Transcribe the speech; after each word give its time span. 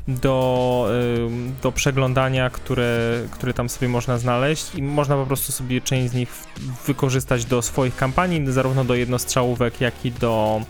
do, 0.08 0.88
y, 0.92 1.62
do 1.64 1.72
przeglądania, 1.72 2.50
które, 2.50 3.22
które 3.32 3.54
tam 3.54 3.70
sobie 3.70 3.90
można 3.90 4.18
znaleźć 4.18 4.76
i 4.76 4.84
można 4.84 5.16
po 5.16 5.26
prostu 5.26 5.52
sobie 5.52 5.82
część 5.82 6.12
z 6.12 6.14
nich 6.14 6.30
wykorzystać 6.86 7.46
do 7.46 7.62
swoich 7.62 7.96
kampanii, 7.96 8.52
zarówno 8.52 8.84
do 8.84 8.96
jednostrzałówek, 8.96 9.82
jak 9.82 10.06
i 10.06 10.12
do 10.12 10.62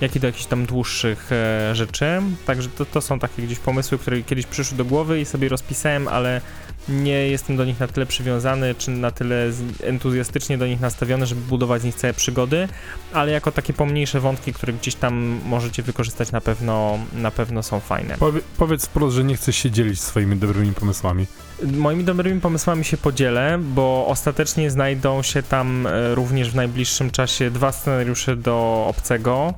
jak 0.00 0.16
i 0.16 0.20
do 0.20 0.26
jakichś 0.26 0.46
tam 0.46 0.66
dłuższych 0.66 1.32
e, 1.32 1.74
rzeczy. 1.74 2.22
Także 2.46 2.68
to, 2.68 2.84
to 2.84 3.00
są 3.00 3.18
takie 3.18 3.42
gdzieś 3.42 3.58
pomysły, 3.58 3.98
które 3.98 4.22
kiedyś 4.22 4.46
przyszły 4.46 4.76
do 4.76 4.84
głowy 4.84 5.20
i 5.20 5.24
sobie 5.24 5.48
rozpisałem, 5.48 6.08
ale 6.08 6.40
nie 6.88 7.28
jestem 7.28 7.56
do 7.56 7.64
nich 7.64 7.80
na 7.80 7.86
tyle 7.86 8.06
przywiązany, 8.06 8.74
czy 8.74 8.90
na 8.90 9.10
tyle 9.10 9.50
entuzjastycznie 9.82 10.58
do 10.58 10.66
nich 10.66 10.80
nastawiony, 10.80 11.26
żeby 11.26 11.40
budować 11.40 11.82
z 11.82 11.84
nich 11.84 11.94
całe 11.94 12.14
przygody, 12.14 12.68
ale 13.12 13.32
jako 13.32 13.52
takie 13.52 13.72
pomniejsze 13.72 14.20
wątki, 14.20 14.52
które 14.52 14.72
gdzieś 14.72 14.94
tam 14.94 15.40
możecie 15.44 15.82
wykorzystać 15.82 16.32
na 16.32 16.40
pewno, 16.40 16.98
na 17.12 17.30
pewno 17.30 17.62
są 17.62 17.80
fajne. 17.80 18.16
Powie, 18.18 18.40
powiedz 18.58 18.86
wprost, 18.86 19.16
że 19.16 19.24
nie 19.24 19.36
chcesz 19.36 19.56
się 19.56 19.70
dzielić 19.70 20.00
swoimi 20.00 20.36
dobrymi 20.36 20.72
pomysłami. 20.72 21.26
Moimi 21.62 22.04
dobrymi 22.04 22.40
pomysłami 22.40 22.84
się 22.84 22.96
podzielę, 22.96 23.58
bo 23.62 24.06
ostatecznie 24.06 24.70
znajdą 24.70 25.22
się 25.22 25.42
tam 25.42 25.86
e, 25.86 26.14
również 26.14 26.50
w 26.50 26.54
najbliższym 26.54 27.10
czasie 27.10 27.50
dwa 27.50 27.72
scenariusze 27.72 28.36
do 28.36 28.86
obcego 28.88 29.54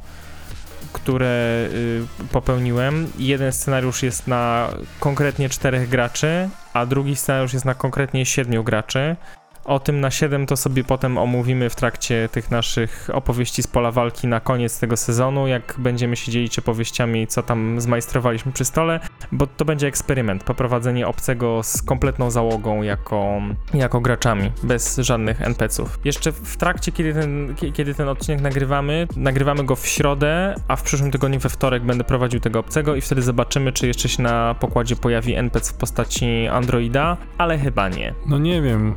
które 0.93 1.69
y, 1.73 2.03
popełniłem. 2.33 3.13
Jeden 3.19 3.53
scenariusz 3.53 4.03
jest 4.03 4.27
na 4.27 4.69
konkretnie 5.01 5.49
czterech 5.49 5.89
graczy, 5.89 6.49
a 6.73 6.87
drugi 6.87 7.17
scenariusz 7.17 7.53
jest 7.53 7.65
na 7.65 7.75
konkretnie 7.75 8.27
siedmiu 8.27 8.65
graczy. 8.65 9.17
O 9.65 9.81
tym 9.81 10.01
na 10.01 10.11
7 10.11 10.47
to 10.47 10.57
sobie 10.57 10.85
potem 10.85 11.19
omówimy 11.19 11.71
w 11.71 11.77
trakcie 11.77 12.29
tych 12.33 12.51
naszych 12.51 13.11
opowieści 13.13 13.63
z 13.63 13.67
pola 13.67 13.91
walki 13.91 14.27
na 14.27 14.41
koniec 14.41 14.81
tego 14.81 14.97
sezonu, 14.97 15.47
jak 15.47 15.75
będziemy 15.79 16.17
się 16.17 16.33
dzielić 16.33 16.59
opowieściami, 16.59 17.27
co 17.27 17.43
tam 17.43 17.81
zmajstrowaliśmy 17.81 18.53
przy 18.53 18.65
stole, 18.65 19.01
bo 19.33 19.47
to 19.47 19.65
będzie 19.65 19.87
eksperyment, 19.87 20.45
poprowadzenie 20.45 21.07
obcego 21.07 21.63
z 21.63 21.83
kompletną 21.83 22.31
załogą 22.31 22.83
jako, 22.83 23.43
jako 23.75 24.01
graczami, 24.01 24.53
bez 24.63 24.97
żadnych 24.97 25.43
NPC-ów. 25.43 25.99
Jeszcze 26.05 26.33
w 26.33 26.57
trakcie, 26.57 26.93
kiedy 26.93 27.15
ten, 27.15 27.55
kiedy 27.75 27.95
ten 27.95 28.09
odcinek 28.09 28.41
nagrywamy, 28.41 29.07
nagrywamy 29.17 29.65
go 29.65 29.77
w 29.77 29.87
środę, 29.87 30.55
a 30.69 30.77
w 30.77 30.83
przyszłym 30.83 31.11
tygodniu 31.11 31.41
we 31.41 31.49
wtorek 31.49 31.83
będę 31.83 32.05
prowadził 32.05 32.41
tego 32.41 32.59
obcego 32.59 32.95
i 32.95 33.01
wtedy 33.01 33.23
zobaczymy, 33.23 33.73
czy 33.73 33.87
jeszcze 33.87 34.09
się 34.09 34.23
na 34.23 34.55
pokładzie 34.55 34.97
pojawi 34.97 35.35
NPC 35.35 35.73
w 35.73 35.77
postaci 35.77 36.47
Androida, 36.47 37.17
ale 37.39 37.59
chyba 37.59 37.89
nie. 37.89 38.15
No 38.27 38.39
nie 38.39 38.63
wiem, 38.63 38.95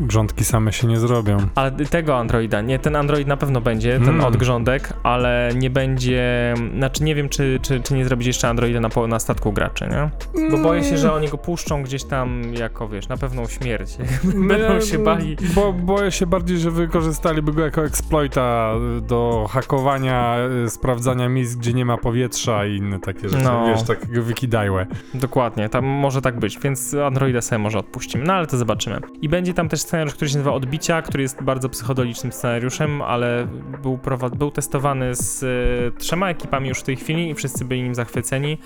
Grządki 0.00 0.44
same 0.44 0.72
się 0.72 0.86
nie 0.86 0.98
zrobią. 0.98 1.38
Ale 1.54 1.70
tego 1.70 2.16
Androida, 2.16 2.60
nie, 2.60 2.78
ten 2.78 2.96
Android 2.96 3.28
na 3.28 3.36
pewno 3.36 3.60
będzie, 3.60 3.92
ten 3.92 4.08
mm. 4.08 4.24
odgrządek, 4.24 4.92
ale 5.02 5.50
nie 5.56 5.70
będzie, 5.70 6.54
znaczy 6.76 7.04
nie 7.04 7.14
wiem, 7.14 7.28
czy, 7.28 7.58
czy, 7.62 7.80
czy 7.80 7.94
nie 7.94 8.04
zrobić 8.04 8.26
jeszcze 8.26 8.48
Androida 8.48 8.80
na, 8.80 8.88
na 9.08 9.18
statku 9.18 9.52
graczy, 9.52 9.88
nie? 9.90 10.10
Bo 10.50 10.58
boję 10.58 10.84
się, 10.84 10.98
że 10.98 11.12
oni 11.12 11.28
go 11.28 11.38
puszczą 11.38 11.82
gdzieś 11.82 12.04
tam 12.04 12.54
jako, 12.54 12.88
wiesz, 12.88 13.08
na 13.08 13.16
pewną 13.16 13.46
śmierć. 13.46 13.96
Będą 14.48 14.80
się 14.80 14.98
bali. 14.98 15.36
Bo 15.54 15.72
boję 15.72 16.10
się 16.10 16.26
bardziej, 16.26 16.58
że 16.58 16.70
wykorzystaliby 16.70 17.52
go 17.52 17.64
jako 17.64 17.84
exploita 17.84 18.74
do 19.02 19.46
hakowania, 19.50 20.36
y, 20.66 20.70
sprawdzania 20.70 21.28
miejsc, 21.28 21.54
gdzie 21.54 21.72
nie 21.72 21.84
ma 21.84 21.98
powietrza 21.98 22.66
i 22.66 22.76
inne 22.76 23.00
takie 23.00 23.28
rzeczy, 23.28 23.44
no. 23.44 23.66
wiesz, 23.66 23.82
takiego 23.82 24.22
wykidajłe. 24.22 24.86
Dokładnie, 25.14 25.68
tam 25.68 25.84
może 25.84 26.22
tak 26.22 26.38
być, 26.38 26.58
więc 26.58 26.94
Androida 26.94 27.40
sobie 27.40 27.58
może 27.58 27.78
odpuścimy, 27.78 28.24
no 28.24 28.32
ale 28.32 28.46
to 28.46 28.56
zobaczymy. 28.56 29.00
I 29.22 29.28
będzie 29.28 29.54
tam 29.54 29.68
też 29.68 29.83
scenariusz, 29.84 30.14
który 30.14 30.30
się 30.30 30.36
nazywa 30.36 30.52
Odbicia, 30.52 31.02
który 31.02 31.22
jest 31.22 31.42
bardzo 31.42 31.68
psychodelicznym 31.68 32.32
scenariuszem, 32.32 33.02
ale 33.02 33.46
był, 33.82 33.98
był 34.36 34.50
testowany 34.50 35.14
z 35.14 35.42
y, 35.42 35.98
trzema 35.98 36.30
ekipami 36.30 36.68
już 36.68 36.78
w 36.78 36.82
tej 36.82 36.96
chwili 36.96 37.30
i 37.30 37.34
wszyscy 37.34 37.64
byli 37.64 37.82
nim 37.82 37.94
zachwyceni, 37.94 38.58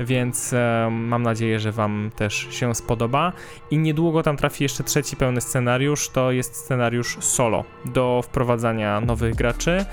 więc 0.00 0.52
e, 0.52 0.88
mam 0.90 1.22
nadzieję, 1.22 1.60
że 1.60 1.72
wam 1.72 2.10
też 2.16 2.48
się 2.50 2.74
spodoba. 2.74 3.32
I 3.70 3.78
niedługo 3.78 4.22
tam 4.22 4.36
trafi 4.36 4.64
jeszcze 4.64 4.84
trzeci 4.84 5.16
pełny 5.16 5.40
scenariusz, 5.40 6.08
to 6.08 6.32
jest 6.32 6.56
scenariusz 6.56 7.16
solo 7.20 7.64
do 7.84 8.20
wprowadzania 8.24 9.00
nowych 9.00 9.34
graczy 9.34 9.84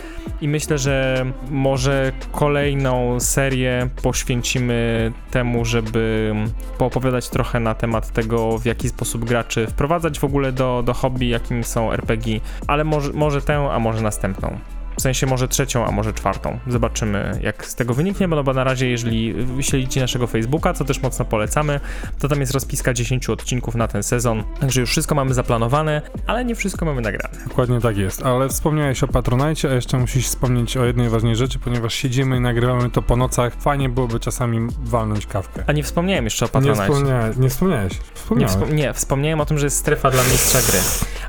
i 0.41 0.47
myślę, 0.47 0.77
że 0.77 1.25
może 1.51 2.11
kolejną 2.31 3.19
serię 3.19 3.89
poświęcimy 4.03 5.11
temu, 5.31 5.65
żeby 5.65 6.35
poopowiadać 6.77 7.29
trochę 7.29 7.59
na 7.59 7.75
temat 7.75 8.11
tego, 8.11 8.57
w 8.57 8.65
jaki 8.65 8.89
sposób 8.89 9.25
graczy 9.25 9.67
wprowadzać 9.67 10.19
w 10.19 10.23
ogóle 10.23 10.51
do 10.51 10.69
do, 10.83 10.93
hobby, 10.93 11.27
jakim 11.27 11.63
są 11.63 11.91
RPG, 11.91 12.39
ale 12.67 12.83
może, 12.83 13.13
może 13.13 13.41
tę, 13.41 13.69
a 13.71 13.79
może 13.79 14.01
następną. 14.01 14.59
W 14.99 15.01
sensie 15.01 15.27
może 15.27 15.47
trzecią, 15.47 15.85
a 15.85 15.91
może 15.91 16.13
czwartą. 16.13 16.59
Zobaczymy, 16.67 17.39
jak 17.41 17.65
z 17.65 17.75
tego 17.75 17.93
wyniknie, 17.93 18.27
bo, 18.27 18.35
no 18.35 18.43
bo 18.43 18.53
na 18.53 18.63
razie, 18.63 18.89
jeżeli 18.89 19.35
śledzicie 19.61 20.01
naszego 20.01 20.27
Facebooka, 20.27 20.73
co 20.73 20.85
też 20.85 21.01
mocno 21.01 21.25
polecamy, 21.25 21.79
to 22.19 22.27
tam 22.27 22.39
jest 22.39 22.53
rozpiska 22.53 22.93
10 22.93 23.29
odcinków 23.29 23.75
na 23.75 23.87
ten 23.87 24.03
sezon. 24.03 24.43
Także 24.59 24.81
już 24.81 24.89
wszystko 24.89 25.15
mamy 25.15 25.33
zaplanowane, 25.33 26.01
ale 26.27 26.45
nie 26.45 26.55
wszystko 26.55 26.85
mamy 26.85 27.01
nagrane. 27.01 27.37
Dokładnie 27.47 27.81
tak 27.81 27.97
jest. 27.97 28.25
Ale 28.25 28.49
wspomniałeś 28.49 29.03
o 29.03 29.07
Patronite, 29.07 29.69
a 29.71 29.73
jeszcze 29.73 29.97
musisz 29.97 30.25
wspomnieć 30.25 30.77
o 30.77 30.85
jednej 30.85 31.09
ważnej 31.09 31.35
rzeczy, 31.35 31.59
ponieważ 31.59 31.93
siedzimy 31.93 32.37
i 32.37 32.39
nagrywamy 32.39 32.89
to 32.89 33.01
po 33.01 33.15
nocach. 33.15 33.53
Fajnie 33.59 33.89
byłoby 33.89 34.19
czasami 34.19 34.67
walnąć 34.83 35.25
kawkę. 35.25 35.63
A 35.67 35.71
nie 35.71 35.83
wspomniałem 35.83 36.23
jeszcze 36.23 36.45
o 36.45 36.49
Patronite. 36.49 36.81
Nie, 36.81 36.93
wspomniałeś. 36.93 37.37
Nie 37.37 37.49
wspomniałeś. 37.49 37.93
Nie, 38.37 38.47
wspom 38.47 38.75
nie, 38.75 38.93
wspomniałem 38.93 39.41
o 39.41 39.45
tym, 39.45 39.57
że 39.59 39.65
jest 39.65 39.77
strefa 39.77 40.11
dla 40.11 40.23
mistrza 40.23 40.59
gry. 40.61 40.79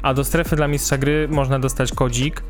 A 0.02 0.14
do 0.14 0.24
strefy 0.24 0.56
dla 0.56 0.68
mistrza 0.68 0.98
gry 0.98 1.28
można 1.30 1.58
dostać 1.58 1.92
kodzik, 1.92 2.42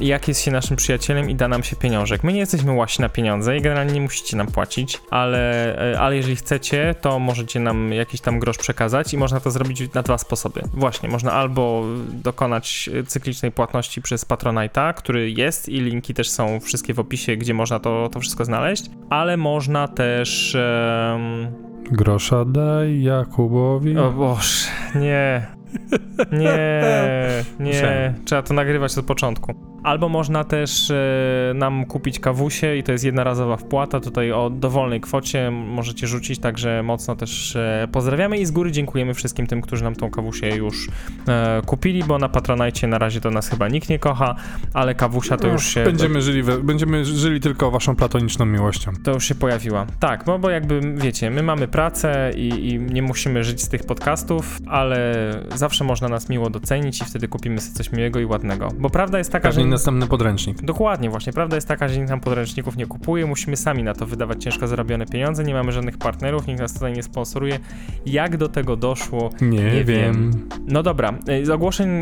yy, 0.00 0.06
jak 0.06 0.28
jest 0.28 0.40
się 0.40 0.50
naszym 0.56 0.76
przyjacielem 0.76 1.30
i 1.30 1.34
da 1.34 1.48
nam 1.48 1.62
się 1.62 1.76
pieniążek. 1.76 2.24
My 2.24 2.32
nie 2.32 2.38
jesteśmy 2.38 2.72
łasi 2.72 3.02
na 3.02 3.08
pieniądze 3.08 3.56
i 3.56 3.60
generalnie 3.60 3.92
nie 3.92 4.00
musicie 4.00 4.36
nam 4.36 4.46
płacić, 4.46 5.00
ale, 5.10 5.76
e, 5.92 6.00
ale 6.00 6.16
jeżeli 6.16 6.36
chcecie, 6.36 6.94
to 7.00 7.18
możecie 7.18 7.60
nam 7.60 7.92
jakiś 7.92 8.20
tam 8.20 8.38
grosz 8.38 8.58
przekazać 8.58 9.14
i 9.14 9.18
można 9.18 9.40
to 9.40 9.50
zrobić 9.50 9.94
na 9.94 10.02
dwa 10.02 10.18
sposoby. 10.18 10.62
Właśnie, 10.74 11.08
można 11.08 11.32
albo 11.32 11.84
dokonać 12.08 12.90
cyklicznej 13.06 13.52
płatności 13.52 14.02
przez 14.02 14.26
Patronite'a, 14.26 14.94
który 14.94 15.30
jest 15.30 15.68
i 15.68 15.80
linki 15.80 16.14
też 16.14 16.30
są 16.30 16.60
wszystkie 16.60 16.94
w 16.94 17.00
opisie, 17.00 17.36
gdzie 17.36 17.54
można 17.54 17.78
to, 17.78 18.08
to 18.12 18.20
wszystko 18.20 18.44
znaleźć, 18.44 18.90
ale 19.10 19.36
można 19.36 19.88
też... 19.88 20.56
Grosza 21.90 22.44
daj 22.44 23.02
Jakubowi. 23.02 23.98
O 23.98 24.10
Boże, 24.12 24.68
nie. 24.94 25.46
Nie, 26.32 27.44
nie. 27.60 28.14
Trzeba 28.24 28.42
to 28.42 28.54
nagrywać 28.54 28.98
od 28.98 29.06
początku. 29.06 29.54
Albo 29.86 30.08
można 30.08 30.44
też 30.44 30.90
e, 30.90 30.94
nam 31.54 31.84
kupić 31.84 32.20
kawusie 32.20 32.76
i 32.76 32.82
to 32.82 32.92
jest 32.92 33.04
jednorazowa 33.04 33.56
wpłata. 33.56 34.00
Tutaj 34.00 34.32
o 34.32 34.50
dowolnej 34.50 35.00
kwocie 35.00 35.50
możecie 35.50 36.06
rzucić, 36.06 36.38
także 36.38 36.82
mocno 36.82 37.16
też 37.16 37.56
e, 37.56 37.88
pozdrawiamy 37.92 38.38
i 38.38 38.46
z 38.46 38.50
góry 38.50 38.72
dziękujemy 38.72 39.14
wszystkim 39.14 39.46
tym, 39.46 39.60
którzy 39.60 39.84
nam 39.84 39.96
tą 39.96 40.10
kawusię 40.10 40.56
już 40.56 40.88
e, 41.28 41.62
kupili, 41.66 42.04
bo 42.04 42.18
na 42.18 42.28
Patronajcie 42.28 42.86
na 42.86 42.98
razie 42.98 43.20
to 43.20 43.30
nas 43.30 43.48
chyba 43.48 43.68
nikt 43.68 43.88
nie 43.88 43.98
kocha, 43.98 44.36
ale 44.74 44.94
kawusia 44.94 45.36
to 45.36 45.48
już 45.48 45.66
się... 45.66 45.84
Będziemy 45.84 46.22
żyli, 46.22 46.42
będziemy 46.62 47.04
żyli 47.04 47.40
tylko 47.40 47.70
waszą 47.70 47.96
platoniczną 47.96 48.46
miłością. 48.46 48.92
To 49.04 49.10
już 49.10 49.24
się 49.24 49.34
pojawiła. 49.34 49.86
Tak, 50.00 50.26
no 50.26 50.38
bo 50.38 50.50
jakby 50.50 50.80
wiecie, 50.94 51.30
my 51.30 51.42
mamy 51.42 51.68
pracę 51.68 52.30
i, 52.36 52.68
i 52.68 52.78
nie 52.78 53.02
musimy 53.02 53.44
żyć 53.44 53.62
z 53.62 53.68
tych 53.68 53.84
podcastów, 53.84 54.58
ale 54.66 55.14
zawsze 55.54 55.84
można 55.84 56.08
nas 56.08 56.28
miło 56.28 56.50
docenić 56.50 57.02
i 57.02 57.04
wtedy 57.04 57.28
kupimy 57.28 57.60
sobie 57.60 57.76
coś 57.76 57.92
miłego 57.92 58.20
i 58.20 58.24
ładnego. 58.24 58.68
Bo 58.78 58.90
prawda 58.90 59.18
jest 59.18 59.32
taka, 59.32 59.48
Każdy 59.48 59.62
że 59.62 59.75
następny 59.76 60.06
podręcznik. 60.06 60.62
Dokładnie, 60.62 61.10
właśnie. 61.10 61.32
Prawda 61.32 61.56
jest 61.56 61.68
taka, 61.68 61.88
że 61.88 61.98
nikt 61.98 62.10
nam 62.10 62.20
podręczników 62.20 62.76
nie 62.76 62.86
kupuje, 62.86 63.26
musimy 63.26 63.56
sami 63.56 63.82
na 63.82 63.94
to 63.94 64.06
wydawać 64.06 64.44
ciężko 64.44 64.66
zarobione 64.66 65.06
pieniądze, 65.06 65.44
nie 65.44 65.54
mamy 65.54 65.72
żadnych 65.72 65.98
partnerów, 65.98 66.46
nikt 66.46 66.60
nas 66.60 66.74
tutaj 66.74 66.92
nie 66.92 67.02
sponsoruje. 67.02 67.58
Jak 68.06 68.36
do 68.36 68.48
tego 68.48 68.76
doszło? 68.76 69.30
Nie, 69.40 69.70
Nie 69.72 69.84
wiem. 69.84 70.30
No 70.68 70.82
dobra, 70.82 71.14
y, 71.28 71.46
z 71.46 71.50
ogłoszeń 71.50 72.00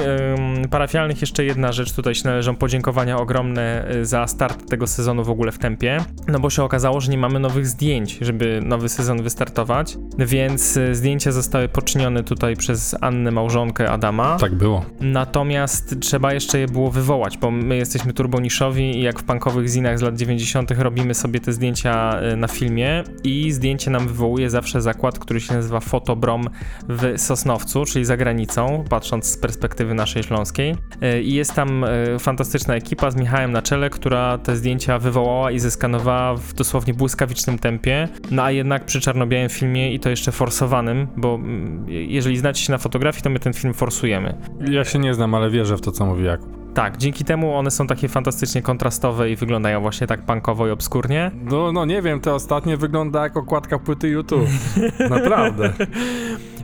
parafialnych 0.71 1.21
jeszcze 1.21 1.45
jedna 1.45 1.73
rzecz, 1.73 1.93
tutaj 1.93 2.15
się 2.15 2.29
należą 2.29 2.57
podziękowania 2.57 3.17
ogromne 3.19 3.91
y, 3.95 4.07
za 4.07 4.27
start 4.27 4.71
tego 4.71 4.87
sezonu 4.87 5.25
w 5.25 5.31
ogóle 5.31 5.53
w 5.53 5.59
tempie, 5.59 5.99
no 6.29 6.41
bo 6.41 6.51
się 6.51 6.63
okazało, 6.63 7.01
że 7.01 7.11
nie 7.11 7.19
mamy 7.19 7.41
nowych 7.41 7.67
zdjęć, 7.67 8.19
żeby 8.21 8.61
nowy 8.65 8.89
sezon 8.89 9.23
wystartować, 9.23 9.97
więc 10.19 10.77
y, 10.77 10.95
zdjęcia 10.95 11.33
zostały 11.33 11.69
poczynione 11.69 12.23
tutaj 12.23 12.57
przez 12.57 12.97
Annę, 13.01 13.31
małżonkę 13.31 13.91
Adama. 13.91 14.37
Tak 14.41 14.55
było. 14.55 14.85
Natomiast 15.01 16.01
trzeba 16.01 16.33
jeszcze 16.33 16.59
je 16.59 16.67
było 16.67 16.91
wywołać, 16.91 17.39
bo 17.39 17.51
my 17.65 17.77
jesteśmy 17.77 18.13
turboniszowi 18.13 18.99
i 18.99 19.03
jak 19.03 19.21
w 19.21 19.25
punkowych 19.25 19.69
zinach 19.69 19.99
z 19.99 20.03
lat 20.03 20.17
90. 20.17 20.71
robimy 20.71 21.15
sobie 21.15 21.41
te 21.41 21.53
zdjęcia 21.53 22.21
y, 22.33 22.37
na 22.37 22.49
filmie 22.49 23.05
i 23.25 23.53
zdjęcie 23.53 23.91
nam 23.91 24.09
wywołuje 24.09 24.51
zawsze 24.51 24.83
zakład, 24.83 25.19
który 25.19 25.41
się 25.41 25.55
nazywa 25.55 25.81
Fotobrom 25.81 26.49
w 26.89 27.15
Sosnowcu, 27.17 27.85
czyli 27.85 28.05
za 28.05 28.17
granicą, 28.17 28.85
patrząc 28.91 29.27
z 29.27 29.39
perspektywy 29.39 29.95
naszej 29.95 30.23
śląskiej. 30.23 30.75
Y, 31.03 31.23
I 31.23 31.35
jest 31.35 31.55
tam 31.55 31.85
y, 31.85 32.19
fantastyczna 32.19 32.75
ekipa 32.75 33.11
z 33.11 33.17
Michałem 33.17 33.53
na 33.53 33.63
czele, 33.63 33.91
która 33.91 34.39
te 34.39 34.57
zdjęcia 34.57 34.99
wywołała 34.99 35.51
i 35.51 35.59
zeskanowała 35.59 36.37
w 36.37 36.55
dosłownie 36.55 36.95
błyskawicznym 36.95 37.59
tempie. 37.59 38.09
No 38.31 38.43
a 38.43 38.51
jednak 38.51 38.85
przy 38.85 39.01
czarno-białym 39.01 39.49
filmie 39.49 39.95
i 39.95 40.01
to 40.01 40.11
jeszcze 40.11 40.33
forsowanym, 40.33 41.07
bo 41.17 41.35
mm, 41.35 41.87
jeżeli 41.89 42.37
znacie 42.37 42.65
się 42.65 42.73
na 42.73 42.79
fotografii, 42.79 43.23
to 43.23 43.31
my 43.31 43.39
ten 43.39 43.53
film 43.53 43.75
forsujemy. 43.75 44.35
Ja 44.71 44.85
się 44.85 44.99
nie 44.99 45.15
znam, 45.15 45.35
ale 45.35 45.51
wierzę 45.51 45.77
w 45.77 45.81
to, 45.81 45.93
co 45.93 46.07
mówi 46.07 46.25
Jakub. 46.25 46.64
Tak, 46.75 46.97
dzięki 46.97 47.25
temu 47.25 47.57
one 47.57 47.71
są 47.71 47.87
takie 47.87 48.09
fantastycznie 48.09 48.63
kontrastowe 48.63 49.31
i 49.31 49.37
wyglądają 49.37 49.81
właśnie 49.81 50.07
tak 50.07 50.23
punkowo 50.23 50.69
i 50.69 50.71
obskurnie. 50.71 51.31
No, 51.45 51.73
no 51.73 51.85
nie 51.85 52.03
wiem, 52.03 52.21
te 52.21 52.35
ostatnie 52.35 52.77
wygląda 52.77 53.23
jak 53.23 53.37
okładka 53.37 53.79
płyty 53.79 54.09
YouTube. 54.09 54.49
Naprawdę. 55.11 55.73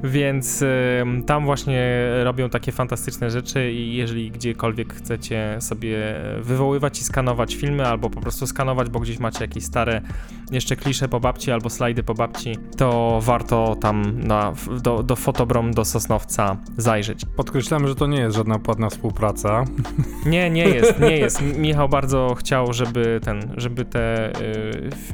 Więc 0.04 0.62
ym, 1.02 1.22
tam 1.22 1.44
właśnie 1.44 2.08
robią 2.24 2.48
takie 2.48 2.72
fantastyczne 2.72 3.30
rzeczy 3.30 3.72
i 3.72 3.96
jeżeli 3.96 4.30
gdziekolwiek 4.30 4.94
chcecie 4.94 5.56
sobie 5.60 6.20
wywoływać 6.40 7.00
i 7.00 7.04
skanować 7.04 7.54
filmy, 7.54 7.86
albo 7.86 8.10
po 8.10 8.20
prostu 8.20 8.46
skanować, 8.46 8.88
bo 8.88 9.00
gdzieś 9.00 9.18
macie 9.18 9.44
jakieś 9.44 9.64
stare 9.64 10.02
jeszcze 10.50 10.76
klisze 10.76 11.08
po 11.08 11.20
babci 11.20 11.50
albo 11.50 11.70
slajdy 11.70 12.02
po 12.02 12.14
babci, 12.14 12.56
to 12.76 13.18
warto 13.22 13.76
tam 13.80 14.20
na, 14.20 14.52
do, 14.82 15.02
do 15.02 15.16
Fotobrom 15.16 15.74
do 15.74 15.84
Sosnowca 15.84 16.56
zajrzeć. 16.76 17.24
Podkreślamy, 17.36 17.88
że 17.88 17.94
to 17.94 18.06
nie 18.06 18.18
jest 18.18 18.36
żadna 18.36 18.58
płatna 18.58 18.90
współpraca. 18.90 19.64
Nie, 20.26 20.50
nie 20.50 20.64
jest, 20.64 21.00
nie 21.00 21.16
jest. 21.16 21.42
Michał 21.42 21.88
bardzo 21.88 22.34
chciał, 22.38 22.72
żeby 22.72 23.20
ten, 23.24 23.54
żeby 23.56 23.84
te 23.84 24.32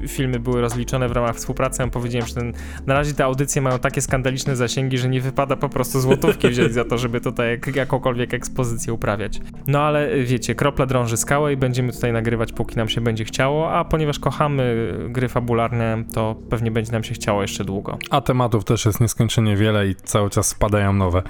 y, 0.05 0.09
filmy 0.09 0.41
były 0.41 0.61
rozliczone 0.61 1.09
w 1.09 1.13
ramach 1.13 1.37
współpracy. 1.37 1.83
Ja 1.83 1.89
powiedziałem, 1.89 2.29
że 2.29 2.35
ten, 2.35 2.53
na 2.87 2.95
razie 2.95 3.15
te 3.15 3.25
audycje 3.25 3.63
mają 3.63 3.79
takie 3.79 4.01
skandaliczne 4.01 4.57
zasięgi, 4.57 4.99
że 4.99 5.09
nie 5.09 5.21
wypada 5.21 5.57
po 5.57 5.69
prostu 5.69 6.01
złotówki 6.01 6.49
wziąć 6.49 6.73
za 6.73 6.85
to, 6.85 6.99
żeby 6.99 7.21
tutaj 7.21 7.51
jak, 7.51 7.77
jakąkolwiek 7.77 8.35
ekspozycję 8.35 8.93
uprawiać. 8.93 9.41
No 9.67 9.81
ale 9.81 10.13
y, 10.13 10.25
wiecie, 10.25 10.55
kropla 10.55 10.87
drąży 10.87 11.17
skałę 11.17 11.53
i 11.53 11.57
będziemy 11.57 11.93
tutaj 11.93 12.13
nagrywać, 12.13 12.53
póki 12.53 12.77
nam 12.77 12.89
się 12.89 13.01
będzie 13.01 13.25
chciało, 13.25 13.73
a 13.73 13.85
ponieważ 13.85 14.19
kochamy 14.19 14.95
gry 15.09 15.29
fabularne, 15.29 16.05
to 16.13 16.37
pewnie 16.51 16.71
będzie 16.71 16.93
nam 16.93 17.05
się 17.05 17.15
chciało 17.15 17.43
jeszcze 17.43 17.65
długo. 17.65 17.99
A 18.11 18.21
tematów 18.21 18.65
też 18.65 18.87
jest 18.87 19.01
nieskończenie 19.01 19.57
wiele 19.57 19.89
i 19.89 19.95
cały 19.95 20.31
czas 20.31 20.47
spadają 20.47 20.93
nowe. 20.93 21.23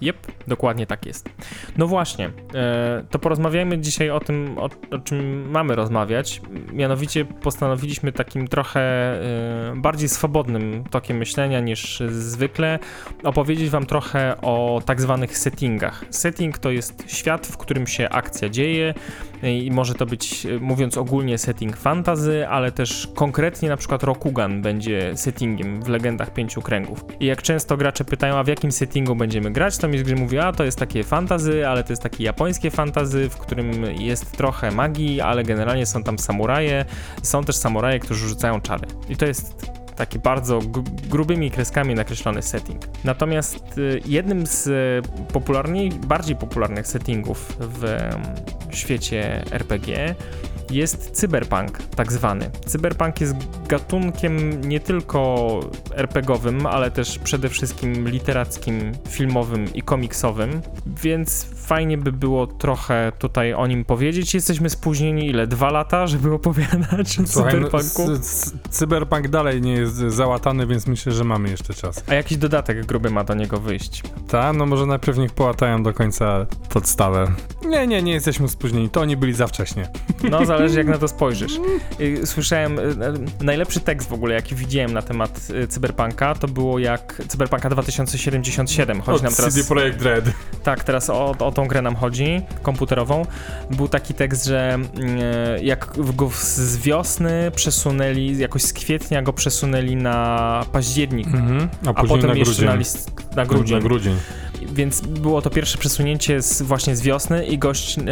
Jep, 0.00 0.16
dokładnie 0.48 0.86
tak 0.86 1.06
jest. 1.06 1.28
No 1.78 1.86
właśnie, 1.86 2.30
e, 2.54 3.03
to 3.10 3.18
porozmawiajmy 3.18 3.78
dzisiaj 3.78 4.10
o 4.10 4.20
tym, 4.20 4.58
o, 4.58 4.70
o 4.90 4.98
czym 4.98 5.50
mamy 5.50 5.74
rozmawiać. 5.74 6.40
Mianowicie 6.72 7.24
postanowiliśmy 7.24 8.12
takim 8.12 8.48
trochę 8.48 8.80
e, 8.80 9.74
bardziej 9.76 10.08
swobodnym 10.08 10.84
tokiem 10.90 11.16
myślenia 11.16 11.60
niż 11.60 12.02
zwykle 12.08 12.78
opowiedzieć 13.22 13.70
Wam 13.70 13.86
trochę 13.86 14.36
o 14.42 14.82
tak 14.86 15.00
zwanych 15.00 15.38
settingach. 15.38 16.04
Setting 16.10 16.58
to 16.58 16.70
jest 16.70 17.04
świat, 17.06 17.46
w 17.46 17.56
którym 17.56 17.86
się 17.86 18.08
akcja 18.08 18.48
dzieje 18.48 18.94
i 19.44 19.70
może 19.70 19.94
to 19.94 20.06
być, 20.06 20.46
mówiąc 20.60 20.98
ogólnie, 20.98 21.38
setting 21.38 21.76
fantasy, 21.76 22.48
ale 22.48 22.72
też 22.72 23.08
konkretnie 23.14 23.68
na 23.68 23.76
przykład 23.76 24.02
Rokugan 24.02 24.62
będzie 24.62 25.16
settingiem 25.16 25.82
w 25.82 25.88
Legendach 25.88 26.32
Pięciu 26.32 26.62
Kręgów. 26.62 27.04
I 27.20 27.26
jak 27.26 27.42
często 27.42 27.76
gracze 27.76 28.04
pytają, 28.04 28.34
a 28.34 28.44
w 28.44 28.48
jakim 28.48 28.72
settingu 28.72 29.16
będziemy 29.16 29.50
grać, 29.50 29.78
to 29.78 29.88
mi 29.88 29.98
z 29.98 30.02
gry 30.02 30.16
mówi, 30.16 30.38
a 30.38 30.52
to 30.52 30.64
jest 30.64 30.78
takie 30.78 31.04
fantazy, 31.04 31.68
ale 31.68 31.84
to 31.84 31.92
jest 31.92 32.02
takie 32.02 32.24
japońskie 32.24 32.70
fantazy, 32.70 33.28
w 33.28 33.36
którym 33.36 33.84
jest 33.84 34.32
trochę 34.32 34.70
magii, 34.70 35.20
ale 35.20 35.44
generalnie 35.44 35.86
są 35.86 36.02
tam 36.02 36.18
samuraje. 36.18 36.84
Są 37.22 37.44
też 37.44 37.56
samuraje, 37.56 37.98
którzy 37.98 38.28
rzucają 38.28 38.60
czary. 38.60 38.86
I 39.08 39.16
to 39.16 39.26
jest 39.26 39.70
taki 39.96 40.18
bardzo 40.18 40.58
gr- 40.58 41.08
grubymi 41.08 41.50
kreskami 41.50 41.94
nakreślony 41.94 42.42
setting. 42.42 42.82
Natomiast 43.04 43.78
y, 43.78 44.00
jednym 44.06 44.46
z 44.46 44.66
y, 44.66 45.32
popularniej, 45.32 45.90
bardziej 45.90 46.36
popularnych 46.36 46.86
settingów 46.86 47.56
w 47.60 47.84
świecie 48.70 49.44
RPG 49.50 50.14
jest 50.70 51.10
cyberpunk, 51.10 51.78
tak 51.96 52.12
zwany. 52.12 52.50
Cyberpunk 52.66 53.20
jest 53.20 53.34
gatunkiem 53.68 54.60
nie 54.68 54.80
tylko 54.80 55.60
RPGowym, 55.96 56.66
ale 56.66 56.90
też 56.90 57.18
przede 57.18 57.48
wszystkim 57.48 58.08
literackim, 58.08 58.92
filmowym 59.08 59.74
i 59.74 59.82
komiksowym, 59.82 60.60
więc 61.02 61.44
fajnie 61.66 61.98
by 61.98 62.12
było 62.12 62.46
trochę 62.46 63.12
tutaj 63.18 63.54
o 63.54 63.66
nim 63.66 63.84
powiedzieć. 63.84 64.34
Jesteśmy 64.34 64.70
spóźnieni 64.70 65.26
ile? 65.26 65.46
Dwa 65.46 65.70
lata, 65.70 66.06
żeby 66.06 66.32
opowiadać 66.34 67.18
o 67.20 67.26
Słuchaj, 67.26 67.60
no, 67.60 67.68
cyberpunku? 67.68 68.18
c- 68.22 68.50
cyberpunk 68.70 69.28
dalej 69.28 69.62
nie 69.62 69.72
jest 69.72 69.94
załatany, 69.96 70.66
więc 70.66 70.86
myślę, 70.86 71.12
że 71.12 71.24
mamy 71.24 71.50
jeszcze 71.50 71.74
czas. 71.74 72.04
A 72.08 72.14
jakiś 72.14 72.38
dodatek 72.38 72.86
gruby 72.86 73.10
ma 73.10 73.24
do 73.24 73.34
niego 73.34 73.60
wyjść. 73.60 74.02
Ta, 74.28 74.52
no 74.52 74.66
może 74.66 74.86
najpierw 74.86 75.18
niech 75.18 75.32
połatają 75.32 75.82
do 75.82 75.92
końca 75.92 76.46
podstawę. 76.68 77.26
Nie, 77.66 77.86
nie, 77.86 78.02
nie 78.02 78.12
jesteśmy 78.12 78.48
spóźnieni, 78.48 78.90
to 78.90 79.00
oni 79.00 79.16
byli 79.16 79.32
za 79.32 79.46
wcześnie. 79.46 79.88
No, 80.30 80.44
zależy 80.58 80.78
jak 80.78 80.86
na 80.86 80.98
to 80.98 81.08
spojrzysz. 81.08 81.52
Słyszałem, 82.24 82.78
y, 82.78 82.82
y, 82.82 83.44
najlepszy 83.44 83.80
tekst 83.80 84.08
w 84.08 84.12
ogóle, 84.12 84.34
jaki 84.34 84.54
widziałem 84.54 84.92
na 84.92 85.02
temat 85.02 85.48
y, 85.50 85.68
Cyberpunka, 85.68 86.34
to 86.34 86.48
było 86.48 86.78
jak 86.78 87.22
Cyberpunka 87.28 87.70
2077. 87.70 89.00
Chodzi 89.00 89.24
nam 89.24 89.34
teraz... 89.34 89.54
CD 89.54 89.68
Projekt 89.68 90.02
Red. 90.02 90.24
Tak, 90.62 90.84
teraz 90.84 91.10
o, 91.10 91.34
o 91.38 91.52
tą 91.52 91.68
grę 91.68 91.82
nam 91.82 91.96
chodzi, 91.96 92.40
komputerową. 92.62 93.26
Był 93.70 93.88
taki 93.88 94.14
tekst, 94.14 94.44
że 94.44 94.72
mm, 94.74 94.90
jak 95.62 95.96
go 96.16 96.30
z 96.34 96.76
wiosny 96.76 97.50
przesunęli, 97.54 98.38
jakoś 98.38 98.62
z 98.62 98.72
kwietnia 98.72 99.22
go 99.22 99.32
przesunęli 99.32 99.96
na 99.96 100.64
październik, 100.72 101.34
Mhm. 101.34 101.68
A, 101.86 101.90
a 101.90 102.04
potem 102.04 102.30
na 102.30 102.36
jeszcze 102.36 102.64
na 102.64 102.74
list, 102.74 103.10
na 103.36 103.46
grudzień. 103.46 103.76
Na 103.78 103.82
grudzień. 103.82 104.16
Więc 104.72 105.00
było 105.00 105.42
to 105.42 105.50
pierwsze 105.50 105.78
przesunięcie 105.78 106.42
z, 106.42 106.62
właśnie 106.62 106.96
z 106.96 107.02
wiosny 107.02 107.46
i 107.46 107.58
gość 107.58 107.98
e, 107.98 108.02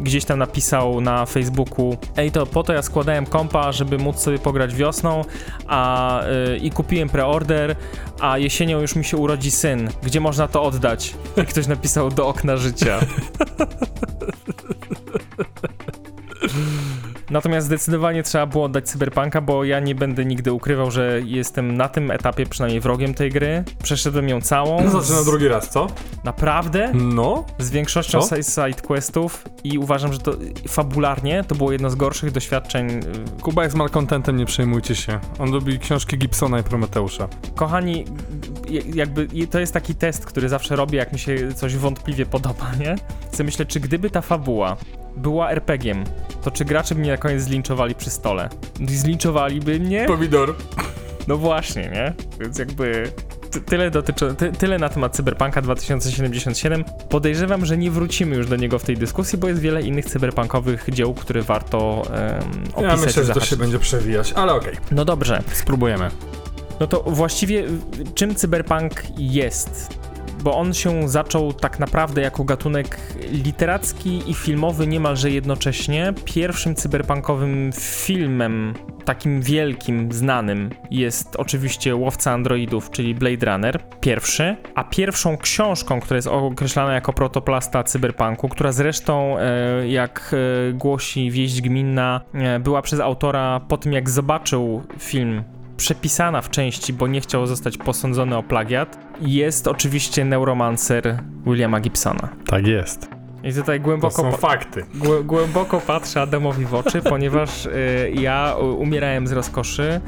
gdzieś 0.00 0.24
tam 0.24 0.38
napisał 0.38 1.00
na 1.00 1.26
Facebooku 1.26 1.96
Ej, 2.16 2.32
to 2.32 2.46
po 2.46 2.62
to 2.62 2.72
ja 2.72 2.82
składałem 2.82 3.26
kompa, 3.26 3.72
żeby 3.72 3.98
móc 3.98 4.18
sobie 4.18 4.38
pograć 4.38 4.74
wiosną 4.74 5.24
a, 5.66 6.20
e, 6.22 6.56
i 6.56 6.70
kupiłem 6.70 7.08
preorder, 7.08 7.76
a 8.20 8.38
jesienią 8.38 8.80
już 8.80 8.96
mi 8.96 9.04
się 9.04 9.16
urodzi 9.16 9.50
syn. 9.50 9.90
Gdzie 10.02 10.20
można 10.20 10.48
to 10.48 10.62
oddać? 10.62 11.14
I 11.42 11.46
ktoś 11.46 11.66
napisał 11.66 12.10
do 12.10 12.28
okna 12.28 12.56
życia. 12.56 13.00
Natomiast 17.34 17.66
zdecydowanie 17.66 18.22
trzeba 18.22 18.46
było 18.46 18.64
oddać 18.64 18.88
Cyberpunka, 18.88 19.40
bo 19.40 19.64
ja 19.64 19.80
nie 19.80 19.94
będę 19.94 20.24
nigdy 20.24 20.52
ukrywał, 20.52 20.90
że 20.90 21.20
jestem 21.24 21.76
na 21.76 21.88
tym 21.88 22.10
etapie 22.10 22.46
przynajmniej 22.46 22.80
wrogiem 22.80 23.14
tej 23.14 23.30
gry. 23.30 23.64
Przeszedłem 23.82 24.28
ją 24.28 24.40
całą. 24.40 24.84
No 24.84 24.90
zaczyna 25.00 25.22
Z- 25.22 25.24
drugi 25.24 25.48
raz, 25.48 25.68
co? 25.70 25.86
Naprawdę? 26.24 26.90
No. 26.94 27.44
Z 27.58 27.70
większością 27.70 28.20
Co? 28.20 28.36
side- 28.36 28.42
side 28.72 28.82
questów 28.82 29.44
i 29.64 29.78
uważam, 29.78 30.12
że 30.12 30.18
to 30.18 30.32
fabularnie 30.68 31.44
to 31.48 31.54
było 31.54 31.72
jedno 31.72 31.90
z 31.90 31.94
gorszych 31.94 32.30
doświadczeń. 32.32 32.90
y, 32.90 33.02
Kuba 33.42 33.64
jest 33.64 33.76
malcontentem, 33.76 34.36
nie 34.36 34.46
przejmujcie 34.46 34.94
się. 34.94 35.20
On 35.38 35.50
lubi 35.50 35.78
książki 35.78 36.18
Gibsona 36.18 36.58
i 36.58 36.62
Prometeusza. 36.62 37.28
Kochani, 37.54 38.04
y, 38.70 38.82
jakby 38.94 39.28
i 39.32 39.46
to 39.48 39.58
jest 39.60 39.72
taki 39.74 39.94
test, 39.94 40.26
który 40.26 40.48
zawsze 40.48 40.76
robię, 40.76 40.98
jak 40.98 41.12
mi 41.12 41.18
się 41.18 41.52
coś 41.54 41.76
wątpliwie 41.76 42.26
podoba, 42.26 42.66
nie? 42.80 42.96
Co 43.32 43.44
myślę, 43.44 43.66
czy 43.66 43.80
gdyby 43.80 44.10
ta 44.10 44.20
fabuła 44.20 44.76
była 45.16 45.50
RPG-iem, 45.50 46.04
to 46.42 46.50
czy 46.50 46.64
gracze 46.64 46.94
by 46.94 47.00
mnie 47.00 47.10
na 47.10 47.16
koniec 47.16 47.42
zlinczowali 47.42 47.94
przy 47.94 48.10
stole? 48.10 48.48
Zlinczowaliby 48.86 49.80
mnie? 49.80 50.04
Pomidor. 50.06 50.54
No 51.28 51.36
właśnie, 51.36 51.82
nie? 51.82 52.14
Więc 52.40 52.58
jakby 52.58 53.12
ty, 53.50 53.60
tyle 53.60 53.90
dotyczy, 53.90 54.34
ty, 54.34 54.52
tyle 54.52 54.78
na 54.78 54.88
temat 54.88 55.16
Cyberpunka 55.16 55.62
2077. 55.62 56.84
Podejrzewam, 57.08 57.66
że 57.66 57.76
nie 57.76 57.90
wrócimy 57.90 58.36
już 58.36 58.46
do 58.46 58.56
niego 58.56 58.78
w 58.78 58.82
tej 58.84 58.96
dyskusji, 58.96 59.38
bo 59.38 59.48
jest 59.48 59.60
wiele 59.60 59.82
innych 59.82 60.04
cyberpunkowych 60.04 60.86
dzieł, 60.90 61.14
które 61.14 61.42
warto 61.42 62.02
em, 62.12 62.64
opisać 62.74 63.00
Ja 63.00 63.06
myślę, 63.06 63.24
że 63.24 63.34
to 63.34 63.40
się 63.40 63.56
będzie 63.56 63.78
przewijać, 63.78 64.32
ale 64.32 64.54
okej. 64.54 64.76
No 64.90 65.04
dobrze, 65.04 65.42
Spróbujemy. 65.52 66.10
no 66.80 66.86
to 66.86 67.02
właściwie 67.06 67.60
y, 67.60 67.68
czym 68.14 68.34
cyberpunk 68.34 69.02
jest? 69.18 69.98
Bo 70.44 70.56
on 70.56 70.74
się 70.74 71.08
zaczął 71.08 71.52
tak 71.52 71.78
naprawdę 71.78 72.22
jako 72.22 72.44
gatunek 72.44 73.00
literacki 73.32 74.30
i 74.30 74.34
filmowy 74.34 74.86
niemalże 74.86 75.30
jednocześnie. 75.30 76.14
Pierwszym 76.24 76.74
cyberpunkowym 76.74 77.70
filmem, 77.80 78.74
takim 79.04 79.42
wielkim, 79.42 80.12
znanym, 80.12 80.70
jest 80.90 81.36
oczywiście 81.36 81.96
Łowca 81.96 82.32
Androidów, 82.32 82.90
czyli 82.90 83.14
Blade 83.14 83.46
Runner, 83.46 83.80
pierwszy, 84.00 84.56
a 84.74 84.84
pierwszą 84.84 85.36
książką, 85.36 86.00
która 86.00 86.16
jest 86.16 86.28
określana 86.28 86.94
jako 86.94 87.12
protoplasta 87.12 87.82
cyberpunku, 87.82 88.48
która 88.48 88.72
zresztą, 88.72 89.38
e, 89.38 89.88
jak 89.88 90.34
e, 90.68 90.72
głosi 90.72 91.30
wieść 91.30 91.62
gminna, 91.62 92.20
e, 92.34 92.60
była 92.60 92.82
przez 92.82 93.00
autora 93.00 93.60
po 93.68 93.76
tym, 93.76 93.92
jak 93.92 94.10
zobaczył 94.10 94.82
film 94.98 95.44
przepisana 95.76 96.42
w 96.42 96.50
części, 96.50 96.92
bo 96.92 97.06
nie 97.06 97.20
chciał 97.20 97.46
zostać 97.46 97.78
posądzony 97.78 98.36
o 98.36 98.42
plagiat, 98.42 98.98
jest 99.20 99.68
oczywiście 99.68 100.24
Neuromancer 100.24 101.18
Williama 101.46 101.80
Gibsona. 101.80 102.28
Tak 102.46 102.66
jest. 102.66 103.08
I 103.44 103.52
tutaj 103.52 103.80
głęboko, 103.80 104.22
to 104.22 104.30
są 104.30 104.36
fakty. 104.36 104.84
Głę, 104.94 105.24
głęboko 105.24 105.80
patrzę 105.80 106.20
Adamowi 106.20 106.64
w 106.64 106.74
oczy, 106.74 107.02
ponieważ 107.12 107.66
y, 107.66 107.70
ja 108.14 108.56
umierałem 108.78 109.26
z 109.26 109.32
rozkoszy 109.32 110.00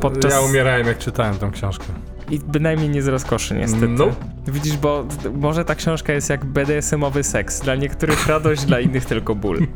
podczas... 0.00 0.32
Ja 0.32 0.40
umierałem 0.40 0.86
jak 0.86 0.98
czytałem 0.98 1.38
tą 1.38 1.50
książkę. 1.50 1.84
I 2.30 2.38
bynajmniej 2.38 2.88
nie 2.88 3.02
z 3.02 3.08
rozkoszy, 3.08 3.54
niestety. 3.54 3.88
No. 3.88 4.08
Widzisz, 4.46 4.76
bo 4.76 5.04
może 5.34 5.64
ta 5.64 5.74
książka 5.74 6.12
jest 6.12 6.30
jak 6.30 6.44
BDSM-owy 6.44 7.22
seks. 7.22 7.60
Dla 7.60 7.74
niektórych 7.74 8.26
radość, 8.26 8.64
dla 8.64 8.80
innych 8.80 9.04
tylko 9.04 9.34
ból. 9.34 9.58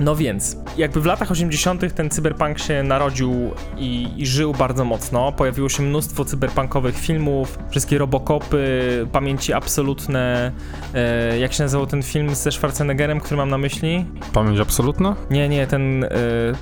No 0.00 0.16
więc, 0.16 0.56
jakby 0.76 1.00
w 1.00 1.06
latach 1.06 1.30
80. 1.30 1.94
ten 1.94 2.10
cyberpunk 2.10 2.58
się 2.58 2.82
narodził 2.82 3.50
i, 3.76 4.08
i, 4.16 4.26
żył 4.26 4.52
bardzo 4.52 4.84
mocno. 4.84 5.32
Pojawiło 5.32 5.68
się 5.68 5.82
mnóstwo 5.82 6.24
cyberpunkowych 6.24 6.98
filmów, 6.98 7.58
wszystkie 7.70 7.98
robokopy, 7.98 9.06
pamięci 9.12 9.52
absolutne. 9.52 10.52
E, 10.94 11.38
jak 11.38 11.52
się 11.52 11.62
nazywał 11.62 11.86
ten 11.86 12.02
film 12.02 12.34
ze 12.34 12.52
Schwarzeneggerem, 12.52 13.20
który 13.20 13.36
mam 13.36 13.50
na 13.50 13.58
myśli? 13.58 14.06
Pamięć 14.32 14.60
absolutna? 14.60 15.16
Nie, 15.30 15.48
nie, 15.48 15.66
ten. 15.66 16.04
E, 16.04 16.08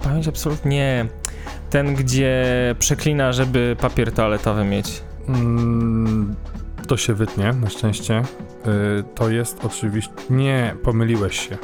pamięć 0.02 0.28
absolutna. 0.28 0.70
Nie. 0.70 1.06
Ten, 1.70 1.94
gdzie 1.94 2.44
przeklina, 2.78 3.32
żeby 3.32 3.76
papier 3.80 4.12
toaletowy 4.12 4.64
mieć. 4.64 5.02
Mm, 5.28 6.34
to 6.88 6.96
się 6.96 7.14
wytnie, 7.14 7.52
na 7.52 7.70
szczęście. 7.70 8.22
Yy, 8.66 9.04
to 9.14 9.30
jest 9.30 9.64
oczywiście. 9.64 10.12
Nie, 10.30 10.74
pomyliłeś 10.82 11.48
się. 11.48 11.58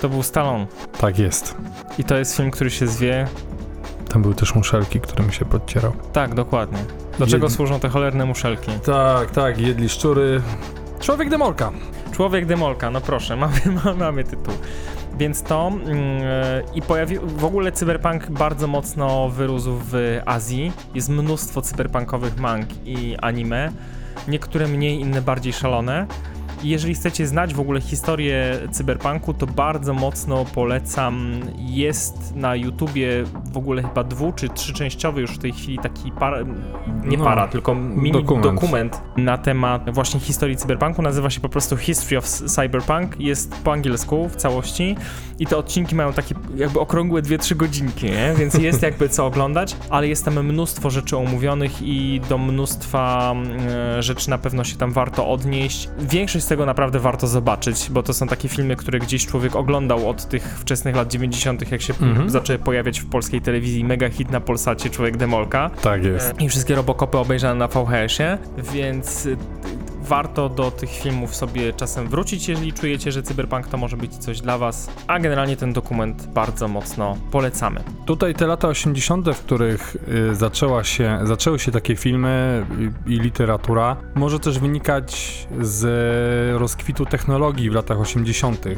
To 0.00 0.08
był 0.08 0.22
Stallone. 0.22 0.66
Tak 1.00 1.18
jest. 1.18 1.56
I 1.98 2.04
to 2.04 2.16
jest 2.16 2.36
film, 2.36 2.50
który 2.50 2.70
się 2.70 2.86
zwie... 2.86 3.26
Tam 4.08 4.22
były 4.22 4.34
też 4.34 4.54
muszelki, 4.54 5.00
którymi 5.00 5.32
się 5.32 5.44
podcierał. 5.44 5.92
Tak, 6.12 6.34
dokładnie. 6.34 6.78
Dlaczego 7.18 7.46
Jedli... 7.46 7.56
służą 7.56 7.80
te 7.80 7.88
cholerne 7.88 8.24
muszelki? 8.24 8.72
Tak, 8.84 9.30
tak, 9.30 9.58
jedli 9.58 9.88
szczury. 9.88 10.42
Człowiek 11.00 11.30
demolka. 11.30 11.72
Człowiek 12.12 12.46
demolka, 12.46 12.90
no 12.90 13.00
proszę, 13.00 13.36
mamy, 13.42 13.60
mamy 13.98 14.24
tytuł. 14.24 14.54
Więc 15.18 15.42
to 15.42 15.72
yy, 15.86 15.94
i 16.74 16.82
pojawił, 16.82 17.26
w 17.26 17.44
ogóle 17.44 17.72
cyberpunk 17.72 18.30
bardzo 18.30 18.66
mocno 18.66 19.28
wyrósł 19.28 19.72
w 19.90 20.20
Azji. 20.26 20.72
Jest 20.94 21.08
mnóstwo 21.08 21.62
cyberpunkowych 21.62 22.36
mang 22.36 22.66
i 22.84 23.16
anime. 23.16 23.72
Niektóre 24.28 24.68
mniej, 24.68 25.00
inne 25.00 25.22
bardziej 25.22 25.52
szalone. 25.52 26.06
Jeżeli 26.62 26.94
chcecie 26.94 27.26
znać 27.26 27.54
w 27.54 27.60
ogóle 27.60 27.80
historię 27.80 28.58
cyberpunku, 28.70 29.34
to 29.34 29.46
bardzo 29.46 29.94
mocno 29.94 30.44
polecam. 30.44 31.40
Jest 31.58 32.36
na 32.36 32.56
YouTubie 32.56 33.24
w 33.52 33.56
ogóle 33.56 33.82
chyba 33.82 34.04
dwu 34.04 34.32
czy 34.32 34.48
trzyczęściowy 34.48 35.20
już 35.20 35.30
w 35.30 35.38
tej 35.38 35.52
chwili 35.52 35.78
taki 35.78 36.12
para, 36.12 36.38
nie 37.04 37.18
no, 37.18 37.24
para, 37.24 37.48
tylko 37.48 37.74
mini 37.74 38.12
dokument. 38.12 38.54
dokument. 38.54 39.02
na 39.16 39.38
temat 39.38 39.94
właśnie 39.94 40.20
historii 40.20 40.56
cyberpunku. 40.56 41.02
Nazywa 41.02 41.30
się 41.30 41.40
po 41.40 41.48
prostu 41.48 41.76
History 41.76 42.18
of 42.18 42.24
Cyberpunk. 42.26 43.20
Jest 43.20 43.54
po 43.54 43.72
angielsku 43.72 44.28
w 44.28 44.36
całości 44.36 44.96
i 45.38 45.46
te 45.46 45.56
odcinki 45.56 45.94
mają 45.94 46.12
takie 46.12 46.34
jakby 46.56 46.80
okrągłe 46.80 47.22
2-3 47.22 47.56
godzinki, 47.56 48.06
nie? 48.06 48.34
więc 48.38 48.54
jest 48.54 48.82
jakby 48.82 49.08
co 49.08 49.26
oglądać, 49.26 49.76
ale 49.90 50.08
jest 50.08 50.24
tam 50.24 50.46
mnóstwo 50.46 50.90
rzeczy 50.90 51.16
omówionych 51.16 51.82
i 51.82 52.20
do 52.28 52.38
mnóstwa 52.38 53.34
e, 53.68 54.02
rzeczy 54.02 54.30
na 54.30 54.38
pewno 54.38 54.64
się 54.64 54.76
tam 54.76 54.92
warto 54.92 55.28
odnieść. 55.28 55.88
Większość 55.98 56.44
tego 56.48 56.66
naprawdę 56.66 56.98
warto 56.98 57.26
zobaczyć, 57.26 57.90
bo 57.90 58.02
to 58.02 58.12
są 58.12 58.26
takie 58.26 58.48
filmy, 58.48 58.76
które 58.76 58.98
gdzieś 58.98 59.26
człowiek 59.26 59.56
oglądał 59.56 60.08
od 60.08 60.28
tych 60.28 60.58
wczesnych 60.60 60.96
lat 60.96 61.08
90., 61.08 61.72
jak 61.72 61.82
się 61.82 61.94
mhm. 62.02 62.30
zaczęły 62.30 62.58
pojawiać 62.58 63.00
w 63.00 63.08
polskiej 63.08 63.40
telewizji. 63.40 63.84
Mega 63.84 64.08
hit 64.08 64.30
na 64.30 64.40
Polsacie, 64.40 64.90
Człowiek 64.90 65.16
Demolka. 65.16 65.70
Tak 65.82 66.04
jest. 66.04 66.40
I 66.40 66.48
wszystkie 66.48 66.74
Robocopy 66.74 67.18
obejrzane 67.18 67.54
na 67.54 67.68
VHS-ie, 67.68 68.38
więc 68.72 69.28
warto 70.08 70.48
do 70.48 70.70
tych 70.70 70.90
filmów 70.90 71.36
sobie 71.36 71.72
czasem 71.72 72.08
wrócić, 72.08 72.48
jeżeli 72.48 72.72
czujecie, 72.72 73.12
że 73.12 73.22
cyberpunk 73.22 73.68
to 73.68 73.76
może 73.76 73.96
być 73.96 74.16
coś 74.16 74.40
dla 74.40 74.58
was, 74.58 74.90
a 75.06 75.18
generalnie 75.18 75.56
ten 75.56 75.72
dokument 75.72 76.26
bardzo 76.26 76.68
mocno 76.68 77.16
polecamy. 77.30 77.80
Tutaj 78.06 78.34
te 78.34 78.46
lata 78.46 78.68
80., 78.68 79.28
w 79.30 79.40
których 79.40 79.96
y, 80.30 80.34
zaczęła 80.34 80.84
się, 80.84 81.18
zaczęły 81.24 81.58
się 81.58 81.72
takie 81.72 81.96
filmy 81.96 82.66
i, 83.06 83.12
i 83.12 83.20
literatura, 83.20 83.96
może 84.14 84.40
też 84.40 84.58
wynikać 84.58 85.38
z 85.60 86.60
rozkwitu 86.60 87.06
technologii 87.06 87.70
w 87.70 87.74
latach 87.74 88.00
80., 88.00 88.66
y, 88.66 88.76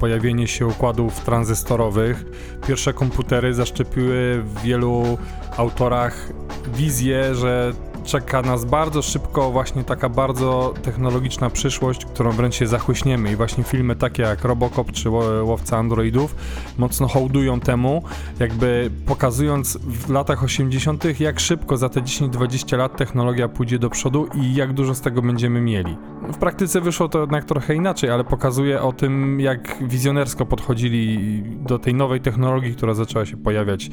pojawienie 0.00 0.46
się 0.48 0.66
układów 0.66 1.20
tranzystorowych. 1.20 2.24
Pierwsze 2.66 2.92
komputery 2.92 3.54
zaszczepiły 3.54 4.42
w 4.42 4.62
wielu 4.62 5.18
autorach 5.56 6.28
wizję, 6.74 7.34
że 7.34 7.72
czeka 8.04 8.42
nas 8.42 8.64
bardzo 8.64 9.02
szybko 9.02 9.50
właśnie 9.50 9.84
taka 9.84 10.08
bardzo 10.08 10.74
technologiczna 10.82 11.50
przyszłość, 11.50 12.04
którą 12.04 12.30
wręcz 12.30 12.54
się 12.54 12.66
zachłyśniemy 12.66 13.32
i 13.32 13.36
właśnie 13.36 13.64
filmy 13.64 13.96
takie 13.96 14.22
jak 14.22 14.44
Robocop 14.44 14.92
czy 14.92 15.10
Łowca 15.42 15.78
Androidów 15.78 16.34
mocno 16.78 17.08
hołdują 17.08 17.60
temu, 17.60 18.02
jakby 18.38 18.90
pokazując 19.06 19.78
w 19.82 20.10
latach 20.10 20.44
80. 20.44 21.20
jak 21.20 21.40
szybko 21.40 21.76
za 21.76 21.88
te 21.88 22.00
10-20 22.00 22.78
lat 22.78 22.96
technologia 22.96 23.48
pójdzie 23.48 23.78
do 23.78 23.90
przodu 23.90 24.28
i 24.34 24.54
jak 24.54 24.72
dużo 24.72 24.94
z 24.94 25.00
tego 25.00 25.22
będziemy 25.22 25.60
mieli. 25.60 25.96
W 26.32 26.36
praktyce 26.36 26.80
wyszło 26.80 27.08
to 27.08 27.20
jednak 27.20 27.44
trochę 27.44 27.74
inaczej, 27.74 28.10
ale 28.10 28.24
pokazuje 28.24 28.82
o 28.82 28.92
tym, 28.92 29.40
jak 29.40 29.76
wizjonersko 29.80 30.46
podchodzili 30.46 31.42
do 31.42 31.78
tej 31.78 31.94
nowej 31.94 32.20
technologii, 32.20 32.74
która 32.74 32.94
zaczęła 32.94 33.26
się 33.26 33.36
pojawiać 33.36 33.90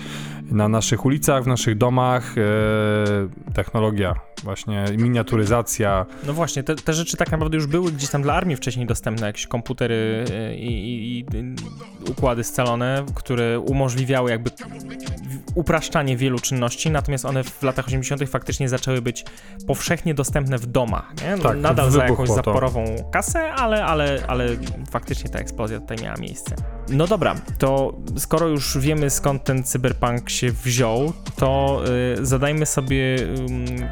na 0.51 0.67
naszych 0.69 1.05
ulicach, 1.05 1.43
w 1.43 1.47
naszych 1.47 1.77
domach. 1.77 2.35
E, 2.37 2.41
technologia, 3.97 4.26
właśnie 4.43 4.85
miniaturyzacja. 4.97 6.05
No 6.27 6.33
właśnie, 6.33 6.63
te, 6.63 6.75
te, 6.75 6.93
rzeczy 6.93 7.17
tak 7.17 7.31
naprawdę 7.31 7.57
już 7.57 7.67
były 7.67 7.91
gdzieś 7.91 8.09
tam 8.09 8.21
dla 8.21 8.33
armii 8.33 8.55
wcześniej 8.55 8.85
dostępne, 8.85 9.27
jakieś 9.27 9.47
komputery 9.47 10.25
e, 10.31 10.55
i, 10.55 11.17
i, 11.17 11.19
i 11.19 11.25
układy 12.11 12.43
scalone, 12.43 13.05
które 13.15 13.59
umożliwiały 13.59 14.29
jakby 14.31 14.51
upraszczanie 15.55 16.17
wielu 16.17 16.39
czynności, 16.39 16.91
natomiast 16.91 17.25
one 17.25 17.43
w 17.43 17.63
latach 17.63 17.87
80. 17.87 18.29
faktycznie 18.29 18.69
zaczęły 18.69 19.01
być 19.01 19.25
powszechnie 19.67 20.13
dostępne 20.13 20.57
w 20.57 20.65
domach. 20.65 21.13
Nie? 21.21 21.43
Tak, 21.43 21.57
Nadal 21.57 21.91
za 21.91 22.05
jakąś 22.05 22.29
zaporową 22.29 22.85
kasę, 23.11 23.53
ale, 23.53 23.85
ale, 23.85 24.23
ale 24.27 24.47
faktycznie 24.91 25.29
ta 25.29 25.39
eksplozja 25.39 25.79
tutaj 25.79 25.97
miała 26.03 26.17
miejsce. 26.17 26.55
No 26.89 27.07
dobra, 27.07 27.35
to 27.57 27.93
skoro 28.17 28.47
już 28.47 28.77
wiemy 28.77 29.09
skąd 29.09 29.43
ten 29.43 29.63
cyberpunk 29.63 30.29
się 30.29 30.51
wziął, 30.51 31.13
to 31.35 31.81
y, 32.19 32.25
zadajmy 32.25 32.65
sobie 32.65 32.95
y, 32.95 33.27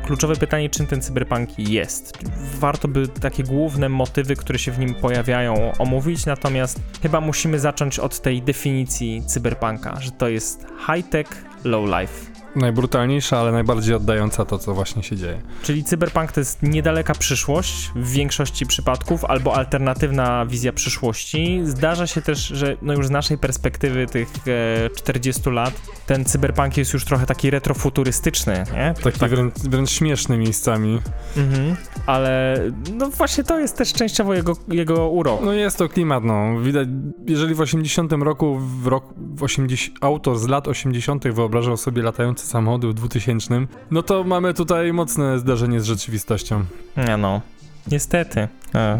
kluczowe 0.05 0.34
pytanie, 0.37 0.69
czym 0.69 0.87
ten 0.87 1.01
cyberpunk 1.01 1.59
jest. 1.59 2.17
Warto 2.59 2.87
by 2.87 3.07
takie 3.07 3.43
główne 3.43 3.89
motywy, 3.89 4.35
które 4.35 4.59
się 4.59 4.71
w 4.71 4.79
nim 4.79 4.93
pojawiają, 4.93 5.71
omówić, 5.79 6.25
natomiast 6.25 6.79
chyba 7.01 7.21
musimy 7.21 7.59
zacząć 7.59 7.99
od 7.99 8.21
tej 8.21 8.41
definicji 8.41 9.23
cyberpunka, 9.25 10.01
że 10.01 10.11
to 10.11 10.27
jest 10.27 10.65
high-tech, 10.87 11.45
low-life. 11.63 12.34
Najbrutalniejsza, 12.55 13.39
ale 13.39 13.51
najbardziej 13.51 13.95
oddająca 13.95 14.45
to, 14.45 14.59
co 14.59 14.73
właśnie 14.73 15.03
się 15.03 15.15
dzieje. 15.15 15.41
Czyli 15.63 15.83
cyberpunk 15.83 16.31
to 16.31 16.39
jest 16.39 16.63
niedaleka 16.63 17.13
przyszłość 17.13 17.91
w 17.95 18.11
większości 18.11 18.65
przypadków, 18.65 19.25
albo 19.25 19.55
alternatywna 19.55 20.45
wizja 20.45 20.73
przyszłości. 20.73 21.61
Zdarza 21.63 22.07
się 22.07 22.21
też, 22.21 22.47
że 22.47 22.77
no 22.81 22.93
już 22.93 23.07
z 23.07 23.09
naszej 23.09 23.37
perspektywy 23.37 24.07
tych 24.07 24.29
e, 24.47 24.89
40 24.89 25.49
lat, 25.49 25.73
ten 26.05 26.25
cyberpunk 26.25 26.77
jest 26.77 26.93
już 26.93 27.05
trochę 27.05 27.25
taki 27.25 27.49
retrofuturystyczny, 27.49 28.63
nie? 28.73 28.93
Taki 29.03 29.19
tak. 29.19 29.29
wręcz, 29.29 29.53
wręcz 29.53 29.89
śmieszny 29.89 30.37
miejscami. 30.37 31.01
Mhm, 31.37 31.75
ale 32.05 32.61
no 32.93 33.09
właśnie 33.09 33.43
to 33.43 33.59
jest 33.59 33.77
też 33.77 33.93
częściowo 33.93 34.33
jego, 34.33 34.53
jego 34.67 35.09
urok. 35.09 35.41
No 35.43 35.53
jest 35.53 35.77
to 35.77 35.89
klimat, 35.89 36.23
no. 36.23 36.59
Widać, 36.59 36.87
jeżeli 37.27 37.55
w 37.55 37.61
80 37.61 38.11
roku, 38.11 38.59
w 38.59 38.87
rok, 38.87 39.13
w 39.17 39.43
80, 39.43 39.97
autor 40.01 40.37
z 40.37 40.47
lat 40.47 40.67
80 40.67 41.27
wyobrażał 41.27 41.77
sobie 41.77 42.01
latający 42.01 42.44
samochody 42.45 42.87
w 42.87 42.93
2000, 42.93 43.67
no 43.91 44.03
to 44.03 44.23
mamy 44.23 44.53
tutaj 44.53 44.93
mocne 44.93 45.39
zdarzenie 45.39 45.79
z 45.79 45.85
rzeczywistością. 45.85 46.65
Nie 47.07 47.17
no, 47.17 47.41
niestety. 47.91 48.47
A, 48.73 48.97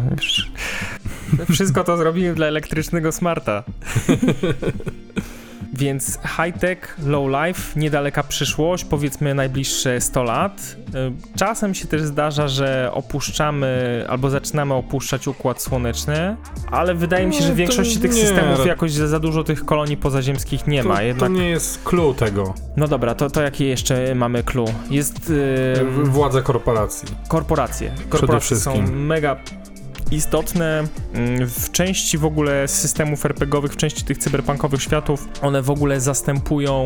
Wszystko 1.52 1.84
to 1.84 1.96
zrobiłem 1.96 2.34
dla 2.34 2.46
elektrycznego 2.46 3.12
smarta. 3.12 3.64
Więc 5.72 6.18
high-tech, 6.36 6.96
low-life, 7.06 7.80
niedaleka 7.80 8.22
przyszłość, 8.22 8.84
powiedzmy 8.84 9.34
najbliższe 9.34 10.00
100 10.00 10.22
lat. 10.22 10.76
Y, 10.88 11.36
Czasem 11.36 11.74
się 11.74 11.86
też 11.88 12.02
zdarza, 12.02 12.48
że 12.48 12.90
opuszczamy 12.94 14.04
albo 14.08 14.30
zaczynamy 14.30 14.74
opuszczać 14.74 15.28
Układ 15.28 15.62
Słoneczny, 15.62 16.36
ale 16.70 16.94
wydaje 16.94 17.26
mi 17.26 17.34
się, 17.34 17.42
że 17.42 17.52
w 17.52 17.56
większości 17.56 17.98
tych 18.00 18.14
nie, 18.14 18.20
systemów 18.20 18.66
jakoś 18.66 18.92
za 18.92 19.06
za 19.06 19.20
dużo 19.20 19.44
tych 19.44 19.64
kolonii 19.64 19.96
pozaziemskich 19.96 20.66
nie 20.66 20.82
to, 20.82 20.88
ma. 20.88 21.02
Jednak... 21.02 21.30
to 21.30 21.36
nie 21.38 21.48
jest 21.50 21.84
clue 21.84 22.14
tego. 22.14 22.54
No 22.76 22.88
dobra, 22.88 23.14
to, 23.14 23.30
to 23.30 23.42
jakie 23.42 23.66
jeszcze 23.66 24.14
mamy 24.14 24.42
clue? 24.42 24.64
Jest 24.90 25.30
yy, 25.30 26.04
Władze 26.04 26.42
korporacji. 26.42 27.08
korporacje. 27.28 27.92
Korporacje 28.08 28.56
są 28.56 28.72
wszystkim. 28.72 29.06
mega 29.06 29.36
istotne 30.10 30.84
mm, 31.14 31.46
w 31.48 31.70
części 31.70 32.18
w 32.18 32.24
ogóle 32.24 32.68
systemów 32.68 33.24
RPGowych, 33.24 33.72
w 33.72 33.76
części 33.76 34.04
tych 34.04 34.18
cyberpunkowych 34.18 34.82
światów, 34.82 35.28
one 35.42 35.62
w 35.62 35.70
ogóle 35.70 36.00
zastępują 36.00 36.84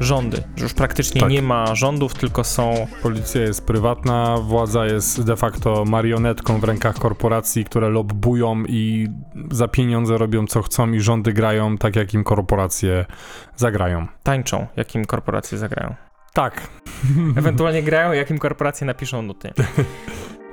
rządy. 0.00 0.42
Już 0.56 0.74
praktycznie 0.74 1.20
Tak. 1.20 1.30
nie 1.30 1.42
ma 1.42 1.74
rządów, 1.74 2.14
tylko 2.14 2.44
są 2.44 2.86
Policja 3.02 3.40
jest 3.40 3.66
prywatna, 3.66 4.36
władza 4.36 4.86
jest 4.86 5.22
de 5.22 5.36
facto 5.36 5.84
marionetką 5.84 6.60
w 6.60 6.64
rękach 6.64 6.98
korporacji, 6.98 7.64
które 7.64 7.88
lobbują 7.88 8.64
i 8.68 9.08
za 9.50 9.68
pieniądze 9.68 10.18
robią 10.18 10.46
co 10.46 10.62
chcą 10.62 10.92
i 10.92 11.00
rządy 11.00 11.32
grają 11.32 11.78
tak, 11.78 11.96
jak 11.96 12.14
im 12.14 12.24
korporacje 12.24 13.04
zagrają. 13.56 14.06
tańczą, 14.22 14.66
jakim 14.76 15.04
korporacje 15.04 15.58
zagrają. 15.58 15.94
Tak. 16.32 16.68
Ewentualnie 17.36 17.82
grają, 17.82 18.12
jakim 18.12 18.38
korporacje 18.38 18.86
napiszą 18.86 19.22
nuty. 19.22 19.52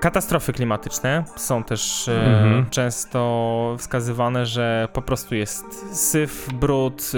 Katastrofy 0.03 0.53
klimatyczne 0.53 1.23
są 1.35 1.63
też 1.63 2.07
e, 2.07 2.25
Mhm. 2.25 2.69
często 2.69 3.75
wskazywane, 3.77 4.45
że 4.45 4.87
po 4.93 5.01
prostu 5.01 5.35
jest 5.35 5.65
syf, 6.09 6.49
brud, 6.53 7.11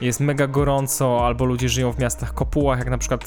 e, 0.00 0.04
jest 0.04 0.20
mega 0.20 0.46
gorąco, 0.46 1.26
albo 1.26 1.44
ludzie 1.44 1.68
żyją 1.68 1.92
w 1.92 1.98
miastach 1.98 2.34
kopułach, 2.34 2.78
jak 2.78 2.90
na 2.90 2.98
przykład 2.98 3.24
e, 3.24 3.26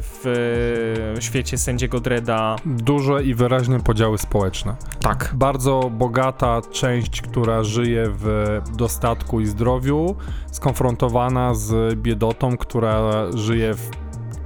w 0.00 1.16
świecie 1.20 1.58
sędziego 1.58 2.00
Dreda. 2.00 2.56
Duże 2.66 3.22
i 3.22 3.34
wyraźne 3.34 3.80
podziały 3.80 4.18
społeczne. 4.18 4.76
Tak. 5.00 5.30
Bardzo 5.34 5.90
bogata 5.92 6.60
część, 6.72 7.22
która 7.22 7.64
żyje 7.64 8.04
w 8.08 8.60
dostatku 8.76 9.40
i 9.40 9.46
zdrowiu, 9.46 10.16
skonfrontowana 10.50 11.54
z 11.54 11.94
biedotą, 11.98 12.56
która 12.56 13.02
żyje 13.34 13.74
w 13.74 13.99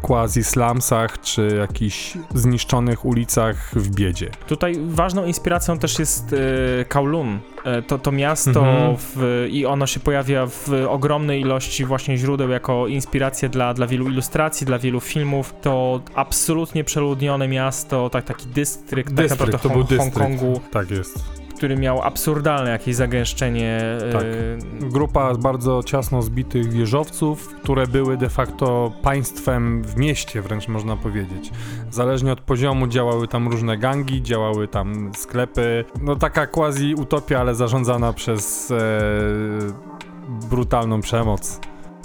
quasi-slumsach 0.09 1.21
czy 1.21 1.57
jakichś 1.59 2.13
zniszczonych 2.35 3.05
ulicach 3.05 3.71
w 3.75 3.91
biedzie. 3.91 4.31
Tutaj 4.47 4.75
ważną 4.89 5.25
inspiracją 5.25 5.79
też 5.79 5.99
jest 5.99 6.33
e, 6.81 6.85
Kowloon. 6.85 7.39
E, 7.65 7.83
to, 7.83 7.99
to 7.99 8.13
miasto 8.13 8.51
Mhm. 8.61 8.97
w, 8.99 9.47
i 9.51 9.67
ono 9.67 9.87
się 9.87 10.01
pojawia 10.01 10.47
w 10.47 10.69
ogromnej 10.89 11.41
ilości 11.41 11.85
właśnie 11.85 12.17
źródeł 12.17 12.49
jako 12.49 12.87
inspiracja 12.87 13.49
dla, 13.49 13.75
dla 13.75 13.87
wielu 13.87 14.09
ilustracji, 14.09 14.67
dla 14.67 14.79
wielu 14.79 15.01
filmów. 15.01 15.55
To 15.63 16.01
absolutnie 16.15 16.85
przeludnione 16.85 17.49
miasto, 17.49 18.11
tak, 18.11 18.25
taki 18.25 18.47
dystrykt, 18.47 19.17
tak 19.17 19.31
naprawdę 19.31 19.59
to 19.59 19.69
Hong- 19.69 19.73
był 19.73 19.85
dystrykt. 19.85 20.19
Hongkongu, 20.19 20.61
Tak 20.71 20.91
jest. 20.91 21.44
Który 21.57 21.77
miał 21.77 22.03
absurdalne 22.03 22.71
jakieś 22.71 22.95
zagęszczenie. 22.97 23.81
e, 24.09 24.13
Tak. 24.13 24.25
Grupa 24.91 25.35
bardzo 25.35 25.83
ciasno 25.83 26.23
zbitych 26.23 26.73
wieżowców, 26.73 27.55
które 27.63 27.87
były 27.87 28.17
de 28.17 28.29
facto 28.29 28.93
państwem 29.03 29.83
w 29.83 29.97
mieście, 29.97 30.43
wręcz 30.43 30.69
można 30.69 30.97
powiedzieć. 30.97 31.51
Zależnie 31.91 32.33
od 32.33 32.41
poziomu 32.41 32.87
działały 32.87 33.29
tam 33.29 33.49
różne 33.49 33.79
gangi, 33.79 34.23
działały 34.23 34.69
tam 34.69 35.11
sklepy. 35.17 35.85
No 36.03 36.17
taka 36.17 36.47
quasi 36.47 36.95
utopia, 36.95 37.41
ale 37.41 37.55
zarządzana 37.55 38.13
przez 38.13 38.71
e, 38.71 38.77
brutalną 40.51 41.01
przemoc. 41.01 41.61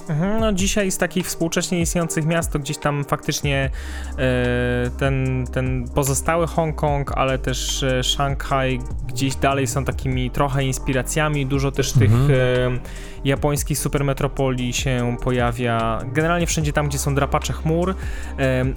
Mhm, 0.09 0.39
No 0.41 0.53
dzisiaj 0.53 0.91
z 0.91 0.97
takich 0.97 1.25
współcześnie 1.27 1.81
istniejących 1.81 2.25
miast 2.25 2.51
to 2.51 2.59
gdzieś 2.59 2.77
tam 2.77 3.03
faktycznie 3.05 3.69
e, 4.17 4.89
ten, 4.97 5.47
ten 5.53 5.85
pozostały 5.95 6.47
Hongkong, 6.47 7.12
ale 7.17 7.38
też 7.39 7.83
e, 7.83 8.03
Szanghaj 8.03 8.79
gdzieś 9.07 9.35
dalej 9.35 9.67
są 9.67 9.85
takimi 9.85 10.31
trochę 10.31 10.63
inspiracjami. 10.63 11.45
Dużo 11.45 11.71
też 11.71 11.91
tych 11.93 12.12
Mhm. 12.12 12.31
e, 12.75 12.79
japońskich 13.25 13.79
supermetropolii 13.79 14.73
się 14.73 15.17
pojawia. 15.23 15.99
Generalnie 16.13 16.47
wszędzie 16.47 16.73
tam, 16.73 16.88
gdzie 16.88 16.97
są 16.97 17.15
drapacze 17.15 17.53
chmur, 17.53 17.95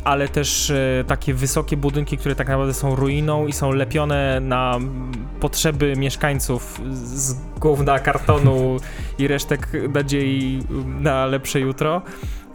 ale 0.04 0.28
też 0.28 0.72
takie 1.06 1.34
wysokie 1.34 1.76
budynki, 1.76 2.18
które 2.18 2.34
tak 2.34 2.48
naprawdę 2.48 2.74
są 2.74 2.96
ruiną 2.96 3.46
i 3.46 3.52
są 3.52 3.72
lepione 3.72 4.40
na 4.40 4.78
potrzeby 5.40 5.96
mieszkańców 5.96 6.80
z 6.92 7.34
gówna, 7.60 7.98
kartonu 7.98 8.76
i 9.18 9.28
resztek 9.28 9.68
nadziei 9.94 10.62
na 11.00 11.21
lepsze 11.26 11.60
jutro. 11.60 12.02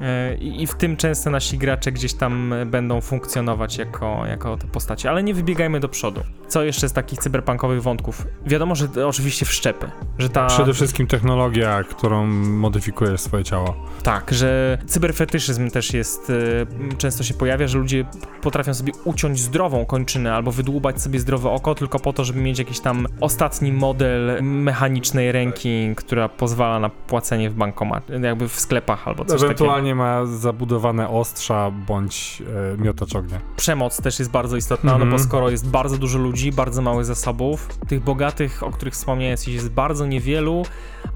E, 0.01 0.36
I 0.36 0.67
w 0.67 0.75
tym 0.75 0.97
często 0.97 1.29
nasi 1.29 1.57
gracze 1.57 1.91
gdzieś 1.91 2.13
tam 2.13 2.53
będą 2.65 3.01
funkcjonować 3.01 3.77
jako, 3.77 4.25
jako 4.25 4.57
te 4.57 4.67
postacie, 4.67 5.10
ale 5.10 5.23
nie 5.23 5.33
wybiegajmy 5.33 5.79
do 5.79 5.89
przodu. 5.89 6.21
Co 6.47 6.63
jeszcze 6.63 6.89
z 6.89 6.93
takich 6.93 7.19
cyberpunkowych 7.19 7.81
wątków? 7.81 8.27
Wiadomo, 8.45 8.75
że 8.75 9.07
oczywiście 9.07 9.45
wszczepy, 9.45 9.91
że 10.17 10.29
ta... 10.29 10.47
Przede 10.47 10.73
wszystkim 10.73 11.07
technologia, 11.07 11.83
którą 11.83 12.27
modyfikujesz 12.27 13.21
swoje 13.21 13.43
ciało. 13.43 13.75
Tak, 14.03 14.33
że 14.33 14.77
cyberfetyszyzm 14.86 15.69
też 15.69 15.93
jest, 15.93 16.29
e, 16.29 16.95
często 16.97 17.23
się 17.23 17.33
pojawia, 17.33 17.67
że 17.67 17.77
ludzie 17.77 18.05
potrafią 18.41 18.73
sobie 18.73 18.93
uciąć 19.03 19.39
zdrową 19.39 19.86
kończynę 19.86 20.33
albo 20.33 20.51
wydłubać 20.51 21.01
sobie 21.01 21.19
zdrowe 21.19 21.49
oko 21.49 21.75
tylko 21.75 21.99
po 21.99 22.13
to, 22.13 22.23
żeby 22.23 22.41
mieć 22.41 22.60
jakiś 22.60 22.79
tam 22.79 23.07
ostatni 23.19 23.71
model 23.71 24.43
mechanicznej 24.43 25.31
ręki, 25.31 25.93
która 25.95 26.29
pozwala 26.29 26.79
na 26.79 26.89
płacenie 26.89 27.49
w 27.49 27.53
bankomat, 27.53 28.10
jakby 28.21 28.47
w 28.47 28.60
sklepach 28.60 29.07
albo 29.07 29.25
coś 29.25 29.41
takiego. 29.41 29.87
Ewentualnie 29.88 29.95
ma 29.95 30.38
zabudowane 30.38 31.10
ostrza 31.10 31.71
bądź 31.71 32.43
e, 32.76 32.78
miotacz 32.82 33.15
ognia. 33.15 33.39
Przemoc 33.56 34.02
też 34.02 34.19
jest 34.19 34.32
bardzo 34.32 34.58
istotna, 34.58 34.91
Mhm. 34.93 35.10
no 35.10 35.17
bo 35.17 35.23
skoro 35.23 35.50
jest 35.50 35.69
bardzo 35.69 35.97
dużo 35.97 36.19
ludzi, 36.19 36.52
bardzo 36.52 36.82
mało 36.82 37.04
zasobów, 37.04 37.67
tych 37.88 38.04
bogatych, 38.04 38.63
o 38.63 38.71
których 38.71 38.93
wspomniałem, 38.93 39.38
jest 39.47 39.69
bardzo 39.69 40.06
niewielu, 40.06 40.65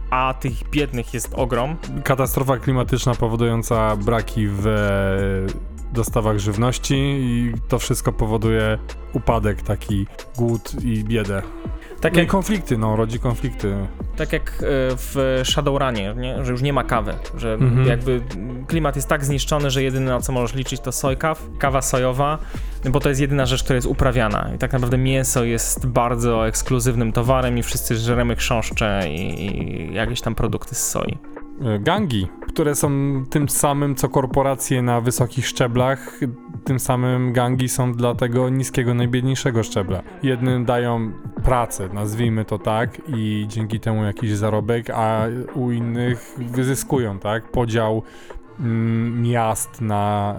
a 0.09 0.33
tych 0.39 0.69
biednych 0.69 1.13
jest 1.13 1.33
ogrom. 1.33 1.75
Katastrofa 2.03 2.57
klimatyczna 2.57 3.15
powodująca 3.15 3.95
braki 3.95 4.47
w 4.47 4.67
e, 4.67 5.93
dostawach 5.93 6.39
żywności 6.39 6.95
i 6.97 7.53
to 7.67 7.79
wszystko 7.79 8.13
powoduje 8.13 8.77
upadek, 9.13 9.61
taki 9.61 10.07
głód 10.37 10.83
i 10.83 11.03
biedę. 11.03 11.41
Tak 12.01 12.13
No 12.13 12.19
i 12.19 12.23
jak, 12.23 12.29
konflikty, 12.31 12.77
no, 12.77 12.95
rodzi 12.95 13.19
konflikty. 13.19 13.75
tak 14.15 14.33
jak 14.33 14.49
e, 14.51 14.55
w 14.95 15.41
Shadowrunie, 15.43 16.13
nie? 16.17 16.45
że 16.45 16.51
już 16.51 16.61
nie 16.61 16.73
ma 16.73 16.83
kawy, 16.83 17.13
że 17.37 17.53
Mhm. 17.53 17.87
jakby 17.87 18.21
klimat 18.67 18.95
jest 18.95 19.07
tak 19.07 19.25
zniszczony, 19.25 19.71
że 19.71 19.83
jedyne 19.83 20.11
na 20.11 20.19
co 20.21 20.31
możesz 20.33 20.55
liczyć 20.55 20.81
to 20.81 20.91
sojkaw, 20.91 21.43
kawa 21.59 21.81
sojowa, 21.81 22.37
bo 22.89 22.99
to 22.99 23.09
jest 23.09 23.21
jedyna 23.21 23.45
rzecz, 23.45 23.63
która 23.63 23.75
jest 23.75 23.87
uprawiana 23.87 24.49
i 24.55 24.57
tak 24.57 24.73
naprawdę 24.73 24.97
mięso 24.97 25.43
jest 25.43 25.87
bardzo 25.87 26.47
ekskluzywnym 26.47 27.11
towarem 27.11 27.57
i 27.57 27.63
wszyscy 27.63 27.95
żremy 27.95 28.35
chrząszcze 28.35 29.03
i, 29.09 29.45
i 29.45 29.93
jakieś 29.93 30.21
tam 30.21 30.35
produkty 30.35 30.75
z 30.75 30.87
soi. 30.89 31.17
E, 31.65 31.79
Gangi, 31.79 32.27
które 32.47 32.75
są 32.75 32.89
tym 33.29 33.49
samym 33.49 33.95
co 33.95 34.09
korporacje 34.09 34.81
na 34.81 35.01
wysokich 35.01 35.47
szczeblach, 35.47 36.19
tym 36.63 36.79
samym 36.79 37.33
gangi 37.33 37.69
są 37.69 37.93
dla 37.93 38.15
tego 38.15 38.49
niskiego, 38.49 38.93
najbiedniejszego 38.93 39.63
szczebla. 39.63 40.03
Jednym 40.23 40.65
dają 40.65 41.11
pracę, 41.43 41.89
nazwijmy 41.93 42.45
to 42.45 42.59
tak, 42.59 43.01
i 43.07 43.45
dzięki 43.49 43.79
temu 43.79 44.03
jakiś 44.03 44.31
zarobek, 44.31 44.89
a 44.89 45.25
u 45.55 45.71
innych 45.71 46.35
wyzyskują, 46.37 47.19
tak? 47.19 47.51
Podział 47.51 48.03
mm, 48.59 49.21
miast 49.21 49.81
na 49.81 50.35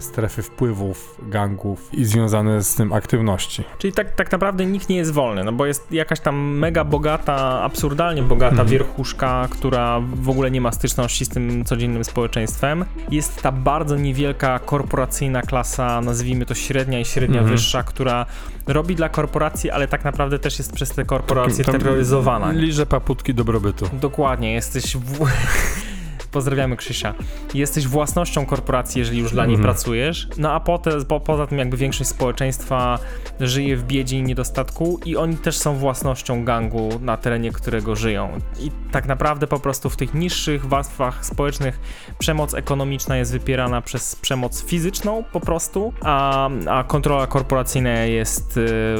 strefy 0.00 0.42
wpływów 0.42 1.14
gangów 1.22 1.94
i 1.94 2.04
związane 2.04 2.62
z 2.62 2.74
tym 2.74 2.92
aktywności. 2.92 3.64
Czyli 3.78 3.92
tak, 3.92 4.14
tak 4.14 4.32
naprawdę 4.32 4.66
nikt 4.66 4.88
nie 4.88 4.96
jest 4.96 5.12
wolny, 5.12 5.44
no 5.44 5.52
bo 5.52 5.66
jest 5.66 5.92
jakaś 5.92 6.20
tam 6.20 6.36
mega 6.36 6.84
bogata, 6.84 7.62
absurdalnie 7.62 8.22
bogata 8.22 8.50
Mhm. 8.50 8.68
wierchuszka, 8.68 9.48
która 9.50 10.00
w 10.14 10.28
ogóle 10.28 10.50
nie 10.50 10.60
ma 10.60 10.72
styczności 10.72 11.24
z 11.24 11.28
tym 11.28 11.64
codziennym 11.64 12.04
społeczeństwem. 12.04 12.84
Jest 13.10 13.42
ta 13.42 13.52
bardzo 13.52 13.96
niewielka 13.96 14.58
korporacyjna 14.58 15.42
klasa, 15.42 16.00
nazwijmy 16.00 16.46
to 16.46 16.54
średnia 16.54 17.00
i 17.00 17.04
średnia 17.04 17.38
Mhm. 17.40 17.56
wyższa, 17.56 17.82
która 17.82 18.26
robi 18.66 18.94
dla 18.96 19.08
korporacji, 19.08 19.70
ale 19.70 19.88
tak 19.88 20.04
naprawdę 20.04 20.38
też 20.38 20.58
jest 20.58 20.72
przez 20.72 20.90
te 20.90 21.04
korporacje 21.04 21.64
Tam- 21.64 21.72
terroryzowana. 21.78 22.52
Liże 22.52 22.86
paputki 22.86 23.34
dobrobytu. 23.34 23.90
Dokładnie, 23.92 24.52
jesteś 24.52 24.96
w... 24.96 25.18
pozdrawiamy 26.30 26.76
Krzysia, 26.76 27.14
jesteś 27.54 27.86
własnością 27.86 28.46
korporacji, 28.46 28.98
jeżeli 28.98 29.18
już 29.18 29.32
dla 29.32 29.46
niej 29.46 29.54
Mhm. 29.56 29.74
pracujesz, 29.74 30.28
no 30.38 30.52
a 30.52 30.60
potem, 30.60 31.04
po, 31.04 31.20
poza 31.20 31.46
tym 31.46 31.58
jakby 31.58 31.76
większość 31.76 32.10
społeczeństwa 32.10 32.98
żyje 33.40 33.76
w 33.76 33.84
biedzie 33.84 34.18
i 34.18 34.22
niedostatku 34.22 35.00
i 35.04 35.16
oni 35.16 35.36
też 35.36 35.58
są 35.58 35.76
własnością 35.76 36.44
gangu 36.44 36.88
na 37.00 37.16
terenie 37.16 37.52
którego 37.52 37.96
żyją. 37.96 38.38
I 38.60 38.70
tak 38.92 39.06
naprawdę 39.06 39.46
po 39.46 39.60
prostu 39.60 39.90
w 39.90 39.96
tych 39.96 40.14
niższych 40.14 40.66
warstwach 40.66 41.26
społecznych 41.26 41.80
przemoc 42.18 42.54
ekonomiczna 42.54 43.16
jest 43.16 43.32
wypierana 43.32 43.82
przez 43.82 44.16
przemoc 44.16 44.64
fizyczną 44.64 45.24
po 45.32 45.40
prostu, 45.40 45.92
a, 46.02 46.48
a 46.70 46.84
kontrola 46.84 47.26
korporacyjna 47.26 47.90
jest 47.90 48.56
y, 48.56 48.96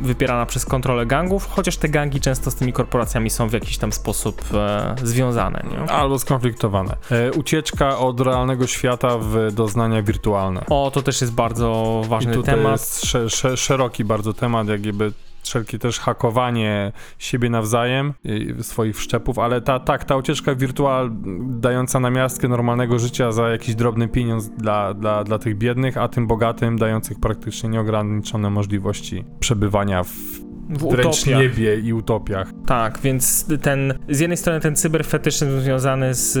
wypierana 0.00 0.46
przez 0.46 0.66
kontrolę 0.66 1.06
gangów, 1.06 1.46
chociaż 1.46 1.76
te 1.76 1.88
gangi 1.88 2.20
często 2.20 2.50
z 2.50 2.54
tymi 2.54 2.72
korporacjami 2.72 3.30
są 3.30 3.48
w 3.48 3.52
jakiś 3.52 3.78
tam 3.78 3.92
sposób 3.92 4.42
e, 4.54 4.94
związane. 5.02 5.64
Nie? 5.70 5.92
Albo 5.92 6.18
skonfliktowane. 6.18 6.71
E, 7.10 7.32
ucieczka 7.32 7.98
od 7.98 8.20
realnego 8.20 8.66
świata 8.66 9.18
w 9.18 9.52
doznania 9.52 10.02
wirtualne. 10.02 10.64
O, 10.70 10.90
to 10.94 11.02
też 11.02 11.20
jest 11.20 11.34
bardzo 11.34 12.02
I 12.04 12.08
ważny 12.08 12.34
tutaj 12.34 12.54
temat. 12.54 12.72
jest 12.72 13.06
sze, 13.06 13.30
sze, 13.30 13.56
szeroki 13.56 14.04
bardzo 14.04 14.32
temat, 14.32 14.68
jak 14.68 14.86
jakby 14.86 15.12
wszelkie 15.42 15.78
też 15.78 15.98
hakowanie 15.98 16.92
siebie 17.18 17.50
nawzajem, 17.50 18.14
i 18.24 18.54
swoich 18.62 18.96
wszczepów, 18.96 19.38
ale 19.38 19.60
ta, 19.60 19.80
tak, 19.80 20.04
ta 20.04 20.16
ucieczka 20.16 20.54
wirtual 20.54 21.10
dająca 21.48 22.00
namiastkę 22.00 22.48
normalnego 22.48 22.98
życia 22.98 23.32
za 23.32 23.48
jakiś 23.48 23.74
drobny 23.74 24.08
pieniądz 24.08 24.48
dla, 24.48 24.94
dla, 24.94 25.24
dla 25.24 25.38
tych 25.38 25.58
biednych, 25.58 25.96
a 25.96 26.08
tym 26.08 26.26
bogatym 26.26 26.78
dających 26.78 27.20
praktycznie 27.20 27.68
nieograniczone 27.68 28.50
możliwości 28.50 29.24
przebywania 29.40 30.04
w 30.04 30.51
W 30.68 30.90
wręcz 30.90 31.16
utopiach. 31.22 31.40
niebie 31.40 31.76
i 31.80 31.92
utopiach. 31.92 32.50
Tak, 32.66 32.98
więc 33.02 33.46
ten, 33.62 33.94
z 34.08 34.20
jednej 34.20 34.36
strony 34.36 34.60
ten 34.60 34.76
cyberfetyszyzm 34.76 35.60
związany 35.60 36.14
z, 36.14 36.32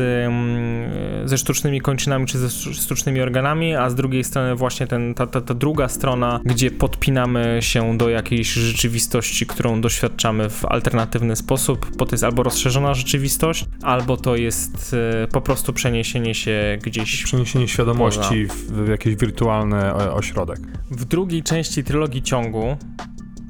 ze 1.28 1.38
sztucznymi 1.38 1.80
kończynami 1.80 2.26
czy 2.26 2.38
ze 2.38 2.46
sztu- 2.46 2.72
sztucznymi 2.74 3.20
organami, 3.20 3.74
a 3.74 3.90
z 3.90 3.94
drugiej 3.94 4.24
strony 4.24 4.54
właśnie 4.54 4.86
ten, 4.86 5.14
ta, 5.14 5.26
ta, 5.26 5.40
ta 5.40 5.54
druga 5.54 5.88
strona, 5.88 6.40
gdzie 6.44 6.70
podpinamy 6.70 7.58
się 7.60 7.98
do 7.98 8.08
jakiejś 8.08 8.52
rzeczywistości, 8.52 9.46
którą 9.46 9.80
doświadczamy 9.80 10.50
w 10.50 10.64
alternatywny 10.64 11.36
sposób, 11.36 11.90
bo 11.96 12.06
to 12.06 12.14
jest 12.14 12.24
albo 12.24 12.42
rozszerzona 12.42 12.94
rzeczywistość, 12.94 13.66
albo 13.82 14.16
to 14.16 14.36
jest 14.36 14.96
y, 15.24 15.28
po 15.32 15.40
prostu 15.40 15.72
przeniesienie 15.72 16.34
się 16.34 16.78
gdzieś 16.82 17.22
Przeniesienie 17.24 17.68
świadomości 17.68 18.46
w, 18.46 18.54
w 18.84 18.88
jakiś 18.88 19.16
wirtualny 19.16 19.94
o- 19.94 20.14
ośrodek. 20.14 20.58
W 20.90 21.04
drugiej 21.04 21.42
części 21.42 21.84
trylogii 21.84 22.22
ciągu 22.22 22.76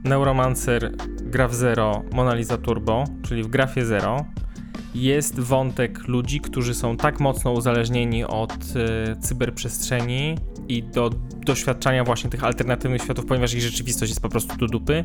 Neuromancer, 0.04 0.92
Graf 1.22 1.54
Zero, 1.54 2.02
Mona 2.12 2.34
Lisa 2.34 2.58
Turbo, 2.58 3.04
czyli 3.22 3.42
w 3.42 3.48
Grafie 3.48 3.84
Zero, 3.84 4.24
jest 4.94 5.40
wątek 5.40 6.08
ludzi, 6.08 6.40
którzy 6.40 6.74
są 6.74 6.96
tak 6.96 7.20
mocno 7.20 7.52
uzależnieni 7.52 8.24
od 8.24 8.52
e, 8.52 9.16
cyberprzestrzeni 9.16 10.38
i 10.68 10.82
do 10.82 11.10
doświadczania 11.46 12.04
właśnie 12.04 12.30
tych 12.30 12.44
alternatywnych 12.44 13.02
światów, 13.02 13.26
ponieważ 13.26 13.54
ich 13.54 13.60
rzeczywistość 13.60 14.10
jest 14.10 14.22
po 14.22 14.28
prostu 14.28 14.56
do 14.56 14.66
dupy, 14.66 15.04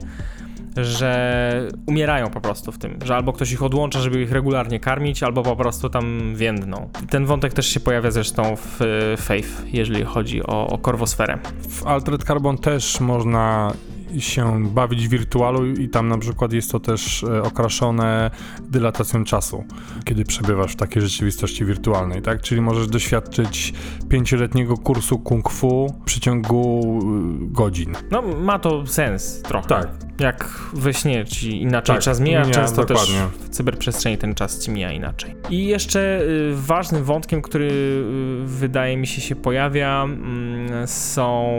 że 0.77 1.67
umierają 1.85 2.29
po 2.29 2.41
prostu 2.41 2.71
w 2.71 2.77
tym, 2.77 2.99
że 3.05 3.15
albo 3.15 3.33
ktoś 3.33 3.51
ich 3.51 3.63
odłącza, 3.63 3.99
żeby 3.99 4.21
ich 4.21 4.31
regularnie 4.31 4.79
karmić, 4.79 5.23
albo 5.23 5.43
po 5.43 5.55
prostu 5.55 5.89
tam 5.89 6.35
więdną. 6.35 6.89
Ten 7.09 7.25
wątek 7.25 7.53
też 7.53 7.67
się 7.67 7.79
pojawia 7.79 8.11
zresztą 8.11 8.55
w 8.55 8.81
e, 8.81 9.17
Faith, 9.17 9.49
jeżeli 9.73 10.03
chodzi 10.03 10.43
o, 10.43 10.67
o 10.67 10.77
korwosferę. 10.77 11.37
W 11.69 11.87
Altered 11.87 12.23
Carbon 12.23 12.57
też 12.57 12.99
można 12.99 13.73
się 14.19 14.65
bawić 14.65 15.07
w 15.07 15.11
wirtualu 15.11 15.65
i 15.65 15.89
tam 15.89 16.07
na 16.07 16.17
przykład 16.17 16.53
jest 16.53 16.71
to 16.71 16.79
też 16.79 17.23
e, 17.23 17.43
okraszone 17.43 18.31
dylatacją 18.61 19.23
czasu, 19.23 19.63
kiedy 20.05 20.25
przebywasz 20.25 20.73
w 20.73 20.75
takiej 20.75 21.01
rzeczywistości 21.01 21.65
wirtualnej, 21.65 22.21
tak? 22.21 22.41
Czyli 22.41 22.61
możesz 22.61 22.87
doświadczyć 22.87 23.73
pięcioletniego 24.09 24.77
kursu 24.77 25.19
kung 25.19 25.49
fu 25.49 25.95
w 26.01 26.05
przeciągu 26.05 26.99
y, 27.43 27.53
godzin. 27.53 27.93
No, 28.11 28.21
ma 28.21 28.59
to 28.59 28.87
sens 28.87 29.41
trochę. 29.41 29.67
Tak. 29.67 29.87
Jak 30.19 30.59
we 30.73 30.93
śnie 30.93 31.25
ci 31.25 31.61
inaczej 31.61 31.95
Tak, 31.95 32.03
czas 32.03 32.19
mija, 32.19 32.41
mija, 32.41 32.53
często 32.53 32.85
dokładnie. 32.85 33.15
też 33.15 33.47
w 33.47 33.49
cyberprzestrzeni 33.49 34.17
ten 34.17 34.35
czas 34.35 34.59
ci 34.59 34.71
mija 34.71 34.91
inaczej. 34.91 35.35
I 35.49 35.65
jeszcze 35.67 36.21
y, 36.21 36.51
ważnym 36.55 37.03
wątkiem, 37.03 37.41
który 37.41 37.65
y, 37.65 38.45
wydaje 38.45 38.97
mi 38.97 39.07
się 39.07 39.21
się 39.21 39.35
pojawia, 39.35 40.03
mm, 40.03 40.87
są 40.87 41.49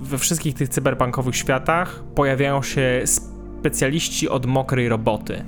y, 0.00 0.04
we 0.04 0.18
wszystkich 0.18 0.54
tych 0.54 0.68
cyberpunkowych 0.68 1.36
światach 1.48 2.02
pojawiają 2.14 2.62
się 2.62 3.02
specjaliści 3.04 4.28
od 4.28 4.46
mokrej 4.46 4.88
roboty. 4.88 5.44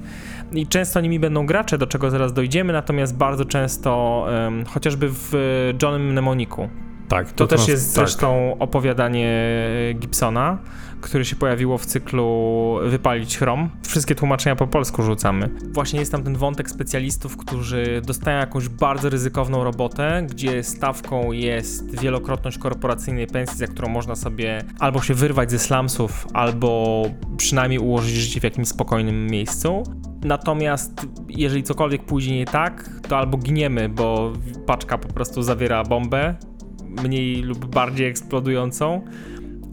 I 0.52 0.66
często 0.66 1.00
nimi 1.00 1.18
będą 1.20 1.46
gracze, 1.46 1.78
do 1.78 1.86
czego 1.86 2.10
zaraz 2.10 2.32
dojdziemy, 2.32 2.72
natomiast 2.72 3.16
bardzo 3.16 3.44
często, 3.44 4.26
ym, 4.46 4.64
chociażby 4.64 5.08
w 5.08 5.34
y, 5.34 5.74
Johnem 5.82 6.10
Mnemoniku, 6.10 6.68
Tak, 7.08 7.32
to, 7.32 7.46
też 7.46 7.60
trans- 7.60 7.68
jest 7.68 7.94
tak. 7.94 8.04
zresztą 8.06 8.56
opowiadanie 8.58 9.28
Gibsona, 9.94 10.58
które 11.00 11.24
się 11.24 11.36
pojawiło 11.36 11.78
w 11.78 11.86
cyklu 11.86 12.78
Wypalić 12.86 13.38
Chrom. 13.38 13.70
Wszystkie 13.86 14.14
tłumaczenia 14.14 14.56
po 14.56 14.66
polsku 14.66 15.02
rzucamy. 15.02 15.50
Właśnie 15.72 16.00
jest 16.00 16.12
tam 16.12 16.24
ten 16.24 16.36
wątek 16.36 16.70
specjalistów, 16.70 17.36
którzy 17.36 18.02
dostają 18.06 18.38
jakąś 18.38 18.68
bardzo 18.68 19.10
ryzykowną 19.10 19.64
robotę, 19.64 20.26
gdzie 20.30 20.62
stawką 20.62 21.32
jest 21.32 22.00
wielokrotność 22.00 22.58
korporacyjnej 22.58 23.26
pensji, 23.26 23.58
za 23.58 23.66
którą 23.66 23.88
można 23.88 24.16
sobie 24.16 24.64
albo 24.78 25.02
się 25.02 25.14
wyrwać 25.14 25.50
ze 25.50 25.58
slumsów, 25.58 26.26
albo 26.32 27.02
przynajmniej 27.36 27.78
ułożyć 27.78 28.14
życie 28.14 28.40
w 28.40 28.44
jakimś 28.44 28.68
spokojnym 28.68 29.26
miejscu. 29.26 29.82
Natomiast 30.24 31.06
jeżeli 31.28 31.62
cokolwiek 31.62 32.04
pójdzie 32.04 32.36
nie 32.36 32.46
tak, 32.46 32.90
to 33.08 33.18
albo 33.18 33.38
giniemy, 33.38 33.88
bo 33.88 34.32
paczka 34.66 34.98
po 34.98 35.08
prostu 35.08 35.42
zawiera 35.42 35.84
bombę, 35.84 36.34
mniej 37.02 37.42
lub 37.42 37.66
bardziej 37.66 38.08
eksplodującą, 38.08 39.04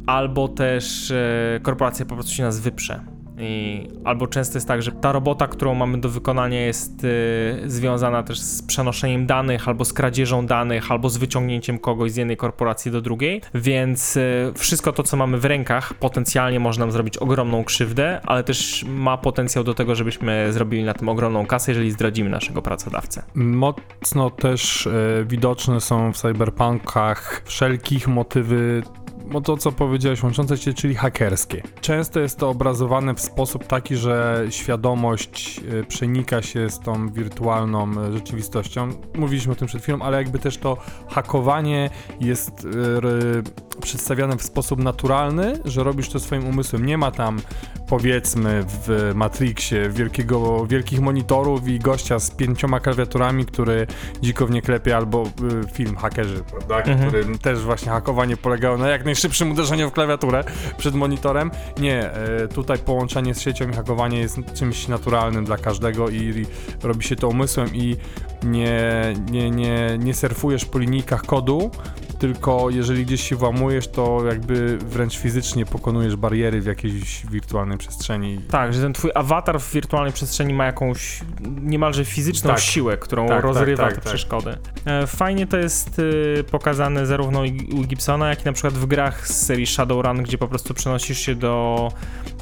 albo 0.08 0.48
też 0.48 1.12
e, 1.12 1.60
korporacja 1.64 2.06
po 2.06 2.16
prostu 2.16 2.34
się 2.34 2.44
nas 2.44 2.60
wyprze. 2.60 3.02
I, 3.40 3.88
albo 4.04 4.28
często 4.28 4.58
jest 4.58 4.68
tak, 4.68 4.82
że 4.82 4.92
ta 4.92 5.12
robota, 5.12 5.48
którą 5.48 5.76
mamy 5.76 5.98
do 5.98 6.10
wykonania 6.10 6.62
jest 6.66 7.04
e, 7.04 7.70
związana 7.70 8.24
też 8.24 8.40
z 8.40 8.62
przenoszeniem 8.62 9.26
danych, 9.26 9.68
albo 9.68 9.86
z 9.86 9.94
kradzieżą 9.94 10.46
danych, 10.46 10.92
albo 10.92 11.10
z 11.10 11.18
wyciągnięciem 11.18 11.80
kogoś 11.80 12.12
z 12.12 12.16
jednej 12.16 12.38
korporacji 12.38 12.92
do 12.92 13.02
drugiej, 13.02 13.42
więc 13.54 14.18
e, 14.18 14.22
wszystko 14.56 14.94
to, 14.94 15.04
co 15.04 15.18
mamy 15.18 15.38
w 15.38 15.46
rękach, 15.46 15.94
potencjalnie 15.94 16.60
może 16.60 16.80
nam 16.80 16.92
zrobić 16.92 17.18
ogromną 17.18 17.64
krzywdę, 17.64 18.22
ale 18.26 18.44
też 18.44 18.86
ma 18.88 19.18
potencjał 19.18 19.64
do 19.64 19.74
tego, 19.74 19.96
żebyśmy 19.96 20.54
zrobili 20.54 20.84
na 20.84 20.94
tym 20.94 21.10
ogromną 21.10 21.46
kasę, 21.46 21.72
jeżeli 21.72 21.92
zdradzimy 21.92 22.30
naszego 22.30 22.62
pracodawcę. 22.62 23.24
Mocno 23.36 24.30
też 24.30 24.88
e, 24.88 24.92
widoczne 25.26 25.82
są 25.82 26.14
w 26.14 26.18
cyberpunkach 26.18 27.42
wszelkich 27.46 28.08
motywy, 28.08 28.84
no 29.32 29.42
to 29.42 29.58
co 29.58 29.72
powiedziałeś, 29.72 30.24
łączące 30.24 30.58
się, 30.58 30.74
czyli 30.74 30.96
hakerskie. 30.96 31.62
Często 31.82 32.20
jest 32.20 32.38
to 32.40 32.50
obrazowane 32.50 33.14
w 33.16 33.22
sposób 33.22 33.68
taki, 33.68 33.96
że 33.96 34.46
świadomość 34.50 35.62
e, 35.82 35.84
przenika 35.84 36.42
się 36.42 36.70
z 36.70 36.80
tą 36.80 37.10
wirtualną 37.10 37.92
e, 38.02 38.12
rzeczywistością. 38.14 38.90
Mówiliśmy 39.16 39.52
o 39.54 39.56
tym 39.56 39.68
przed 39.68 39.82
chwilą, 39.84 40.02
ale 40.02 40.18
jakby 40.18 40.40
też 40.40 40.58
to 40.58 40.78
hakowanie 41.10 41.90
jest 42.22 42.66
r- 42.98 43.44
przedstawiane 43.82 44.38
w 44.38 44.44
sposób 44.44 44.84
naturalny, 44.84 45.60
że 45.66 45.84
robisz 45.84 46.10
to 46.10 46.20
swoim 46.20 46.48
umysłem. 46.48 46.86
Nie 46.86 46.98
ma 46.98 47.12
tam 47.12 47.40
powiedzmy 47.88 48.64
w 48.68 49.12
Matrixie 49.16 49.90
wielkiego, 49.90 50.66
wielkich 50.68 51.00
monitorów 51.02 51.68
i 51.68 51.80
gościa 51.80 52.20
z 52.20 52.32
pięcioma 52.32 52.80
klawiaturami, 52.80 53.46
który 53.46 53.88
dziko 54.22 54.48
w 54.48 54.52
nie 54.52 54.62
klepie, 54.62 54.98
albo 54.98 55.24
y, 55.64 55.68
film 55.74 55.96
Hakerzy, 55.96 56.44
prawda, 56.52 56.78
Mhm. 56.78 57.08
którym 57.10 57.38
też 57.38 57.60
właśnie 57.60 57.92
hakowanie 57.92 58.38
polegało 58.38 58.78
na 58.78 58.88
jak 58.90 59.06
najszybszym 59.18 59.52
uderzeniu 59.52 59.90
w 59.90 59.94
klawiaturę 59.94 60.44
przed 60.78 60.96
monitorem. 60.96 61.52
Nie, 61.80 62.12
y, 62.44 62.48
tutaj 62.48 62.78
połączenie 62.78 63.36
z 63.36 63.42
siecią 63.42 63.70
i 63.70 63.74
hakowanie 63.74 64.20
jest 64.20 64.40
czymś 64.54 64.88
naturalnym 64.88 65.46
dla 65.46 65.58
każdego 65.58 66.10
i 66.10 66.46
robi 66.84 67.06
się 67.06 67.16
to 67.16 67.28
umysłem 67.28 67.76
i 67.76 67.96
nie, 68.44 69.14
nie, 69.32 69.52
nie, 69.52 69.98
nie 70.00 70.14
surfujesz 70.14 70.66
po 70.66 70.80
linijkach 70.80 71.26
kodu, 71.26 71.72
tylko 72.20 72.70
jeżeli 72.70 73.06
gdzieś 73.06 73.22
się 73.30 73.36
włamujesz, 73.36 73.88
to 73.88 74.26
jakby 74.26 74.78
wręcz 74.78 75.18
fizycznie 75.18 75.66
pokonujesz 75.66 76.16
bariery 76.16 76.62
w 76.62 76.66
jakiejś 76.66 77.26
wirtualnej 77.26 77.78
przestrzeni. 77.78 78.42
Tak, 78.50 78.74
że 78.74 78.82
ten 78.82 78.94
twój 78.94 79.12
awatar 79.16 79.60
w 79.60 79.74
wirtualnej 79.74 80.14
przestrzeni 80.14 80.54
ma 80.54 80.66
jakąś 80.66 81.20
niemalże 81.62 82.06
fizyczną 82.06 82.50
Tak. 82.50 82.60
siłę, 82.60 82.98
którą 82.98 83.28
Tak, 83.28 83.36
tak, 83.38 83.44
rozrywa 83.44 83.84
tak, 83.84 83.96
te 83.96 84.02
tak. 84.02 84.06
przeszkody. 84.06 84.58
E, 84.86 85.08
Fajnie 85.08 85.48
to 85.48 85.58
jest 85.58 86.00
y, 86.00 86.44
pokazane 86.52 87.06
zarówno 87.06 87.42
u 87.76 87.84
Gibsona, 87.84 88.30
jak 88.30 88.42
i 88.42 88.46
na 88.46 88.54
przykład 88.54 88.74
w 88.74 88.86
grach 88.86 89.28
z 89.28 89.46
serii 89.46 89.68
Shadowrun, 89.68 90.24
gdzie 90.24 90.38
po 90.38 90.48
prostu 90.48 90.74
przenosisz 90.74 91.20
się 91.20 91.36
do 91.36 91.88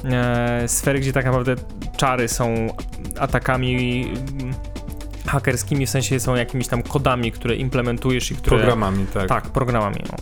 e, 0.04 0.68
sfery, 0.68 1.00
gdzie 1.00 1.12
tak 1.12 1.24
naprawdę 1.24 1.54
czary 1.96 2.28
są 2.28 2.66
atakami 3.18 4.06
hakerskimi, 5.26 5.86
w 5.86 5.90
sensie 5.90 6.20
są 6.20 6.34
jakimiś 6.34 6.68
tam 6.68 6.82
kodami, 6.82 7.32
które 7.32 7.56
implementujesz 7.56 8.30
i 8.30 8.36
które... 8.36 8.58
Programami, 8.58 9.06
tak. 9.14 9.28
Tak, 9.28 9.44
programami. 9.44 9.96
No. 10.10 10.16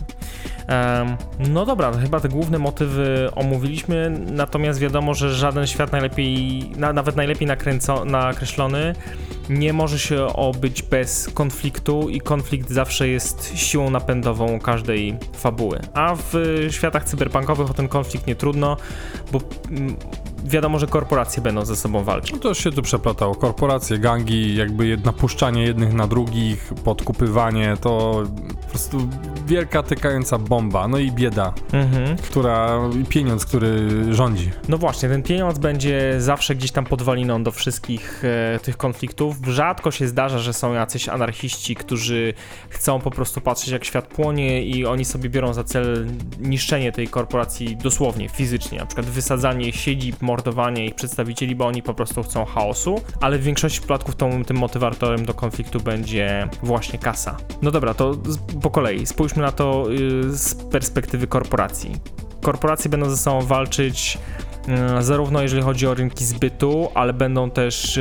No 1.49 1.65
dobra, 1.65 1.91
chyba 1.91 2.19
te 2.19 2.29
główne 2.29 2.59
motywy 2.59 3.29
omówiliśmy, 3.35 4.19
natomiast 4.31 4.79
wiadomo, 4.79 5.13
że 5.13 5.35
żaden 5.35 5.67
świat 5.67 5.91
najlepiej, 5.91 6.63
na, 6.77 6.93
nawet 6.93 7.15
najlepiej 7.15 7.47
nakręco, 7.47 8.05
nakreślony 8.05 8.95
nie 9.49 9.73
może 9.73 9.99
się 9.99 10.25
obyć 10.25 10.81
bez 10.81 11.29
konfliktu 11.33 12.09
i 12.09 12.21
konflikt 12.21 12.69
zawsze 12.69 13.07
jest 13.07 13.57
siłą 13.57 13.89
napędową 13.89 14.59
każdej 14.59 15.17
fabuły. 15.33 15.79
A 15.93 16.15
w 16.15 16.33
światach 16.69 17.03
cyberpunkowych 17.03 17.71
o 17.71 17.73
ten 17.73 17.87
konflikt 17.87 18.27
nie 18.27 18.35
trudno, 18.35 18.77
bo 19.31 19.39
mm, 19.69 19.95
wiadomo, 20.45 20.79
że 20.79 20.87
korporacje 20.87 21.43
będą 21.43 21.65
ze 21.65 21.75
sobą 21.75 22.03
walczyć. 22.03 22.31
No 22.31 22.37
to 22.37 22.53
się 22.53 22.71
tu 22.71 22.81
przeplatało. 22.81 23.35
Korporacje, 23.35 23.99
gangi, 23.99 24.55
jakby 24.55 24.97
napuszczanie 24.97 25.63
jednych 25.63 25.93
na 25.93 26.07
drugich, 26.07 26.73
podkupywanie, 26.83 27.77
to 27.81 28.23
po 28.61 28.69
prostu 28.69 28.97
wielka 29.45 29.83
tykająca 29.83 30.37
bomba. 30.37 30.87
No 30.87 30.97
i 30.97 31.11
bieda, 31.11 31.53
Mhm. 31.73 32.17
która, 32.17 32.79
pieniądz, 33.09 33.45
który 33.45 33.89
rządzi. 34.13 34.51
No 34.69 34.77
właśnie, 34.77 35.09
ten 35.09 35.23
pieniądz 35.23 35.59
będzie 35.59 36.15
zawsze 36.21 36.55
gdzieś 36.55 36.71
tam 36.71 36.85
podwaliną 36.85 37.43
do 37.43 37.51
wszystkich 37.51 38.23
e, 38.25 38.59
tych 38.59 38.77
konfliktów. 38.77 39.37
Rzadko 39.47 39.91
się 39.91 40.07
zdarza, 40.07 40.39
że 40.39 40.53
są 40.53 40.73
jacyś 40.73 41.09
anarchiści, 41.09 41.75
którzy 41.75 42.33
chcą 42.69 42.99
po 42.99 43.11
prostu 43.11 43.41
patrzeć 43.41 43.69
jak 43.69 43.85
świat 43.85 44.07
płonie 44.07 44.63
i 44.63 44.85
oni 44.85 45.05
sobie 45.05 45.29
biorą 45.29 45.53
za 45.53 45.63
cel 45.63 46.07
niszczenie 46.39 46.91
tej 46.91 47.07
korporacji 47.07 47.77
dosłownie, 47.77 48.29
fizycznie, 48.29 48.79
na 48.79 48.85
przykład 48.85 49.05
wysadzanie 49.05 49.73
siedzib, 49.73 50.21
mordowanie 50.21 50.85
ich 50.85 50.95
przedstawicieli, 50.95 51.55
bo 51.55 51.67
oni 51.67 51.83
po 51.83 51.93
prostu 51.93 52.23
chcą 52.23 52.45
chaosu, 52.45 53.01
ale 53.21 53.37
w 53.37 53.43
większości 53.43 53.79
przypadków 53.79 54.15
tą, 54.15 54.43
tym 54.43 54.57
motywatorem 54.57 55.25
do 55.25 55.33
konfliktu 55.33 55.79
będzie 55.79 56.47
właśnie 56.63 56.99
kasa. 56.99 57.37
No 57.61 57.71
dobra, 57.71 57.93
to 57.93 58.15
po 58.61 58.69
kolei, 58.69 59.05
spójrzmy 59.05 59.34
na 59.37 59.51
to 59.51 59.85
y, 59.91 60.37
z 60.37 60.55
perspektywy 60.55 61.27
korporacji. 61.27 61.95
Korporacje 62.41 62.89
będą 62.89 63.09
ze 63.09 63.17
sobą 63.17 63.41
walczyć 63.41 64.17
e, 64.67 65.03
zarówno 65.03 65.41
jeżeli 65.41 65.61
chodzi 65.61 65.87
o 65.87 65.93
rynki 65.93 66.25
zbytu, 66.25 66.87
ale 66.93 67.13
będą 67.13 67.51
też 67.51 67.99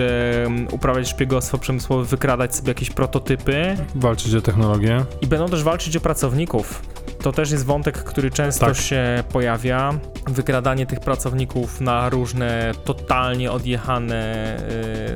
uprawiać 0.71 1.09
szpiegostwo 1.09 1.59
przemysłowe, 1.59 2.05
wykradać 2.05 2.57
sobie 2.57 2.69
jakieś 2.71 2.91
prototypy 2.91 3.77
Walczyć 3.95 4.35
o 4.35 4.41
technologię. 4.41 5.05
i 5.21 5.27
będą 5.27 5.49
też 5.49 5.63
walczyć 5.63 5.97
o 5.97 6.01
pracowników. 6.01 6.83
To 7.23 7.33
też 7.33 7.51
jest 7.51 7.65
wątek, 7.65 7.99
który 8.05 8.31
często 8.31 8.67
Tak. 8.67 8.77
się 8.77 9.25
pojawia. 9.33 9.95
Wykradanie 10.27 10.87
tych 10.87 11.01
pracowników 11.01 11.81
na 11.81 12.09
różne 12.09 12.73
totalnie 12.85 13.53
odjechane 13.53 14.57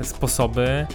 e, 0.01 0.05
sposoby. 0.05 0.87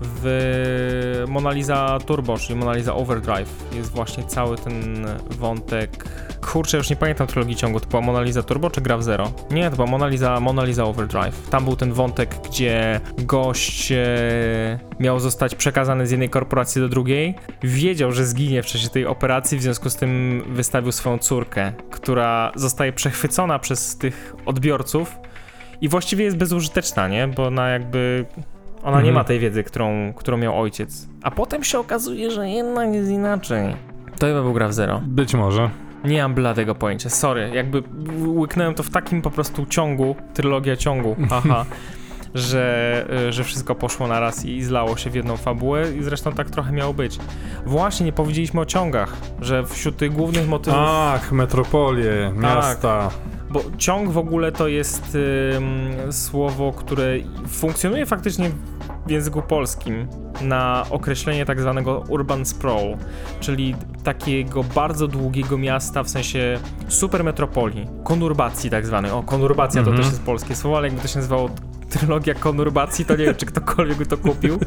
W 0.00 1.24
Mona 1.28 1.50
Lisa 1.50 1.98
Turbo, 2.06 2.38
czyli 2.38 2.58
Mona 2.58 2.74
Lisa 2.74 2.94
Overdrive 2.94 3.72
jest 3.72 3.90
właśnie 3.90 4.24
cały 4.24 4.56
ten 4.56 5.06
wątek. 5.30 6.04
Kurczę, 6.40 6.76
już 6.76 6.90
nie 6.90 6.96
pamiętam 6.96 7.26
trylogii 7.26 7.56
ciągu, 7.56 7.80
to 7.80 7.86
była 7.86 8.02
Mona 8.02 8.22
Lisa 8.22 8.42
Turbo 8.42 8.70
czy 8.70 8.80
Gra 8.80 8.96
w 8.96 9.02
Zero? 9.02 9.32
Nie, 9.50 9.70
to 9.70 9.76
była 9.76 9.88
Mona 9.88 10.08
Lisa, 10.08 10.40
Mona 10.40 10.64
Lisa 10.64 10.84
Overdrive. 10.84 11.48
Tam 11.50 11.64
był 11.64 11.76
ten 11.76 11.92
wątek, 11.92 12.34
gdzie 12.48 13.00
gość 13.18 13.92
e, 13.92 14.78
miał 15.00 15.20
zostać 15.20 15.54
przekazany 15.54 16.06
z 16.06 16.10
jednej 16.10 16.28
korporacji 16.28 16.80
do 16.80 16.88
drugiej. 16.88 17.34
Wiedział, 17.62 18.12
że 18.12 18.26
zginie 18.26 18.62
w 18.62 18.66
czasie 18.66 18.88
tej 18.88 19.06
operacji, 19.06 19.58
w 19.58 19.62
związku 19.62 19.90
z 19.90 19.96
tym 19.96 20.42
wystawił 20.48 20.92
swoją 20.92 21.18
córkę, 21.18 21.72
która 21.90 22.52
zostaje 22.54 22.92
przechwycona 22.92 23.58
przez 23.58 23.98
tych 23.98 24.34
odbiorców 24.46 25.18
i 25.80 25.88
właściwie 25.88 26.24
jest 26.24 26.36
bezużyteczna, 26.36 27.08
nie? 27.08 27.28
Bo 27.28 27.46
ona 27.46 27.68
jakby. 27.68 28.26
Ona 28.82 28.96
nie 28.96 29.08
Mhm. 29.08 29.14
ma 29.14 29.24
tej 29.24 29.38
wiedzy, 29.38 29.64
którą, 29.64 30.12
którą 30.16 30.36
miał 30.36 30.60
ojciec. 30.60 31.08
A 31.22 31.30
potem 31.30 31.64
się 31.64 31.78
okazuje, 31.78 32.30
że 32.30 32.48
jednak 32.48 32.94
jest 32.94 33.10
inaczej. 33.10 33.76
To 34.18 34.26
chyba 34.26 34.42
był 34.42 34.52
gra 34.52 34.68
w 34.68 34.72
zero. 34.72 35.00
Być 35.06 35.34
może. 35.34 35.70
Nie 36.04 36.22
mam 36.22 36.34
bladego 36.34 36.74
pojęcia, 36.74 37.10
sorry. 37.10 37.50
Jakby 37.54 37.82
łyknąłem 38.26 38.74
to 38.74 38.82
w 38.82 38.90
takim 38.90 39.22
po 39.22 39.30
prostu 39.30 39.66
ciągu, 39.66 40.16
trylogia 40.34 40.76
ciągu, 40.76 41.16
haha, 41.30 41.64
że, 42.34 43.06
y, 43.28 43.32
że 43.32 43.44
wszystko 43.44 43.74
poszło 43.74 44.06
na 44.06 44.20
raz 44.20 44.44
i 44.44 44.62
zlało 44.62 44.96
się 44.96 45.10
w 45.10 45.14
jedną 45.14 45.36
fabułę 45.36 45.92
i 45.92 46.02
zresztą 46.02 46.32
tak 46.32 46.50
trochę 46.50 46.72
miało 46.72 46.94
być. 46.94 47.18
Właśnie 47.66 48.06
nie 48.06 48.12
powiedzieliśmy 48.12 48.60
o 48.60 48.66
ciągach, 48.66 49.16
że 49.40 49.66
wśród 49.66 49.96
tych 49.96 50.12
głównych 50.12 50.48
motywów... 50.48 50.80
Ach, 50.82 51.32
metropolie, 51.32 52.32
miasta. 52.36 53.10
Bo 53.50 53.60
ciąg 53.78 54.10
w 54.10 54.18
ogóle 54.18 54.52
to 54.52 54.68
jest 54.68 55.16
ym, 55.56 56.12
słowo, 56.12 56.72
które 56.72 57.06
funkcjonuje 57.48 58.06
faktycznie 58.06 58.50
w 59.06 59.10
języku 59.10 59.42
polskim 59.42 60.06
na 60.42 60.86
określenie 60.90 61.46
tak 61.46 61.60
zwanego 61.60 62.04
urban 62.08 62.44
sprawl, 62.44 62.94
czyli 63.40 63.74
takiego 64.04 64.64
bardzo 64.64 65.08
długiego 65.08 65.58
miasta, 65.58 66.02
w 66.02 66.08
sensie 66.08 66.58
supermetropolii, 66.88 67.86
konurbacji 68.04 68.70
tak 68.70 68.86
zwanej. 68.86 69.10
O, 69.10 69.22
konurbacja 69.22 69.80
Mhm. 69.80 69.96
to 69.96 70.02
też 70.02 70.12
jest 70.12 70.22
polskie 70.22 70.56
słowo, 70.56 70.76
ale 70.76 70.86
jakby 70.88 71.02
to 71.02 71.08
się 71.08 71.18
nazywało 71.18 71.50
trylogia 71.90 72.34
konurbacji, 72.34 73.04
to 73.04 73.16
nie 73.16 73.24
wiem, 73.24 73.34
czy 73.34 73.46
ktokolwiek 73.46 73.98
by 73.98 74.06
to 74.06 74.16
kupił. 74.16 74.58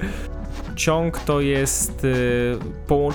Ciąg 0.75 1.19
to 1.19 1.41
jest 1.41 2.03
y, 2.05 2.57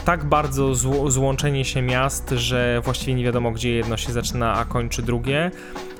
tak 0.04 0.24
bardzo 0.24 0.74
złączenie 1.10 1.64
się 1.64 1.82
miast, 1.82 2.30
że 2.30 2.80
właściwie 2.84 3.14
nie 3.14 3.24
wiadomo, 3.24 3.50
gdzie 3.50 3.70
jedno 3.70 3.96
się 3.96 4.12
zaczyna, 4.12 4.54
a 4.54 4.64
kończy 4.64 5.02
drugie. 5.02 5.50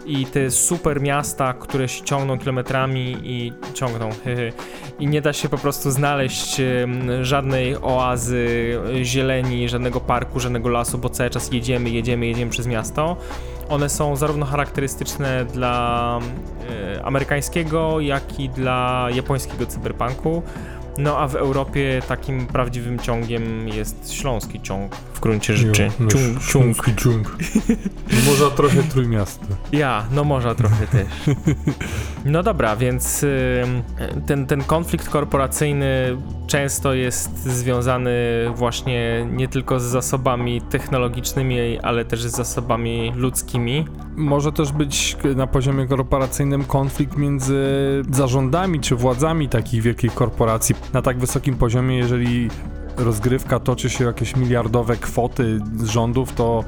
I 0.07 0.27
te 0.27 0.51
super 0.51 1.01
miasta, 1.01 1.53
które 1.53 1.89
się 1.89 2.05
ciągną 2.05 2.39
kilometrami 2.39 3.17
i 3.23 3.53
ciągną, 3.75 4.11
i 4.99 5.07
nie 5.07 5.21
da 5.21 5.33
się 5.33 5.49
po 5.49 5.59
prostu 5.59 5.91
znaleźć 5.91 6.61
żadnej 7.23 7.77
oazy 7.77 8.47
y, 9.01 9.05
zieleni, 9.05 9.69
żadnego 9.69 10.01
parku, 10.01 10.41
żadnego 10.41 10.69
lasu, 10.69 10.99
bo 10.99 11.09
cały 11.09 11.31
czas 11.31 11.53
jedziemy, 11.53 11.91
jedziemy, 11.91 12.27
jedziemy 12.27 12.51
przez 12.51 12.67
miasto. 12.67 13.17
One 13.69 13.89
są 13.89 14.17
zarówno 14.17 14.47
charakterystyczne 14.47 15.45
dla 15.45 16.21
y, 16.97 17.05
amerykańskiego, 17.05 18.01
jak 18.01 18.41
i 18.41 18.49
dla 18.49 19.09
japońskiego 19.15 19.67
cyberpunku. 19.67 20.43
No 20.99 21.19
a 21.19 21.29
w 21.29 21.35
Europie 21.35 22.03
takim 22.09 22.47
prawdziwym 22.47 22.99
ciągiem 22.99 23.69
jest 23.69 24.13
śląski 24.13 24.61
ciąg 24.61 24.97
w 25.19 25.21
gruncie 25.21 25.57
rzeczy. 25.57 25.91
No, 26.01 26.09
Ciąg, 26.09 26.23
ciąg. 26.23 26.43
Śląski 26.43 26.97
ciąg. 26.97 27.37
Może 28.27 28.51
trochę 28.51 28.83
trójmiasto. 28.83 29.47
Ja, 29.73 30.05
no 30.13 30.25
może 30.25 30.55
trochę 30.55 30.87
też. 30.87 31.07
No 32.25 32.43
dobra, 32.43 32.77
więc 32.77 33.25
ten, 34.27 34.47
ten 34.47 34.65
konflikt 34.65 35.09
korporacyjny 35.09 36.17
często 36.47 36.95
jest 36.95 37.43
związany 37.43 38.11
właśnie 38.55 39.27
nie 39.33 39.49
tylko 39.49 39.81
z 39.81 39.83
zasobami 39.83 40.61
technologicznymi, 40.63 41.79
ale 41.79 42.05
też 42.05 42.23
z 42.23 42.37
zasobami 42.37 43.13
ludzkimi. 43.17 43.85
Może 44.17 44.53
też 44.53 44.73
być 44.73 45.17
na 45.37 45.47
poziomie 45.47 45.87
korporacyjnym 45.87 46.65
konflikt 46.65 47.17
między 47.17 47.59
zarządami 48.11 48.81
czy 48.81 48.97
władzami 48.97 49.49
takich 49.49 49.83
wielkich 49.83 50.15
korporacji. 50.15 50.75
Na 50.93 51.03
tak 51.03 51.19
wysokim 51.19 51.57
poziomie, 51.57 51.97
jeżeli 51.97 52.49
rozgrywka 52.99 53.61
toczy 53.61 53.91
się 53.91 54.05
o 54.05 54.07
jakieś 54.07 54.37
miliardowe 54.37 54.97
kwoty 54.97 55.61
z 55.77 55.85
rządów, 55.85 56.33
to, 56.33 56.65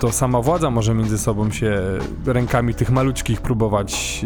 to 0.00 0.12
sama 0.12 0.40
władza 0.42 0.70
może 0.70 0.94
między 0.94 1.18
sobą 1.18 1.50
się 1.50 1.80
rękami 2.26 2.74
tych 2.74 2.90
maluczkich 2.90 3.40
próbować 3.40 4.24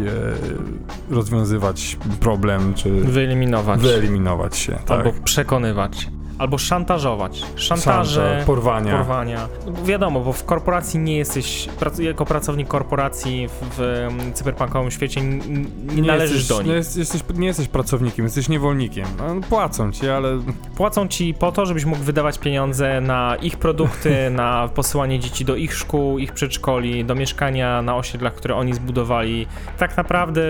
e, 1.09 1.13
rozwiązywać 1.15 1.97
problem, 2.19 2.73
czy 2.73 2.89
Wyeliminować. 2.91 3.79
wyeliminować 3.81 4.57
się. 4.57 4.71
Tak. 4.71 4.91
Albo 4.91 5.11
przekonywać. 5.23 6.07
Albo 6.37 6.57
szantażować. 6.57 7.43
Szantaże. 7.55 8.21
Szantaż, 8.29 8.45
porwania. 8.45 8.97
porwania. 8.97 9.47
Wiadomo, 9.85 10.19
bo 10.19 10.33
w 10.33 10.43
korporacji 10.45 10.99
nie 10.99 11.17
jesteś, 11.17 11.69
jako 11.99 12.25
pracownik 12.25 12.67
korporacji 12.67 13.47
w, 13.47 13.75
w 13.77 13.81
em, 13.81 14.33
cyberpunkowym 14.33 14.91
świecie 14.91 15.21
n- 15.21 15.41
n- 15.47 15.67
nie, 15.95 16.01
należysz 16.01 16.37
jesteś, 16.37 16.57
do 16.57 16.61
Nie, 16.61 16.67
nich. 16.67 16.75
jest, 16.77 16.97
jesteś, 16.97 17.21
nie 17.35 17.47
jesteś 17.47 17.67
pracownikiem, 17.67 18.25
jesteś 18.25 18.49
niewolnikiem. 18.49 19.05
No, 19.17 19.41
Płacą 19.49 19.91
ci, 19.91 20.09
ale 20.09 20.39
Płacą 20.75 21.07
ci 21.07 21.33
po 21.33 21.51
to, 21.51 21.65
żebyś 21.65 21.85
mógł 21.85 22.03
wydawać 22.03 22.39
pieniądze 22.39 23.01
na 23.01 23.35
ich 23.41 23.57
produkty, 23.57 24.29
na 24.31 24.69
posyłanie 24.75 25.19
dzieci 25.19 25.45
do 25.45 25.55
ich 25.55 25.75
szkół, 25.75 26.17
ich 26.19 26.31
przedszkoli, 26.33 27.05
do 27.05 27.15
mieszkania 27.15 27.81
na 27.81 27.95
osiedlach, 27.95 28.33
które 28.35 28.55
oni 28.55 28.73
zbudowali. 28.73 29.47
Tak 29.77 29.97
naprawdę 29.97 30.41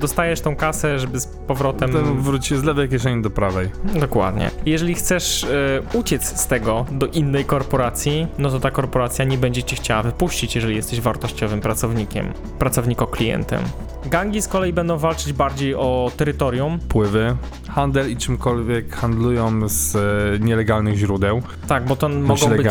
dostajesz 0.00 0.40
tą 0.40 0.56
kasę, 0.56 0.98
żeby 0.98 1.20
z 1.20 1.26
powrotem... 1.26 1.92
ten 1.92 2.20
wróci 2.22 2.56
z 2.56 2.62
lewej 2.64 2.88
kieszeni 2.88 3.22
do 3.22 3.30
prawej. 3.30 3.68
Dokładnie. 4.00 4.50
Jeżeli 4.66 4.94
chcesz 4.94 5.23
e, 5.44 5.98
uciec 5.98 6.40
z 6.40 6.46
tego 6.46 6.86
do 6.92 7.06
innej 7.06 7.44
korporacji, 7.44 8.26
no 8.38 8.50
to 8.50 8.60
ta 8.60 8.70
korporacja 8.70 9.24
nie 9.24 9.38
będzie 9.38 9.62
cię 9.62 9.76
chciała 9.76 10.02
wypuścić, 10.02 10.54
jeżeli 10.54 10.76
jesteś 10.76 11.00
wartościowym 11.00 11.60
pracownikiem, 11.60 12.32
pracowniko-klientem. 12.58 13.60
Gangi 14.06 14.42
z 14.42 14.48
kolei 14.48 14.72
będą 14.72 14.98
walczyć 14.98 15.32
bardziej 15.32 15.74
o 15.74 16.10
terytorium. 16.16 16.78
Pływy, 16.88 17.36
handel 17.68 18.10
i 18.10 18.16
czymkolwiek 18.16 18.96
handlują 18.96 19.68
z 19.68 19.96
e, 19.96 20.44
nielegalnych 20.44 20.96
źródeł, 20.96 21.42
Tak, 21.68 21.84
bo 21.84 21.96
to 21.96 22.08
mogą 22.08 22.48
być, 22.48 22.66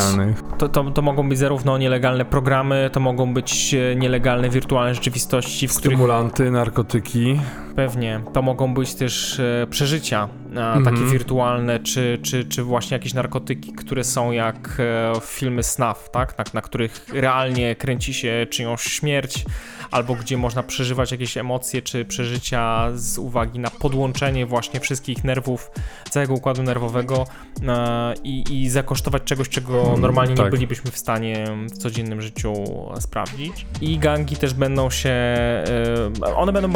to, 0.57 0.69
to, 0.69 0.83
to 0.83 1.01
mogą 1.01 1.29
być 1.29 1.37
zarówno 1.39 1.77
nielegalne 1.77 2.25
programy, 2.25 2.89
to 2.93 2.99
mogą 2.99 3.33
być 3.33 3.73
e, 3.73 3.95
nielegalne 3.95 4.49
wirtualne 4.49 4.95
rzeczywistości, 4.95 5.67
w 5.67 5.77
których 5.77 5.97
Stymulanty, 5.97 6.51
narkotyki. 6.51 7.39
pewnie. 7.75 8.21
To 8.33 8.41
mogą 8.41 8.73
być 8.73 8.95
też 8.95 9.39
e, 9.39 9.67
przeżycia, 9.69 10.29
e, 10.57 10.73
Mhm. 10.73 10.95
takie 10.95 11.05
wirtualne, 11.11 11.79
czy, 11.79 12.19
czy, 12.23 12.45
czy 12.45 12.63
właśnie 12.63 12.95
jakieś 12.95 13.13
narkotyki, 13.13 13.73
które 13.73 14.03
są 14.03 14.31
jak 14.31 14.77
e, 14.79 15.13
filmy 15.21 15.63
snuff, 15.63 16.09
tak? 16.11 16.37
Na, 16.37 16.43
na 16.53 16.61
których 16.61 17.05
realnie 17.13 17.75
kręci 17.75 18.13
się 18.13 18.47
czyjąś 18.49 18.81
śmierć, 18.81 19.45
albo 19.93 20.15
gdzie 20.15 20.37
można 20.37 20.63
przeżywać 20.63 21.11
jakieś 21.11 21.37
emocje 21.37 21.81
czy 21.81 22.05
przeżycia 22.05 22.89
z 22.95 23.17
uwagi 23.17 23.59
na 23.59 23.69
podłączenie 23.69 24.45
właśnie 24.45 24.79
wszystkich 24.79 25.23
nerwów, 25.23 25.71
całego 26.09 26.33
układu 26.33 26.63
nerwowego 26.63 27.25
e, 27.67 28.13
i, 28.23 28.61
i 28.61 28.69
zakosztować 28.69 29.23
czegoś, 29.23 29.49
czego 29.49 29.95
normalnie 29.97 30.33
nie 30.33 30.41
tak. 30.41 30.51
bylibyśmy 30.51 30.91
w 30.91 30.97
stanie 30.97 31.45
w 31.73 31.77
codziennym 31.77 32.21
życiu 32.21 32.53
sprawdzić. 32.99 33.65
I 33.81 33.97
gangi 33.97 34.35
też 34.35 34.53
będą 34.53 34.89
się, 34.89 35.09
e, 35.09 36.35
one 36.35 36.53
będą 36.53 36.69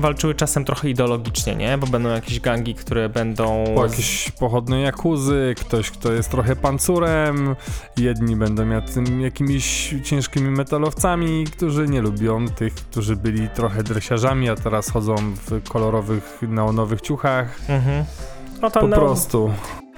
walczyły 0.00 0.34
czasem 0.34 0.64
trochę 0.64 0.90
ideologicznie, 0.90 1.56
nie? 1.56 1.78
Bo 1.78 1.86
będą 1.86 2.08
jakieś 2.08 2.40
gangi, 2.40 2.74
które 2.74 3.08
będą... 3.08 3.64
Po 3.74 3.86
jakieś 3.86 4.30
pochodne 4.30 4.80
jakuzy, 4.80 5.54
ktoś, 5.58 5.90
kto 5.90 6.12
jest 6.12 6.30
trochę 6.30 6.56
pancurem, 6.56 7.56
jedni 7.96 8.36
będą 8.36 8.68
jakimiś 9.20 9.94
ciężkimi 10.04 10.50
metalowcami, 10.50 11.44
którzy 11.44 11.88
nie 11.88 12.00
lubią 12.00 12.46
tych, 12.54 12.74
którzy 12.74 13.16
byli 13.16 13.48
trochę 13.48 13.82
dresiarzami, 13.82 14.48
a 14.48 14.56
teraz 14.56 14.90
chodzą 14.90 15.14
w 15.16 15.68
kolorowych, 15.68 16.38
neonowych 16.42 17.00
ciuchach. 17.00 17.60
Mhm. 17.68 18.04
No 18.62 18.70
Po 18.70 18.80
neo- 18.80 18.94
prostu. 18.94 19.50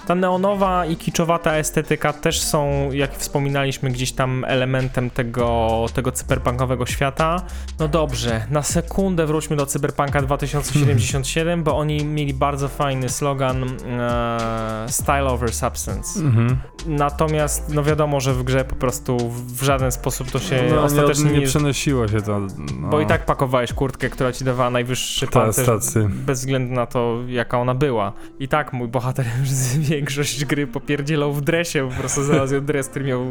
Ta 0.06 0.14
neonowa 0.14 0.86
i 0.86 0.96
kiczowata 0.96 1.56
estetyka 1.56 2.12
też 2.12 2.40
są, 2.40 2.92
jak 2.92 3.16
wspominaliśmy, 3.16 3.90
gdzieś 3.90 4.12
tam 4.12 4.44
elementem 4.48 5.10
tego, 5.10 5.86
tego 5.94 6.12
cyberpunkowego 6.12 6.86
świata. 6.86 7.42
No 7.78 7.88
dobrze, 7.88 8.46
na 8.50 8.62
sekundę 8.62 9.26
wróćmy 9.26 9.56
do 9.56 9.66
Cyberpunka 9.66 10.22
2077, 10.22 11.62
bo 11.64 11.76
oni 11.78 12.04
mieli 12.04 12.34
bardzo 12.34 12.68
fajny 12.68 13.08
slogan 13.08 13.64
e, 13.64 14.86
Style 14.88 15.24
over 15.24 15.52
Substance. 15.52 16.20
Mhm. 16.20 16.56
Natomiast 16.86 17.74
no 17.74 17.82
wiadomo, 17.84 18.20
że 18.20 18.34
w 18.34 18.42
grze 18.42 18.64
po 18.64 18.74
prostu 18.76 19.16
w 19.30 19.62
żaden 19.62 19.92
sposób 19.92 20.30
to 20.30 20.38
się 20.38 20.62
No, 20.74 20.82
ostatecznie 20.82 21.30
nie, 21.30 21.38
nie... 21.38 21.46
przenosiło 21.46 22.08
się 22.08 22.22
to. 22.22 22.40
No, 22.80 22.88
bo 22.88 23.00
i 23.00 23.06
tak 23.06 23.24
pakowałeś 23.26 23.72
kurtkę, 23.72 24.10
która 24.10 24.32
ci 24.32 24.44
dawała 24.44 24.70
najwyższy 24.70 25.26
pancerz, 25.26 25.66
bez 26.08 26.40
względu 26.40 26.74
na 26.74 26.86
to, 26.86 27.18
jaka 27.26 27.58
ona 27.60 27.74
była. 27.74 28.12
I 28.38 28.48
tak 28.48 28.72
mój 28.72 28.88
bohater 28.88 29.26
już 29.40 29.48
z- 29.50 29.88
większość 29.96 30.44
gry 30.44 30.66
popierdzielał 30.66 31.32
w 31.32 31.40
dresie, 31.40 31.88
po 31.90 32.00
prostu 32.00 32.22
znalazł 32.24 32.60
dres, 32.60 32.88
który 32.88 33.04
miał 33.04 33.24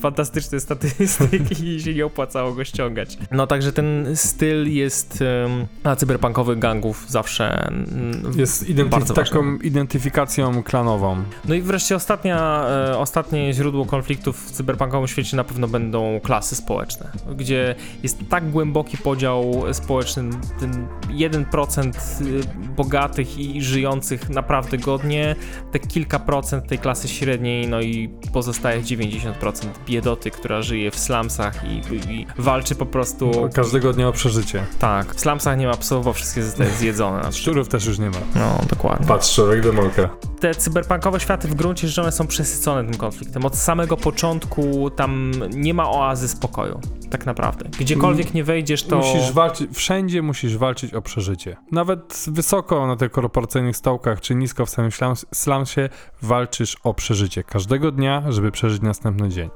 fantastyczne 0.00 0.60
statystyki 0.60 1.66
i 1.68 1.80
się 1.82 1.94
nie 1.94 2.06
opłacało 2.06 2.52
go 2.52 2.64
ściągać. 2.64 3.18
No 3.30 3.46
także 3.46 3.72
ten 3.72 4.06
styl 4.14 4.72
jest 4.72 5.18
um, 5.42 5.66
dla 5.82 5.96
cyberpunkowych 5.96 6.58
gangów 6.58 7.04
zawsze 7.08 7.66
mm, 7.68 8.22
Jest 8.36 8.68
identyf- 8.70 8.88
bardzo 8.88 9.14
ważny. 9.14 9.30
taką 9.36 9.56
identyfikacją 9.56 10.62
klanową. 10.62 11.16
No 11.44 11.54
i 11.54 11.62
wreszcie 11.62 11.96
ostatnia, 11.96 12.66
e, 12.68 12.98
ostatnie 12.98 13.52
źródło 13.54 13.86
konfliktów 13.86 14.46
w 14.46 14.50
cyberpunkowym 14.50 15.08
świecie 15.08 15.36
na 15.36 15.44
pewno 15.44 15.68
będą 15.68 16.20
klasy 16.22 16.56
społeczne, 16.56 17.10
gdzie 17.36 17.74
jest 18.02 18.18
tak 18.28 18.50
głęboki 18.50 18.98
podział 18.98 19.62
społeczny, 19.72 20.22
ten 20.60 20.86
1% 21.10 21.92
y, 22.26 22.40
bogatych 22.76 23.38
i 23.38 23.62
żyjących 23.62 24.28
naprawdę 24.30 24.78
godnie, 24.78 25.36
te 25.72 25.78
kilka 25.78 25.99
procent 26.06 26.66
tej 26.68 26.78
klasy 26.78 27.08
średniej, 27.08 27.68
no 27.68 27.80
i 27.80 28.08
pozostaje 28.32 28.82
90% 28.82 29.32
biedoty, 29.86 30.30
która 30.30 30.62
żyje 30.62 30.90
w 30.90 30.98
slumsach 30.98 31.64
i, 31.64 31.94
i 32.12 32.26
walczy 32.38 32.74
po 32.74 32.86
prostu... 32.86 33.48
Każdego 33.54 33.92
dnia 33.92 34.08
o 34.08 34.12
przeżycie. 34.12 34.64
Tak, 34.78 35.14
w 35.14 35.20
slumsach 35.20 35.58
nie 35.58 35.66
ma 35.66 35.76
psów, 35.76 36.04
bo 36.04 36.12
wszystkie 36.12 36.42
zostały 36.42 36.70
zjedzone. 36.78 37.32
Szczurów 37.32 37.68
też 37.68 37.86
już 37.86 37.98
nie 37.98 38.10
ma. 38.10 38.16
no, 38.34 38.58
dokładnie 38.68 39.06
Patrz, 39.06 39.34
człowiek 39.34 39.60
demolka. 39.62 40.08
te 40.40 40.54
cyberpunkowe 40.54 41.20
światy 41.20 41.48
w 41.48 41.54
gruncie 41.54 41.88
rzeczy 41.88 42.02
one 42.02 42.12
są 42.12 42.26
przesycone 42.26 42.84
tym 42.84 42.94
konfliktem. 43.00 43.44
Od 43.44 43.56
samego 43.56 43.96
początku 43.96 44.90
tam 44.90 45.32
nie 45.54 45.74
ma 45.74 45.90
oazy 45.90 46.28
spokoju, 46.28 46.80
tak 47.10 47.26
naprawdę. 47.26 47.64
Gdziekolwiek 47.80 48.34
nie 48.34 48.44
wejdziesz, 48.44 48.82
to... 48.82 48.96
Musisz 48.96 49.32
walczyć, 49.32 49.70
wszędzie 49.72 50.22
musisz 50.22 50.56
walczyć 50.56 50.94
o 50.94 51.02
przeżycie. 51.02 51.56
Nawet 51.72 52.24
wysoko 52.28 52.86
na 52.86 52.96
tych 52.96 53.10
korporacyjnych 53.10 53.76
stołkach, 53.76 54.20
czy 54.20 54.34
nisko 54.34 54.66
w 54.66 54.70
samym 54.70 54.90
slums- 54.90 55.24
slumsie, 55.34 55.88
walczysz 56.22 56.76
o 56.84 56.94
przeżycie. 56.94 57.44
Każdego 57.44 57.92
dnia, 57.92 58.22
żeby 58.28 58.50
przeżyć 58.50 58.82
następny 58.82 59.28
dzień. 59.28 59.50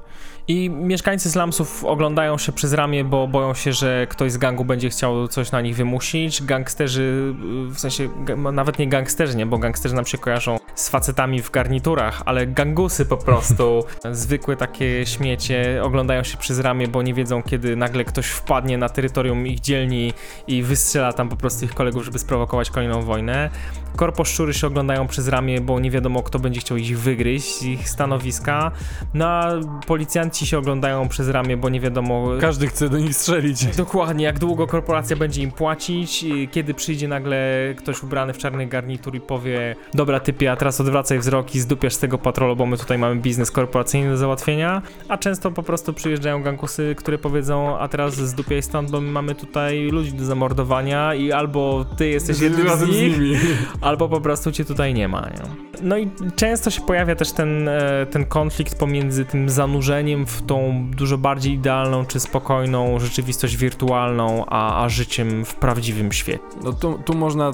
I 0.47 0.69
mieszkańcy 0.69 1.31
slumsów 1.31 1.83
oglądają 1.85 2.37
się 2.37 2.51
przez 2.51 2.73
ramię, 2.73 3.03
bo 3.03 3.27
boją 3.27 3.53
się, 3.53 3.73
że 3.73 4.07
ktoś 4.09 4.31
z 4.31 4.37
gangu 4.37 4.65
będzie 4.65 4.89
chciał 4.89 5.27
coś 5.27 5.51
na 5.51 5.61
nich 5.61 5.75
wymusić. 5.75 6.43
Gangsterzy, 6.43 7.35
w 7.69 7.79
sensie 7.79 8.09
ga- 8.25 8.53
nawet 8.53 8.79
nie 8.79 8.87
gangsterzy, 8.87 9.37
nie, 9.37 9.45
bo 9.45 9.57
gangsterzy 9.57 9.95
nam 9.95 10.05
się 10.05 10.17
kojarzą 10.17 10.57
z 10.75 10.89
facetami 10.89 11.41
w 11.41 11.51
garniturach, 11.51 12.21
ale 12.25 12.47
gangusy 12.47 13.05
po 13.05 13.17
prostu, 13.17 13.83
zwykłe 14.11 14.55
takie 14.55 15.05
śmiecie, 15.05 15.81
oglądają 15.83 16.23
się 16.23 16.37
przez 16.37 16.59
ramię, 16.59 16.87
bo 16.87 17.01
nie 17.01 17.13
wiedzą, 17.13 17.43
kiedy 17.43 17.75
nagle 17.75 18.03
ktoś 18.03 18.27
wpadnie 18.27 18.77
na 18.77 18.89
terytorium 18.89 19.47
ich 19.47 19.59
dzielni 19.59 20.13
i 20.47 20.63
wystrzela 20.63 21.13
tam 21.13 21.29
po 21.29 21.35
prostu 21.35 21.65
ich 21.65 21.73
kolegów, 21.73 22.05
żeby 22.05 22.19
sprowokować 22.19 22.69
kolejną 22.69 23.01
wojnę. 23.01 23.49
Korposzczury 23.95 24.53
się 24.53 24.67
oglądają 24.67 25.07
przez 25.07 25.27
ramię, 25.27 25.61
bo 25.61 25.79
nie 25.79 25.91
wiadomo, 25.91 26.23
kto 26.23 26.39
będzie 26.39 26.59
chciał 26.59 26.77
ich 26.77 26.99
wygryźć 26.99 27.59
z 27.59 27.63
ich 27.63 27.89
stanowiska. 27.89 28.71
No 29.13 29.27
a 29.27 29.51
policjanci 29.87 30.47
się 30.47 30.57
oglądają 30.57 31.07
przez 31.07 31.29
ramię, 31.29 31.57
bo 31.57 31.69
nie 31.69 31.79
wiadomo. 31.79 32.27
Każdy 32.41 32.67
chce 32.67 32.89
do 32.89 32.97
nich 32.97 33.15
strzelić. 33.15 33.65
Dokładnie, 33.65 34.25
jak 34.25 34.39
długo 34.39 34.67
korporacja 34.67 35.15
będzie 35.15 35.41
im 35.41 35.51
płacić, 35.51 36.25
kiedy 36.51 36.73
przyjdzie 36.73 37.07
nagle 37.07 37.37
ktoś 37.77 38.03
ubrany 38.03 38.33
w 38.33 38.37
czarny 38.37 38.67
garnitur 38.67 39.15
i 39.15 39.21
powie 39.21 39.75
dobra 39.93 40.19
typie, 40.19 40.51
a 40.51 40.55
teraz 40.55 40.81
odwracaj 40.81 41.19
wzrok 41.19 41.55
i 41.55 41.59
zdupiasz 41.59 41.93
z 41.93 41.99
tego 41.99 42.17
patrolu, 42.17 42.55
bo 42.55 42.65
my 42.65 42.77
tutaj 42.77 42.97
mamy 42.97 43.15
biznes 43.15 43.51
korporacyjny 43.51 44.09
do 44.09 44.17
załatwienia, 44.17 44.81
a 45.09 45.17
często 45.17 45.51
po 45.51 45.63
prostu 45.63 45.93
przyjeżdżają 45.93 46.43
gangusy, 46.43 46.95
które 46.97 47.17
powiedzą, 47.17 47.79
a 47.79 47.87
teraz 47.87 48.15
zdupiaj 48.15 48.61
stąd, 48.61 48.91
bo 48.91 49.01
my 49.01 49.11
mamy 49.11 49.35
tutaj 49.35 49.87
ludzi 49.87 50.13
do 50.13 50.25
zamordowania 50.25 51.13
i 51.13 51.31
albo 51.31 51.85
ty 51.97 52.07
jesteś 52.07 52.39
jednym 52.39 52.77
z 52.77 52.81
nich, 52.87 53.19
nimi. 53.19 53.35
albo 53.85 54.09
po 54.09 54.21
prostu 54.21 54.51
cię 54.51 54.65
tutaj 54.65 54.93
nie 54.93 55.07
ma. 55.07 55.21
Nie? 55.21 55.65
No 55.81 55.97
i 55.97 56.11
często 56.35 56.69
się 56.69 56.81
pojawia 56.81 57.15
też 57.15 57.31
ten, 57.31 57.67
e, 57.67 58.05
ten 58.11 58.25
konflikt 58.25 58.79
pomiędzy 58.79 59.25
tym 59.25 59.49
zanurzeniem 59.49 60.25
w 60.25 60.41
tą 60.41 60.87
dużo 60.91 61.17
bardziej 61.17 61.53
idealną 61.53 62.05
czy 62.05 62.19
spokojną 62.19 62.99
rzeczywistość 62.99 63.57
wirtualną, 63.57 64.45
a, 64.45 64.83
a 64.83 64.89
życiem 64.89 65.45
w 65.45 65.55
prawdziwym 65.55 66.11
świecie. 66.11 66.39
No 66.63 66.73
tu, 66.73 66.99
tu 67.05 67.13
można 67.13 67.51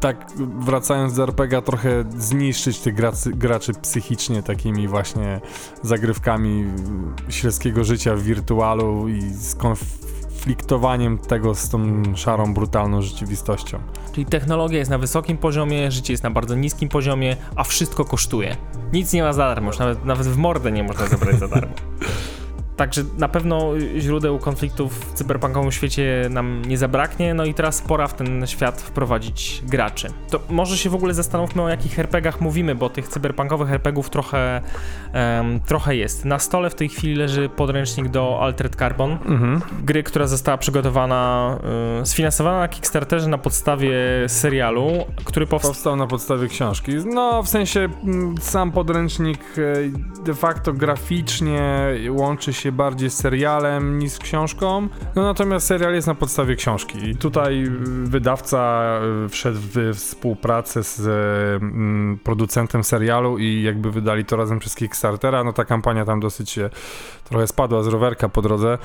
tak 0.00 0.26
wracając 0.58 1.14
do 1.14 1.22
RPG 1.22 1.62
trochę 1.62 2.04
zniszczyć 2.16 2.78
tych 2.78 2.94
graczy, 2.94 3.30
graczy 3.30 3.72
psychicznie 3.72 4.42
takimi 4.42 4.88
właśnie 4.88 5.40
zagrywkami 5.82 6.64
śledzkiego 7.28 7.84
życia 7.84 8.14
w 8.16 8.22
wirtualu 8.22 9.08
i 9.08 9.22
skonfliktowaniem 10.40 11.18
tego 11.18 11.54
z 11.54 11.68
tą 11.68 12.02
szarą, 12.16 12.54
brutalną 12.54 13.02
rzeczywistością. 13.02 13.78
Czyli 14.12 14.26
technologia 14.26 14.78
jest 14.78 14.90
na 14.90 14.98
wysokim 14.98 15.38
poziomie, 15.38 15.90
życie 15.90 16.12
jest 16.12 16.22
na 16.22 16.30
bardzo 16.30 16.54
niskim 16.54 16.88
poziomie, 16.88 17.36
a 17.56 17.64
wszystko 17.64 18.04
kosztuje. 18.04 18.56
Nic 18.92 19.12
nie 19.12 19.22
ma 19.22 19.32
za 19.32 19.42
darmo, 19.42 19.70
nawet, 19.78 20.04
nawet 20.04 20.26
w 20.26 20.36
mordę 20.36 20.72
nie 20.72 20.82
można 20.82 21.06
zabrać 21.06 21.38
za 21.38 21.48
darmo. 21.48 21.74
Także 22.80 23.02
na 23.18 23.28
pewno 23.28 23.72
źródeł 23.98 24.38
konfliktów 24.38 25.10
w 25.10 25.14
cyberpunkowym 25.14 25.72
świecie 25.72 26.26
nam 26.30 26.62
nie 26.64 26.78
zabraknie, 26.78 27.34
no 27.34 27.44
i 27.44 27.54
teraz 27.54 27.82
pora 27.82 28.06
w 28.08 28.14
ten 28.14 28.46
świat 28.46 28.82
wprowadzić 28.82 29.62
graczy. 29.66 30.08
To 30.30 30.40
może 30.50 30.78
się 30.78 30.90
w 30.90 30.94
ogóle 30.94 31.14
zastanówmy 31.14 31.62
o 31.62 31.68
jakich 31.68 31.98
RPGach 31.98 32.40
mówimy, 32.40 32.74
bo 32.74 32.90
tych 32.90 33.08
cyberpunkowych 33.08 33.72
RPGów 33.72 34.10
trochę, 34.10 34.60
em, 35.12 35.60
trochę 35.60 35.96
jest. 35.96 36.24
Na 36.24 36.38
stole 36.38 36.70
w 36.70 36.74
tej 36.74 36.88
chwili 36.88 37.14
leży 37.14 37.48
podręcznik 37.48 38.08
do 38.08 38.38
Altered 38.42 38.76
Carbon, 38.76 39.10
Mhm. 39.10 39.60
gry, 39.82 40.02
która 40.02 40.26
została 40.26 40.58
przygotowana, 40.58 41.56
y, 42.02 42.06
sfinansowana 42.06 42.58
na 42.58 42.68
Kickstarterze 42.68 43.28
na 43.28 43.38
podstawie 43.38 43.94
serialu, 44.26 44.90
który 45.24 45.46
powstał. 45.46 45.70
Powstał 45.70 45.96
na 45.96 46.06
podstawie 46.06 46.48
książki. 46.48 46.92
No, 47.14 47.42
w 47.42 47.48
sensie 47.48 47.88
mm, 48.04 48.34
sam 48.40 48.72
podręcznik 48.72 49.40
e, 49.58 50.22
de 50.24 50.34
facto 50.34 50.72
graficznie 50.72 51.60
łączy 52.10 52.52
się 52.52 52.69
bardziej 52.72 53.10
z 53.10 53.14
serialem 53.14 53.98
niż 53.98 54.12
z 54.12 54.18
książką. 54.18 54.88
No 55.16 55.22
natomiast 55.22 55.66
serial 55.66 55.94
jest 55.94 56.06
na 56.06 56.14
podstawie 56.14 56.56
książki. 56.56 57.10
I 57.10 57.16
tutaj 57.16 57.64
y, 57.64 57.70
wydawca 58.04 58.82
y, 59.26 59.28
wszedł 59.28 59.58
w 59.60 59.94
współpracę 59.94 60.82
z 60.82 61.00
e, 61.00 61.64
mm, 61.64 62.18
producentem 62.24 62.84
serialu 62.84 63.38
i 63.38 63.62
jakby 63.62 63.90
wydali 63.90 64.24
to 64.24 64.36
razem 64.36 64.58
przez 64.58 64.74
Kickstartera. 64.74 65.44
No 65.44 65.52
ta 65.52 65.64
kampania 65.64 66.04
tam 66.04 66.20
dosyć 66.20 66.50
się 66.50 66.70
trochę 67.30 67.46
spadła 67.46 67.82
z 67.82 67.86
rowerka 67.86 68.28
po 68.28 68.42
drodze, 68.42 68.78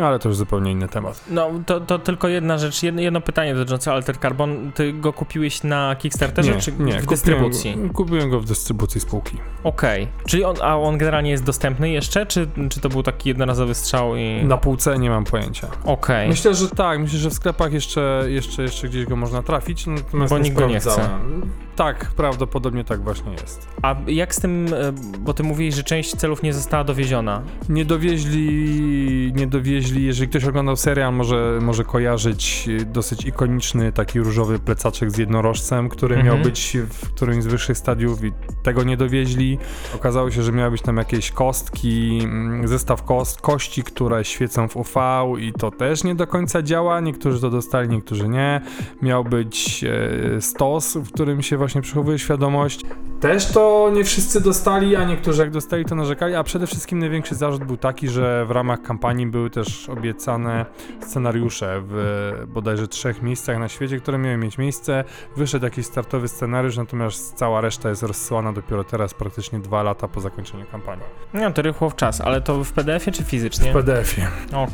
ale 0.00 0.18
to 0.18 0.28
już 0.28 0.38
zupełnie 0.38 0.72
inny 0.72 0.88
temat. 0.88 1.24
No, 1.30 1.50
to, 1.66 1.80
to 1.80 1.98
tylko 1.98 2.28
jedna 2.28 2.58
rzecz, 2.58 2.82
jedno, 2.82 3.00
jedno 3.00 3.20
pytanie 3.20 3.54
dotyczące 3.54 3.92
Alter 3.92 4.18
Carbon. 4.18 4.72
Ty 4.74 4.92
go 4.92 5.12
kupiłeś 5.12 5.62
na 5.62 5.96
Kickstarterze 5.96 6.60
czy 6.60 6.72
w 6.72 6.76
kupiłem 6.76 7.06
dystrybucji? 7.06 7.76
Go, 7.76 7.94
kupiłem 7.94 8.30
go 8.30 8.40
w 8.40 8.44
dystrybucji 8.44 9.00
spółki. 9.00 9.36
Okej. 9.64 10.08
Czyli 10.26 10.44
on, 10.44 10.56
a 10.62 10.76
on 10.78 10.98
generalnie 10.98 11.30
jest 11.30 11.44
dostępny 11.44 11.90
jeszcze, 11.90 12.26
czy, 12.26 12.48
czy 12.70 12.80
to 12.80 12.88
był 12.88 13.02
taki 13.02 13.28
jednorazowy 13.28 13.74
strzał 13.74 14.16
i... 14.16 14.44
Na 14.44 14.56
półce 14.56 14.98
nie 14.98 15.10
mam 15.10 15.24
pojęcia. 15.24 15.68
Okej. 15.84 16.28
Myślę, 16.28 16.54
że 16.54 16.68
tak, 16.68 16.98
myślę, 16.98 17.18
że 17.18 17.30
w 17.30 17.34
sklepach 17.34 17.72
jeszcze, 17.72 18.24
jeszcze, 18.26 18.62
jeszcze 18.62 18.88
gdzieś 18.88 19.06
go 19.06 19.16
można 19.16 19.42
trafić, 19.42 19.86
natomiast 19.86 20.32
Bo 20.32 20.38
nikt 20.38 20.56
go 20.56 20.66
nie 20.66 20.80
sprawdzałem. 20.80 21.50
Tak, 21.76 22.10
prawdopodobnie 22.16 22.84
tak 22.84 23.00
właśnie 23.00 23.32
jest. 23.32 23.68
A 23.82 23.96
jak 24.06 24.34
z 24.34 24.40
tym, 24.40 24.66
e, 24.66 24.92
bo 25.18 25.34
ty 25.34 25.42
mówiłeś, 25.42 25.74
że 25.74 25.82
część 25.82 26.16
celów 26.16 26.42
nie 26.42 26.52
została 26.52 26.84
dowieziona. 26.84 27.42
Nie 27.68 27.84
dowieźli, 27.84 29.32
nie 29.36 29.46
dowieźli, 29.46 30.04
jeżeli 30.04 30.28
ktoś 30.28 30.44
oglądał 30.44 30.76
serial, 30.76 31.12
może, 31.14 31.58
może 31.62 31.84
kojarzyć 31.84 32.64
y, 32.68 32.84
dosyć 32.84 33.24
ikoniczny 33.24 33.92
taki 33.92 34.20
różowy 34.20 34.58
plecaczek 34.58 35.10
z 35.10 35.18
jednorożcem, 35.18 35.88
który 35.88 36.14
Mhm. 36.16 36.34
miał 36.34 36.44
być 36.44 36.76
w 36.90 37.12
którymś 37.14 37.44
z 37.44 37.46
wyższych 37.46 37.78
stadiów 37.78 38.24
i 38.24 38.32
tego 38.62 38.82
nie 38.84 38.96
dowieźli. 38.96 39.58
Okazało 39.94 40.30
się, 40.30 40.42
że 40.42 40.52
miały 40.52 40.70
być 40.70 40.82
tam 40.82 40.96
jakieś 40.96 41.30
kostki, 41.30 42.20
mm, 42.24 42.68
zestaw 42.68 43.02
kost, 43.02 43.40
kości, 43.40 43.82
które 43.82 44.24
świecą 44.24 44.68
w 44.68 44.76
UV 44.76 45.00
i 45.38 45.52
to 45.52 45.70
też 45.70 46.04
nie 46.04 46.14
do 46.14 46.26
końca 46.26 46.62
działa. 46.62 47.00
Niektórzy 47.00 47.40
to 47.40 47.50
dostali, 47.50 47.88
niektórzy 47.88 48.28
nie. 48.28 48.60
Miał 49.02 49.24
być 49.24 49.84
e, 49.84 50.40
stos, 50.40 50.96
w 50.96 51.12
którym 51.12 51.42
się 51.42 51.56
właśnie 51.66 51.82
przechowuje 51.82 52.18
świadomość. 52.18 52.80
Też 53.20 53.46
to 53.46 53.90
nie 53.94 54.04
wszyscy 54.04 54.40
dostali, 54.40 54.96
a 54.96 55.04
niektórzy 55.04 55.42
jak 55.42 55.50
dostali 55.50 55.84
to 55.84 55.94
narzekali, 55.94 56.34
a 56.34 56.42
przede 56.42 56.66
wszystkim 56.66 56.98
największy 56.98 57.34
zarzut 57.34 57.64
był 57.64 57.76
taki, 57.76 58.08
że 58.08 58.46
w 58.46 58.50
ramach 58.50 58.82
kampanii 58.82 59.26
były 59.26 59.50
też 59.50 59.88
obiecane 59.88 60.66
scenariusze 61.00 61.82
w 61.82 62.44
bodajże 62.48 62.88
trzech 62.88 63.22
miejscach 63.22 63.58
na 63.58 63.68
świecie, 63.68 64.00
które 64.00 64.18
miały 64.18 64.36
mieć 64.36 64.58
miejsce. 64.58 65.04
Wyszedł 65.36 65.64
jakiś 65.64 65.86
startowy 65.86 66.28
scenariusz, 66.28 66.76
natomiast 66.76 67.34
cała 67.34 67.60
reszta 67.60 67.88
jest 67.88 68.02
rozsyłana 68.02 68.52
dopiero 68.52 68.84
teraz, 68.84 69.14
praktycznie 69.14 69.58
dwa 69.58 69.82
lata 69.82 70.08
po 70.08 70.20
zakończeniu 70.20 70.64
kampanii. 70.72 71.04
No 71.34 71.50
to 71.50 71.62
rychło 71.62 71.90
w 71.90 71.96
czas, 71.96 72.20
ale 72.20 72.40
to 72.40 72.64
w 72.64 72.72
PDF-ie 72.72 73.12
czy 73.16 73.24
fizycznie? 73.24 73.70
W 73.70 73.74
PDF-ie. 73.74 74.28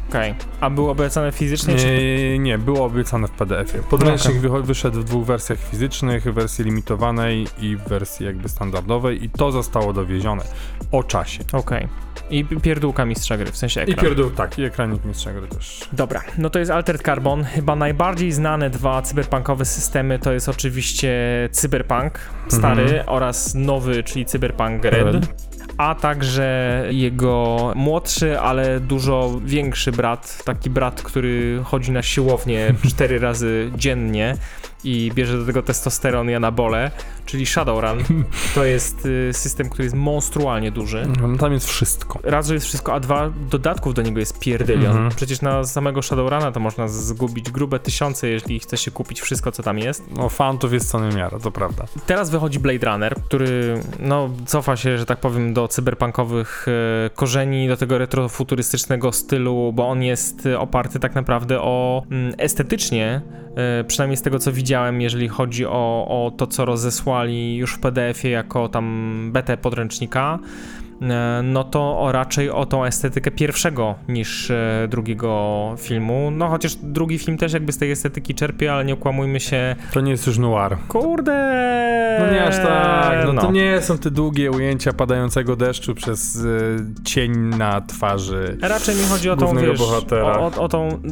Okej. 0.09 0.35
A 0.61 0.71
było 0.71 0.91
obiecane 0.91 1.33
fizycznie 1.33 1.77
czy... 1.77 1.87
Nie, 1.87 2.39
nie, 2.39 2.59
było 2.59 2.85
obiecane 2.85 3.29
w 3.29 3.31
PDF-ie. 3.31 3.83
Podręcznik 3.91 4.37
wycho- 4.37 4.63
wyszedł 4.63 5.01
w 5.01 5.05
dwóch 5.05 5.25
wersjach 5.25 5.59
fizycznych, 5.59 6.25
wersji 6.25 6.65
limitowanej 6.65 6.82
i 7.61 7.77
w 7.77 7.89
wersji 7.89 8.27
jakby 8.27 8.49
standardowej 8.49 9.25
i 9.25 9.31
to 9.31 9.53
zostało 9.53 9.93
dowiezione 9.93 10.43
o 10.93 11.03
czasie. 11.03 11.45
Okej. 11.53 11.89
I 12.31 12.45
p- 12.45 12.57
pierdółka 12.61 13.05
mistrza 13.05 13.37
gry, 13.37 13.53
w 13.53 13.57
sensie 13.57 13.81
I 13.81 13.91
ekran. 13.91 14.07
pierdół, 14.07 14.31
tak, 14.31 14.59
i 14.59 14.65
ekranik 14.65 15.05
mistrza 15.05 15.33
gry 15.33 15.49
też. 15.49 15.81
Dobra, 15.93 16.21
no 16.39 16.51
to 16.51 16.59
jest 16.59 16.71
Altered 16.71 17.03
Carbon. 17.03 17.45
Chyba 17.45 17.77
najbardziej 17.77 18.33
znane 18.33 18.71
dwa 18.71 19.03
cyberpunkowe 19.03 19.65
systemy 19.65 20.19
to 20.19 20.33
jest 20.33 20.49
oczywiście 20.49 21.13
Cyberpunk 21.53 22.19
stary 22.49 22.83
Mhm. 22.83 23.03
oraz 23.09 23.55
nowy, 23.55 24.03
czyli 24.03 24.25
Cyberpunk 24.27 24.85
Red. 24.85 25.15
Red. 25.15 25.27
A 25.79 25.95
także 25.95 26.83
jego 26.91 27.73
młodszy, 27.77 28.41
ale 28.41 28.81
dużo 28.81 29.41
większy 29.45 29.93
brat, 29.93 30.43
taki 30.45 30.71
brat, 30.71 31.03
który 31.03 31.61
chodzi 31.65 31.93
na 31.93 32.03
siłownię 32.03 32.75
cztery 32.91 33.19
razy 33.19 33.71
dziennie 33.77 34.37
i 34.85 35.11
bierze 35.15 35.39
do 35.39 35.47
tego 35.47 35.63
testosteron 35.63 36.31
i 36.31 36.35
anabole, 36.35 36.91
czyli 37.27 37.47
Shadowrun. 37.47 37.99
To 38.55 38.65
jest 38.65 39.07
y, 39.07 39.31
system, 39.33 39.69
który 39.69 39.85
jest 39.85 39.97
monstrualnie 39.97 40.71
duży. 40.71 41.09
No, 41.21 41.39
tam 41.39 41.53
jest 41.53 41.69
wszystko. 41.69 42.21
Raz, 42.23 42.47
że 42.47 42.55
jest 42.55 42.67
wszystko, 42.67 42.95
a 42.95 43.01
dwa, 43.01 43.31
dodatków 43.51 43.95
do 43.95 44.03
niego 44.03 44.21
jest 44.21 44.39
pierdylion. 44.39 44.93
Mhm. 44.93 45.11
Przecież 45.17 45.41
na 45.41 45.65
samego 45.65 46.03
Shadowruna 46.03 46.53
to 46.53 46.61
można 46.61 46.89
zgubić 46.89 47.51
grube 47.51 47.79
tysiące, 47.79 48.29
jeżeli 48.29 48.61
chce 48.61 48.77
się 48.77 48.91
kupić 48.91 49.21
wszystko, 49.21 49.53
co 49.53 49.63
tam 49.63 49.79
jest. 49.79 50.05
No, 50.17 50.29
fantów 50.29 50.73
jest 50.73 50.91
co 50.91 51.01
niemiara, 51.01 51.39
to 51.39 51.51
prawda. 51.51 51.85
Teraz 52.07 52.31
wychodzi 52.31 52.59
Blade 52.59 52.87
Runner, 52.87 53.15
który 53.15 53.81
no, 54.01 54.31
cofa 54.47 54.77
się, 54.77 54.99
że 54.99 55.07
tak 55.07 55.21
powiem, 55.21 55.55
do 55.55 55.69
cyberpunkowych 55.69 56.67
e, 57.07 57.11
korzeni, 57.11 57.69
do 57.69 57.77
tego 57.77 57.99
retrofuturystycznego 57.99 59.13
stylu, 59.13 59.73
bo 59.73 59.89
on 59.89 60.03
jest 60.03 60.47
e, 60.47 60.59
oparty 60.59 60.99
tak 60.99 61.15
naprawdę 61.15 61.61
o 61.61 62.03
mm, 62.11 62.35
estetycznie, 62.39 63.21
e, 63.57 63.85
przynajmniej 63.85 64.17
z 64.17 64.23
tego 64.23 64.39
co 64.39 64.53
widziałem, 64.53 65.01
jeżeli 65.01 65.29
chodzi 65.29 65.67
o, 65.67 66.07
o 66.09 66.33
to, 66.37 66.47
co 66.47 66.65
rozesłali 66.65 67.13
już 67.31 67.75
w 67.75 67.79
PDF-ie 67.79 68.35
jako 68.35 68.69
tam 68.69 69.31
betę 69.33 69.57
podręcznika, 69.57 70.39
no 71.43 71.65
to 71.65 71.99
o, 72.01 72.13
raczej 72.13 72.51
o 72.51 72.67
tą 72.67 72.85
estetykę 72.85 73.31
pierwszego 73.31 73.95
niż 74.09 74.51
e, 74.51 74.89
drugiego 74.91 75.75
filmu. 75.79 76.31
No 76.31 76.49
chociaż 76.49 76.75
drugi 76.75 77.19
film 77.19 77.39
też 77.39 77.53
jakby 77.53 77.73
z 77.73 77.79
tej 77.79 77.91
estetyki 77.91 78.35
czerpie, 78.35 78.73
ale 78.73 78.85
nie 78.85 78.95
okłamujmy 78.95 79.41
się. 79.41 79.77
To 79.93 80.01
nie 80.01 80.11
jest 80.11 80.27
już 80.27 80.39
noir. 80.39 80.77
Kurde! 80.89 81.53
No 82.21 82.33
nie 82.33 82.45
aż 82.45 82.57
tak, 82.57 83.27
no, 83.27 83.33
no. 83.33 83.43
to 83.43 83.53
nie 83.53 83.81
są 83.81 83.99
te 83.99 84.11
długie 84.11 84.51
ujęcia 84.51 84.93
padającego 84.93 85.57
deszczu 85.57 85.95
przez 85.95 86.37
y, 86.37 86.77
cień 87.05 87.33
na 87.37 87.81
twarzy. 87.81 88.59
Raczej 88.63 88.97
mi 88.97 89.03
chodzi 89.03 89.31
o 89.31 89.37
tą, 89.37 89.57
wiesz, 89.57 89.79
bohatera. 89.79 90.39
o, 90.39 90.47
o, 90.47 90.63
o 90.63 90.69
tą, 90.69 91.03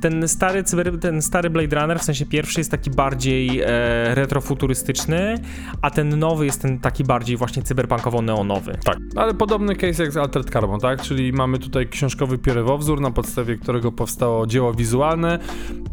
ten 0.00 0.28
stary, 0.28 0.64
cyber, 0.64 0.98
ten 1.00 1.22
stary 1.22 1.50
Blade 1.50 1.80
Runner, 1.80 1.98
w 1.98 2.02
sensie 2.02 2.26
pierwszy 2.26 2.60
jest 2.60 2.70
taki 2.70 2.90
bardziej 2.90 3.60
e, 3.60 4.14
retrofuturystyczny, 4.14 5.34
a 5.82 5.90
ten 5.90 6.18
nowy 6.18 6.46
jest 6.46 6.62
ten 6.62 6.78
taki 6.78 7.04
bardziej 7.04 7.36
właśnie 7.36 7.62
cyberpunkowo-neonowy. 7.62 8.78
Tak, 8.84 8.98
ale 9.16 9.27
podobny 9.34 9.76
case 9.76 10.02
jak 10.02 10.12
z 10.12 10.16
Altered 10.16 10.50
Carbon, 10.50 10.80
tak? 10.80 11.02
Czyli 11.02 11.32
mamy 11.32 11.58
tutaj 11.58 11.88
książkowy 11.88 12.38
pierwowzór, 12.38 13.00
na 13.00 13.10
podstawie 13.10 13.56
którego 13.56 13.92
powstało 13.92 14.46
dzieło 14.46 14.74
wizualne, 14.74 15.38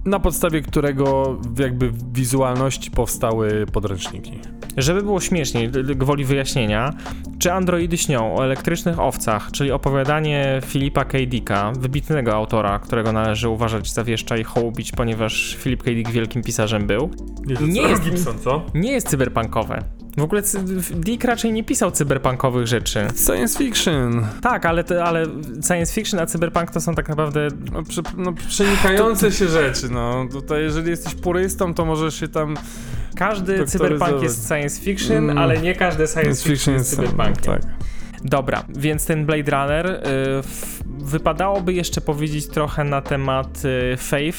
na 0.06 0.20
podstawie 0.20 0.62
którego 0.62 1.38
jakby 1.60 1.90
w 1.90 2.14
wizualności 2.14 2.92
powstały 2.92 3.66
podręczniki. 3.74 4.40
Żeby 4.78 5.02
było 5.02 5.20
śmieszniej, 5.20 5.70
gwoli 5.96 6.26
wyjaśnienia, 6.26 6.94
czy 7.40 7.54
androidy 7.54 7.98
śnią 7.98 8.36
o 8.36 8.44
elektrycznych 8.46 9.00
owcach, 9.00 9.52
czyli 9.52 9.72
opowiadanie 9.72 10.60
Filipa 10.66 11.06
K. 11.06 11.18
Dicka, 11.28 11.72
wybitnego 11.80 12.34
autora, 12.36 12.80
którego 12.80 13.12
należy 13.12 13.50
uważać 13.50 13.94
za 13.94 14.04
wieszcza 14.04 14.38
i 14.38 14.44
hołubić, 14.44 14.92
ponieważ 14.92 15.58
Philip 15.60 15.84
K. 15.84 15.92
Dick 15.92 16.12
wielkim 16.12 16.42
pisarzem 16.44 16.88
był, 16.88 17.10
Nie 17.62 17.82
co? 17.82 17.88
jest- 17.90 18.04
Gibson, 18.04 18.40
co? 18.40 18.66
nie 18.74 18.92
jest 18.92 19.10
cyberpunkowe. 19.10 19.84
W 20.18 20.22
ogóle 20.22 20.42
Dick 20.96 21.24
raczej 21.24 21.54
nie 21.54 21.64
pisał 21.64 21.92
cyberpunkowych 21.92 22.68
rzeczy. 22.68 23.08
Science 23.26 23.58
fiction. 23.58 24.26
Tak, 24.42 24.66
ale, 24.66 24.84
te, 24.84 25.04
ale 25.04 25.26
science 25.68 25.94
fiction 25.94 26.20
a 26.20 26.26
cyberpunk 26.26 26.72
to 26.72 26.82
są 26.82 26.96
tak 26.96 27.10
naprawdę. 27.10 27.48
No, 27.72 27.84
prze, 27.84 28.02
no 28.18 28.34
przenikające 28.48 29.32
się 29.32 29.48
rzeczy, 29.48 29.90
no. 29.90 30.28
Tutaj 30.32 30.62
jeżeli 30.64 30.90
jesteś 30.90 31.16
purystą, 31.16 31.74
to 31.74 31.86
możesz 31.86 32.20
się 32.20 32.28
tam... 32.28 32.58
Każdy 33.16 33.66
cyberpunk 33.66 34.22
jest 34.24 34.48
science 34.48 34.82
fiction, 34.82 35.18
Mm. 35.18 35.38
ale 35.38 35.58
nie 35.58 35.76
każdy 35.76 36.08
science 36.08 36.50
fiction 36.50 36.74
jest 36.74 36.90
cyberpunkiem. 36.96 37.36
Tak. 37.44 37.62
Dobra, 38.24 38.64
więc 38.70 39.06
ten 39.06 39.26
Blade 39.26 39.52
Runner. 39.52 39.88
Y, 39.88 40.00
f, 40.40 40.80
wypadałoby 41.06 41.74
jeszcze 41.74 42.02
powiedzieć 42.02 42.48
trochę 42.48 42.84
na 42.84 43.02
temat 43.02 43.62
y, 43.94 43.98
Faith, 43.98 44.38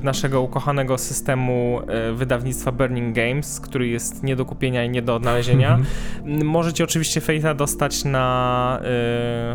y, 0.00 0.04
naszego 0.04 0.40
ukochanego 0.42 0.98
systemu 0.98 1.80
y, 2.10 2.14
wydawnictwa 2.14 2.72
Burning 2.72 3.16
Games, 3.16 3.60
który 3.60 3.88
jest 3.88 4.22
nie 4.22 4.36
do 4.36 4.44
kupienia 4.44 4.84
i 4.84 4.90
nie 4.90 5.02
do 5.02 5.14
odnalezienia. 5.14 5.74
Mhm. 5.74 6.46
Możecie 6.46 6.84
oczywiście 6.84 7.20
Faitha 7.20 7.54
dostać 7.54 8.04
na 8.04 8.80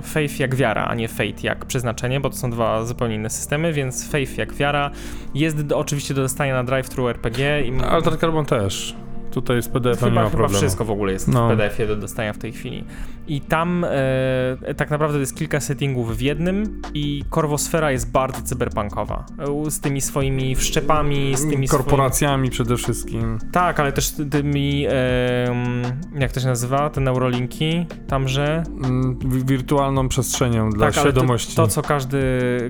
Faith 0.03 0.39
jak 0.39 0.55
wiara, 0.55 0.85
a 0.85 0.95
nie 0.95 1.07
Fate 1.07 1.41
jak 1.43 1.65
przeznaczenie, 1.65 2.19
bo 2.19 2.29
to 2.29 2.35
są 2.35 2.51
dwa 2.51 2.85
zupełnie 2.85 3.15
inne 3.15 3.29
systemy, 3.29 3.73
więc 3.73 4.09
Faith 4.09 4.37
jak 4.37 4.53
wiara 4.53 4.91
jest 5.33 5.57
oczywiście 5.75 6.13
do 6.13 6.21
dostania 6.21 6.53
na 6.53 6.63
drive-thru 6.63 7.07
RPG 7.09 7.61
i 7.61 7.73
Altered 7.83 8.19
Carbon 8.19 8.45
też. 8.45 8.95
Tutaj 9.31 9.61
z 9.63 9.67
PDF-em 9.67 10.09
nie 10.09 10.09
Chyba, 10.09 10.21
ma 10.23 10.29
chyba 10.29 10.37
problemu. 10.37 10.57
wszystko 10.61 10.85
w 10.85 10.91
ogóle 10.91 11.13
jest 11.13 11.27
No. 11.27 11.47
w 11.47 11.49
PDF-ie 11.51 11.87
do 11.87 11.95
dostania 11.95 12.33
w 12.33 12.37
tej 12.37 12.51
chwili. 12.51 12.83
I 13.27 13.41
tam 13.41 13.85
e, 13.85 14.73
tak 14.77 14.89
naprawdę 14.91 15.19
jest 15.19 15.37
kilka 15.37 15.59
settingów 15.59 16.17
w 16.17 16.21
jednym 16.21 16.81
i 16.93 17.23
korwosfera 17.29 17.91
jest 17.91 18.11
bardzo 18.11 18.41
cyberpunkowa. 18.41 19.25
E, 19.65 19.71
Z 19.71 19.79
tymi 19.79 20.01
swoimi 20.01 20.55
wszczepami, 20.55 21.35
z 21.37 21.49
tymi 21.49 21.67
Korporacjami 21.67 22.49
przede 22.49 22.77
wszystkim. 22.77 23.21
Swoimi... 23.21 23.51
Tak, 23.51 23.79
ale 23.79 23.91
też 23.91 24.11
tymi, 24.31 24.85
e, 24.89 24.93
jak 26.19 26.31
to 26.31 26.39
się 26.39 26.47
nazywa, 26.47 26.89
te 26.89 27.01
neurolinki, 27.01 27.85
tamże. 28.07 28.63
Mm, 28.83 29.19
wi- 29.19 29.45
wirtualną 29.45 30.07
przestrzenią 30.07 30.69
dla 30.69 30.85
tak, 30.91 30.95
świadomości. 30.95 31.55
To, 31.55 31.61
to, 31.61 31.67
co 31.67 31.81
każdy 31.81 32.21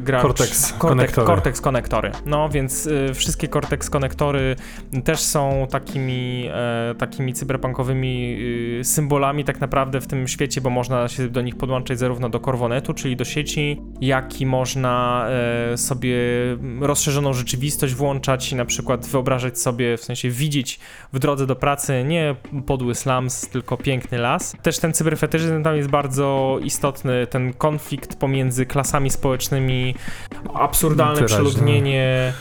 gracz... 0.01 0.21
Cortex 0.21 0.73
konektory. 0.73 1.27
Cortex 1.27 1.61
konektory. 1.61 2.11
No, 2.25 2.49
więc 2.49 2.85
y, 2.85 3.13
wszystkie 3.13 3.47
Cortex 3.47 3.89
konektory 3.89 4.55
też 5.03 5.19
są 5.19 5.67
takimi, 5.71 6.49
e, 6.53 6.95
takimi 6.97 7.33
cyberpunkowymi 7.33 8.37
y, 8.79 8.83
symbolami 8.83 9.43
tak 9.43 9.61
naprawdę 9.61 10.01
w 10.01 10.07
tym 10.07 10.27
świecie, 10.27 10.42
bo 10.61 10.69
można 10.69 11.07
się 11.07 11.29
do 11.29 11.41
nich 11.41 11.55
podłączyć 11.55 11.99
zarówno 11.99 12.29
do 12.29 12.39
Corvonetu, 12.39 12.93
czyli 12.93 13.15
do 13.15 13.25
sieci, 13.25 13.81
jak 14.01 14.41
i 14.41 14.45
można 14.45 15.25
e, 15.73 15.77
sobie 15.77 16.17
rozszerzoną 16.81 17.33
rzeczywistość 17.33 17.93
włączać 17.93 18.51
i 18.51 18.55
na 18.55 18.65
przykład 18.65 19.07
wyobrażać 19.07 19.59
sobie, 19.59 19.97
w 19.97 20.03
sensie 20.03 20.29
widzieć 20.29 20.79
w 21.13 21.19
drodze 21.19 21.47
do 21.47 21.55
pracy 21.55 22.03
nie 22.07 22.35
podły 22.65 22.95
slums, 22.95 23.49
tylko 23.49 23.77
piękny 23.77 24.17
las. 24.17 24.55
Też 24.61 24.79
ten 24.79 24.93
cyberfetyżyzm 24.93 25.63
tam 25.63 25.75
jest 25.75 25.89
bardzo 25.89 26.59
istotny, 26.63 27.27
ten 27.27 27.53
konflikt 27.53 28.15
pomiędzy 28.15 28.65
klasami 28.65 29.09
społecznymi, 29.09 29.95
absurdalne 30.53 31.15
Wyraźnie. 31.15 31.35
przeludnienie, 31.35 32.33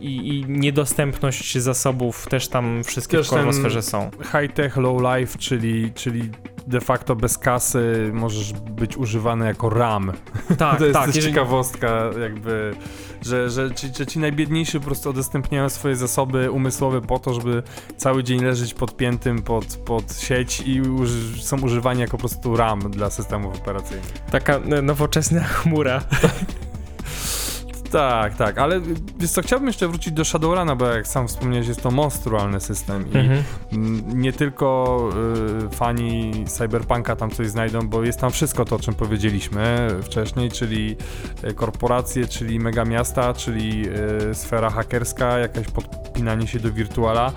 I, 0.00 0.28
I 0.28 0.44
niedostępność 0.48 1.58
zasobów 1.58 2.26
też 2.26 2.48
tam 2.48 2.84
wszystkie 2.84 3.16
Też 3.16 3.26
w 3.26 3.30
korwosferze 3.30 3.82
są. 3.82 4.10
High 4.22 4.52
tech, 4.52 4.76
low 4.76 5.02
life, 5.02 5.38
czyli, 5.38 5.92
czyli 5.94 6.30
de 6.66 6.80
facto 6.80 7.16
bez 7.16 7.38
kasy 7.38 8.10
możesz 8.12 8.52
być 8.52 8.96
używany 8.96 9.46
jako 9.46 9.70
RAM. 9.70 10.12
Tak, 10.58 10.78
to 10.78 10.84
jest 10.84 10.98
tak. 10.98 11.06
jeżeli- 11.06 11.26
ciekawostka, 11.26 12.10
jakby, 12.20 12.74
że, 13.22 13.50
że 13.50 13.74
ci, 13.74 13.88
że 13.98 14.06
ci 14.06 14.18
najbiedniejsi 14.18 14.78
po 14.80 14.86
prostu 14.86 15.10
udostępniają 15.10 15.68
swoje 15.68 15.96
zasoby 15.96 16.50
umysłowe 16.50 17.00
po 17.00 17.18
to, 17.18 17.34
żeby 17.34 17.62
cały 17.96 18.24
dzień 18.24 18.40
leżeć 18.44 18.74
podpiętym 18.74 19.42
pod, 19.42 19.64
pod 19.64 20.12
sieć 20.20 20.60
i 20.66 20.80
uży, 20.80 21.42
są 21.42 21.60
używani 21.60 22.00
jako 22.00 22.10
po 22.12 22.18
prostu 22.18 22.56
RAM 22.56 22.80
dla 22.80 23.10
systemów 23.10 23.56
operacyjnych. 23.56 24.12
Taka 24.30 24.54
e, 24.56 24.82
nowoczesna 24.82 25.44
chmura. 25.60 26.00
Tak, 26.00 26.34
tak, 27.90 28.58
ale 28.58 28.80
wiesz 29.18 29.30
co, 29.30 29.42
chciałbym 29.42 29.66
jeszcze 29.66 29.88
wrócić 29.88 30.12
do 30.12 30.24
Shadowruna, 30.24 30.76
bo 30.76 30.86
jak 30.86 31.06
sam 31.06 31.28
wspomniałeś, 31.28 31.68
jest 31.68 31.82
to 31.82 31.90
monstrualny 31.90 32.60
system 32.60 33.04
i 33.12 33.16
Mhm. 33.16 33.42
Nie 34.20 34.32
tylko 34.32 34.98
y, 35.66 35.76
fani 35.76 36.44
Cyberpunka 36.46 37.16
tam 37.16 37.30
coś 37.30 37.48
znajdą, 37.48 37.88
bo 37.88 38.04
jest 38.04 38.20
tam 38.20 38.30
wszystko 38.30 38.64
to, 38.64 38.76
o 38.76 38.78
czym 38.78 38.94
powiedzieliśmy 38.94 39.88
wcześniej, 40.02 40.50
czyli 40.50 40.96
y, 41.44 41.54
korporacje, 41.54 42.26
czyli 42.26 42.60
mega 42.60 42.84
miasta, 42.84 43.34
czyli 43.34 43.88
y, 44.30 44.34
sfera 44.34 44.70
hakerska, 44.70 45.38
jakaś 45.38 45.66
podpinanie 45.66 46.46
się 46.46 46.60
do 46.60 46.72
wirtuala. 46.72 47.32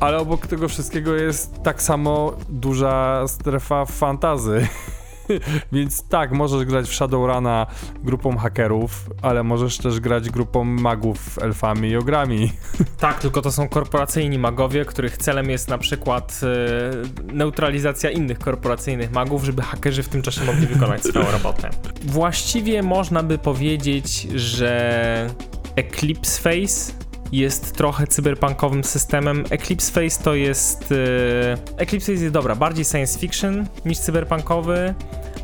Ale 0.00 0.18
obok 0.18 0.46
tego 0.46 0.68
wszystkiego 0.68 1.14
jest 1.14 1.62
tak 1.62 1.82
samo 1.82 2.32
duża 2.48 3.24
strefa 3.28 3.84
fantazy. 3.84 4.66
Więc 5.72 6.08
tak, 6.08 6.32
możesz 6.32 6.64
grać 6.64 6.88
w 6.88 6.94
Shadowruna 6.94 7.66
grupą 8.04 8.36
hakerów, 8.36 9.10
ale 9.22 9.42
możesz 9.42 9.78
też 9.78 10.00
grać 10.00 10.30
grupą 10.30 10.64
magów, 10.64 11.38
elfami 11.42 11.88
i 11.88 11.96
ogrami. 11.96 12.52
Tak, 12.98 13.18
tylko 13.18 13.42
to 13.42 13.52
są 13.52 13.68
korporacyjni 13.68 14.38
magowie, 14.38 14.84
których 14.84 15.16
celem 15.16 15.50
jest 15.50 15.68
na 15.68 15.78
przykład 15.78 16.40
e, 16.42 17.32
neutralizacja 17.32 18.10
innych 18.10 18.38
korporacyjnych 18.38 19.12
magów, 19.12 19.44
żeby 19.44 19.62
hakerzy 19.62 20.02
w 20.02 20.08
tym 20.08 20.22
czasie 20.22 20.44
mogli 20.44 20.66
wykonać 20.66 21.02
swoją 21.04 21.30
robotę. 21.42 21.70
Właściwie 22.02 22.82
można 22.82 23.22
by 23.22 23.38
powiedzieć, 23.38 24.22
że 24.34 25.30
Eclipse 25.76 26.42
Face 26.42 26.92
jest 27.32 27.76
trochę 27.76 28.06
cyberpunkowym 28.06 28.84
systemem. 28.84 29.44
Eclipse 29.50 29.92
Face 29.92 30.24
to 30.24 30.34
jest. 30.34 30.92
E, 30.92 31.76
Eclipse 31.76 32.06
Face 32.12 32.22
jest 32.22 32.34
dobra, 32.34 32.56
bardziej 32.56 32.84
science 32.84 33.18
fiction 33.18 33.66
niż 33.84 33.98
cyberpunkowy, 33.98 34.94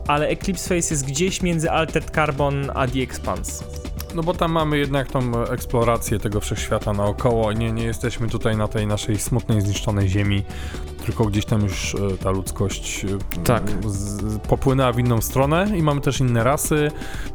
ale 0.07 0.29
Eclipse 0.29 0.69
Face 0.69 0.95
jest 0.95 1.07
gdzieś 1.07 1.43
między 1.43 1.71
Altered 1.71 2.11
Carbon 2.11 2.71
a 2.75 2.89
The 2.89 3.01
Expanse. 3.01 3.65
No 4.15 4.23
bo 4.23 4.35
tam 4.35 4.53
mamy 4.53 4.79
jednak 4.79 5.11
tą 5.11 5.45
eksplorację 5.45 6.19
tego 6.19 6.41
wszechświata 6.41 6.93
naokoło. 6.93 7.53
Nie, 7.53 7.73
nie 7.73 7.85
jesteśmy 7.85 8.29
tutaj 8.29 8.57
na 8.57 8.69
tej 8.69 8.87
naszej 8.87 9.19
smutnej, 9.19 9.61
zniszczonej 9.61 10.09
ziemi, 10.09 10.45
tylko 11.09 11.25
gdzieś 11.25 11.45
tam 11.45 11.63
już 11.63 11.95
e, 11.95 11.99
ta 12.23 12.31
ludzkość 12.31 13.05
e, 13.05 13.43
Tak. 13.45 13.63
z, 13.87 14.39
popłynęła 14.39 14.93
w 14.93 14.99
inną 14.99 15.21
stronę 15.21 15.67
i 15.77 15.83
mamy 15.83 16.01
też 16.01 16.21
inne 16.21 16.45
rasy. 16.45 16.91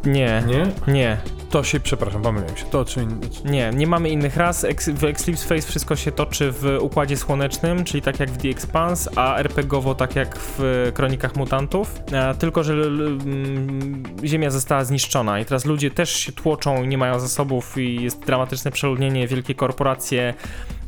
Nie, 0.06 0.44
Nie? 0.48 0.94
nie. 0.94 1.18
To 1.50 1.64
się, 1.64 1.80
przepraszam, 1.80 2.22
pomyliłem 2.22 2.58
się. 2.58 2.66
To 2.66 2.86
czy... 2.86 3.08
Nie, 3.46 3.72
nie 3.76 3.88
mamy 3.88 4.10
innych 4.10 4.38
ras. 4.38 4.64
Ex 4.64 4.90
w 4.90 5.04
Eclipse 5.04 5.48
Face 5.48 5.68
wszystko 5.68 5.96
się 5.96 6.12
toczy 6.12 6.52
w 6.52 6.78
Układzie 6.82 7.18
Słonecznym, 7.18 7.84
czyli 7.84 8.02
tak 8.02 8.20
jak 8.20 8.32
w 8.32 8.38
The 8.38 8.50
Expanse, 8.50 9.12
a 9.16 9.38
RPGowo 9.38 9.96
tak 9.96 10.16
jak 10.16 10.38
w 10.40 10.92
Kronikach 10.94 11.36
Mutantów. 11.36 12.02
E, 12.12 12.36
tylko, 12.36 12.64
że 12.64 12.74
mm, 12.74 14.04
Ziemia 14.24 14.50
została 14.50 14.84
zniszczona 14.86 15.40
i 15.40 15.46
teraz 15.46 15.66
ludzie 15.66 15.92
też 15.92 16.10
się 16.10 16.32
tłoczą, 16.32 16.86
nie 16.86 16.98
mają 16.98 17.20
zasobów 17.20 17.78
i 17.78 18.04
jest 18.04 18.26
dramatyczne 18.26 18.72
przeludnienie, 18.72 19.28
wielkie 19.28 19.56
korporacje. 19.56 20.34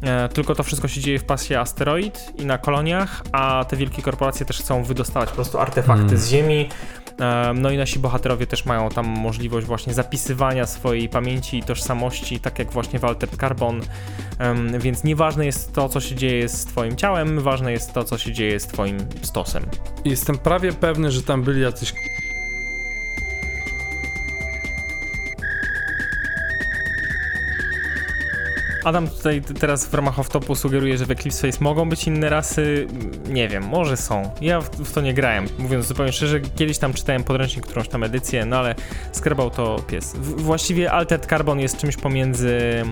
E, 0.01 0.29
tylko 0.29 0.55
to 0.55 0.63
wszystko 0.63 0.87
się 0.87 1.01
dzieje 1.01 1.19
w 1.19 1.23
pasie 1.23 1.59
asteroid 1.59 2.31
i 2.37 2.45
na 2.45 2.57
koloniach, 2.75 3.23
a 3.31 3.65
te 3.69 3.77
wielkie 3.77 4.01
korporacje 4.01 4.45
też 4.45 4.59
chcą 4.59 4.83
wydostawać 4.83 5.29
po 5.29 5.35
prostu 5.35 5.59
artefakty 5.59 6.03
Mm. 6.03 6.17
z 6.17 6.29
Ziemi. 6.29 6.69
No 7.55 7.71
i 7.71 7.77
nasi 7.77 7.99
bohaterowie 7.99 8.47
też 8.47 8.65
mają 8.65 8.89
tam 8.89 9.05
możliwość 9.05 9.67
właśnie 9.67 9.93
zapisywania 9.93 10.65
swojej 10.65 11.09
pamięci 11.09 11.57
i 11.57 11.63
tożsamości, 11.63 12.39
tak 12.39 12.59
jak 12.59 12.71
właśnie 12.71 12.99
w 12.99 13.05
Altered 13.05 13.39
Carbon. 13.39 13.81
Więc 14.79 15.03
nieważne 15.03 15.45
jest 15.45 15.73
to, 15.73 15.89
co 15.89 15.99
się 16.01 16.15
dzieje 16.15 16.49
z 16.49 16.65
twoim 16.65 16.95
ciałem, 16.95 17.39
ważne 17.39 17.71
jest 17.71 17.93
to, 17.93 18.03
co 18.03 18.17
się 18.17 18.33
dzieje 18.33 18.59
z 18.59 18.67
twoim 18.67 18.97
stosem. 19.21 19.63
Jestem 20.05 20.37
prawie 20.37 20.73
pewny, 20.73 21.11
że 21.11 21.23
tam 21.23 21.43
byli 21.43 21.61
jacyś 21.61 21.93
Adam 28.85 29.07
tutaj 29.07 29.41
teraz 29.59 29.87
w 29.87 29.93
ramach 29.93 30.17
off-topu 30.19 30.55
sugeruje, 30.55 30.97
że 30.97 31.05
w 31.05 31.11
Eclipse 31.11 31.51
Face 31.51 31.63
mogą 31.63 31.89
być 31.89 32.07
inne 32.07 32.29
rasy. 32.29 32.87
Nie 33.29 33.47
wiem, 33.47 33.63
może 33.63 33.97
są. 33.97 34.31
Ja 34.41 34.61
w, 34.61 34.69
w 34.69 34.93
to 34.93 35.01
nie 35.01 35.13
grałem. 35.13 35.45
Mówiąc 35.57 35.85
zupełnie 35.85 36.11
szczerze, 36.11 36.39
kiedyś 36.41 36.77
tam 36.77 36.93
czytałem 36.93 37.23
podręcznik, 37.23 37.65
którąś 37.65 37.87
tam 37.87 38.03
edycję, 38.03 38.45
no 38.45 38.57
ale 38.57 38.75
skarbał 39.11 39.49
to 39.49 39.79
pies. 39.87 40.13
W, 40.13 40.41
właściwie 40.41 40.91
Altered 40.91 41.25
Carbon 41.25 41.59
jest 41.59 41.77
czymś 41.77 41.97
pomiędzy 41.97 42.83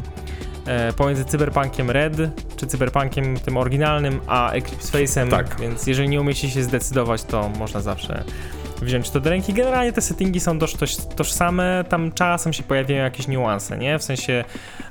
e, 0.66 0.94
pomiędzy 0.94 1.26
Cyberpunkiem 1.26 1.92
Red, 1.92 2.18
czy 2.56 2.68
Cyberpunkiem 2.68 3.40
tym 3.40 3.58
oryginalnym, 3.58 4.20
a 4.28 4.52
Eclipse 4.52 4.98
Face'em, 4.98 5.30
Tak. 5.30 5.60
więc 5.60 5.88
jeżeli 5.88 6.10
nie 6.10 6.22
umiecie 6.22 6.50
się 6.50 6.64
zdecydować, 6.64 7.24
to 7.24 7.50
można 7.50 7.82
zawsze 7.82 8.24
wziąć 8.84 9.10
to 9.10 9.20
do 9.20 9.30
ręki. 9.30 9.54
Generalnie 9.54 9.94
te 9.94 10.02
settingi 10.02 10.40
są 10.40 10.58
dość 10.58 10.76
toż, 10.78 10.96
tożsame, 10.96 11.86
tam 11.90 12.12
czasem 12.12 12.54
się 12.54 12.64
pojawiają 12.64 13.04
jakieś 13.04 13.28
niuanse, 13.28 13.78
nie? 13.78 14.00
W 14.00 14.04
sensie 14.04 14.44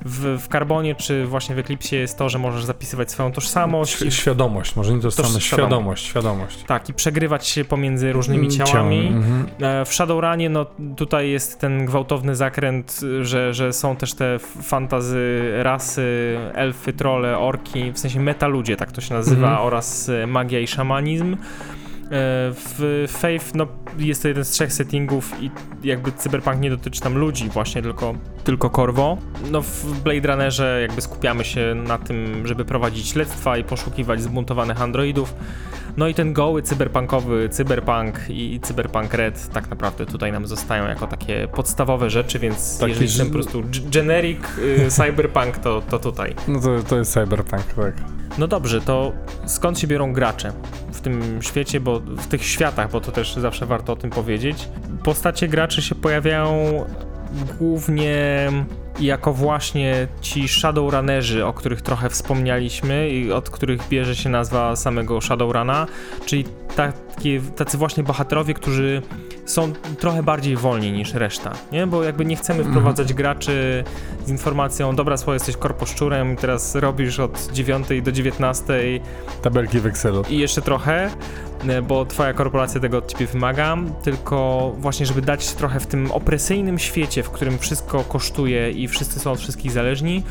w, 0.04 0.38
w 0.42 0.48
Carbonie 0.48 0.94
czy 0.94 1.26
właśnie 1.26 1.54
w 1.54 1.58
Eclipsie 1.58 1.96
jest 1.96 2.18
to, 2.18 2.28
że 2.28 2.38
możesz 2.38 2.64
zapisywać 2.64 3.10
swoją 3.10 3.32
tożsamość. 3.32 3.96
Świ- 4.02 4.10
świadomość, 4.10 4.76
może 4.76 4.92
nie 4.94 5.00
to 5.00 5.10
To 5.10 5.24
same, 5.24 5.40
świadomość. 5.40 6.04
świadomość. 6.06 6.64
Tak, 6.66 6.88
i 6.88 6.94
przegrywać 6.94 7.46
się 7.46 7.64
pomiędzy 7.64 8.12
różnymi 8.12 8.46
Mm, 8.46 8.66
ciałami. 8.66 9.06
mhm. 9.06 9.46
E, 9.62 9.84
W 9.84 9.94
Shadowrunie, 9.94 10.50
no 10.50 10.66
tutaj 10.96 11.30
jest 11.30 11.58
ten 11.60 11.86
gwałtowny 11.86 12.36
zakręt, 12.36 13.00
że, 13.22 13.54
że 13.54 13.72
są 13.72 13.96
też 13.96 14.14
te 14.14 14.38
fantazy 14.62 15.50
rasy, 15.62 16.02
elfy, 16.54 16.92
trole, 16.92 17.38
orki, 17.38 17.92
w 17.92 17.98
sensie 17.98 18.20
metaludzie, 18.20 18.76
tak 18.76 18.92
to 18.92 19.00
się 19.00 19.14
nazywa, 19.14 19.46
Mhm. 19.48 19.66
oraz 19.66 20.08
e, 20.08 20.26
magia 20.26 20.60
i 20.60 20.66
szamanizm. 20.66 21.36
E, 22.12 22.52
W 22.52 23.04
Faith 23.08 23.54
no, 23.54 23.66
jest 23.98 24.22
to 24.22 24.28
jeden 24.28 24.44
z 24.44 24.50
trzech 24.50 24.72
settingów 24.72 25.42
i 25.42 25.50
jakby 25.84 26.12
cyberpunk 26.12 26.60
nie 26.60 26.70
dotyczy 26.70 27.00
tam 27.00 27.18
ludzi 27.18 27.48
właśnie, 27.48 27.82
tylko, 27.82 28.14
tylko 28.44 28.70
korwo. 28.70 29.18
No 29.50 29.62
w 29.62 30.00
Blade 30.04 30.28
Runnerze 30.28 30.78
jakby 30.82 31.00
skupiamy 31.02 31.44
się 31.44 31.74
na 31.74 31.98
tym, 31.98 32.46
żeby 32.46 32.64
prowadzić 32.64 33.08
śledztwa 33.08 33.56
i 33.56 33.64
poszukiwać 33.64 34.22
zbuntowanych 34.22 34.82
androidów. 34.82 35.34
No 35.96 36.08
i 36.08 36.14
ten 36.14 36.32
goły 36.32 36.62
cyberpunkowy 36.62 37.48
cyberpunk 37.48 38.20
i 38.28 38.60
cyberpunk 38.62 39.14
red 39.14 39.48
tak 39.48 39.70
naprawdę 39.70 40.06
tutaj 40.06 40.32
nam 40.32 40.46
zostają 40.46 40.88
jako 40.88 41.06
takie 41.06 41.48
podstawowe 41.48 42.10
rzeczy, 42.10 42.38
więc 42.38 42.78
Taki 42.78 42.92
jeżeli 42.92 43.18
ten 43.18 43.26
po 43.26 43.32
prostu 43.32 43.62
generic 43.90 44.38
y, 44.58 44.90
cyberpunk 44.98 45.58
to, 45.58 45.82
to 45.90 45.98
tutaj. 45.98 46.34
No 46.48 46.60
to, 46.60 46.82
to 46.82 46.98
jest 46.98 47.12
cyberpunk, 47.12 47.64
tak. 47.64 47.94
No 48.38 48.48
dobrze, 48.48 48.80
to 48.80 49.12
skąd 49.46 49.78
się 49.78 49.86
biorą 49.86 50.12
gracze 50.12 50.52
w 50.92 51.00
tym 51.00 51.42
świecie, 51.42 51.80
bo 51.80 52.00
w 52.00 52.26
tych 52.26 52.44
światach, 52.44 52.90
bo 52.90 53.00
to 53.00 53.12
też 53.12 53.34
zawsze 53.34 53.66
warto 53.66 53.92
o 53.92 53.96
tym 53.96 54.10
powiedzieć. 54.10 54.68
Postacie 55.04 55.48
graczy 55.48 55.82
się 55.82 55.94
pojawiają 55.94 56.84
głównie 57.58 58.50
jako 59.00 59.32
właśnie 59.32 60.08
ci 60.20 60.48
Shadowrunnerzy, 60.48 61.46
o 61.46 61.52
których 61.52 61.82
trochę 61.82 62.10
wspomnialiśmy 62.10 63.10
i 63.10 63.32
od 63.32 63.50
których 63.50 63.88
bierze 63.88 64.16
się 64.16 64.28
nazwa 64.28 64.76
samego 64.76 65.20
Shadowruna, 65.20 65.86
czyli 66.26 66.44
takie, 66.76 67.40
tacy 67.56 67.78
właśnie 67.78 68.02
bohaterowie, 68.02 68.54
którzy 68.54 69.02
są 69.44 69.72
trochę 69.98 70.22
bardziej 70.22 70.56
wolni 70.56 70.92
niż 70.92 71.14
reszta, 71.14 71.52
nie? 71.72 71.86
Bo 71.86 72.02
jakby 72.02 72.24
nie 72.24 72.36
chcemy 72.36 72.64
wprowadzać 72.64 73.14
graczy 73.14 73.84
z 74.26 74.28
informacją, 74.28 74.96
dobra, 74.96 75.16
słuchaj, 75.16 75.34
jesteś 75.34 75.56
korposzczurem, 75.56 76.36
teraz 76.36 76.74
robisz 76.74 77.20
od 77.20 77.48
9 77.52 77.86
do 78.02 78.12
19 78.12 78.74
Tabelki 79.42 79.80
w 79.80 79.86
Excelu. 79.86 80.24
i 80.30 80.38
jeszcze 80.38 80.62
trochę, 80.62 81.10
e, 81.68 81.82
bo 81.82 82.06
twoja 82.06 82.32
korporacja 82.32 82.80
tego 82.80 82.98
od 82.98 83.12
ciebie 83.12 83.26
wymaga, 83.26 83.76
tylko 84.02 84.72
właśnie, 84.78 85.06
żeby 85.06 85.22
dać 85.22 85.52
trochę 85.52 85.80
w 85.80 85.86
tym 85.86 86.10
opresyjnym 86.10 86.78
świecie, 86.78 87.22
w 87.22 87.30
którym 87.30 87.58
wszystko 87.58 88.04
kosztuje 88.04 88.70
i 88.70 88.88
wszyscy 88.88 89.20
są 89.20 89.32
od 89.32 89.38
wszystkich 89.38 89.72
zależni, 89.72 90.22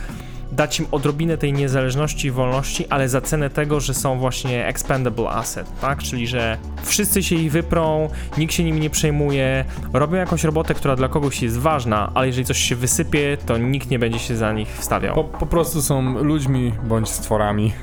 dać 0.51 0.79
im 0.79 0.85
odrobinę 0.91 1.37
tej 1.37 1.53
niezależności 1.53 2.27
i 2.27 2.31
wolności, 2.31 2.87
ale 2.89 3.09
za 3.09 3.21
cenę 3.21 3.49
tego, 3.49 3.79
że 3.79 3.93
są 3.93 4.19
właśnie 4.19 4.67
expendable 4.67 5.29
asset, 5.29 5.67
tak? 5.81 6.03
Czyli, 6.03 6.27
że 6.27 6.57
wszyscy 6.83 7.23
się 7.23 7.35
ich 7.35 7.51
wyprą, 7.51 8.09
nikt 8.37 8.53
się 8.53 8.63
nimi 8.63 8.79
nie 8.79 8.89
przejmuje, 8.89 9.65
robią 9.93 10.15
jakąś 10.15 10.43
robotę, 10.43 10.73
która 10.73 10.95
dla 10.95 11.07
kogoś 11.07 11.41
jest 11.41 11.57
ważna, 11.57 12.11
ale 12.13 12.27
jeżeli 12.27 12.45
coś 12.45 12.57
się 12.57 12.75
wysypie, 12.75 13.37
to 13.45 13.57
nikt 13.57 13.89
nie 13.89 13.99
będzie 13.99 14.19
się 14.19 14.35
za 14.35 14.53
nich 14.53 14.69
wstawiał. 14.69 15.15
Po, 15.15 15.23
po 15.23 15.45
prostu 15.45 15.81
są 15.81 16.23
ludźmi 16.23 16.73
bądź 16.83 17.09
stworami 17.09 17.73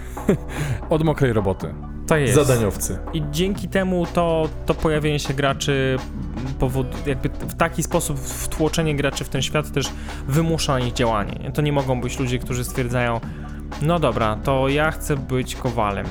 od 0.90 1.04
mokrej 1.04 1.32
roboty. 1.32 1.74
Tak 2.08 2.20
jest. 2.20 2.34
zadaniowcy. 2.34 2.98
I 3.12 3.22
dzięki 3.30 3.68
temu 3.68 4.06
to, 4.06 4.48
to 4.66 4.74
pojawienie 4.74 5.18
się 5.18 5.34
graczy 5.34 5.96
powod, 6.58 7.06
jakby 7.06 7.28
w 7.28 7.54
taki 7.54 7.82
sposób 7.82 8.18
wtłoczenie 8.20 8.96
graczy 8.96 9.24
w 9.24 9.28
ten 9.28 9.42
świat 9.42 9.70
też 9.72 9.90
wymusza 10.28 10.72
na 10.72 10.78
nich 10.78 10.92
działanie. 10.92 11.32
Nie? 11.42 11.52
To 11.52 11.62
nie 11.62 11.72
mogą 11.72 12.00
być 12.00 12.18
ludzie, 12.18 12.38
którzy 12.38 12.64
stwierdzają, 12.64 13.20
no 13.82 13.98
dobra, 13.98 14.36
to 14.36 14.68
ja 14.68 14.90
chcę 14.90 15.16
być 15.16 15.56
kowalem. 15.56 16.06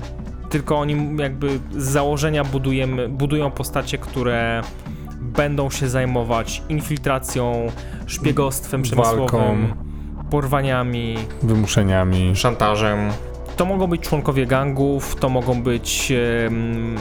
Tylko 0.50 0.80
oni 0.80 1.18
jakby 1.20 1.60
z 1.78 1.84
założenia 1.84 2.44
budujemy, 2.44 3.10
budują 3.10 3.52
postacie, 3.52 3.98
które 3.98 4.62
będą 5.22 5.70
się 5.70 5.90
zajmować 5.90 6.62
infiltracją, 6.70 7.72
szpiegostwem 8.06 8.82
przemysłowym, 8.82 9.74
porwaniami, 10.30 11.18
Wymuszeniami. 11.44 12.36
szantażem. 12.36 13.00
To 13.58 13.66
mogą 13.66 13.88
być 13.88 14.02
członkowie 14.02 14.46
gangów, 14.46 15.16
to 15.16 15.30
mogą 15.30 15.64
być 15.64 16.14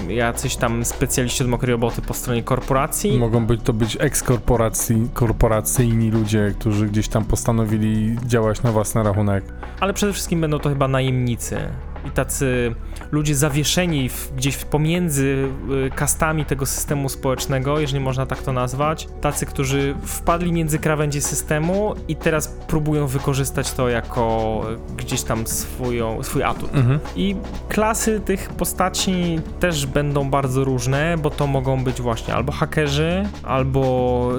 jacyś 0.08 0.56
tam 0.56 0.84
specjaliści 0.84 1.42
od 1.42 1.48
mokrej 1.48 1.72
roboty 1.72 2.02
po 2.02 2.14
stronie 2.14 2.42
korporacji. 2.42 3.18
Mogą 3.18 3.46
być 3.46 3.62
to 3.62 3.72
być 3.72 3.96
ekskorporacji, 4.00 5.08
korporacyjni 5.14 6.10
ludzie, 6.10 6.54
którzy 6.58 6.86
gdzieś 6.86 7.08
tam 7.08 7.24
postanowili 7.24 8.16
działać 8.26 8.62
na 8.62 8.72
własny 8.72 9.02
rachunek. 9.02 9.44
Ale 9.80 9.92
przede 9.92 10.12
wszystkim 10.12 10.40
będą 10.40 10.58
to 10.58 10.68
chyba 10.68 10.88
najemnicy 10.88 11.58
i 12.06 12.10
tacy 12.10 12.74
ludzie 13.12 13.34
zawieszeni 13.36 14.08
w, 14.08 14.32
gdzieś 14.36 14.56
pomiędzy 14.56 15.48
y, 15.86 15.90
kastami 15.90 16.44
tego 16.44 16.66
systemu 16.66 17.08
społecznego, 17.08 17.78
jeżeli 17.80 18.00
można 18.00 18.26
tak 18.26 18.42
to 18.42 18.52
nazwać. 18.52 19.08
Tacy, 19.20 19.46
którzy 19.46 19.94
wpadli 20.04 20.52
między 20.52 20.78
krawędzie 20.78 21.20
systemu 21.20 21.94
i 22.08 22.16
teraz 22.16 22.48
próbują 22.48 23.06
wykorzystać 23.06 23.72
to 23.72 23.88
jako 23.88 24.62
y, 24.72 24.96
gdzieś 24.96 25.22
tam 25.22 25.46
swoją, 25.46 26.22
swój 26.22 26.42
atut. 26.42 26.74
Mhm. 26.74 26.98
I 27.16 27.36
klasy 27.68 28.20
tych 28.20 28.48
postaci 28.48 29.40
też 29.60 29.86
będą 29.86 30.30
bardzo 30.30 30.64
różne, 30.64 31.16
bo 31.22 31.30
to 31.30 31.46
mogą 31.46 31.84
być 31.84 32.00
właśnie 32.00 32.34
albo 32.34 32.52
hakerzy, 32.52 33.28
albo 33.42 34.30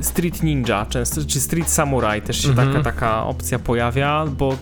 y, 0.00 0.04
street 0.04 0.42
ninja, 0.42 0.86
często, 0.86 1.20
czy 1.26 1.40
street 1.40 1.68
samurai 1.70 2.22
też 2.22 2.42
się 2.42 2.48
Mhm. 2.48 2.68
taka, 2.68 2.84
taka 2.84 3.24
opcja 3.26 3.58
pojawia, 3.58 4.24
bo 4.38 4.56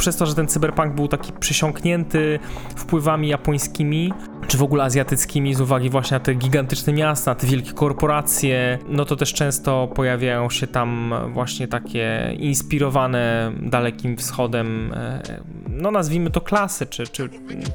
przez 0.00 0.16
to, 0.16 0.26
że 0.26 0.34
ten 0.34 0.48
cyberpunk 0.48 0.94
był 0.94 1.08
taki 1.08 1.32
przysiąknięty 1.32 2.38
wpływami 2.76 3.28
japońskimi, 3.28 4.12
czy 4.46 4.58
w 4.58 4.62
ogóle 4.62 4.84
azjatyckimi 4.84 5.54
z 5.54 5.60
uwagi 5.60 5.90
właśnie 5.90 6.14
na 6.14 6.20
te 6.20 6.34
gigantyczne 6.34 6.92
miasta, 6.92 7.34
te 7.34 7.46
wielkie 7.46 7.72
korporacje, 7.72 8.78
no 8.88 9.04
to 9.04 9.16
też 9.16 9.32
często 9.32 9.88
pojawiają 9.94 10.50
się 10.50 10.66
tam 10.66 11.14
właśnie 11.32 11.68
takie 11.68 12.34
inspirowane 12.38 13.52
Dalekim 13.62 14.16
Wschodem, 14.16 14.92
e, 14.94 15.22
no 15.68 15.90
nazwijmy 15.90 16.30
to 16.30 16.40
klasy, 16.40 16.86
czy, 16.86 17.06
czy, 17.06 17.28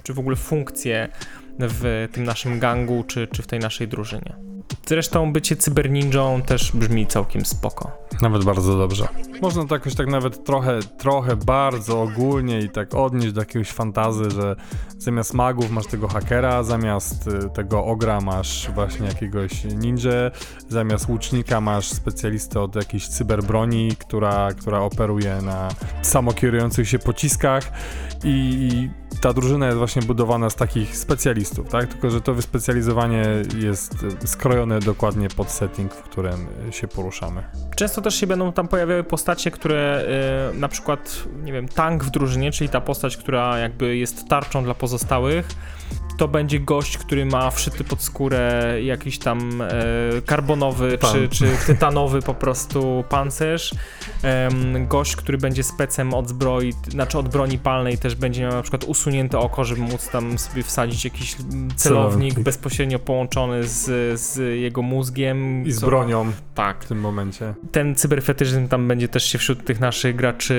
czy 0.03 0.13
w 0.13 0.19
ogóle 0.19 0.35
funkcje 0.35 1.09
w 1.59 2.09
tym 2.11 2.23
naszym 2.23 2.59
gangu, 2.59 3.03
czy, 3.07 3.27
czy 3.27 3.43
w 3.43 3.47
tej 3.47 3.59
naszej 3.59 3.87
drużynie. 3.87 4.35
Zresztą 4.87 5.33
bycie 5.33 5.55
cyberninją 5.55 6.41
też 6.41 6.71
brzmi 6.71 7.07
całkiem 7.07 7.45
spoko. 7.45 7.91
Nawet 8.21 8.43
bardzo 8.43 8.77
dobrze. 8.77 9.07
Można 9.41 9.65
to 9.65 9.75
jakoś 9.75 9.95
tak 9.95 10.07
nawet 10.07 10.43
trochę, 10.43 10.79
trochę 10.97 11.35
bardzo 11.35 12.01
ogólnie 12.01 12.59
i 12.59 12.69
tak 12.69 12.95
odnieść 12.95 13.33
do 13.33 13.41
jakiegoś 13.41 13.71
fantazy, 13.71 14.31
że 14.31 14.55
zamiast 14.97 15.33
magów 15.33 15.71
masz 15.71 15.87
tego 15.87 16.07
hakera, 16.07 16.63
zamiast 16.63 17.27
y, 17.27 17.49
tego 17.49 17.85
ogra 17.85 18.21
masz 18.21 18.71
właśnie 18.75 19.07
jakiegoś 19.07 19.63
ninja, 19.63 20.11
zamiast 20.69 21.09
łucznika 21.09 21.61
masz 21.61 21.87
specjalistę 21.89 22.61
od 22.61 22.75
jakiejś 22.75 23.07
cyberbroni, 23.07 23.95
która, 23.99 24.53
która 24.53 24.79
operuje 24.79 25.41
na 25.41 25.69
samokierujących 26.01 26.89
się 26.89 26.99
pociskach 26.99 27.71
i, 28.23 28.89
ta 29.21 29.33
drużyna 29.33 29.65
jest 29.65 29.77
właśnie 29.77 30.01
budowana 30.01 30.49
z 30.49 30.55
takich 30.55 30.97
specjalistów, 30.97 31.69
tak? 31.69 31.87
Tylko, 31.87 32.09
że 32.09 32.21
to 32.21 32.33
wyspecjalizowanie 32.33 33.25
jest 33.57 33.93
y, 34.23 34.27
skrojone 34.27 34.79
dokładnie 34.79 35.27
pod 35.29 35.51
setting, 35.51 35.93
w 35.93 36.01
którym 36.01 36.47
się 36.71 36.87
poruszamy. 36.87 37.43
Często 37.75 38.01
też 38.01 38.15
się 38.15 38.27
będą 38.27 38.53
tam 38.53 38.67
pojawiały 38.67 39.03
postacie, 39.03 39.24
które 39.51 40.05
y, 40.53 40.57
na 40.57 40.67
przykład, 40.67 41.23
nie 41.43 41.53
wiem, 41.53 41.67
tank 41.67 42.03
w 42.03 42.09
drużynie, 42.09 42.51
czyli 42.51 42.69
ta 42.69 42.81
postać, 42.81 43.17
która 43.17 43.57
jakby 43.57 43.97
jest 43.97 44.27
tarczą 44.27 44.63
dla 44.63 44.73
pozostałych, 44.73 45.47
to 46.17 46.27
będzie 46.27 46.59
gość, 46.59 46.97
który 46.97 47.25
ma 47.25 47.51
wszyty 47.51 47.83
pod 47.83 48.01
skórę 48.01 48.63
jakiś 48.83 49.19
tam 49.19 49.61
e, 49.61 49.71
karbonowy 50.25 50.97
Pan. 50.97 51.11
czy, 51.13 51.29
czy 51.29 51.47
tytanowy 51.67 52.21
po 52.21 52.33
prostu 52.33 53.03
pancerz. 53.09 53.71
Em, 54.23 54.87
gość, 54.87 55.15
który 55.15 55.37
będzie 55.37 55.63
specem 55.63 56.13
od 56.13 56.29
zbroi, 56.29 56.73
znaczy 56.89 57.17
od 57.17 57.29
broni 57.29 57.57
palnej 57.59 57.97
też 57.97 58.15
będzie 58.15 58.41
miał 58.41 58.51
na 58.51 58.61
przykład 58.61 58.83
usunięte 58.83 59.39
oko, 59.39 59.63
żeby 59.63 59.81
móc 59.81 60.09
tam 60.09 60.37
sobie 60.37 60.63
wsadzić 60.63 61.05
jakiś 61.05 61.35
celownik 61.35 61.75
Celownik. 61.75 62.39
bezpośrednio 62.39 62.99
połączony 62.99 63.63
z, 63.67 64.19
z 64.21 64.37
jego 64.61 64.81
mózgiem. 64.81 65.65
I 65.65 65.71
z 65.71 65.79
co- 65.79 65.85
bronią 65.85 66.31
Tak, 66.55 66.83
w 66.83 66.87
tym 66.87 66.99
momencie. 66.99 67.53
ten 67.71 67.95
cyberfetyzm 67.95 68.67
tam 68.67 68.87
będzie 68.87 69.07
też 69.07 69.25
się 69.25 69.37
wśród 69.37 69.65
tych 69.65 69.79
naszych 69.79 70.15
graczy 70.15 70.55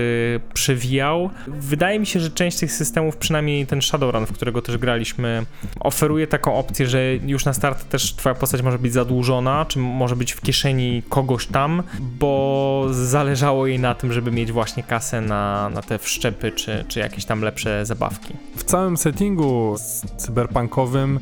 przewijał. 0.55 1.31
Wydaje 1.47 1.99
mi 2.01 2.07
się, 2.07 2.21
że 2.21 2.31
część 2.31 2.59
tych 2.59 2.73
systemów, 2.73 3.17
przynajmniej 3.17 3.67
ten 3.67 3.83
Shadowrun, 3.83 4.27
w 4.27 4.33
którego 4.33 4.63
też 4.63 4.79
graliśmy, 4.79 5.46
oferuje 5.81 6.27
taką 6.27 6.57
opcję, 6.57 6.87
że 6.87 7.15
już 7.15 7.45
na 7.45 7.53
start 7.53 7.89
też 7.89 8.15
twoja 8.15 8.35
postać 8.35 8.63
może 8.63 8.79
być 8.79 8.93
zadłużona, 8.93 9.65
czy 9.65 9.79
może 9.79 10.17
być 10.17 10.33
w 10.33 10.41
kieszeni 10.41 11.03
kogoś 11.09 11.47
tam, 11.47 11.83
bo 12.01 12.87
zależało 12.91 13.67
jej 13.67 13.79
na 13.79 13.95
tym, 13.95 14.13
żeby 14.13 14.31
mieć 14.31 14.53
właśnie 14.53 14.83
kasę 14.83 15.21
na, 15.21 15.69
na 15.69 15.83
te 15.83 15.99
wszczepy, 15.99 16.53
czy, 16.53 16.85
czy 16.89 17.01
jakieś 17.01 17.25
tam 17.25 17.41
lepsze 17.41 17.87
zabawki. 17.87 18.35
W 18.57 18.65
całym 18.65 18.97
settingu 18.97 19.77
cyberpunkowym 20.17 21.21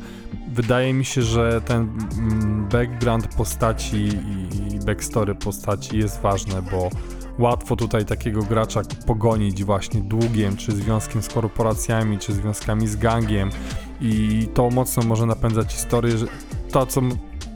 wydaje 0.53 0.93
mi 0.93 1.05
się, 1.05 1.21
że 1.21 1.61
ten 1.61 1.89
mm, 2.17 2.67
background 2.71 3.27
postaci 3.27 4.09
i 4.75 4.79
backstory 4.85 5.35
postaci 5.35 5.97
jest 5.97 6.21
ważne, 6.21 6.61
bo 6.61 6.89
łatwo 7.39 7.75
tutaj 7.75 8.05
takiego 8.05 8.43
gracza 8.43 8.81
pogonić 9.07 9.63
właśnie 9.63 10.01
długiem, 10.01 10.57
czy 10.57 10.71
związkiem 10.71 11.21
z 11.21 11.27
korporacjami, 11.27 12.19
czy 12.19 12.33
związkami 12.33 12.87
z 12.87 12.95
gangiem 12.95 13.49
i 14.01 14.47
to 14.53 14.69
mocno 14.69 15.03
może 15.03 15.25
napędzać 15.25 15.73
historię, 15.73 16.17
że 16.17 16.25
to 16.71 16.85
co 16.85 17.01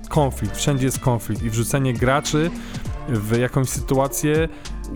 konflikt, 0.09 0.57
wszędzie 0.57 0.85
jest 0.85 0.99
konflikt 0.99 1.43
i 1.43 1.49
wrzucenie 1.49 1.93
graczy 1.93 2.51
w 3.09 3.37
jakąś 3.37 3.69
sytuację 3.69 4.47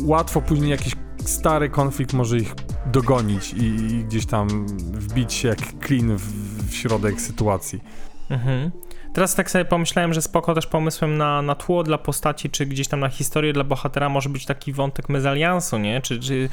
łatwo 0.02 0.42
później 0.42 0.70
jakiś 0.70 0.96
stary 1.26 1.70
konflikt 1.70 2.14
może 2.14 2.38
ich 2.38 2.56
dogonić 2.86 3.54
i, 3.54 3.66
i 3.66 4.06
gdzieś 4.06 4.26
tam 4.26 4.68
wbić 4.94 5.34
się 5.34 5.48
jak 5.48 5.80
klin 5.80 6.18
w, 6.18 6.24
w 6.70 6.76
środek 6.76 7.22
sytuacji. 7.22 7.84
Mhm. 8.30 8.72
Teraz 9.14 9.36
tak 9.36 9.52
sobie 9.52 9.66
pomyślałem, 9.66 10.14
że 10.14 10.22
spoko 10.22 10.54
też 10.54 10.68
pomysłem 10.68 11.18
na, 11.18 11.42
na 11.42 11.56
tło 11.56 11.84
dla 11.84 11.98
postaci, 11.98 12.50
czy 12.50 12.66
gdzieś 12.66 12.88
tam 12.88 13.00
na 13.00 13.10
historię 13.10 13.54
dla 13.54 13.64
bohatera 13.64 14.10
może 14.10 14.30
być 14.30 14.46
taki 14.46 14.74
wątek 14.74 15.10
mezaliansu, 15.10 15.78
nie? 15.78 16.02
Czy, 16.02 16.20
czy 16.20 16.50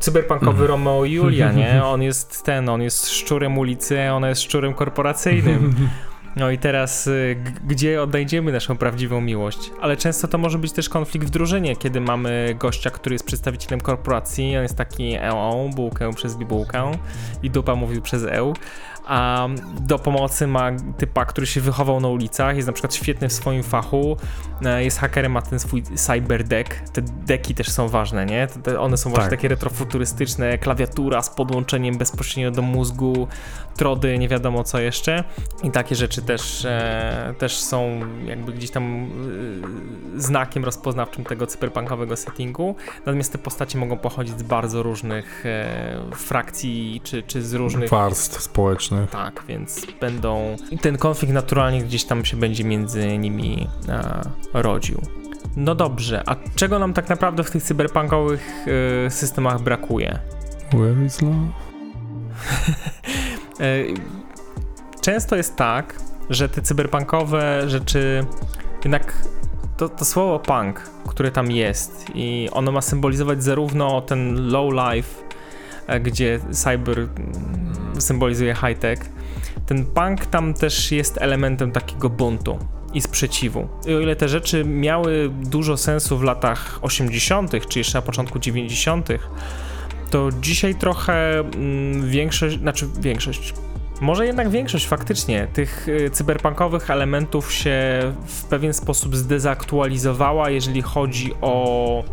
cyberpunkowy 0.00 0.66
Romeo 0.66 1.04
i 1.04 1.12
Julia, 1.12 1.52
nie? 1.52 1.84
On 1.84 2.02
jest 2.02 2.44
ten, 2.44 2.68
on 2.68 2.82
jest 2.82 3.10
szczurem 3.10 3.58
ulicy, 3.58 4.08
a 4.08 4.14
ona 4.14 4.28
jest 4.28 4.42
szczurem 4.42 4.74
korporacyjnym. 4.74 5.74
No 6.36 6.50
i 6.50 6.58
teraz 6.58 7.06
y, 7.06 7.36
gdzie 7.66 8.02
odnajdziemy 8.02 8.52
naszą 8.52 8.76
prawdziwą 8.76 9.20
miłość? 9.20 9.70
Ale 9.80 9.96
często 9.96 10.28
to 10.28 10.38
może 10.38 10.58
być 10.58 10.72
też 10.72 10.88
konflikt 10.88 11.26
w 11.26 11.30
drużynie, 11.30 11.76
kiedy 11.76 12.00
mamy 12.00 12.56
gościa, 12.58 12.90
który 12.90 13.14
jest 13.14 13.24
przedstawicielem 13.24 13.80
korporacji, 13.80 14.56
on 14.56 14.62
jest 14.62 14.76
taki 14.76 15.14
eą, 15.14 15.70
bułkę 15.74 16.14
przez 16.14 16.36
bibułkę 16.36 16.92
i 17.42 17.50
dupa 17.50 17.74
mówił 17.74 18.02
przez 18.02 18.24
eł, 18.24 18.54
a 19.06 19.48
do 19.80 19.98
pomocy 19.98 20.46
ma 20.46 20.70
typa, 20.98 21.24
który 21.24 21.46
się 21.46 21.60
wychował 21.60 22.00
na 22.00 22.08
ulicach, 22.08 22.56
jest 22.56 22.66
na 22.66 22.72
przykład 22.72 22.94
świetny 22.94 23.28
w 23.28 23.32
swoim 23.32 23.62
fachu, 23.62 24.16
e, 24.64 24.84
jest 24.84 24.98
hakerem, 24.98 25.32
ma 25.32 25.42
ten 25.42 25.58
swój 25.58 25.82
cyberdeck, 25.82 26.74
te 26.92 27.02
deki 27.02 27.54
też 27.54 27.68
są 27.70 27.88
ważne, 27.88 28.26
nie? 28.26 28.46
Te- 28.46 28.60
Te, 28.62 28.80
one 28.80 28.96
są 28.96 29.10
właśnie 29.10 29.24
Tak. 29.30 29.38
takie 29.38 29.48
retrofuturystyczne, 29.48 30.58
klawiatura 30.58 31.22
z 31.22 31.30
podłączeniem 31.30 31.98
bezpośrednio 31.98 32.50
do 32.50 32.62
mózgu, 32.62 33.28
trody, 33.76 34.18
nie 34.18 34.28
wiadomo 34.28 34.64
co 34.64 34.80
jeszcze 34.80 35.24
i 35.62 35.70
takie 35.70 35.94
rzeczy 35.94 36.22
też, 36.22 36.64
e, 36.64 37.34
też 37.38 37.56
są 37.58 38.00
jakby 38.26 38.52
gdzieś 38.52 38.70
tam 38.70 39.10
e, 40.16 40.20
znakiem 40.20 40.64
rozpoznawczym 40.64 41.24
tego 41.24 41.46
cyberpunkowego 41.46 42.16
settingu, 42.16 42.76
natomiast 43.06 43.32
te 43.32 43.38
postacie 43.38 43.78
mogą 43.78 43.98
pochodzić 43.98 44.38
z 44.38 44.42
bardzo 44.42 44.82
różnych 44.82 45.46
e, 45.46 45.96
frakcji, 46.14 47.00
czy, 47.04 47.22
czy 47.22 47.42
z 47.42 47.54
różnych 47.54 47.90
Warstw 47.90 48.42
społecznych. 48.42 48.91
Tak, 49.10 49.44
więc 49.48 49.86
będą. 50.00 50.56
Ten 50.80 50.98
konflikt 50.98 51.34
naturalnie 51.34 51.82
gdzieś 51.82 52.04
tam 52.04 52.24
się 52.24 52.36
będzie 52.36 52.64
między 52.64 53.18
nimi 53.18 53.68
e, 53.88 54.22
rodził. 54.52 55.00
No 55.56 55.74
dobrze, 55.74 56.22
a 56.26 56.36
czego 56.54 56.78
nam 56.78 56.92
tak 56.92 57.08
naprawdę 57.08 57.44
w 57.44 57.50
tych 57.50 57.62
cyberpunkowych 57.62 58.66
e, 59.06 59.10
systemach 59.10 59.62
brakuje? 59.62 60.18
Where 60.72 61.04
is 61.06 61.22
love? 61.22 61.36
E, 63.60 63.84
często 65.00 65.36
jest 65.36 65.56
tak, 65.56 65.96
że 66.30 66.48
te 66.48 66.62
cyberpunkowe 66.62 67.70
rzeczy 67.70 68.26
jednak 68.84 69.14
to, 69.76 69.88
to 69.88 70.04
słowo 70.04 70.38
punk, 70.38 70.80
które 71.08 71.30
tam 71.30 71.50
jest 71.50 72.06
i 72.14 72.48
ono 72.52 72.72
ma 72.72 72.80
symbolizować 72.80 73.42
zarówno 73.42 74.00
ten 74.00 74.48
low 74.50 74.72
life, 74.72 75.22
gdzie 76.02 76.40
cyber 76.50 76.98
mm, 76.98 78.00
symbolizuje 78.00 78.54
high 78.54 78.78
tech, 78.78 78.98
ten 79.66 79.86
punk 79.86 80.26
tam 80.26 80.54
też 80.54 80.92
jest 80.92 81.18
elementem 81.20 81.72
takiego 81.72 82.10
buntu 82.10 82.58
i 82.94 83.00
sprzeciwu. 83.00 83.68
I 83.86 83.94
o 83.94 84.00
ile 84.00 84.16
te 84.16 84.28
rzeczy 84.28 84.64
miały 84.64 85.30
dużo 85.42 85.76
sensu 85.76 86.18
w 86.18 86.22
latach 86.22 86.78
80., 86.82 87.68
czy 87.68 87.78
jeszcze 87.78 87.98
na 87.98 88.02
początku 88.02 88.38
90., 88.38 89.08
to 90.10 90.28
dzisiaj 90.40 90.74
trochę 90.74 91.38
mm, 91.38 92.10
większość, 92.10 92.58
znaczy 92.58 92.86
większość, 93.00 93.54
może 94.00 94.26
jednak 94.26 94.50
większość 94.50 94.86
faktycznie 94.86 95.48
tych 95.52 95.88
y, 95.88 96.10
cyberpunkowych 96.10 96.90
elementów 96.90 97.52
się 97.52 97.80
w 98.26 98.44
pewien 98.44 98.74
sposób 98.74 99.16
zdezaktualizowała, 99.16 100.50
jeżeli 100.50 100.82
chodzi 100.82 101.32
o 101.40 102.04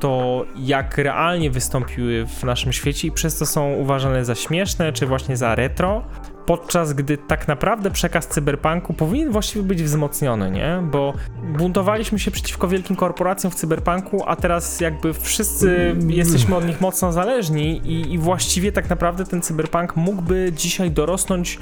to, 0.00 0.44
jak 0.56 0.98
realnie 0.98 1.50
wystąpiły 1.50 2.26
w 2.26 2.44
naszym 2.44 2.72
świecie 2.72 3.08
i 3.08 3.12
przez 3.12 3.38
to 3.38 3.46
są 3.46 3.72
uważane 3.72 4.24
za 4.24 4.34
śmieszne, 4.34 4.92
czy 4.92 5.06
właśnie 5.06 5.36
za 5.36 5.54
retro, 5.54 6.02
podczas 6.46 6.92
gdy 6.92 7.18
tak 7.18 7.48
naprawdę 7.48 7.90
przekaz 7.90 8.28
cyberpunku 8.28 8.94
powinien 8.94 9.30
właściwie 9.30 9.64
być 9.64 9.82
wzmocniony, 9.82 10.50
nie? 10.50 10.82
Bo 10.82 11.12
buntowaliśmy 11.58 12.18
się 12.18 12.30
przeciwko 12.30 12.68
wielkim 12.68 12.96
korporacjom 12.96 13.50
w 13.50 13.54
cyberpunku, 13.54 14.22
a 14.26 14.36
teraz 14.36 14.80
jakby 14.80 15.14
wszyscy 15.14 15.96
jesteśmy 16.08 16.56
od 16.56 16.66
nich 16.66 16.80
mocno 16.80 17.12
zależni 17.12 17.80
i, 17.84 18.12
i 18.12 18.18
właściwie 18.18 18.72
tak 18.72 18.90
naprawdę 18.90 19.24
ten 19.24 19.42
cyberpunk 19.42 19.96
mógłby 19.96 20.52
dzisiaj 20.56 20.90
dorosnąć 20.90 21.58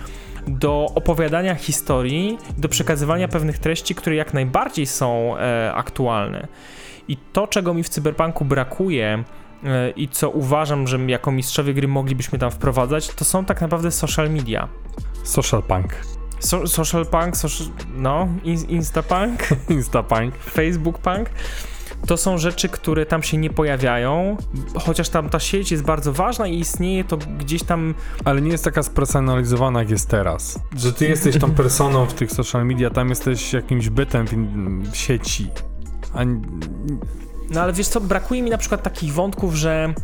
do 0.46 0.86
opowiadania 0.94 1.54
historii, 1.54 2.38
do 2.58 2.68
przekazywania 2.68 3.28
pewnych 3.28 3.58
treści, 3.58 3.94
które 3.94 4.16
jak 4.16 4.34
najbardziej 4.34 4.86
są 4.86 5.38
e, 5.38 5.72
aktualne. 5.74 6.48
I 7.12 7.16
to, 7.32 7.46
czego 7.46 7.74
mi 7.74 7.82
w 7.82 7.88
cyberpunku 7.88 8.44
brakuje, 8.44 9.24
e, 9.64 9.90
i 9.90 10.08
co 10.08 10.30
uważam, 10.30 10.86
że 10.86 10.98
jako 10.98 11.32
mistrzowie 11.32 11.74
gry 11.74 11.88
moglibyśmy 11.88 12.38
tam 12.38 12.50
wprowadzać, 12.50 13.08
to 13.08 13.24
są 13.24 13.44
tak 13.44 13.60
naprawdę 13.60 13.90
social 13.90 14.30
media. 14.30 14.68
Social 15.24 15.62
punk. 15.62 15.94
So, 16.38 16.66
social 16.66 17.06
punk, 17.06 17.36
social, 17.36 17.66
no, 17.94 18.28
in, 18.44 18.64
instapunk, 18.68 19.48
Instapunk. 19.68 20.36
facebook 20.36 20.98
punk. 20.98 21.30
To 22.06 22.16
są 22.16 22.38
rzeczy, 22.38 22.68
które 22.68 23.06
tam 23.06 23.22
się 23.22 23.36
nie 23.36 23.50
pojawiają, 23.50 24.36
chociaż 24.74 25.08
tam 25.08 25.28
ta 25.28 25.40
sieć 25.40 25.70
jest 25.70 25.84
bardzo 25.84 26.12
ważna 26.12 26.46
i 26.46 26.58
istnieje 26.58 27.04
to 27.04 27.16
gdzieś 27.16 27.62
tam. 27.62 27.94
Ale 28.24 28.40
nie 28.40 28.50
jest 28.50 28.64
taka 28.64 28.82
spersonalizowana, 28.82 29.80
jak 29.80 29.90
jest 29.90 30.08
teraz. 30.08 30.60
Że 30.76 30.92
ty 30.92 31.08
jesteś 31.08 31.38
tą 31.38 31.50
personą 31.62 32.06
w 32.06 32.14
tych 32.14 32.32
social 32.32 32.66
media, 32.66 32.90
tam 32.90 33.08
jesteś 33.08 33.52
jakimś 33.52 33.88
bytem 33.88 34.26
w, 34.92 34.96
sieci. 34.96 35.48
A 36.14 36.18
No 37.50 37.60
ale 37.60 37.72
wiesz 37.72 37.88
co, 37.88 38.00
brakuje 38.00 38.42
mi 38.42 38.50
na 38.50 38.58
przykład 38.58 38.82
takich 38.82 39.12
wątków, 39.12 39.54
że 39.54 39.94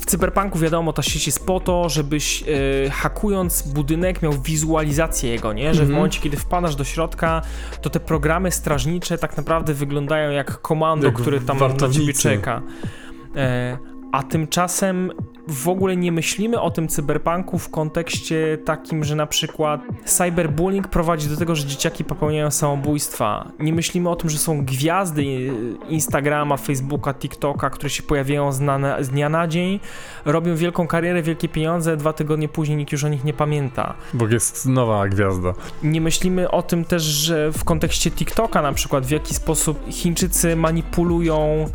w 0.00 0.06
cyberpunku 0.06 0.58
wiadomo, 0.58 0.92
ta 0.92 1.02
sieć 1.02 1.26
jest 1.26 1.46
po 1.46 1.60
to, 1.60 1.88
żebyś 1.88 2.42
e, 2.86 2.90
hakując 2.90 3.62
budynek 3.62 4.22
miał 4.22 4.32
wizualizację 4.32 5.30
jego, 5.30 5.52
nie? 5.52 5.74
Że 5.74 5.80
w 5.80 5.82
Mhm. 5.82 5.96
momencie, 5.96 6.20
kiedy 6.20 6.36
wpadasz 6.36 6.76
do 6.76 6.84
środka, 6.84 7.42
to 7.82 7.90
te 7.90 8.00
programy 8.00 8.50
strażnicze 8.50 9.18
tak 9.18 9.36
naprawdę 9.36 9.74
wyglądają 9.74 10.30
jak 10.30 10.60
komando, 10.60 11.06
Jak 11.06 11.14
które 11.14 11.40
tam 11.40 11.46
na 11.46 11.52
ciebie 11.62 11.68
wartownicy. 11.78 12.22
czeka. 12.22 12.62
E, 13.36 13.78
a 14.12 14.22
tymczasem 14.22 15.12
w 15.48 15.68
ogóle 15.68 15.96
nie 15.96 16.12
myślimy 16.12 16.60
o 16.60 16.70
tym 16.70 16.88
cyberpunku 16.88 17.58
w 17.58 17.70
kontekście 17.70 18.58
takim, 18.64 19.04
że 19.04 19.16
na 19.16 19.26
przykład 19.26 19.80
cyberbullying 20.04 20.88
prowadzi 20.88 21.28
do 21.28 21.36
tego, 21.36 21.54
że 21.54 21.66
dzieciaki 21.66 22.04
popełniają 22.04 22.50
samobójstwa. 22.50 23.48
Nie 23.58 23.72
myślimy 23.72 24.08
o 24.08 24.16
tym, 24.16 24.30
że 24.30 24.38
są 24.38 24.64
gwiazdy 24.64 25.24
Instagrama, 25.88 26.56
Facebooka, 26.56 27.14
TikToka, 27.14 27.70
które 27.70 27.90
się 27.90 28.02
pojawiają 28.02 28.52
z, 28.52 28.60
na, 28.60 29.02
z 29.02 29.08
dnia 29.08 29.28
na 29.28 29.48
dzień, 29.48 29.80
robią 30.24 30.56
wielką 30.56 30.86
karierę, 30.86 31.22
wielkie 31.22 31.48
pieniądze, 31.48 31.96
dwa 31.96 32.12
tygodnie 32.12 32.48
później 32.48 32.78
nikt 32.78 32.92
już 32.92 33.04
o 33.04 33.08
nich 33.08 33.24
nie 33.24 33.32
pamięta. 33.32 33.94
bo 34.14 34.28
jest 34.28 34.66
nowa 34.66 35.08
gwiazda. 35.08 35.54
Nie 35.82 36.00
myślimy 36.00 36.50
o 36.50 36.62
tym 36.62 36.84
też, 36.84 37.02
że 37.02 37.52
w 37.52 37.64
kontekście 37.64 38.10
TikToka 38.10 38.62
na 38.62 38.72
przykład, 38.72 39.06
w 39.06 39.10
jaki 39.10 39.34
sposób 39.34 39.78
Chińczycy 39.90 40.56
manipulują 40.56 41.66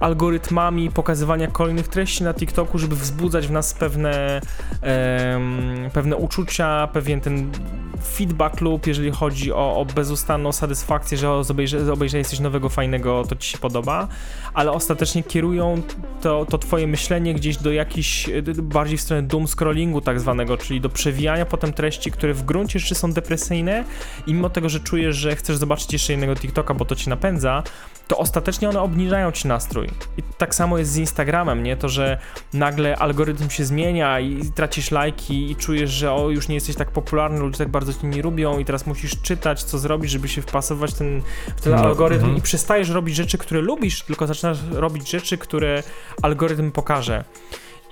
algorytmami 0.00 0.90
pokazywania 0.90 1.46
kolejnych 1.46 1.88
treści 1.88 2.24
na 2.24 2.34
TikToku, 2.34 2.78
żeby 2.78 2.96
wzbudzać 2.96 3.46
w 3.46 3.50
nas 3.50 3.74
pewne, 3.74 4.40
em, 4.82 5.90
pewne 5.92 6.16
uczucia, 6.16 6.88
pewien 6.92 7.20
ten 7.20 7.50
feedback 8.06 8.60
loop, 8.60 8.86
jeżeli 8.86 9.10
chodzi 9.10 9.52
o, 9.52 9.76
o 9.76 9.84
bezustanną 9.84 10.52
satysfakcję, 10.52 11.18
że 11.18 11.30
obejrze, 11.30 11.92
obejrzałeś 11.92 12.26
coś 12.26 12.40
nowego, 12.40 12.68
fajnego, 12.68 13.24
to 13.28 13.36
ci 13.36 13.50
się 13.50 13.58
podoba, 13.58 14.08
ale 14.54 14.72
ostatecznie 14.72 15.22
kierują 15.22 15.82
to, 16.20 16.46
to 16.46 16.58
twoje 16.58 16.86
myślenie 16.86 17.34
gdzieś 17.34 17.56
do 17.56 17.72
jakichś, 17.72 18.28
y, 18.28 18.42
bardziej 18.62 18.98
w 18.98 19.00
stronę 19.00 19.22
doom 19.22 19.48
scrollingu 19.48 20.00
tak 20.00 20.20
zwanego, 20.20 20.56
czyli 20.56 20.80
do 20.80 20.88
przewijania 20.88 21.46
potem 21.46 21.72
treści, 21.72 22.10
które 22.10 22.34
w 22.34 22.42
gruncie 22.42 22.78
rzeczy 22.78 22.94
są 22.94 23.12
depresyjne 23.12 23.84
i 24.26 24.34
mimo 24.34 24.50
tego, 24.50 24.68
że 24.68 24.80
czujesz, 24.80 25.16
że 25.16 25.36
chcesz 25.36 25.56
zobaczyć 25.56 25.92
jeszcze 25.92 26.12
innego 26.12 26.36
TikToka, 26.36 26.74
bo 26.74 26.84
to 26.84 26.96
ci 26.96 27.10
napędza, 27.10 27.62
to 28.08 28.18
ostatecznie 28.18 28.68
one 28.68 28.80
obniżają 28.80 29.32
ci 29.32 29.48
nastrój. 29.48 29.88
I 30.16 30.22
tak 30.38 30.54
samo 30.54 30.78
jest 30.78 30.92
z 30.92 30.96
Instagramem, 30.96 31.62
nie? 31.62 31.76
To, 31.76 31.88
że 31.88 32.18
nagle 32.52 32.96
algorytm 32.96 33.50
się 33.50 33.64
zmienia 33.64 34.20
i 34.20 34.50
tracisz 34.54 34.90
lajki 34.90 35.50
i 35.50 35.56
czujesz, 35.56 35.90
że 35.90 36.12
o, 36.12 36.30
już 36.30 36.48
nie 36.48 36.54
jesteś 36.54 36.76
tak 36.76 36.90
popularny, 36.90 37.40
ludzie 37.40 37.58
tak 37.58 37.68
bardzo 37.68 37.91
cię 38.00 38.06
nie 38.06 38.22
lubią 38.22 38.58
i 38.58 38.64
teraz 38.64 38.86
musisz 38.86 39.22
czytać, 39.22 39.62
co 39.62 39.78
zrobić, 39.78 40.10
żeby 40.10 40.28
się 40.28 40.42
wpasować 40.42 40.90
w 40.90 40.94
ten, 40.94 41.22
w 41.56 41.60
ten 41.60 41.72
No, 41.72 41.78
algorytm 41.78 42.24
mhm. 42.24 42.38
i 42.38 42.42
przestajesz 42.42 42.88
robić 42.88 43.16
rzeczy, 43.16 43.38
które 43.38 43.60
lubisz, 43.60 44.02
tylko 44.02 44.26
zaczynasz 44.26 44.58
robić 44.70 45.10
rzeczy, 45.10 45.38
które 45.38 45.82
algorytm 46.22 46.70
pokaże. 46.70 47.24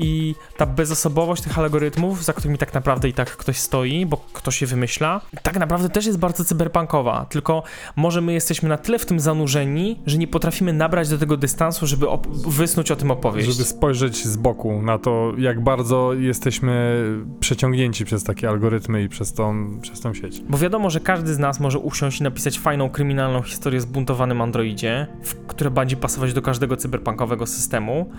I 0.01 0.35
ta 0.57 0.67
bezosobowość 0.67 1.43
tych 1.43 1.59
algorytmów, 1.59 2.25
za 2.25 2.33
którymi 2.33 2.59
tak 2.59 2.75
naprawdę 2.75 3.09
i 3.09 3.13
tak 3.13 3.37
ktoś 3.37 3.59
stoi, 3.59 4.07
bo 4.07 4.17
ktoś 4.33 4.61
je 4.61 4.67
wymyśla, 4.67 5.21
tak 5.43 5.59
naprawdę 5.59 5.89
też 5.89 6.07
jest 6.07 6.19
bardzo 6.19 6.45
cyberpunkowa. 6.45 7.27
Tylko 7.29 7.63
może 7.97 8.21
my 8.21 8.33
jesteśmy 8.33 8.69
na 8.69 8.77
tyle 8.77 8.99
w 8.99 9.07
tym 9.07 9.21
zanurzeni, 9.21 9.99
że 10.07 10.19
nie 10.19 10.29
potrafimy 10.29 10.73
nabrać 10.73 11.09
do 11.09 11.19
tego 11.19 11.37
dystansu, 11.37 11.87
żeby 11.87 12.07
wysnuć 12.47 12.91
o 12.91 12.97
tym 12.97 13.11
opowieść. 13.11 13.49
Żeby 13.53 13.65
spojrzeć 13.65 14.27
z 14.27 14.37
boku 14.37 14.83
na 14.83 14.99
to, 14.99 15.33
jak 15.39 15.61
bardzo 15.61 16.15
jesteśmy 16.15 17.05
przeciągnięci 17.41 18.05
przez 18.05 18.25
takie 18.25 18.49
algorytmy 18.49 19.03
i 19.03 19.09
przez 19.09 19.33
tą, 19.33 19.79
przez 19.81 20.01
tą 20.01 20.15
sieć. 20.15 20.41
Bo 20.49 20.59
wiadomo, 20.59 20.91
że 20.91 21.01
każdy 21.01 21.35
z 21.35 21.39
nas 21.39 21.61
może 21.61 21.79
usiąść 21.79 22.21
i 22.21 22.23
napisać 22.23 22.59
fajną, 22.59 22.91
kryminalną 22.91 23.43
historię 23.43 23.79
o 23.79 23.83
zbuntowanym 23.83 24.41
androidzie, 24.41 25.07
w, 25.23 25.47
która 25.47 25.71
będzie 25.71 25.97
pasować 25.97 26.33
do 26.33 26.43
każdego 26.43 26.77
cyberpunkowego 26.77 27.47
systemu. 27.47 28.11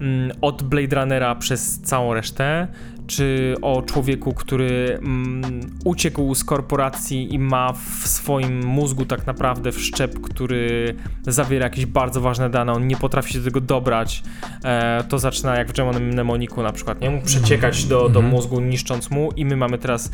Mm, 0.00 0.32
Od 0.40 0.62
Blade 0.62 1.00
Runnera 1.00 1.34
przez 1.34 1.80
całą 1.80 2.14
resztę, 2.14 2.68
czy 3.10 3.54
o 3.62 3.82
człowieku, 3.82 4.34
który 4.34 4.98
mm, 5.02 5.60
uciekł 5.84 6.34
z 6.34 6.44
korporacji 6.44 7.34
i 7.34 7.38
ma 7.38 7.72
w 7.72 8.08
swoim 8.08 8.64
mózgu 8.66 9.04
tak 9.04 9.26
naprawdę 9.26 9.72
wszczep, 9.72 10.20
który 10.20 10.94
zawiera 11.26 11.64
jakieś 11.64 11.86
bardzo 11.86 12.20
ważne 12.20 12.50
dane, 12.50 12.72
on 12.72 12.86
nie 12.86 12.96
potrafi 12.96 13.32
się 13.32 13.38
do 13.38 13.44
tego 13.44 13.60
dobrać, 13.60 14.22
e, 14.64 15.04
to 15.08 15.18
zaczyna 15.18 15.56
jak 15.56 15.68
w 15.68 15.72
Gemonym 15.72 16.02
mnemoniku 16.02 16.62
na 16.62 16.72
przykład, 16.72 17.00
nie? 17.00 17.10
Mógł 17.10 17.26
przeciekać 17.26 17.84
do, 17.84 18.00
do 18.00 18.20
Mhm. 18.20 18.26
mózgu, 18.26 18.60
niszcząc 18.60 19.10
mu 19.10 19.32
i 19.32 19.44
my 19.44 19.56
mamy 19.56 19.78
teraz 19.78 20.10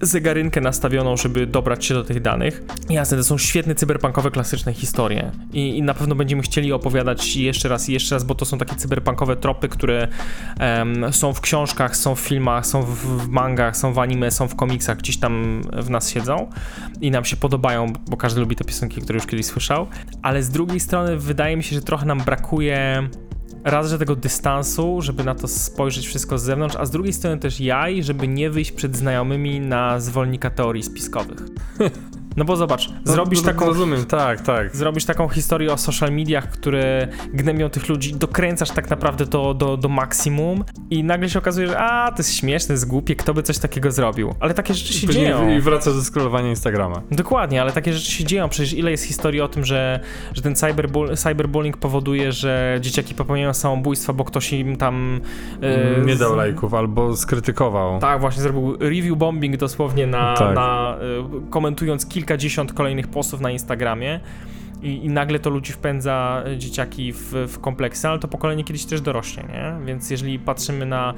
zegarynkę 0.00 0.60
nastawioną, 0.60 1.16
żeby 1.16 1.46
dobrać 1.46 1.84
się 1.84 1.94
do 1.94 2.04
tych 2.04 2.22
danych. 2.22 2.62
Jasne, 2.90 3.16
to 3.16 3.24
są 3.24 3.38
świetne 3.38 3.74
cyberpunkowe, 3.74 4.30
klasyczne 4.30 4.72
historie 4.72 5.30
i, 5.52 5.78
i 5.78 5.82
na 5.82 5.94
pewno 5.94 6.14
będziemy 6.14 6.42
chcieli 6.42 6.72
opowiadać 6.72 7.36
jeszcze 7.36 7.68
raz 7.68 7.88
i 7.88 7.92
jeszcze 7.92 8.14
raz, 8.14 8.24
bo 8.24 8.34
to 8.34 8.44
są 8.44 8.58
takie 8.58 8.76
cyberpunkowe 8.76 9.36
tropy, 9.36 9.68
które 9.68 10.08
em, 10.58 11.12
są 11.12 11.32
w 11.32 11.40
książkach, 11.40 11.96
są 11.96 12.14
w 12.14 12.25
filmach, 12.26 12.66
są 12.66 12.82
w, 12.82 13.28
mangach, 13.28 13.76
są 13.76 13.92
w 13.92 13.98
anime, 13.98 14.30
są 14.30 14.48
w 14.48 14.54
komiksach, 14.54 14.98
gdzieś 14.98 15.18
tam 15.18 15.62
w 15.82 15.90
nas 15.90 16.10
siedzą 16.10 16.50
i 17.00 17.10
nam 17.10 17.24
się 17.24 17.36
podobają, 17.36 17.92
bo 18.10 18.16
każdy 18.16 18.40
lubi 18.40 18.56
te 18.56 18.64
piosenki, 18.64 19.00
które 19.00 19.16
już 19.16 19.26
kiedyś 19.26 19.46
słyszał, 19.46 19.86
ale 20.22 20.42
z 20.42 20.50
drugiej 20.50 20.80
strony 20.80 21.16
wydaje 21.16 21.56
mi 21.56 21.64
się, 21.64 21.76
że 21.76 21.82
trochę 21.82 22.06
nam 22.06 22.20
brakuje 22.20 23.08
raz, 23.64 23.90
że 23.90 23.98
tego 23.98 24.16
dystansu, 24.16 25.02
żeby 25.02 25.24
na 25.24 25.34
to 25.34 25.48
spojrzeć 25.48 26.06
wszystko 26.06 26.38
z 26.38 26.42
zewnątrz, 26.42 26.76
a 26.76 26.84
z 26.86 26.90
drugiej 26.90 27.12
strony 27.12 27.38
też 27.38 27.60
jaj, 27.60 28.02
żeby 28.02 28.28
nie 28.28 28.50
wyjść 28.50 28.72
przed 28.72 28.96
znajomymi 28.96 29.60
na 29.60 30.00
zwolnika 30.00 30.50
teorii 30.50 30.82
spiskowych. 30.82 31.38
No 32.36 32.44
bo 32.44 32.56
zobacz, 32.56 32.90
zrobisz 33.04 33.42
no, 33.42 33.46
taką 33.46 33.66
Rozumiem, 33.66 34.04
tak, 34.04 34.40
tak. 34.40 34.76
Zrobisz 34.76 35.04
taką 35.04 35.28
historię 35.28 35.72
o 35.72 35.78
social 35.78 36.12
mediach, 36.12 36.50
które 36.50 37.08
gnębią 37.34 37.70
tych 37.70 37.88
ludzi, 37.88 38.14
dokręcasz 38.14 38.70
tak 38.70 38.90
naprawdę 38.90 39.26
to 39.26 39.54
do, 39.54 39.76
do 39.76 39.88
maksimum 39.88 40.64
i 40.90 41.04
nagle 41.04 41.28
się 41.28 41.38
okazuje, 41.38 41.66
że 41.66 41.78
a, 41.78 42.12
to 42.12 42.18
jest 42.18 42.34
śmieszne, 42.34 42.72
jest 42.72 42.88
głupie, 42.88 43.16
kto 43.16 43.34
by 43.34 43.42
coś 43.42 43.58
takiego 43.58 43.92
zrobił. 43.92 44.34
Ale 44.40 44.54
takie 44.54 44.74
rzeczy 44.74 44.92
się 44.92 45.06
Później 45.06 45.24
dzieją. 45.26 45.50
I 45.50 45.60
wracasz 45.60 45.94
do 45.94 46.02
scrollowania 46.04 46.48
Instagrama. 46.48 47.02
Dokładnie, 47.10 47.62
ale 47.62 47.72
takie 47.72 47.92
rzeczy 47.92 48.10
się 48.12 48.24
dzieją. 48.24 48.48
Przecież 48.48 48.72
ile 48.72 48.90
jest 48.90 49.04
historii 49.04 49.40
o 49.40 49.48
tym, 49.48 49.64
że, 49.64 50.00
że 50.34 50.42
ten 50.42 50.56
cyberbull, 50.56 51.16
cyberbullying 51.16 51.76
powoduje, 51.76 52.32
że 52.32 52.78
dzieciaki 52.80 53.14
popełniają 53.14 53.54
samobójstwa, 53.54 54.12
bo 54.12 54.24
ktoś 54.24 54.52
im 54.52 54.76
tam... 54.76 55.20
e, 55.62 56.04
nie 56.04 56.16
dał 56.16 56.36
lajków 56.36 56.74
albo 56.74 57.16
skrytykował. 57.16 57.98
Tak, 58.00 58.20
właśnie 58.20 58.42
zrobił 58.42 58.76
review 58.80 59.18
bombing 59.18 59.56
dosłownie 59.56 60.06
na, 60.06 60.34
Tak. 60.34 60.54
na 60.54 60.96
y, 61.46 61.50
komentując 61.50 62.06
kilkadziesiąt 62.26 62.72
kolejnych 62.72 63.08
postów 63.08 63.40
na 63.40 63.50
Instagramie. 63.50 64.20
I, 64.82 65.04
I 65.04 65.08
nagle 65.08 65.38
to 65.38 65.50
ludzi 65.50 65.72
wpędza 65.72 66.44
y, 66.46 66.58
dzieciaki 66.58 67.12
w, 67.12 67.32
w 67.48 67.58
kompleksy, 67.58 68.08
ale 68.08 68.18
to 68.18 68.28
pokolenie 68.28 68.64
kiedyś 68.64 68.84
też 68.84 69.00
dorośnie, 69.00 69.42
nie? 69.42 69.86
Więc 69.86 70.10
jeżeli 70.10 70.38
patrzymy 70.38 70.86
na 70.86 71.14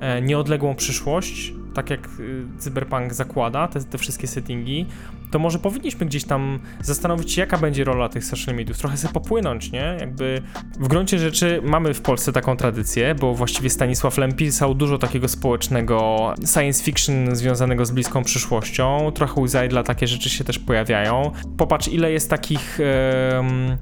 e, 0.00 0.22
nieodległą 0.22 0.74
przyszłość, 0.74 1.52
tak 1.74 1.90
jak 1.90 2.08
y, 2.20 2.44
Cyberpunk 2.58 3.14
zakłada, 3.14 3.68
te, 3.68 3.84
te 3.84 3.98
wszystkie 3.98 4.26
settingi, 4.26 4.86
to 5.32 5.38
może 5.38 5.58
powinniśmy 5.58 6.06
gdzieś 6.06 6.24
tam 6.24 6.58
zastanowić 6.80 7.32
się, 7.32 7.40
jaka 7.40 7.58
będzie 7.58 7.84
rola 7.84 8.08
tych 8.08 8.24
social 8.24 8.54
mediów, 8.54 8.78
trochę 8.78 8.96
sobie 8.96 9.14
popłynąć, 9.14 9.72
nie? 9.72 9.96
Jakby 10.00 10.42
w 10.80 10.88
gruncie 10.88 11.18
rzeczy 11.18 11.60
mamy 11.64 11.94
w 11.94 12.00
Polsce 12.00 12.32
taką 12.32 12.56
tradycję, 12.56 13.14
bo 13.14 13.34
właściwie 13.34 13.70
Stanisław 13.70 14.18
Lem 14.18 14.32
pisał 14.32 14.74
dużo 14.74 14.98
takiego 14.98 15.28
społecznego 15.28 16.18
science 16.54 16.84
fiction 16.84 17.36
związanego 17.36 17.86
z 17.86 17.90
bliską 17.90 18.24
przyszłością, 18.24 19.12
trochę 19.14 19.32
Zajdla 19.48 19.82
takie 19.82 20.06
rzeczy 20.06 20.30
się 20.30 20.44
też 20.44 20.58
pojawiają. 20.58 21.30
Popatrz, 21.56 21.88
ile 21.88 22.12
jest 22.12 22.30
takich 22.30 22.78
em, 22.80 23.76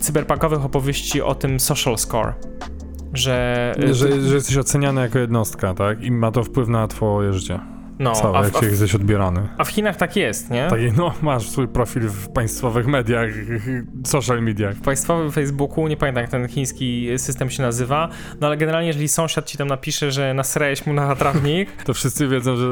cyberpunkowych 0.00 0.64
opowieści 0.64 1.22
o 1.22 1.34
tym 1.34 1.60
social 1.60 1.98
score. 1.98 2.34
Że, 3.12 3.74
y, 3.78 3.94
Że, 3.94 4.22
że 4.22 4.34
jesteś 4.34 4.56
oceniany 4.56 5.00
jako 5.00 5.18
jednostka, 5.18 5.74
tak? 5.74 6.02
I 6.02 6.10
ma 6.10 6.30
to 6.30 6.44
wpływ 6.44 6.68
na 6.68 6.88
twoje 6.88 7.32
życie. 7.32 7.77
No, 7.98 8.12
Całe, 8.12 8.38
a, 8.38 8.44
jak 8.44 8.54
w, 8.56 8.60
się 8.60 8.66
jesteś 8.66 8.94
odbierany. 8.94 9.48
a 9.58 9.64
w 9.64 9.68
Chinach 9.68 9.96
tak 9.96 10.16
jest, 10.16 10.50
nie? 10.50 10.66
Taki, 10.70 10.92
no, 10.96 11.14
masz 11.22 11.48
swój 11.50 11.68
profil 11.68 12.02
w 12.08 12.28
państwowych 12.28 12.86
mediach, 12.86 13.30
social 14.04 14.42
mediach. 14.42 14.74
w 14.74 14.80
państwowym 14.80 15.32
Facebooku, 15.32 15.88
nie 15.88 15.96
pamiętam 15.96 16.22
jak 16.22 16.30
ten 16.30 16.48
chiński 16.48 17.08
system 17.16 17.50
się 17.50 17.62
nazywa, 17.62 18.08
no 18.40 18.46
ale 18.46 18.56
generalnie 18.56 18.86
jeżeli 18.86 19.08
sąsiad 19.08 19.46
ci 19.46 19.58
tam 19.58 19.68
napisze, 19.68 20.12
że 20.12 20.34
nasrałeś 20.34 20.86
mu 20.86 20.92
na 20.92 21.16
trawnik, 21.16 21.68
To 21.86 21.94
wszyscy 21.94 22.28
wiedzą, 22.28 22.56
że 22.56 22.66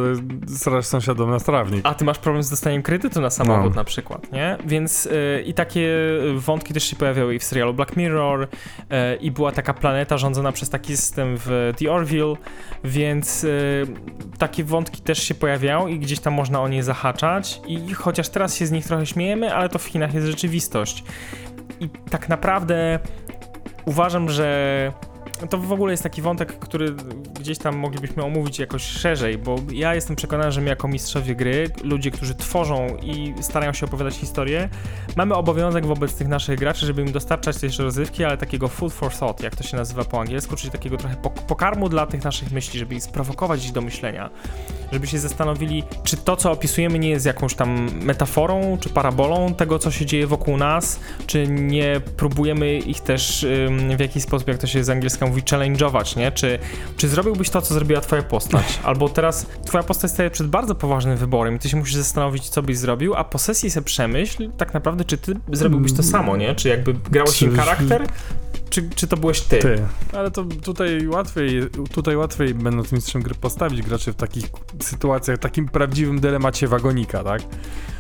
strasz 0.46 0.86
sąsiadom 0.86 1.30
na 1.30 1.40
trawnik. 1.40 1.80
a 1.86 1.94
ty 1.94 2.04
masz 2.04 2.18
problem 2.18 2.42
z 2.42 2.50
dostaniem 2.50 2.82
kredytu 2.82 3.20
na 3.20 3.30
samochód 3.30 3.70
No. 3.70 3.76
na 3.76 3.84
przykład, 3.84 4.32
nie? 4.32 4.56
Więc 4.66 5.06
y, 5.06 5.42
i 5.46 5.54
takie 5.54 5.88
wątki 6.36 6.74
też 6.74 6.84
się 6.84 6.96
pojawiały 6.96 7.34
i 7.34 7.38
w 7.38 7.44
serialu 7.44 7.74
Black 7.74 7.96
Mirror 7.96 8.42
y, 8.42 8.46
i 9.20 9.30
była 9.30 9.52
taka 9.52 9.74
planeta 9.74 10.18
rządzona 10.18 10.52
przez 10.52 10.70
taki 10.70 10.96
system 10.96 11.34
w 11.36 11.72
The 11.78 11.92
Orville, 11.92 12.34
więc 12.84 13.44
y, 13.44 13.86
takie 14.38 14.64
wątki 14.64 15.02
też 15.02 15.15
się 15.22 15.34
pojawiają 15.34 15.86
i 15.86 15.98
gdzieś 15.98 16.20
tam 16.20 16.34
można 16.34 16.60
o 16.60 16.68
nie 16.68 16.82
zahaczać 16.82 17.60
i 17.66 17.94
chociaż 17.94 18.28
teraz 18.28 18.56
się 18.56 18.66
z 18.66 18.70
nich 18.70 18.86
trochę 18.86 19.06
śmiejemy, 19.06 19.54
ale 19.54 19.68
to 19.68 19.78
w 19.78 19.84
Chinach 19.84 20.14
jest 20.14 20.26
rzeczywistość. 20.26 21.04
I 21.80 21.88
tak 22.10 22.28
naprawdę 22.28 22.98
uważam, 23.84 24.30
że 24.30 24.92
to 25.50 25.58
w 25.58 25.72
ogóle 25.72 25.92
jest 25.92 26.02
taki 26.02 26.22
wątek, 26.22 26.58
który 26.58 26.94
gdzieś 27.40 27.58
tam 27.58 27.76
moglibyśmy 27.76 28.24
omówić 28.24 28.58
jakoś 28.58 28.82
szerzej, 28.82 29.38
bo 29.38 29.56
ja 29.72 29.94
jestem 29.94 30.16
przekonany, 30.16 30.52
że 30.52 30.60
my 30.60 30.68
jako 30.68 30.88
mistrzowie 30.88 31.34
gry, 31.34 31.70
ludzie, 31.84 32.10
którzy 32.10 32.34
tworzą 32.34 32.96
i 33.02 33.34
starają 33.40 33.72
się 33.72 33.86
opowiadać 33.86 34.14
historię, 34.14 34.68
mamy 35.16 35.34
obowiązek 35.34 35.86
wobec 35.86 36.14
tych 36.14 36.28
naszych 36.28 36.58
graczy, 36.58 36.86
żeby 36.86 37.02
im 37.02 37.12
dostarczać 37.12 37.56
też 37.56 37.78
rozrywki, 37.78 38.24
ale 38.24 38.36
takiego 38.36 38.68
food 38.68 38.92
for 38.92 39.12
thought, 39.12 39.42
jak 39.42 39.56
to 39.56 39.62
się 39.62 39.76
nazywa 39.76 40.04
po 40.04 40.20
angielsku, 40.20 40.56
czyli 40.56 40.70
takiego 40.70 40.96
trochę 40.96 41.16
pok- 41.16 41.46
pokarmu 41.46 41.88
dla 41.88 42.06
tych 42.06 42.24
naszych 42.24 42.52
myśli, 42.52 42.78
żeby 42.78 42.94
ich 42.94 43.02
sprowokować 43.02 43.66
ich 43.66 43.72
do 43.72 43.80
myślenia, 43.80 44.30
żeby 44.92 45.06
się 45.06 45.18
zastanowili, 45.18 45.82
czy 46.04 46.16
to, 46.16 46.36
co 46.36 46.52
opisujemy, 46.52 46.98
nie 46.98 47.10
jest 47.10 47.26
jakąś 47.26 47.54
tam 47.54 47.90
metaforą, 48.02 48.78
czy 48.80 48.88
parabolą 48.88 49.54
tego, 49.54 49.78
co 49.78 49.90
się 49.90 50.06
dzieje 50.06 50.26
wokół 50.26 50.56
nas, 50.56 51.00
czy 51.26 51.46
nie 51.48 52.00
próbujemy 52.16 52.78
ich 52.78 53.00
też 53.00 53.46
w 53.96 54.00
jakiś 54.00 54.22
sposób, 54.22 54.48
jak 54.48 54.58
to 54.58 54.66
się 54.66 54.84
z 54.84 54.86
angielska 55.16 55.26
mówi, 55.26 55.42
challenge'ować, 55.42 56.16
nie? 56.16 56.32
Czy, 56.32 56.58
czy 56.96 57.08
zrobiłbyś 57.08 57.50
to, 57.50 57.62
co 57.62 57.74
zrobiła 57.74 58.00
twoja 58.00 58.22
postać? 58.22 58.80
Albo 58.84 59.08
teraz 59.08 59.46
twoja 59.66 59.82
postać 59.84 60.10
staje 60.10 60.30
przed 60.30 60.46
bardzo 60.46 60.74
poważnym 60.74 61.16
wyborem 61.16 61.56
i 61.56 61.58
ty 61.58 61.68
się 61.68 61.76
musisz 61.76 61.94
zastanowić, 61.94 62.48
co 62.48 62.62
byś 62.62 62.78
zrobił, 62.78 63.14
a 63.14 63.24
po 63.24 63.38
sesji 63.38 63.70
se 63.70 63.82
przemyśl 63.82 64.50
tak 64.56 64.74
naprawdę, 64.74 65.04
czy 65.04 65.18
ty 65.18 65.34
zrobiłbyś 65.52 65.92
to 65.92 66.02
samo, 66.02 66.36
nie? 66.36 66.54
Czy 66.54 66.68
jakby 66.68 66.94
grałeś 66.94 67.42
im 67.42 67.50
Czy- 67.50 67.56
charakter, 67.56 68.06
czy, 68.70 68.90
czy 68.94 69.06
to 69.06 69.16
byłeś 69.16 69.40
ty? 69.40 69.58
Ty. 69.58 69.82
Ale 70.12 70.30
to 70.30 70.44
tutaj 70.44 71.08
łatwiej, 71.08 71.62
tutaj 71.92 72.16
łatwiej 72.16 72.54
będąc 72.54 72.92
mistrzem 72.92 73.22
gry 73.22 73.34
postawić 73.34 73.82
graczy 73.82 74.12
w 74.12 74.16
takich 74.16 74.44
sytuacjach, 74.82 75.38
takim 75.38 75.68
prawdziwym 75.68 76.20
dylemacie 76.20 76.68
wagonika, 76.68 77.24
tak? 77.24 77.42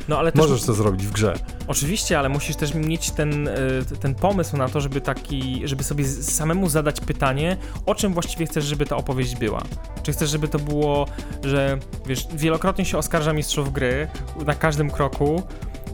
No 0.08 0.18
ale 0.18 0.32
Możesz 0.34 0.62
to 0.62 0.74
zrobić 0.74 1.06
w 1.06 1.12
grze. 1.12 1.34
Oczywiście, 1.66 2.18
ale 2.18 2.28
musisz 2.28 2.56
też 2.56 2.74
mieć 2.74 3.10
ten, 3.10 3.48
y, 3.48 3.52
ten 4.00 4.14
pomysł 4.14 4.56
na 4.56 4.68
to, 4.68 4.80
żeby 4.80 5.00
taki, 5.00 5.62
żeby 5.64 5.84
sobie 5.84 6.04
samemu 6.08 6.68
zadać 6.68 7.00
pytanie, 7.00 7.56
o 7.86 7.94
czym 7.94 8.12
właściwie 8.12 8.46
chcesz, 8.46 8.64
żeby 8.64 8.86
ta 8.86 8.96
opowieść 8.96 9.36
była. 9.36 9.62
Czy 10.02 10.12
chcesz, 10.12 10.30
żeby 10.30 10.48
to 10.48 10.58
było, 10.58 11.06
że 11.44 11.78
wiesz, 12.06 12.26
wielokrotnie 12.34 12.84
się 12.84 12.98
oskarża 12.98 13.32
mistrzów 13.32 13.72
gry 13.72 14.08
na 14.46 14.54
każdym 14.54 14.90
kroku, 14.90 15.42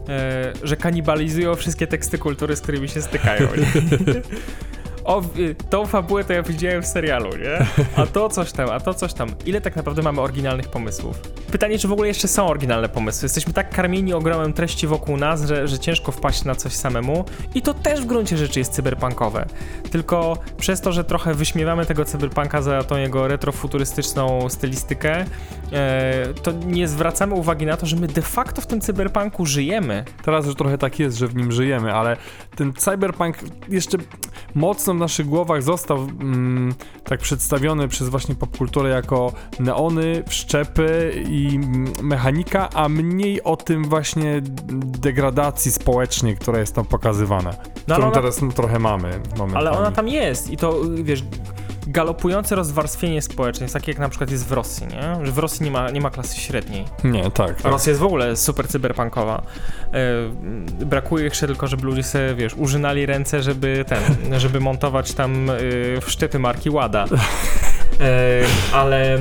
e, 0.09 0.53
że 0.63 0.77
kanibalizują 0.77 1.55
wszystkie 1.55 1.87
teksty 1.87 2.17
kultury, 2.17 2.55
z 2.55 2.61
którymi 2.61 2.89
się 2.89 3.01
stykają. 3.01 3.47
O, 5.05 5.21
tą 5.69 5.85
fabułę 5.85 6.23
to 6.23 6.33
ja 6.33 6.43
widziałem 6.43 6.81
w 6.81 6.87
serialu, 6.87 7.29
nie? 7.29 7.85
A 7.95 8.05
to 8.05 8.29
coś 8.29 8.51
tam, 8.51 8.69
a 8.69 8.79
to 8.79 8.93
coś 8.93 9.13
tam. 9.13 9.29
Ile 9.45 9.61
tak 9.61 9.75
naprawdę 9.75 10.01
mamy 10.01 10.21
oryginalnych 10.21 10.67
pomysłów? 10.67 11.19
Pytanie, 11.51 11.79
czy 11.79 11.87
w 11.87 11.91
ogóle 11.91 12.07
jeszcze 12.07 12.27
są 12.27 12.47
oryginalne 12.47 12.89
pomysły? 12.89 13.25
Jesteśmy 13.25 13.53
tak 13.53 13.69
karmieni 13.69 14.13
ogromem 14.13 14.53
treści 14.53 14.87
wokół 14.87 15.17
nas, 15.17 15.45
że, 15.45 15.67
że 15.67 15.79
ciężko 15.79 16.11
wpaść 16.11 16.43
na 16.43 16.55
coś 16.55 16.73
samemu. 16.73 17.25
I 17.55 17.61
to 17.61 17.73
też 17.73 18.01
w 18.01 18.05
gruncie 18.05 18.37
rzeczy 18.37 18.59
jest 18.59 18.73
cyberpunkowe. 18.73 19.45
Tylko 19.91 20.37
przez 20.57 20.81
to, 20.81 20.91
że 20.91 21.03
trochę 21.03 21.33
wyśmiewamy 21.33 21.85
tego 21.85 22.05
cyberpunka 22.05 22.61
za 22.61 22.83
tą 22.83 22.97
jego 22.97 23.27
retrofuturystyczną 23.27 24.49
stylistykę, 24.49 25.25
e, 25.71 26.33
to 26.43 26.51
nie 26.51 26.87
zwracamy 26.87 27.33
uwagi 27.33 27.65
na 27.65 27.77
to, 27.77 27.85
że 27.85 27.95
my 27.95 28.07
de 28.07 28.21
facto 28.21 28.61
w 28.61 28.67
tym 28.67 28.81
cyberpunku 28.81 29.45
żyjemy. 29.45 30.05
Teraz 30.23 30.45
już 30.45 30.55
trochę 30.55 30.77
tak 30.77 30.99
jest, 30.99 31.17
że 31.17 31.27
w 31.27 31.35
nim 31.35 31.51
żyjemy, 31.51 31.93
ale 31.93 32.17
ten 32.55 32.73
cyberpunk 32.73 33.37
jeszcze 33.69 33.97
mocno 34.55 34.92
w 34.93 34.99
naszych 34.99 35.25
głowach 35.25 35.63
został 35.63 35.97
mm, 35.97 36.73
tak 37.03 37.19
przedstawiony 37.19 37.87
przez 37.87 38.09
właśnie 38.09 38.35
popkulturę 38.35 38.89
jako 38.89 39.33
neony, 39.59 40.23
wszczepy 40.27 41.13
i 41.29 41.55
mm, 41.55 41.93
mechanika, 42.01 42.69
a 42.73 42.89
mniej 42.89 43.43
o 43.43 43.55
tym 43.55 43.83
właśnie 43.83 44.41
degradacji 44.81 45.71
społecznej, 45.71 46.37
która 46.37 46.59
jest 46.59 46.75
tam 46.75 46.85
pokazywana. 46.85 47.53
No, 47.87 47.95
którą 47.95 48.07
ona, 48.07 48.15
teraz 48.15 48.41
no, 48.41 48.51
trochę 48.51 48.79
mamy 48.79 49.19
ale 49.53 49.71
ona 49.71 49.91
tam 49.91 50.07
jest 50.07 50.49
i 50.49 50.57
to, 50.57 50.85
y, 50.85 51.03
wiesz, 51.03 51.23
galopujące 51.87 52.55
rozwarstwienie 52.55 53.21
społeczne 53.21 53.63
jest 53.63 53.73
takie 53.73 53.91
jak 53.91 53.99
na 53.99 54.09
przykład 54.09 54.31
jest 54.31 54.47
w 54.47 54.51
Rosji, 54.51 54.87
nie? 54.87 55.25
Że 55.25 55.31
w 55.31 55.37
Rosji 55.37 55.63
nie 55.63 55.71
ma, 55.71 55.89
nie 55.89 56.01
ma 56.01 56.09
klasy 56.09 56.39
średniej. 56.39 56.85
Nie, 57.03 57.31
tak. 57.31 57.61
Tak. 57.61 57.71
Rosja 57.71 57.89
jest 57.89 58.01
w 58.01 58.05
ogóle 58.05 58.35
super 58.35 58.67
cyberpunkowa. 58.67 59.41
E, 59.93 60.85
brakuje 60.85 61.23
jeszcze 61.23 61.47
tylko, 61.47 61.67
żeby 61.67 61.85
ludzie 61.85 62.03
sobie, 62.03 62.35
wiesz, 62.35 62.53
użynali 62.53 63.05
ręce, 63.05 63.43
żeby 63.43 63.85
ten, 63.87 64.39
żeby 64.39 64.59
montować 64.59 65.13
tam 65.13 65.49
e, 65.49 65.53
wszczepy 66.01 66.39
marki 66.39 66.69
Łada. 66.69 67.05
E, 67.99 68.43
ale 68.73 69.19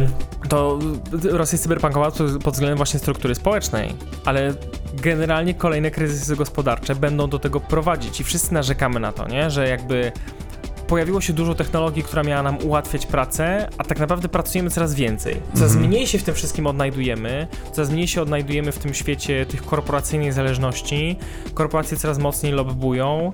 to 0.49 0.79
Rosja 1.13 1.55
jest 1.55 1.63
cyberpunkowa 1.63 2.11
pod 2.11 2.43
pod 2.43 2.55
względem 2.55 2.77
właśnie 2.77 3.01
struktury 3.01 3.35
społecznej, 3.35 3.95
ale 4.25 4.55
generalnie 4.95 5.55
kolejne 5.55 5.91
kryzysy 5.91 6.37
gospodarcze 6.37 6.95
będą 6.95 7.29
do 7.29 7.39
tego 7.39 7.61
prowadzić 7.61 8.21
i 8.21 8.25
wszyscy 8.25 8.55
narzekamy 8.55 9.01
na 9.01 9.13
to, 9.13 9.29
nie? 9.29 9.51
Że 9.51 9.69
jakby 9.69 10.13
pojawiło 10.87 11.21
się 11.21 11.33
dużo 11.33 11.55
technologii, 11.55 12.03
która 12.03 12.23
miała 12.23 12.43
nam 12.43 12.59
ułatwiać 12.65 13.07
pracę, 13.07 13.69
a 13.79 13.85
tak 13.85 13.99
naprawdę 13.99 14.29
pracujemy 14.29 14.71
coraz 14.71 14.95
więcej. 14.95 15.37
Coraz 15.55 15.73
Mhm. 15.73 15.89
mniej 15.91 16.07
się 16.07 16.19
w 16.19 16.23
tym 16.23 16.35
wszystkim 16.35 16.67
odnajdujemy, 16.67 17.47
coraz 17.73 17.91
mniej 17.91 18.09
się 18.09 18.23
odnajdujemy 18.23 18.73
w 18.73 18.79
tym 18.79 18.95
świecie 18.95 19.47
tych 19.47 19.65
korporacyjnych 19.65 20.33
zależności. 20.33 21.17
Korporacje 21.55 21.97
coraz 21.97 22.19
mocniej 22.19 22.53
lobbują. 22.53 23.33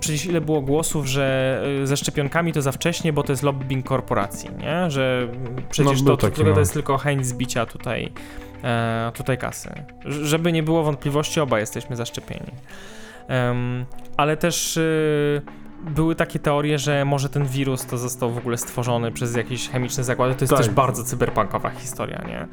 Przecież 0.00 0.26
ile 0.26 0.40
było 0.40 0.60
głosów, 0.60 1.06
że 1.06 1.62
y, 1.82 1.86
ze 1.86 1.96
szczepionkami 1.96 2.52
to 2.52 2.62
za 2.62 2.72
wcześnie, 2.72 3.12
bo 3.12 3.22
to 3.22 3.32
jest 3.32 3.42
lobbying 3.42 3.86
korporacji, 3.86 4.50
nie? 4.58 4.90
Że 4.90 5.28
mm, 5.32 5.62
przecież 5.70 5.92
No, 5.92 5.98
to, 5.98 6.04
był 6.04 6.16
to, 6.16 6.26
taki, 6.30 6.44
to 6.44 6.50
no. 6.50 6.58
jest 6.58 6.72
tylko 6.72 6.98
chęć 6.98 7.26
zbicia 7.26 7.66
tutaj, 7.66 8.12
e, 8.64 9.12
tutaj 9.14 9.38
kasy. 9.38 9.70
Żeby 10.04 10.52
nie 10.52 10.62
było 10.62 10.82
wątpliwości, 10.82 11.40
oba 11.40 11.60
jesteśmy 11.60 11.96
zaszczepieni. 11.96 12.50
Ale 14.16 14.36
też 14.36 14.76
y, 14.76 15.42
były 15.84 16.14
takie 16.14 16.38
teorie, 16.38 16.78
że 16.78 17.04
może 17.04 17.28
ten 17.28 17.46
wirus 17.46 17.86
to 17.86 17.98
został 17.98 18.30
w 18.30 18.38
ogóle 18.38 18.58
stworzony 18.58 19.12
przez 19.12 19.36
jakieś 19.36 19.68
chemiczne 19.68 20.04
zakłady. 20.04 20.34
To 20.34 20.40
jest 20.44 20.50
Tak. 20.50 20.58
też 20.66 20.70
bardzo 20.70 21.04
cyberpunkowa 21.04 21.70
historia, 21.70 22.22
nie? 22.28 22.46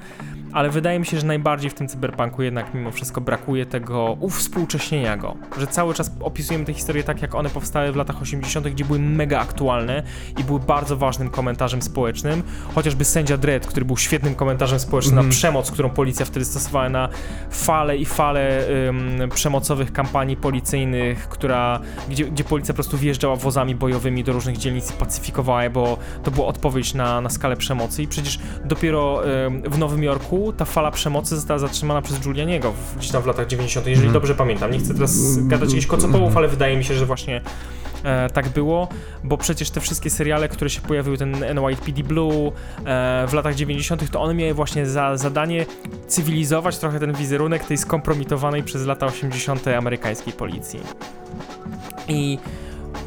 Ale 0.54 0.70
wydaje 0.70 1.00
mi 1.00 1.06
się, 1.06 1.20
że 1.20 1.26
najbardziej 1.26 1.70
w 1.70 1.74
tym 1.74 1.88
cyberpunku 1.88 2.44
jednak 2.44 2.74
mimo 2.74 2.92
wszystko 2.92 3.22
brakuje 3.22 3.66
tego 3.66 4.18
uwspółcześnienia 4.20 5.18
go. 5.18 5.36
Że 5.58 5.68
cały 5.68 5.94
czas 5.94 6.12
opisujemy 6.20 6.66
te 6.66 6.74
historie 6.74 7.04
tak, 7.04 7.22
jak 7.22 7.36
one 7.36 7.50
powstały 7.50 7.92
w 7.92 7.96
latach 7.96 8.22
80., 8.22 8.68
gdzie 8.70 8.86
były 8.86 9.00
mega 9.00 9.40
aktualne 9.40 10.04
i 10.38 10.44
były 10.44 10.60
bardzo 10.60 10.98
ważnym 10.98 11.30
komentarzem 11.30 11.82
społecznym. 11.82 12.44
Chociażby 12.76 13.06
sędzia 13.06 13.38
Dredd, 13.38 13.68
który 13.68 13.86
był 13.86 13.98
świetnym 13.98 14.36
komentarzem 14.36 14.80
społecznym 14.80 15.14
Mhm. 15.14 15.28
na 15.28 15.32
przemoc, 15.32 15.72
którą 15.72 15.90
policja 15.90 16.26
wtedy 16.26 16.46
stosowała 16.46 16.90
na 16.90 17.10
fale 17.52 17.98
i 17.98 18.06
fale 18.06 18.68
ym, 18.90 19.30
przemocowych 19.36 19.94
kampanii 19.94 20.38
policyjnych, 20.38 21.30
która, 21.30 21.80
gdzie, 22.10 22.26
gdzie 22.26 22.44
policja 22.44 22.74
po 22.74 22.76
prostu 22.76 22.98
wjeżdżała 23.18 23.36
wozami 23.36 23.76
bojowymi 23.76 24.24
do 24.24 24.34
różnych 24.34 24.58
dzielnic 24.58 24.90
i 24.92 24.94
pacyfikowała 24.94 25.64
je, 25.64 25.70
bo 25.70 25.98
to 26.24 26.32
była 26.32 26.48
odpowiedź 26.48 26.94
na, 26.94 27.22
na 27.22 27.30
skalę 27.30 27.56
przemocy 27.58 28.04
i 28.04 28.08
przecież 28.08 28.40
dopiero 28.66 29.22
w 29.70 29.78
Nowym 29.78 30.04
Jorku 30.04 30.54
ta 30.54 30.66
fala 30.66 30.92
przemocy 30.92 31.36
została 31.36 31.60
zatrzymana 31.60 32.02
przez 32.02 32.20
Giulianiego 32.20 32.72
w, 32.72 32.98
gdzieś 32.98 33.12
tam 33.12 33.24
w 33.24 33.26
latach 33.26 33.48
90., 33.48 33.88
jeżeli 33.88 34.08
Mhm. 34.08 34.14
dobrze 34.14 34.36
pamiętam. 34.36 34.72
Nie 34.72 34.80
chcę 34.80 34.94
teraz 34.94 35.38
gadać 35.48 35.70
jakichś 35.70 35.88
kocopołów, 35.88 36.38
ale 36.38 36.48
wydaje 36.48 36.78
mi 36.78 36.84
się, 36.84 36.94
że 36.94 37.06
właśnie 37.06 37.42
e, 38.04 38.30
tak 38.30 38.50
było, 38.50 38.88
bo 39.24 39.38
przecież 39.38 39.70
te 39.70 39.80
wszystkie 39.82 40.10
seriale, 40.10 40.50
które 40.50 40.70
się 40.70 40.82
pojawiły, 40.82 41.18
ten 41.18 41.32
NYPD 41.56 42.04
Blue 42.04 42.52
e, 42.86 43.26
w 43.28 43.34
latach 43.34 43.56
90., 43.56 44.12
to 44.12 44.22
one 44.22 44.34
miały 44.34 44.54
właśnie 44.54 44.86
za 44.86 45.18
zadanie 45.18 45.66
cywilizować 46.08 46.78
trochę 46.78 47.00
ten 47.00 47.14
wizerunek 47.14 47.66
tej 47.66 47.78
skompromitowanej 47.78 48.64
przez 48.64 48.86
lata 48.86 49.06
80. 49.06 49.68
amerykańskiej 49.68 50.34
policji. 50.34 50.80
I 52.08 52.38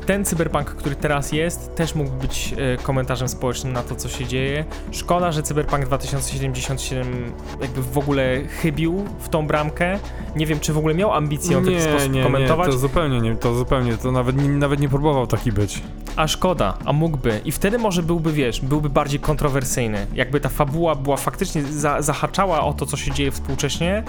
ten 0.06 0.24
cyberpunk, 0.24 0.66
który 0.70 0.96
teraz 0.96 1.32
jest, 1.32 1.74
też 1.74 1.94
mógł 1.94 2.10
być 2.10 2.54
e, 2.58 2.76
komentarzem 2.82 3.28
społecznym 3.28 3.72
na 3.72 3.82
to, 3.82 3.94
co 3.96 4.08
się 4.08 4.26
dzieje. 4.26 4.64
Szkoda, 4.90 5.32
że 5.32 5.42
Cyberpunk 5.42 5.84
2077 5.84 7.32
jakby 7.60 7.82
w 7.82 7.98
ogóle 7.98 8.40
chybił 8.62 9.04
w 9.20 9.28
tą 9.28 9.46
bramkę. 9.46 9.98
Nie 10.36 10.46
wiem, 10.46 10.60
czy 10.60 10.72
w 10.72 10.78
ogóle 10.78 10.94
miał 10.94 11.12
ambicję 11.12 11.52
ją 11.52 11.62
w 11.62 11.64
taki 11.66 11.80
sposób 11.80 12.12
nie, 12.12 12.22
komentować. 12.22 12.66
Nie, 12.66 12.72
to 12.72 12.78
zupełnie 12.78 13.20
nie, 13.20 13.36
to 13.36 13.54
zupełnie, 13.54 13.96
to 13.96 14.12
nawet, 14.12 14.36
nie- 14.42 14.48
nawet 14.48 14.80
nie 14.80 14.88
próbował 14.88 15.26
taki 15.26 15.52
być. 15.52 15.82
A 16.16 16.28
szkoda, 16.28 16.78
a 16.84 16.92
mógłby. 16.92 17.40
I 17.44 17.52
wtedy 17.52 17.78
może 17.78 18.02
byłby, 18.02 18.32
wiesz, 18.32 18.60
byłby 18.60 18.90
bardziej 18.90 19.20
kontrowersyjny. 19.20 20.06
Jakby 20.14 20.40
ta 20.40 20.48
fabuła 20.48 20.94
była 20.94 21.16
faktycznie, 21.16 21.62
za, 21.62 22.02
zahaczała 22.02 22.64
o 22.64 22.72
to, 22.72 22.86
co 22.86 22.96
się 22.96 23.10
dzieje 23.12 23.30
współcześnie, 23.30 24.02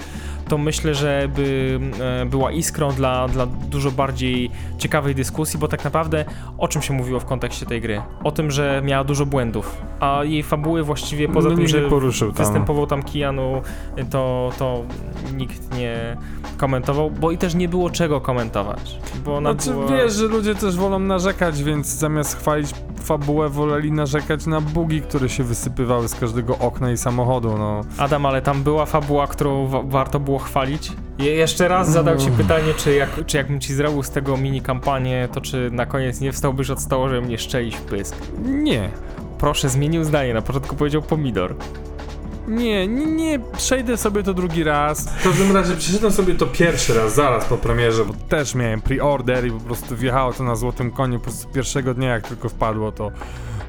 to 0.48 0.58
myślę, 0.58 0.94
że 0.94 1.28
by 1.36 1.80
e, 2.22 2.26
była 2.26 2.52
iskrą 2.52 2.92
dla, 2.92 3.28
dla 3.28 3.46
dużo 3.46 3.90
bardziej 3.90 4.50
ciekawej 4.78 5.14
dyskusji, 5.14 5.58
bo 5.58 5.68
tak 5.68 5.81
naprawdę 5.84 6.24
o 6.58 6.68
czym 6.68 6.82
się 6.82 6.94
mówiło 6.94 7.20
w 7.20 7.24
kontekście 7.24 7.66
tej 7.66 7.80
gry? 7.80 8.02
O 8.24 8.30
tym, 8.30 8.50
że 8.50 8.82
miała 8.84 9.04
dużo 9.04 9.26
błędów, 9.26 9.76
a 10.00 10.20
jej 10.24 10.42
fabuły 10.42 10.82
właściwie 10.82 11.28
poza 11.28 11.48
no, 11.48 11.56
tym, 11.56 11.66
że 11.68 11.80
poruszył 11.88 12.32
tam. 12.32 12.44
występował 12.46 12.86
tam 12.86 13.02
Keanu, 13.02 13.62
to, 14.10 14.50
to 14.58 14.82
nikt 15.36 15.76
nie 15.78 16.16
komentował, 16.56 17.10
bo 17.10 17.30
i 17.30 17.38
też 17.38 17.54
nie 17.54 17.68
było 17.68 17.90
czego 17.90 18.20
komentować. 18.20 18.98
Bo 19.24 19.36
ona 19.36 19.52
Znaczy, 19.52 19.70
była... 19.70 19.86
wiesz, 19.86 20.12
że 20.12 20.26
ludzie 20.26 20.54
też 20.54 20.76
wolą 20.76 20.98
narzekać, 20.98 21.62
więc 21.62 21.86
zamiast 21.86 22.38
chwalić 22.38 22.70
fabułę, 23.00 23.48
woleli 23.48 23.92
narzekać 23.92 24.46
na 24.46 24.60
bugi, 24.60 25.02
które 25.02 25.28
się 25.28 25.44
wysypywały 25.44 26.08
z 26.08 26.14
każdego 26.14 26.58
okna 26.58 26.90
i 26.90 26.96
samochodu, 26.96 27.58
no. 27.58 27.80
Adam, 27.98 28.26
ale 28.26 28.42
tam 28.42 28.62
była 28.62 28.86
fabuła, 28.86 29.26
którą 29.26 29.66
wa- 29.66 29.82
warto 29.82 30.20
było 30.20 30.38
chwalić. 30.38 30.92
Je 31.18 31.34
jeszcze 31.34 31.68
raz 31.68 31.90
zadał 31.90 32.16
ci 32.16 32.30
pytanie, 32.30 32.74
czy, 32.76 32.94
jak, 32.94 33.26
czy 33.26 33.36
jakbym 33.36 33.60
ci 33.60 33.74
zrobił 33.74 34.02
z 34.02 34.10
tego 34.10 34.36
mini 34.36 34.62
kampanię, 34.62 35.28
to 35.32 35.40
czy 35.40 35.70
na 35.72 35.86
koniec 35.86 36.20
nie 36.20 36.32
wstałbyś 36.32 36.70
od 36.70 36.80
stołu, 36.80 37.08
żeby 37.08 37.22
mnie 37.22 37.38
szczelić 37.38 37.76
w 37.76 37.80
pysk. 37.80 38.16
Nie. 38.44 38.90
Proszę, 39.38 39.68
zmienił 39.68 40.04
zdanie, 40.04 40.34
na 40.34 40.42
początku 40.42 40.76
powiedział 40.76 41.02
pomidor. 41.02 41.54
Nie, 42.48 42.88
nie, 42.88 43.06
nie, 43.06 43.38
przejdę 43.56 43.96
sobie 43.96 44.22
to 44.22 44.34
drugi 44.34 44.64
raz. 44.64 45.08
W 45.08 45.24
każdym 45.24 45.56
razie 45.56 45.74
przeszedłem 45.74 46.12
sobie 46.12 46.34
to 46.34 46.46
pierwszy 46.46 46.94
raz, 46.94 47.14
zaraz 47.14 47.44
po 47.44 47.56
premierze, 47.56 48.04
bo 48.04 48.14
też 48.28 48.54
miałem 48.54 48.80
pre-order 48.80 49.46
i 49.46 49.50
po 49.50 49.60
prostu 49.60 49.96
wjechało 49.96 50.32
to 50.32 50.44
na 50.44 50.56
złotym 50.56 50.90
koniu, 50.90 51.18
po 51.18 51.24
prostu 51.24 51.48
pierwszego 51.48 51.94
dnia 51.94 52.08
jak 52.08 52.28
tylko 52.28 52.48
wpadło 52.48 52.92
to, 52.92 53.10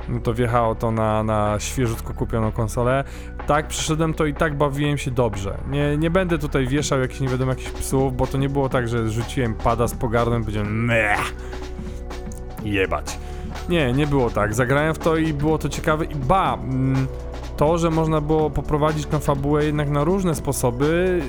no 0.10 0.20
to 0.20 0.34
wjechało 0.34 0.76
to 0.76 0.91
na, 0.91 1.24
na 1.24 1.56
świeżutko 1.60 2.14
kupioną 2.14 2.51
konsolę. 2.51 3.04
Tak, 3.47 3.68
przeszedłem 3.68 4.14
to 4.14 4.26
i 4.26 4.34
tak 4.34 4.58
bawiłem 4.58 4.97
się 4.97 5.12
dobrze. 5.12 5.58
Nie, 5.70 5.97
nie 5.97 6.10
będę 6.10 6.38
tutaj 6.38 6.68
wieszał 6.68 6.99
jakichś 6.99 7.20
nie 7.20 7.28
wiadomo 7.28 7.51
jakichś 7.51 7.72
psów, 7.72 8.18
bo 8.18 8.28
to 8.28 8.38
nie 8.38 8.49
było 8.49 8.70
tak, 8.70 8.88
że 8.88 9.10
rzuciłem 9.10 9.56
pada 9.56 9.88
z 9.88 9.95
pogardą 9.95 10.39
i 10.39 10.41
powiedziałem 10.41 10.86
meh, 10.86 11.34
jebać. 12.64 13.18
Nie, 13.70 13.93
nie 13.93 14.08
było 14.08 14.30
tak. 14.30 14.54
Zagrałem 14.54 14.93
w 14.93 14.99
to 14.99 15.18
i 15.18 15.34
było 15.34 15.58
to 15.58 15.70
ciekawe 15.70 16.06
i 16.06 16.16
ba, 16.16 16.54
mm, 16.54 17.08
to, 17.58 17.78
że 17.78 17.89
można 17.89 18.22
było 18.22 18.49
poprowadzić 18.49 19.06
tą 19.06 19.20
fabułę 19.20 19.66
jednak 19.66 19.89
na 19.89 20.04
różne 20.04 20.36
sposoby 20.36 21.22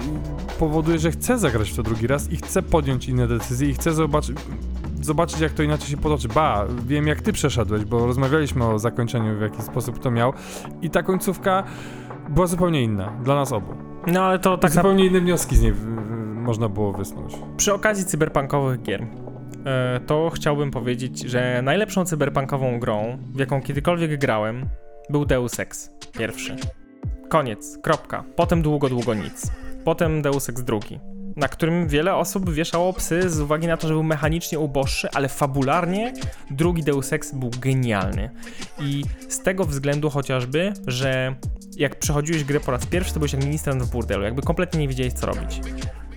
powoduje, 0.59 0.99
że 0.99 1.11
chcę 1.11 1.39
zagrać 1.39 1.71
w 1.71 1.77
to 1.77 1.83
drugi 1.83 2.07
raz 2.07 2.33
i 2.33 2.37
chcę 2.37 2.63
podjąć 2.63 3.09
inne 3.09 3.27
decyzje 3.27 3.69
i 3.69 3.75
chcę 3.75 3.93
zobaczyć, 3.93 4.37
zobaczyć 5.05 5.41
jak 5.41 5.53
to 5.53 5.63
inaczej 5.63 5.89
się 5.89 5.97
potoczy. 5.97 6.29
Ba, 6.29 6.67
wiem 6.87 7.07
jak 7.07 7.23
ty 7.23 7.33
przeszedłeś, 7.33 7.85
bo 7.85 8.07
rozmawialiśmy 8.07 8.65
o 8.65 8.79
zakończeniu, 8.79 9.39
w 9.39 9.41
jaki 9.41 9.63
sposób 9.63 9.99
to 9.99 10.11
miał 10.11 10.33
i 10.83 10.91
ta 10.91 11.03
końcówka 11.03 11.65
była 12.29 12.47
zupełnie 12.47 12.83
inna 12.83 13.13
dla 13.23 13.35
nas 13.35 13.53
obu. 13.53 13.75
No 14.07 14.23
ale 14.23 14.39
to 14.39 14.59
tak 14.59 14.71
na... 14.71 14.83
zupełnie 14.83 15.07
inne 15.07 15.21
wnioski 15.21 15.57
z 15.57 15.63
niej 15.63 15.73
w, 15.73 15.79
w, 15.79 16.35
można 16.37 16.69
było 16.69 16.93
wysnuć. 16.93 17.35
przy 17.57 17.75
okazji 17.75 18.05
cyberpunkowych 18.05 18.83
gier, 18.83 19.07
e, 19.67 20.01
to 20.07 20.31
chciałbym 20.35 20.71
powiedzieć, 20.71 21.21
że 21.21 21.61
najlepszą 21.63 22.05
cyberpunkową 22.05 22.81
grą, 22.81 23.19
w 23.35 23.39
jaką 23.39 23.63
kiedykolwiek 23.63 24.21
grałem, 24.21 24.67
był 25.11 25.25
Deus 25.25 25.61
Ex. 25.61 25.91
Pierwszy. 26.19 26.57
Koniec, 27.29 27.79
kropka. 27.83 28.25
Potem 28.37 28.63
długo, 28.63 28.89
długo 28.89 29.15
nic. 29.15 29.53
Potem 29.85 30.23
Deus 30.23 30.49
Ex 30.49 30.63
drugi, 30.63 31.01
na 31.37 31.49
którym 31.49 31.89
wiele 31.89 32.15
osób 32.15 32.51
wieszało 32.51 32.93
psy 32.93 33.31
z 33.31 33.41
uwagi 33.41 33.67
na 33.67 33.77
to, 33.77 33.89
że 33.89 33.95
był 33.95 34.03
mechanicznie 34.03 34.59
uboższy, 34.59 35.09
ale 35.15 35.29
fabularnie 35.29 36.13
drugi 36.51 36.83
Deus 36.83 37.13
Ex 37.13 37.35
był 37.35 37.51
genialny. 37.61 38.31
I 38.81 39.05
z 39.29 39.43
tego 39.43 39.65
względu 39.65 40.11
chociażby, 40.11 40.73
że 40.87 41.35
jak 41.77 41.99
przechodziłeś 41.99 42.45
grę 42.45 42.61
po 42.61 42.71
raz 42.71 42.87
pierwszy, 42.87 43.15
to 43.15 43.21
byłeś 43.21 43.33
jak 43.33 43.45
ministrant 43.45 43.83
w 43.83 43.91
burdelu, 43.91 44.23
jakby 44.23 44.43
kompletnie 44.43 44.81
nie 44.81 44.89
wiedziałeś 44.89 45.13
co 45.13 45.27
robić. 45.27 45.61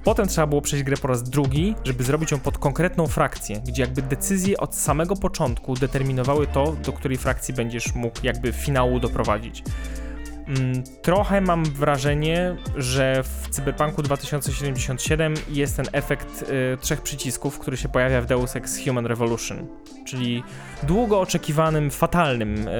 Potem 0.03 0.27
trzeba 0.27 0.47
było 0.47 0.61
przejść 0.61 0.85
grę 0.85 0.97
po 0.97 1.07
raz 1.07 1.29
drugi, 1.29 1.75
żeby 1.83 2.03
zrobić 2.03 2.31
ją 2.31 2.39
pod 2.39 2.57
konkretną 2.57 3.07
frakcję, 3.07 3.61
gdzie 3.65 3.81
jakby 3.81 4.01
decyzje 4.01 4.57
od 4.57 4.75
samego 4.75 5.15
początku 5.15 5.75
determinowały 5.75 6.47
to, 6.47 6.75
do 6.85 6.93
której 6.93 7.17
frakcji 7.17 7.53
będziesz 7.53 7.95
mógł 7.95 8.19
jakby 8.23 8.51
finału 8.51 8.99
doprowadzić. 8.99 9.63
Mm, 10.47 10.83
Trochę 11.01 11.41
mam 11.41 11.65
wrażenie, 11.65 12.55
że 12.75 13.23
w 13.23 13.49
Cyberpunku 13.49 14.03
2077 14.03 15.33
jest 15.49 15.75
ten 15.77 15.85
efekt 15.91 16.41
y, 16.41 16.77
trzech 16.81 17.01
przycisków, 17.01 17.59
który 17.59 17.77
się 17.77 17.89
pojawia 17.89 18.21
w 18.21 18.25
Deus 18.25 18.55
Ex 18.55 18.79
Human 18.85 19.05
Revolution, 19.05 19.67
czyli 20.05 20.43
długo 20.83 21.19
oczekiwanym, 21.19 21.91
fatalnym 21.91 22.67
y, 22.67 22.71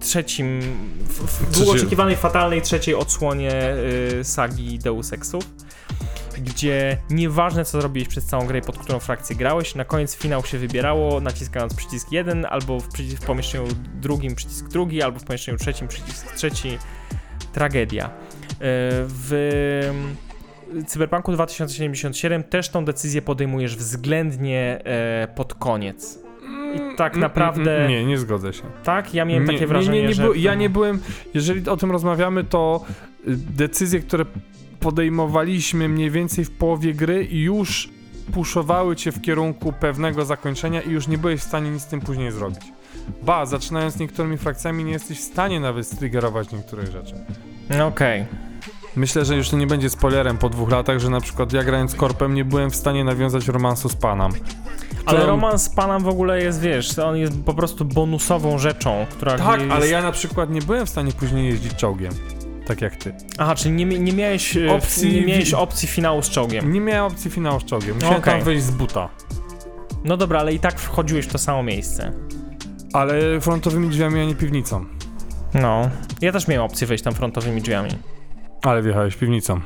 trzecim, 0.00 0.60
w, 0.98 1.48
w 1.48 1.58
długo 1.58 1.72
oczekiwanej, 1.72 2.16
fatalnej 2.16 2.62
trzeciej 2.62 2.94
odsłonie 2.94 3.74
y, 4.20 4.24
sagi 4.24 4.78
Deus 4.78 5.12
Exów, 5.12 5.44
gdzie 6.40 6.96
nieważne 7.10 7.64
co 7.64 7.80
zrobiłeś 7.80 8.08
przez 8.08 8.24
całą 8.26 8.46
grę 8.46 8.60
pod 8.60 8.78
którą 8.78 8.98
frakcję 8.98 9.36
grałeś, 9.36 9.74
na 9.74 9.84
koniec 9.84 10.16
finał 10.16 10.44
się 10.44 10.58
wybierało 10.58 11.20
naciskając 11.20 11.74
przycisk 11.74 12.12
jeden, 12.12 12.46
albo 12.50 12.80
w, 12.80 12.88
przycis- 12.88 13.16
w 13.16 13.26
pomieszczeniu 13.26 13.64
drugim 14.00 14.34
przycisk 14.34 14.68
drugi, 14.68 15.02
albo 15.02 15.18
w 15.18 15.24
pomieszczeniu 15.24 15.58
trzecim 15.58 15.88
przycisk 15.88 16.32
trzeci. 16.34 16.78
Tragedia. 17.52 18.06
Y, 18.06 18.10
W 19.08 19.90
Cyberpunku 20.86 21.32
2077 21.32 22.42
też 22.44 22.68
tą 22.68 22.84
decyzję 22.84 23.22
podejmujesz 23.22 23.76
względnie 23.76 24.80
e, 24.84 25.28
pod 25.34 25.54
koniec. 25.54 26.18
I 26.74 26.96
tak 26.96 27.16
naprawdę- 27.16 27.76
Mm, 27.76 27.90
Nie, 27.90 28.04
nie 28.04 28.18
zgodzę 28.18 28.52
się. 28.52 28.62
Tak, 28.84 29.14
ja 29.14 29.24
miałem 29.24 29.44
nie, 29.46 29.52
takie 29.52 29.66
wrażenie, 29.66 29.96
nie, 29.96 30.02
nie, 30.02 30.08
nie 30.08 30.14
że... 30.14 30.28
ja 30.36 30.54
nie 30.54 30.70
byłem, 30.70 31.00
jeżeli 31.34 31.68
o 31.70 31.76
tym 31.76 31.90
rozmawiamy, 31.90 32.44
to 32.44 32.84
y, 33.28 33.36
decyzje, 33.36 34.00
które 34.00 34.24
podejmowaliśmy 34.82 35.88
mniej 35.88 36.10
więcej 36.10 36.44
w 36.44 36.50
połowie 36.50 36.94
gry 36.94 37.24
już 37.30 37.88
puszowały 38.32 38.96
cię 38.96 39.12
w 39.12 39.20
kierunku 39.20 39.72
pewnego 39.72 40.24
zakończenia 40.24 40.80
i 40.80 40.90
już 40.90 41.08
nie 41.08 41.18
byłeś 41.18 41.40
w 41.40 41.44
stanie 41.44 41.70
nic 41.70 41.82
z 41.82 41.86
tym 41.86 42.00
później 42.00 42.32
zrobić. 42.32 42.60
Ba, 43.22 43.46
zaczynając 43.46 43.94
z 43.94 43.98
niektórymi 43.98 44.38
frakcjami 44.38 44.84
nie 44.84 44.92
jesteś 44.92 45.18
w 45.18 45.24
stanie 45.24 45.60
nawet 45.60 45.86
striggerować 45.86 46.52
niektórych 46.52 46.90
rzeczy. 46.90 47.14
No 47.78 47.86
Okej. 47.86 48.26
Myślę, 48.96 49.24
że 49.24 49.36
już 49.36 49.48
to 49.48 49.56
nie 49.56 49.66
będzie 49.66 49.90
spoilerem 49.90 50.38
po 50.38 50.48
dwóch 50.48 50.70
latach, 50.70 50.98
że 50.98 51.10
na 51.10 51.20
przykład 51.20 51.52
ja 51.52 51.64
grając 51.64 51.94
Korpem 51.94 52.34
nie 52.34 52.44
byłem 52.44 52.70
w 52.70 52.76
stanie 52.76 53.04
nawiązać 53.04 53.48
romansu 53.48 53.88
z 53.88 53.96
Panam. 53.96 54.32
Ale 55.06 55.26
romans 55.26 55.62
z 55.62 55.68
panem 55.68 56.02
w 56.02 56.08
ogóle 56.08 56.42
jest, 56.42 56.60
wiesz, 56.60 56.98
on 56.98 57.16
jest 57.16 57.42
po 57.44 57.54
prostu 57.54 57.84
bonusową 57.84 58.58
rzeczą, 58.58 59.06
która 59.10 59.38
Tak, 59.38 59.60
jest... 59.60 59.72
ale 59.72 59.88
ja 59.88 60.02
na 60.02 60.12
przykład 60.12 60.50
nie 60.50 60.62
byłem 60.62 60.86
w 60.86 60.88
stanie 60.88 61.12
później 61.12 61.46
jeździć 61.46 61.74
czołgiem. 61.74 62.12
Tak 62.66 62.80
jak 62.80 62.96
ty. 62.96 63.12
Aha, 63.38 63.54
czyli 63.54 63.74
nie, 63.74 63.84
nie 63.84 64.12
miałeś 64.12 64.56
Opcji 64.56 64.68
opcji, 64.68 65.14
nie 65.14 65.26
miałeś 65.26 65.54
opcji 65.54 65.88
finału 65.88 66.22
z 66.22 66.30
czołgiem. 66.30 66.72
Nie 66.72 66.80
miałem 66.80 67.12
opcji 67.12 67.30
finału 67.30 67.60
z 67.60 67.64
czołgiem. 67.64 67.94
Musiałem 67.94 68.16
Okej. 68.16 68.34
tam 68.34 68.42
wejść 68.42 68.62
z 68.62 68.70
buta. 68.70 69.08
No 70.04 70.16
dobra, 70.16 70.40
ale 70.40 70.54
i 70.54 70.58
tak 70.58 70.80
wchodziłeś 70.80 71.26
w 71.26 71.32
to 71.32 71.38
samo 71.38 71.62
miejsce. 71.62 72.12
Ale 72.92 73.40
frontowymi 73.40 73.88
drzwiami, 73.88 74.20
a 74.20 74.24
nie 74.24 74.34
piwnicą. 74.34 74.84
No. 75.54 75.90
Ja 76.20 76.32
też 76.32 76.48
miałem 76.48 76.64
opcję 76.64 76.86
wejść 76.86 77.04
tam 77.04 77.14
frontowymi 77.14 77.62
drzwiami. 77.62 77.90
Ale 78.62 78.82
wjechałeś 78.82 79.16
piwnicą. 79.16 79.60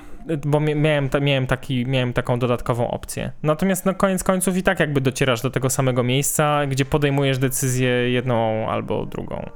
Bo 0.47 0.59
mia- 0.61 0.77
miałem, 0.77 1.11
miałem, 1.21 1.47
taki, 1.47 1.87
miałem 1.87 2.13
taką 2.13 2.39
dodatkową 2.39 2.91
opcję. 2.91 3.33
Natomiast 3.43 3.87
no 3.87 3.95
koniec 3.95 4.25
końców 4.25 4.57
i 4.57 4.63
tak 4.63 4.81
jakby 4.81 5.01
docierasz 5.01 5.43
do 5.43 5.51
tego 5.51 5.71
samego 5.71 6.03
miejsca, 6.03 6.67
gdzie 6.67 6.85
podejmujesz 6.85 7.39
decyzję 7.39 7.89
jedną 7.89 8.69
albo 8.69 9.07
drugą. 9.07 9.51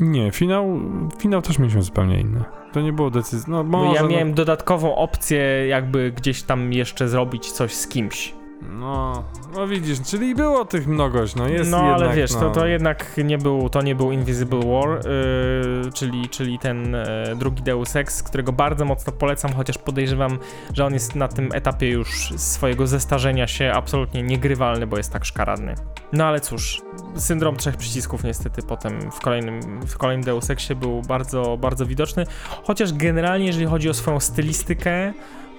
Nie, 0.00 0.32
finał, 0.32 0.80
finał 1.18 1.42
też 1.42 1.58
mieliśmy 1.58 1.82
zupełnie 1.82 2.20
inny. 2.20 2.44
To 2.72 2.80
nie 2.80 2.92
było 2.92 3.10
decyzji. 3.10 3.52
No 3.52 3.62
może, 3.64 3.94
ja 3.94 4.02
no- 4.02 4.08
miałem 4.08 4.34
dodatkową 4.34 4.96
opcję 4.96 5.66
jakby 5.68 6.12
gdzieś 6.12 6.42
tam 6.42 6.72
jeszcze 6.72 7.08
zrobić 7.08 7.52
coś 7.52 7.74
z 7.74 7.88
kimś. 7.88 8.34
No, 8.62 9.24
no 9.54 9.66
widzisz, 9.66 10.00
czyli 10.02 10.34
było 10.34 10.64
tych 10.64 10.86
mnogość, 10.86 11.34
no 11.34 11.48
jest 11.48 11.70
no 11.70 11.76
jednak, 11.76 12.02
ale 12.02 12.16
wiesz, 12.16 12.34
no, 12.34 12.40
to, 12.40 12.50
to 12.50 12.66
jednak 12.66 13.16
nie 13.24 13.38
był, 13.38 13.68
to 13.68 13.82
nie 13.82 13.94
był 13.94 14.12
Invisible 14.12 14.60
War, 14.60 14.88
yy, 14.88 15.92
czyli, 15.92 16.28
czyli 16.28 16.58
ten 16.58 16.94
e, 16.94 17.34
drugi 17.36 17.62
Deus 17.62 17.96
Ex, 17.96 18.22
którego 18.22 18.52
bardzo 18.52 18.84
mocno 18.84 19.12
polecam, 19.12 19.52
chociaż 19.52 19.78
podejrzewam, 19.78 20.38
że 20.74 20.86
on 20.86 20.94
jest 20.94 21.14
na 21.14 21.28
tym 21.28 21.48
etapie 21.52 21.88
już 21.88 22.32
swojego 22.36 22.86
zestarzenia 22.86 23.46
się 23.46 23.72
absolutnie 23.74 24.22
niegrywalny, 24.22 24.86
bo 24.86 24.96
jest 24.96 25.12
tak 25.12 25.24
szkaradny. 25.24 25.74
No 26.12 26.24
ale 26.24 26.40
cóż, 26.40 26.82
syndrom 27.16 27.56
trzech 27.56 27.76
przycisków 27.76 28.24
niestety 28.24 28.62
potem 28.62 29.10
w 29.10 29.20
kolejnym, 29.20 29.86
w 29.86 29.96
kolejnym 29.96 30.24
Deus 30.24 30.50
Exie 30.50 30.74
był 30.74 31.02
bardzo, 31.02 31.56
bardzo 31.56 31.86
widoczny, 31.86 32.26
chociaż 32.64 32.92
generalnie 32.92 33.46
jeżeli 33.46 33.66
chodzi 33.66 33.88
o 33.88 33.94
swoją 33.94 34.20
stylistykę, 34.20 35.12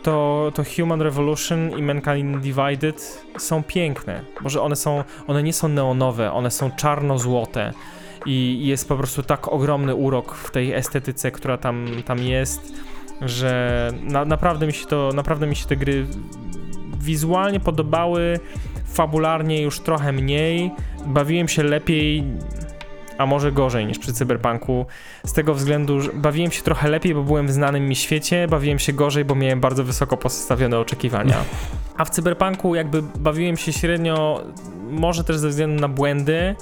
to, 0.04 0.52
to 0.56 0.64
Human 0.76 1.02
Revolution 1.02 1.72
i 1.78 1.82
Mankind 1.82 2.38
Divided 2.38 3.26
są 3.38 3.64
piękne. 3.64 4.22
Może 4.42 4.62
one 4.62 4.76
są, 4.76 5.04
one 5.28 5.44
nie 5.44 5.54
są 5.54 5.68
neonowe, 5.68 6.32
one 6.32 6.52
są 6.52 6.72
czarno-złote 6.72 7.74
i 8.26 8.68
jest 8.68 8.88
po 8.88 8.98
prostu 8.98 9.24
tak 9.24 9.48
ogromny 9.48 9.96
urok 9.96 10.36
w 10.36 10.52
tej 10.52 10.74
estetyce, 10.74 11.32
która 11.32 11.58
tam, 11.58 11.88
tam 12.06 12.20
jest, 12.20 12.74
że 13.22 13.92
na, 14.04 14.26
naprawdę 14.26 14.68
mi 14.68 14.74
się 14.74 14.86
to, 14.86 15.12
naprawdę 15.14 15.48
mi 15.48 15.56
się 15.56 15.66
te 15.66 15.76
gry 15.76 16.06
wizualnie 17.00 17.60
podobały, 17.60 18.40
fabularnie 18.86 19.62
już 19.62 19.80
trochę 19.80 20.12
mniej, 20.12 20.72
bawiłem 21.06 21.48
się 21.48 21.64
lepiej 21.64 22.24
a 23.20 23.26
może 23.26 23.52
gorzej 23.52 23.86
niż 23.86 24.00
przy 24.00 24.14
Cyberpunku. 24.14 24.86
Z 25.26 25.34
tego 25.34 25.54
względu, 25.54 26.02
że 26.02 26.10
bawiłem 26.14 26.52
się 26.52 26.62
trochę 26.62 26.90
lepiej, 26.90 27.16
bo 27.16 27.24
byłem 27.24 27.48
w 27.48 27.52
znanym 27.52 27.88
mi 27.88 27.96
świecie, 27.96 28.48
bawiłem 28.48 28.80
się 28.80 28.94
gorzej, 28.94 29.26
bo 29.26 29.36
miałem 29.36 29.60
bardzo 29.60 29.84
wysoko 29.84 30.18
postawione 30.18 30.80
oczekiwania. 30.80 31.36
A 31.98 32.06
w 32.06 32.10
Cyberpunku 32.10 32.76
jakby 32.76 33.02
bawiłem 33.02 33.58
się 33.58 33.74
średnio, 33.74 34.44
może 34.90 35.24
też 35.24 35.38
ze 35.38 35.50
względu 35.50 35.82
na 35.82 35.88
błędy, 35.88 36.56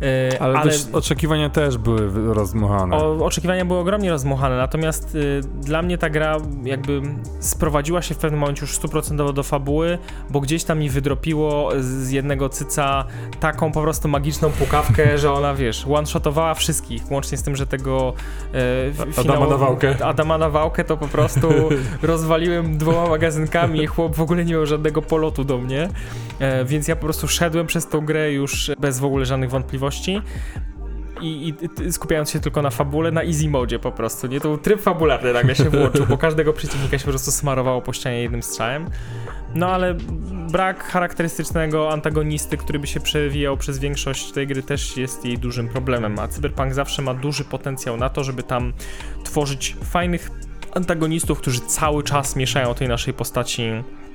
yy, 0.00 0.40
Ale, 0.40 0.58
ale, 0.58 0.72
oczekiwania 0.92 1.50
też 1.50 1.78
były 1.78 2.34
rozmuchane. 2.34 2.96
o, 2.96 3.24
oczekiwania 3.24 3.64
były 3.64 3.78
ogromnie 3.78 4.10
rozmuchane, 4.10 4.56
natomiast 4.56 5.14
y, 5.14 5.40
dla 5.60 5.82
mnie 5.82 5.98
ta 5.98 6.10
gra 6.10 6.36
jakby 6.64 7.02
sprowadziła 7.40 8.02
się 8.02 8.14
w 8.14 8.18
pewnym 8.18 8.40
momencie 8.40 8.60
już 8.60 8.74
stuprocentowo 8.74 9.32
do 9.32 9.42
fabuły, 9.42 9.98
bo 10.30 10.40
gdzieś 10.40 10.64
tam 10.64 10.78
mi 10.78 10.90
wydropiło 10.90 11.70
z 11.80 12.10
jednego 12.10 12.48
cyca 12.48 13.04
taką 13.40 13.72
po 13.72 13.82
prostu 13.82 14.08
magiczną 14.08 14.50
pukawkę, 14.50 15.18
że 15.18 15.32
ona, 15.32 15.54
wiesz, 15.54 15.86
one-shotowała 16.04 16.54
wszystkich, 16.54 17.10
łącznie 17.10 17.38
z 17.38 17.42
tym, 17.42 17.56
że 17.56 17.66
tego 17.66 18.12
e, 18.54 19.20
Adama 19.20 19.46
na 19.46 19.56
wałkę. 19.56 20.06
Adama 20.06 20.38
na 20.38 20.50
wałkę 20.50 20.84
to 20.84 20.96
po 20.96 21.08
prostu 21.08 21.48
rozwaliłem 22.02 22.78
dwoma 22.78 23.08
magazynkami 23.08 23.82
i 23.82 23.86
chłop 23.86 24.16
w 24.16 24.20
ogóle 24.20 24.44
nie 24.44 24.52
miał 24.52 24.66
żadnego 24.66 25.02
polotu 25.02 25.44
do 25.44 25.58
mnie, 25.58 25.88
e, 26.38 26.64
więc 26.64 26.88
ja 26.88 26.96
po 26.96 27.02
prostu 27.02 27.28
szedłem 27.28 27.66
przez 27.66 27.88
tą 27.88 28.00
grę 28.00 28.32
już 28.32 28.70
bez 28.78 29.00
w 29.00 29.04
ogóle 29.04 29.26
żadnych 29.26 29.50
wątpliwości 29.50 30.20
i, 31.20 31.54
i 31.86 31.92
skupiając 31.92 32.30
się 32.30 32.40
tylko 32.40 32.62
na 32.62 32.70
fabule, 32.70 33.10
na 33.10 33.22
easy 33.22 33.48
modzie 33.48 33.78
po 33.78 33.92
prostu, 33.92 34.26
nie? 34.26 34.40
To 34.40 34.48
był 34.48 34.58
tryb 34.58 34.80
fabularny 34.80 35.32
nagle 35.32 35.54
się 35.54 35.70
włączył, 35.70 36.06
bo 36.06 36.18
każdego 36.28 36.52
przeciwnika 36.52 36.98
się 36.98 37.04
po 37.04 37.10
prostu 37.10 37.30
smarowało 37.30 37.82
po 37.82 37.92
ścianie 37.92 38.22
jednym 38.22 38.42
strzałem. 38.42 38.90
No 39.54 39.68
ale 39.68 39.94
brak 40.52 40.84
charakterystycznego 40.84 41.92
antagonisty, 41.92 42.56
który 42.56 42.78
by 42.78 42.86
się 42.86 43.00
przewijał 43.00 43.56
przez 43.56 43.78
większość 43.78 44.32
tej 44.32 44.46
gry 44.46 44.62
też 44.62 44.96
jest 44.96 45.24
jej 45.24 45.38
dużym 45.38 45.68
problemem, 45.68 46.18
a 46.18 46.28
Cyberpunk 46.28 46.74
zawsze 46.74 47.02
ma 47.02 47.14
duży 47.14 47.44
potencjał 47.44 47.96
na 47.96 48.08
to, 48.08 48.24
żeby 48.24 48.42
tam 48.42 48.72
tworzyć 49.24 49.76
fajnych 49.84 50.30
antagonistów, 50.74 51.38
którzy 51.40 51.60
cały 51.60 52.02
czas 52.02 52.36
mieszają 52.36 52.74
tej 52.74 52.88
naszej 52.88 53.14
postaci 53.14 53.62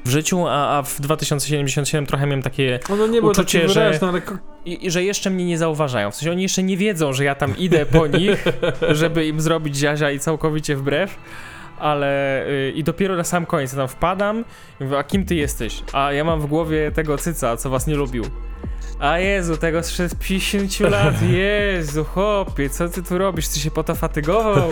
w 0.06 0.10
życiu, 0.10 0.48
a, 0.48 0.78
a 0.78 0.82
w 0.82 1.02
2077 1.02 2.06
trochę 2.06 2.26
miałem 2.26 2.42
takie 2.42 2.80
No, 2.90 3.08
nie 3.08 3.22
uczucie, 3.22 3.60
takie 3.60 3.70
że- 3.70 3.80
wyraźne, 3.82 4.08
ale 4.08 4.22
i 4.66 4.92
że 4.92 5.04
jeszcze 5.04 5.30
mnie 5.30 5.46
nie 5.46 5.58
zauważają. 5.58 6.12
W 6.12 6.16
sensie 6.16 6.32
oni 6.32 6.44
jeszcze 6.44 6.64
nie 6.64 6.78
wiedzą, 6.78 7.14
że 7.14 7.24
ja 7.24 7.36
tam 7.36 7.58
idę 7.58 7.86
po 7.86 8.08
nich, 8.08 8.46
żeby 8.90 9.28
im 9.28 9.42
zrobić 9.42 9.76
ziazia 9.76 10.12
i 10.12 10.20
całkowicie 10.20 10.76
wbrew. 10.76 11.18
Ale 11.80 12.44
y, 12.48 12.72
i 12.76 12.84
dopiero 12.84 13.16
na 13.16 13.24
sam 13.24 13.46
koniec 13.46 13.76
tam 13.76 13.88
wpadam 13.88 14.46
i 14.80 14.84
mówię, 14.84 14.98
a 14.98 15.04
kim 15.04 15.26
ty 15.26 15.36
jesteś? 15.36 15.84
A 15.94 16.12
ja 16.12 16.24
mam 16.24 16.42
w 16.42 16.46
głowie 16.46 16.92
tego 16.92 17.18
cyca, 17.18 17.58
co 17.58 17.70
was 17.70 17.88
nie 17.88 17.96
lubił. 17.96 18.24
A 19.00 19.20
Jezu, 19.20 19.58
tego 19.58 19.84
sprzed 19.84 20.16
50 20.20 20.80
lat, 20.80 21.22
Jezu, 21.32 22.04
chłopie, 22.06 22.70
co 22.70 22.90
ty 22.90 23.04
tu 23.04 23.18
robisz? 23.18 23.48
Ty 23.48 23.60
się 23.60 23.72
po 23.72 23.84
to 23.84 23.96
fatygował? 23.96 24.70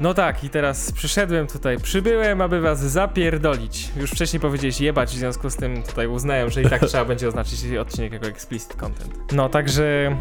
No 0.00 0.14
tak, 0.14 0.44
i 0.44 0.50
teraz 0.50 0.92
przyszedłem 0.92 1.46
tutaj, 1.46 1.78
przybyłem, 1.78 2.40
aby 2.40 2.60
was 2.60 2.80
zapierdolić. 2.80 3.88
Już 3.96 4.10
wcześniej 4.10 4.40
powiedzieć 4.40 4.80
jebać, 4.80 5.10
w 5.10 5.18
związku 5.18 5.50
z 5.50 5.56
tym 5.56 5.82
tutaj 5.82 6.06
uznałem, 6.06 6.50
że 6.50 6.62
i 6.62 6.68
tak 6.68 6.86
trzeba 6.86 7.04
będzie 7.04 7.28
oznaczyć 7.28 7.76
odcinek 7.80 8.12
jako 8.12 8.26
explicit 8.26 8.76
content. 8.76 9.32
No, 9.32 9.48
także 9.48 10.16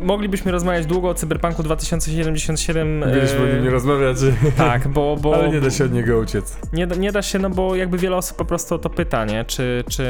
moglibyśmy 0.00 0.52
rozmawiać 0.52 0.86
długo 0.86 1.08
o 1.08 1.14
Cyberpunku 1.14 1.62
2077. 1.62 2.98
mieliśmy 3.00 3.38
o 3.42 3.46
nim 3.46 3.62
nie 3.62 3.68
e, 3.68 3.72
rozmawiać, 3.72 4.16
tak, 4.56 4.88
bo, 4.88 5.16
bo 5.20 5.34
ale 5.34 5.48
nie 5.48 5.60
da 5.60 5.70
się 5.70 5.84
od 5.84 5.92
niego 5.92 6.18
uciec. 6.18 6.56
nie, 6.72 6.86
da- 6.86 6.96
nie 6.96 7.12
da 7.12 7.22
się, 7.22 7.38
no 7.38 7.50
bo 7.50 7.76
jakby 7.76 7.98
wiele 7.98 8.16
osób 8.16 8.36
po 8.36 8.44
prostu 8.44 8.74
o 8.74 8.78
to 8.78 8.90
pyta, 8.90 9.24
nie? 9.24 9.44
Czy, 9.44 9.84
czy 9.88 10.04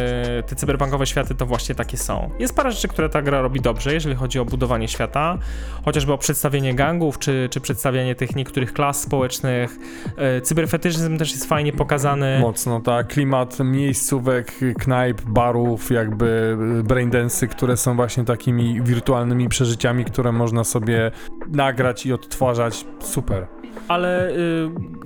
te 0.47 0.57
cyberpunkowe 0.57 1.07
światy 1.07 1.35
to 1.35 1.47
właśnie 1.47 1.75
takie 1.75 1.97
są. 1.97 2.31
Jest 2.39 2.57
parę 2.57 2.66
rzeczy, 2.71 2.89
które 2.89 3.09
ta 3.09 3.23
gra 3.23 3.41
robi 3.41 3.61
dobrze, 3.61 3.95
jeżeli 3.95 4.15
chodzi 4.15 4.39
o 4.39 4.45
budowanie 4.45 4.89
świata, 4.89 5.39
chociażby 5.85 6.13
o 6.13 6.19
przedstawienie 6.19 6.75
gangów, 6.75 7.19
czy, 7.19 7.49
czy 7.51 7.61
przedstawianie 7.61 8.15
tych 8.15 8.37
niektórych 8.37 8.73
klas 8.73 9.01
społecznych. 9.01 9.77
E, 10.17 10.41
cyberfetyżyzm 10.41 11.19
też 11.19 11.33
jest 11.33 11.49
fajnie 11.49 11.73
pokazany. 11.73 12.39
Mocno, 12.41 12.81
tak. 12.81 13.09
Klimat 13.09 13.59
miejscówek, 13.61 14.53
knajp, 14.79 15.23
barów, 15.23 15.91
jakby 15.91 16.57
braindensy, 16.85 17.49
które 17.49 17.77
są 17.77 17.97
właśnie 17.97 18.25
takimi 18.25 18.83
wirtualnymi 18.83 19.49
przeżyciami, 19.49 20.05
które 20.05 20.33
można 20.33 20.65
sobie 20.65 21.11
nagrać 21.49 22.07
i 22.07 22.13
odtwarzać. 22.13 22.85
Super. 23.01 23.47
Ale 23.89 24.31
y, 24.31 24.35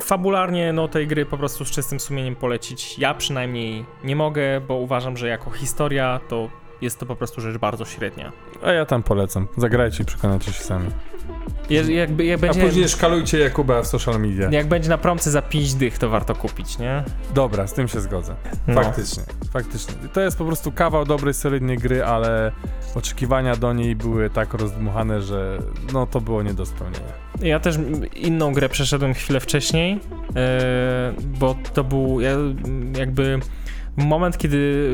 fabularnie 0.02 0.72
no 0.72 0.88
tej 0.88 1.06
gry 1.06 1.26
po 1.26 1.38
prostu 1.38 1.64
z 1.64 1.70
czystym 1.70 2.00
sumieniem 2.00 2.36
polecić 2.36 2.98
ja 2.98 3.14
przynajmniej 3.14 3.84
nie 4.04 4.16
mogę, 4.16 4.60
bo 4.60 4.74
uważam, 4.74 5.16
że 5.16 5.28
jako 5.28 5.50
historia 5.50 6.20
to 6.28 6.50
jest 6.82 6.98
to 6.98 7.06
po 7.06 7.16
prostu 7.16 7.40
rzecz 7.40 7.58
bardzo 7.58 7.84
średnia. 7.84 8.32
A 8.62 8.72
ja 8.72 8.86
tam 8.86 9.02
polecam. 9.02 9.48
Zagrajcie 9.56 10.02
i 10.02 10.06
przekonacie 10.06 10.52
się 10.52 10.64
sami. 10.64 10.90
Je, 11.70 11.94
jakby, 11.94 12.24
jak 12.24 12.38
A 12.38 12.40
będzie... 12.40 12.60
później 12.60 12.88
szkalujcie 12.88 13.38
Jakuba 13.38 13.82
w 13.82 13.86
social 13.86 14.20
media. 14.20 14.50
Jak 14.50 14.66
będzie 14.66 14.88
na 14.88 14.98
promce 14.98 15.30
za 15.30 15.42
5 15.42 15.74
dych, 15.74 15.98
to 15.98 16.08
warto 16.08 16.34
kupić, 16.34 16.78
nie? 16.78 17.04
Dobra, 17.34 17.66
z 17.66 17.72
tym 17.72 17.88
się 17.88 18.00
zgodzę. 18.00 18.34
No. 18.66 18.82
Faktycznie, 18.82 19.22
faktycznie. 19.52 19.94
To 20.12 20.20
jest 20.20 20.38
po 20.38 20.44
prostu 20.44 20.72
kawał 20.72 21.04
dobrej, 21.04 21.34
solidnej 21.34 21.78
gry, 21.78 22.04
ale 22.04 22.52
oczekiwania 22.94 23.56
do 23.56 23.72
niej 23.72 23.96
były 23.96 24.30
tak 24.30 24.54
rozdmuchane, 24.54 25.22
że 25.22 25.58
no 25.92 26.06
to 26.06 26.20
było 26.20 26.42
nie 26.42 26.54
do 26.54 26.66
spełnienia. 26.66 27.12
Ja 27.42 27.60
też 27.60 27.78
inną 28.14 28.52
grę 28.52 28.68
przeszedłem 28.68 29.14
chwilę 29.14 29.40
wcześniej, 29.40 30.00
e, 30.36 31.12
bo 31.24 31.56
to 31.74 31.84
był 31.84 32.20
jakby 32.98 33.40
moment, 33.96 34.38
kiedy 34.38 34.90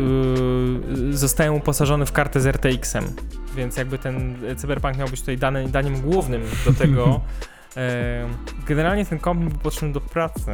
e, 1.10 1.16
zostałem 1.16 1.54
uposażony 1.54 2.06
w 2.06 2.12
kartę 2.12 2.40
z 2.40 2.46
RTX-em, 2.46 3.04
więc 3.56 3.76
jakby 3.76 3.98
ten 3.98 4.36
Cyberpunk 4.56 4.96
miał 4.96 5.08
być 5.08 5.20
tutaj 5.20 5.38
dany, 5.38 5.68
daniem 5.68 6.00
głównym 6.00 6.42
do 6.64 6.72
tego. 6.72 7.20
E, 7.76 8.28
generalnie 8.66 9.06
ten 9.06 9.18
komp 9.18 9.40
był 9.40 9.58
potrzebny 9.58 9.92
do 9.92 10.00
pracy. 10.00 10.52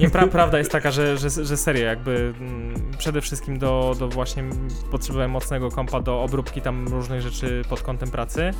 Nie, 0.00 0.10
pra, 0.10 0.26
prawda 0.26 0.58
jest 0.58 0.70
taka, 0.70 0.90
że, 0.90 1.18
że, 1.18 1.30
że 1.30 1.56
serio, 1.56 1.84
jakby 1.84 2.34
mm, 2.40 2.74
przede 2.98 3.20
wszystkim 3.20 3.58
do, 3.58 3.96
do 3.98 4.08
właśnie 4.08 4.44
potrzebowałem 4.90 5.30
mocnego 5.30 5.70
kompa 5.70 6.00
do 6.00 6.22
obróbki 6.22 6.60
tam 6.60 6.88
różnych 6.88 7.20
rzeczy 7.20 7.62
pod 7.68 7.82
kątem 7.82 8.10
pracy. 8.10 8.50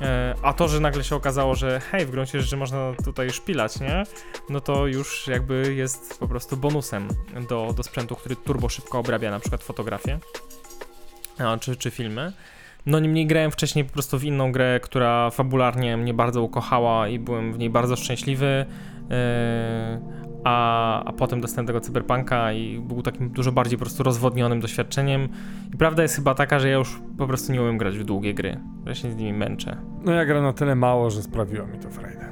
E, 0.00 0.34
A 0.42 0.52
to, 0.52 0.68
że 0.68 0.80
nagle 0.80 1.04
się 1.04 1.16
okazało, 1.16 1.54
że 1.54 1.80
hej, 1.80 2.06
w 2.06 2.10
gruncie 2.10 2.40
rzeczy 2.40 2.56
można 2.56 2.92
tutaj 3.04 3.30
szpilać, 3.30 3.80
nie? 3.80 4.02
No 4.50 4.60
to 4.60 4.86
już 4.86 5.26
jakby 5.26 5.74
jest 5.74 6.20
po 6.20 6.28
prostu 6.28 6.56
bonusem 6.56 7.08
do, 7.48 7.72
do 7.76 7.82
sprzętu, 7.82 8.16
który 8.16 8.36
turbo 8.36 8.68
szybko 8.68 8.98
obrabia 8.98 9.30
na 9.30 9.40
przykład 9.40 9.62
fotografię 9.62 10.18
czy, 11.60 11.76
czy 11.76 11.90
filmy. 11.90 12.32
No 12.86 13.00
niemniej 13.00 13.26
grałem 13.26 13.50
wcześniej 13.50 13.84
po 13.84 13.92
prostu 13.92 14.18
w 14.18 14.24
inną 14.24 14.52
grę, 14.52 14.80
która 14.82 15.30
fabularnie 15.30 15.96
mnie 15.96 16.14
bardzo 16.14 16.42
ukochała 16.42 17.08
i 17.08 17.18
byłem 17.18 17.52
w 17.52 17.58
niej 17.58 17.70
bardzo 17.70 17.96
szczęśliwy. 17.96 18.66
A, 20.48 21.04
a 21.04 21.12
potem 21.12 21.40
dostałem 21.40 21.66
tego 21.66 21.80
cyberpunka 21.80 22.52
i 22.52 22.80
był 22.80 23.02
takim 23.02 23.30
dużo 23.30 23.52
bardziej 23.52 23.78
po 23.78 23.84
prostu 23.84 24.02
rozwodnionym 24.02 24.60
doświadczeniem. 24.60 25.28
I 25.74 25.76
prawda 25.76 26.02
jest 26.02 26.16
chyba 26.16 26.34
taka, 26.34 26.58
że 26.58 26.68
ja 26.68 26.74
już 26.74 27.00
po 27.18 27.26
prostu 27.26 27.52
nie 27.52 27.62
umiem 27.62 27.78
grać 27.78 27.98
w 27.98 28.04
długie 28.04 28.34
gry. 28.34 28.60
Ja 28.86 28.94
się 28.94 29.12
z 29.12 29.16
nimi 29.16 29.32
męczę. 29.32 29.76
No 30.04 30.12
ja 30.12 30.24
gram 30.24 30.42
na 30.42 30.52
tyle 30.52 30.74
mało, 30.74 31.10
że 31.10 31.22
sprawiło 31.22 31.66
mi 31.66 31.78
to 31.78 31.90
frajdę. 31.90 32.25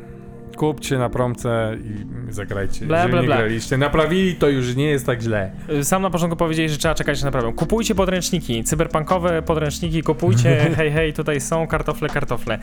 Kupcie 0.56 0.98
na 0.98 1.08
promce 1.10 1.76
i 1.84 2.32
zagrajcie. 2.32 2.86
Bla, 2.86 2.96
Jeżeli 2.96 3.12
bla, 3.12 3.20
nie 3.20 3.26
bla. 3.26 3.36
graliście, 3.36 3.78
naprawili, 3.78 4.34
to 4.34 4.48
już 4.48 4.76
nie 4.76 4.86
jest 4.86 5.06
tak 5.06 5.22
źle. 5.22 5.50
Y, 5.70 5.84
Sam 5.84 6.02
na 6.02 6.10
początku 6.10 6.36
powiedzieli, 6.36 6.68
że 6.68 6.76
trzeba 6.76 6.94
czekać 6.94 7.20
na 7.22 7.24
naprawę. 7.26 7.52
Kupujcie 7.52 7.94
podręczniki, 7.94 8.64
cyberpunkowe 8.64 9.42
podręczniki, 9.42 10.02
kupujcie, 10.02 10.56
hej, 10.76 10.90
hej, 10.90 11.12
tutaj 11.12 11.40
są 11.40 11.66
kartofle, 11.66 12.08
kartofle. 12.08 12.58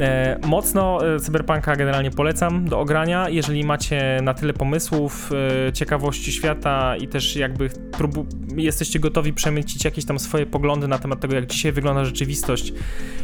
E, 0.00 0.38
mocno 0.46 1.14
e, 1.14 1.20
cyberpunka 1.20 1.76
generalnie 1.76 2.10
polecam 2.10 2.68
do 2.68 2.80
ogrania, 2.80 3.28
jeżeli 3.28 3.64
macie 3.64 4.20
na 4.22 4.34
tyle 4.34 4.52
pomysłów, 4.52 5.30
e, 5.68 5.72
ciekawości 5.72 6.32
świata 6.32 6.96
i 6.96 7.08
też 7.08 7.36
jakby 7.36 7.68
próbu- 7.68 8.26
jesteście 8.56 8.98
gotowi 9.00 9.32
przemycić 9.32 9.84
jakieś 9.84 10.04
tam 10.04 10.18
swoje 10.18 10.46
poglądy 10.46 10.88
na 10.88 10.98
temat 10.98 11.20
tego, 11.20 11.34
jak 11.34 11.46
dzisiaj 11.46 11.72
wygląda 11.72 12.04
rzeczywistość 12.04 12.72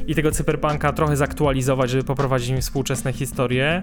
i 0.06 0.14
tego 0.14 0.30
cyberpunka 0.30 0.92
trochę 0.92 1.16
zaktualizować, 1.16 1.90
żeby 1.90 2.04
poprowadzić 2.04 2.48
im 2.48 2.60
współczesne 2.60 3.12
historie, 3.12 3.82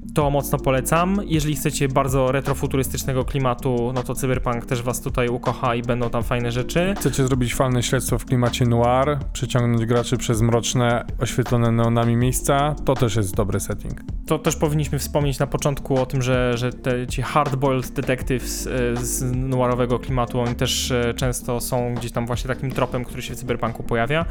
to 0.13 0.29
mocno 0.29 0.57
polecam. 0.57 1.19
Jeżeli 1.25 1.55
chcecie 1.55 1.87
bardzo 1.87 2.31
retrofuturystycznego 2.31 3.25
klimatu, 3.25 3.91
no 3.95 4.03
to 4.03 4.15
cyberpunk 4.15 4.65
też 4.65 4.81
was 4.81 5.01
tutaj 5.01 5.27
ukocha 5.27 5.75
i 5.75 5.81
będą 5.81 6.09
tam 6.09 6.23
fajne 6.23 6.51
rzeczy. 6.51 6.93
Chcecie 6.97 7.23
zrobić 7.23 7.55
fajne 7.55 7.83
śledztwo 7.83 8.19
w 8.19 8.25
klimacie 8.25 8.65
noir, 8.65 9.17
przyciągnąć 9.33 9.85
graczy 9.85 10.17
przez 10.17 10.41
mroczne, 10.41 11.05
oświetlone 11.19 11.71
neonami 11.71 12.15
miejsca, 12.15 12.75
to 12.85 12.93
też 12.93 13.15
jest 13.15 13.35
dobry 13.35 13.59
setting. 13.59 14.01
To 14.25 14.39
też 14.39 14.55
powinniśmy 14.55 14.99
wspomnieć 14.99 15.39
na 15.39 15.47
początku 15.47 15.97
o 15.97 16.05
tym, 16.05 16.21
że, 16.21 16.57
że 16.57 16.73
te, 16.73 17.07
ci 17.07 17.21
hardboiled 17.21 17.91
detectives 17.91 18.67
e, 18.67 18.69
z 19.05 19.35
noirowego 19.35 19.99
klimatu, 19.99 20.39
oni 20.39 20.55
też 20.55 20.91
e, 20.91 21.13
często 21.13 21.61
są 21.61 21.95
gdzieś 21.95 22.11
tam 22.11 22.25
właśnie 22.27 22.47
takim 22.47 22.71
tropem, 22.71 23.05
który 23.05 23.21
się 23.21 23.33
w 23.33 23.37
cyberpunku 23.37 23.83
pojawia. 23.83 24.25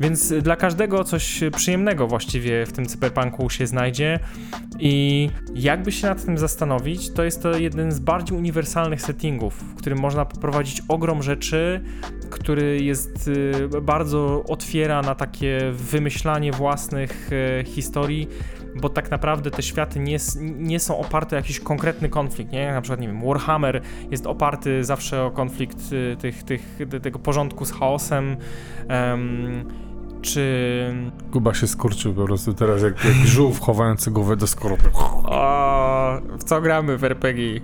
Więc 0.00 0.32
dla 0.42 0.56
każdego 0.56 1.04
coś 1.04 1.40
przyjemnego 1.56 2.06
właściwie 2.06 2.66
w 2.66 2.72
tym 2.72 2.86
cyberpunku 2.86 3.50
się 3.50 3.66
znajdzie 3.66 4.18
i 4.78 5.07
jakby 5.54 5.92
się 5.92 6.06
nad 6.06 6.24
tym 6.24 6.38
zastanowić, 6.38 7.10
to 7.10 7.24
jest 7.24 7.42
to 7.42 7.58
jeden 7.58 7.92
z 7.92 7.98
bardziej 8.00 8.38
uniwersalnych 8.38 9.02
settingów, 9.02 9.54
w 9.54 9.74
którym 9.74 9.98
można 9.98 10.24
poprowadzić 10.24 10.82
ogrom 10.88 11.22
rzeczy, 11.22 11.80
który 12.30 12.82
jest 12.82 13.28
y, 13.28 13.80
bardzo 13.82 14.44
otwiera 14.48 15.02
na 15.02 15.14
takie 15.14 15.58
wymyślanie 15.72 16.52
własnych 16.52 17.30
e, 17.60 17.64
historii, 17.64 18.28
bo 18.80 18.88
tak 18.88 19.10
naprawdę 19.10 19.50
te 19.50 19.62
światy 19.62 20.00
nie, 20.00 20.18
nie 20.40 20.80
są 20.80 20.98
oparte 20.98 21.36
o 21.36 21.38
jakiś 21.38 21.60
konkretny 21.60 22.08
konflikt, 22.08 22.52
nie? 22.52 22.72
Na 22.72 22.80
przykład, 22.80 23.00
nie 23.00 23.08
wiem, 23.08 23.26
Warhammer 23.26 23.82
jest 24.10 24.26
oparty 24.26 24.84
zawsze 24.84 25.24
o 25.24 25.30
konflikt 25.30 25.92
y, 25.92 26.16
tych, 26.16 26.42
tych, 26.42 26.78
te- 26.90 27.00
tego 27.00 27.18
porządku 27.18 27.64
z 27.64 27.72
chaosem, 27.72 28.36
em, 28.88 29.87
czy... 30.22 30.94
Kuba 31.32 31.54
się 31.54 31.66
skurczył 31.66 32.14
po 32.14 32.24
prostu 32.24 32.54
teraz 32.54 32.82
jak, 32.82 33.04
jak 33.04 33.26
żółw 33.26 33.60
chowający 33.60 34.10
głowę 34.10 34.36
do 34.36 34.46
skorupy. 34.46 34.90
O, 35.24 36.20
w 36.38 36.44
co 36.44 36.60
gramy 36.60 36.98
w 36.98 37.04
RPG? 37.04 37.60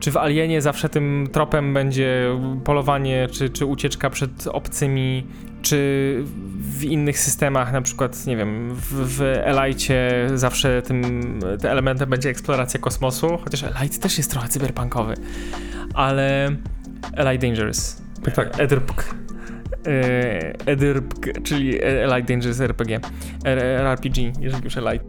Czy 0.00 0.10
w 0.10 0.16
Alienie 0.16 0.62
zawsze 0.62 0.88
tym 0.88 1.28
tropem 1.32 1.74
będzie 1.74 2.38
polowanie, 2.64 3.28
czy, 3.30 3.50
czy 3.50 3.66
ucieczka 3.66 4.10
przed 4.10 4.46
obcymi, 4.46 5.26
czy 5.62 6.24
w 6.60 6.84
innych 6.84 7.18
systemach, 7.18 7.72
na 7.72 7.82
przykład, 7.82 8.26
nie 8.26 8.36
wiem, 8.36 8.74
w, 8.74 9.16
w 9.16 9.22
Elite 9.22 10.28
zawsze 10.34 10.82
tym 10.82 11.02
te 11.60 11.70
elementem 11.70 12.10
będzie 12.10 12.30
eksploracja 12.30 12.80
kosmosu, 12.80 13.38
chociaż 13.44 13.62
Elite 13.62 13.98
też 13.98 14.18
jest 14.18 14.30
trochę 14.30 14.48
cyberpunkowy, 14.48 15.14
ale 15.94 16.56
Elite 17.12 17.46
Dangerous. 17.46 18.02
Tak, 18.24 18.34
tak. 18.34 18.60
Edirpk. 18.60 19.14
E, 19.86 20.66
Edirpk, 20.66 21.42
czyli 21.42 21.84
Elite 21.84 22.22
Dangerous 22.22 22.60
RPG. 22.60 23.00
RPG, 23.44 24.32
jeżeli 24.40 24.64
już 24.64 24.76
Elite. 24.76 25.04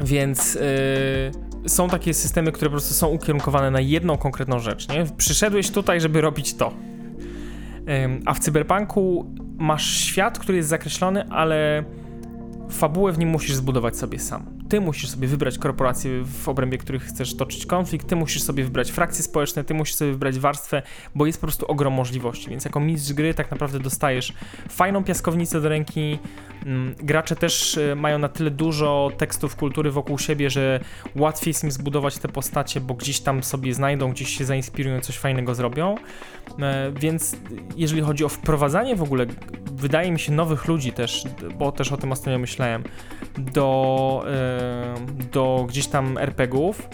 Więc 0.00 0.56
y, 0.56 1.68
są 1.68 1.88
takie 1.88 2.14
systemy, 2.14 2.52
które 2.52 2.68
po 2.68 2.72
prostu 2.72 2.94
są 2.94 3.08
ukierunkowane 3.08 3.70
na 3.70 3.80
jedną 3.80 4.16
konkretną 4.16 4.58
rzecz, 4.58 4.88
nie? 4.88 5.04
Przyszedłeś 5.16 5.70
tutaj, 5.70 6.00
żeby 6.00 6.20
robić 6.20 6.54
to. 6.54 6.72
A 8.26 8.34
w 8.34 8.38
cyberpunku 8.38 9.34
masz 9.58 9.90
świat, 10.00 10.38
który 10.38 10.56
jest 10.56 10.68
zakreślony, 10.68 11.28
ale 11.30 11.84
fabułę 12.70 13.12
w 13.12 13.18
nim 13.18 13.28
musisz 13.28 13.54
zbudować 13.54 13.96
sobie 13.96 14.18
sam. 14.18 14.46
Ty 14.68 14.80
musisz 14.80 15.10
sobie 15.10 15.28
wybrać 15.28 15.58
korporacje, 15.58 16.24
w 16.24 16.48
obrębie 16.48 16.78
których 16.78 17.02
chcesz 17.02 17.36
toczyć 17.36 17.66
konflikt, 17.66 18.08
ty 18.08 18.16
musisz 18.16 18.42
sobie 18.42 18.64
wybrać 18.64 18.90
frakcje 18.90 19.24
społeczne, 19.24 19.64
ty 19.64 19.74
musisz 19.74 19.94
sobie 19.94 20.12
wybrać 20.12 20.38
warstwę, 20.38 20.82
bo 21.14 21.26
jest 21.26 21.40
po 21.40 21.46
prostu 21.46 21.66
ogrom 21.66 21.92
możliwości. 21.92 22.50
Więc 22.50 22.64
jako 22.64 22.80
mistrz 22.80 23.12
gry 23.12 23.34
tak 23.34 23.50
naprawdę 23.50 23.80
dostajesz 23.80 24.32
fajną 24.68 25.04
piaskownicę 25.04 25.60
do 25.60 25.68
ręki. 25.68 26.18
Mm, 26.64 26.94
Gracze 27.02 27.36
też 27.36 27.76
y, 27.76 27.96
mają 27.96 28.18
na 28.18 28.28
tyle 28.28 28.50
dużo 28.50 29.10
tekstów 29.18 29.56
kultury 29.56 29.90
wokół 29.90 30.18
siebie, 30.18 30.50
że 30.50 30.80
łatwiej 31.16 31.50
jest 31.50 31.64
im 31.64 31.70
zbudować 31.70 32.18
te 32.18 32.28
postacie, 32.28 32.80
bo 32.80 32.94
gdzieś 32.94 33.20
tam 33.20 33.42
sobie 33.42 33.74
znajdą, 33.74 34.10
gdzieś 34.10 34.38
się 34.38 34.44
zainspirują, 34.44 35.00
coś 35.00 35.18
fajnego 35.18 35.54
zrobią. 35.54 35.94
E, 36.60 36.92
Więc 37.00 37.36
jeżeli 37.76 38.02
chodzi 38.02 38.24
o 38.24 38.28
wprowadzanie 38.28 38.96
w 38.96 39.02
ogóle, 39.02 39.26
wydaje 39.72 40.12
mi 40.12 40.18
się, 40.18 40.32
nowych 40.32 40.68
ludzi 40.68 40.92
też, 40.92 41.24
bo 41.58 41.72
też 41.72 41.92
o 41.92 41.96
tym 41.96 42.12
ostatnio 42.12 42.38
myślałem, 42.38 42.84
do, 43.38 44.24
e, 44.26 44.94
do 45.32 45.64
gdzieś 45.68 45.86
tam 45.86 46.18
RPGów, 46.18 46.88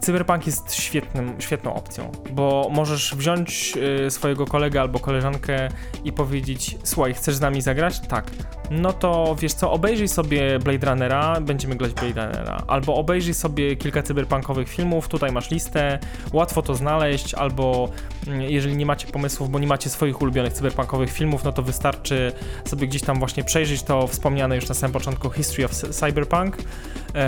Cyberpunk 0.00 0.46
jest 0.46 0.74
świetnym, 0.74 1.40
świetną 1.40 1.74
opcją, 1.74 2.12
bo 2.32 2.68
możesz 2.70 3.14
wziąć 3.14 3.74
y, 4.06 4.10
swojego 4.10 4.46
kolegę 4.46 4.80
albo 4.80 4.98
koleżankę 4.98 5.68
i 6.04 6.12
powiedzieć: 6.12 6.78
Słuchaj, 6.84 7.14
chcesz 7.14 7.34
z 7.34 7.40
nami 7.40 7.62
zagrać? 7.62 8.00
Tak. 8.00 8.30
No 8.70 8.92
to 8.92 9.36
wiesz 9.38 9.52
co, 9.52 9.72
obejrzyj 9.72 10.08
sobie 10.08 10.58
Blade 10.58 10.90
Runnera, 10.90 11.40
będziemy 11.40 11.76
grać 11.76 11.92
Blade 11.92 12.26
Runnera. 12.26 12.62
Albo 12.66 12.94
obejrzyj 12.94 13.34
sobie 13.34 13.76
kilka 13.76 14.02
cyberpunkowych 14.02 14.68
filmów, 14.68 15.08
tutaj 15.08 15.32
masz 15.32 15.50
listę, 15.50 15.98
łatwo 16.32 16.62
to 16.62 16.74
znaleźć, 16.74 17.34
albo 17.34 17.88
mm, 18.26 18.42
jeżeli 18.42 18.76
nie 18.76 18.86
macie 18.86 19.06
pomysłów, 19.06 19.50
bo 19.50 19.58
nie 19.58 19.66
macie 19.66 19.90
swoich 19.90 20.22
ulubionych 20.22 20.52
cyberpunkowych 20.52 21.12
filmów, 21.12 21.44
no 21.44 21.52
to 21.52 21.62
wystarczy 21.62 22.32
sobie 22.64 22.86
gdzieś 22.86 23.02
tam 23.02 23.18
właśnie 23.18 23.44
przejrzeć 23.44 23.82
to 23.82 24.06
wspomniane 24.06 24.56
już 24.56 24.68
na 24.68 24.74
samym 24.74 24.92
początku 24.92 25.30
History 25.30 25.64
of 25.64 25.72
Cy- 25.72 25.92
Cyberpunk 25.92 26.56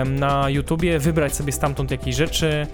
na 0.06 0.51
YouTubie, 0.51 0.98
wybrać 0.98 1.35
sobie 1.36 1.52
stamtąd 1.52 1.90
jakieś 1.90 2.16
rzeczy. 2.16 2.66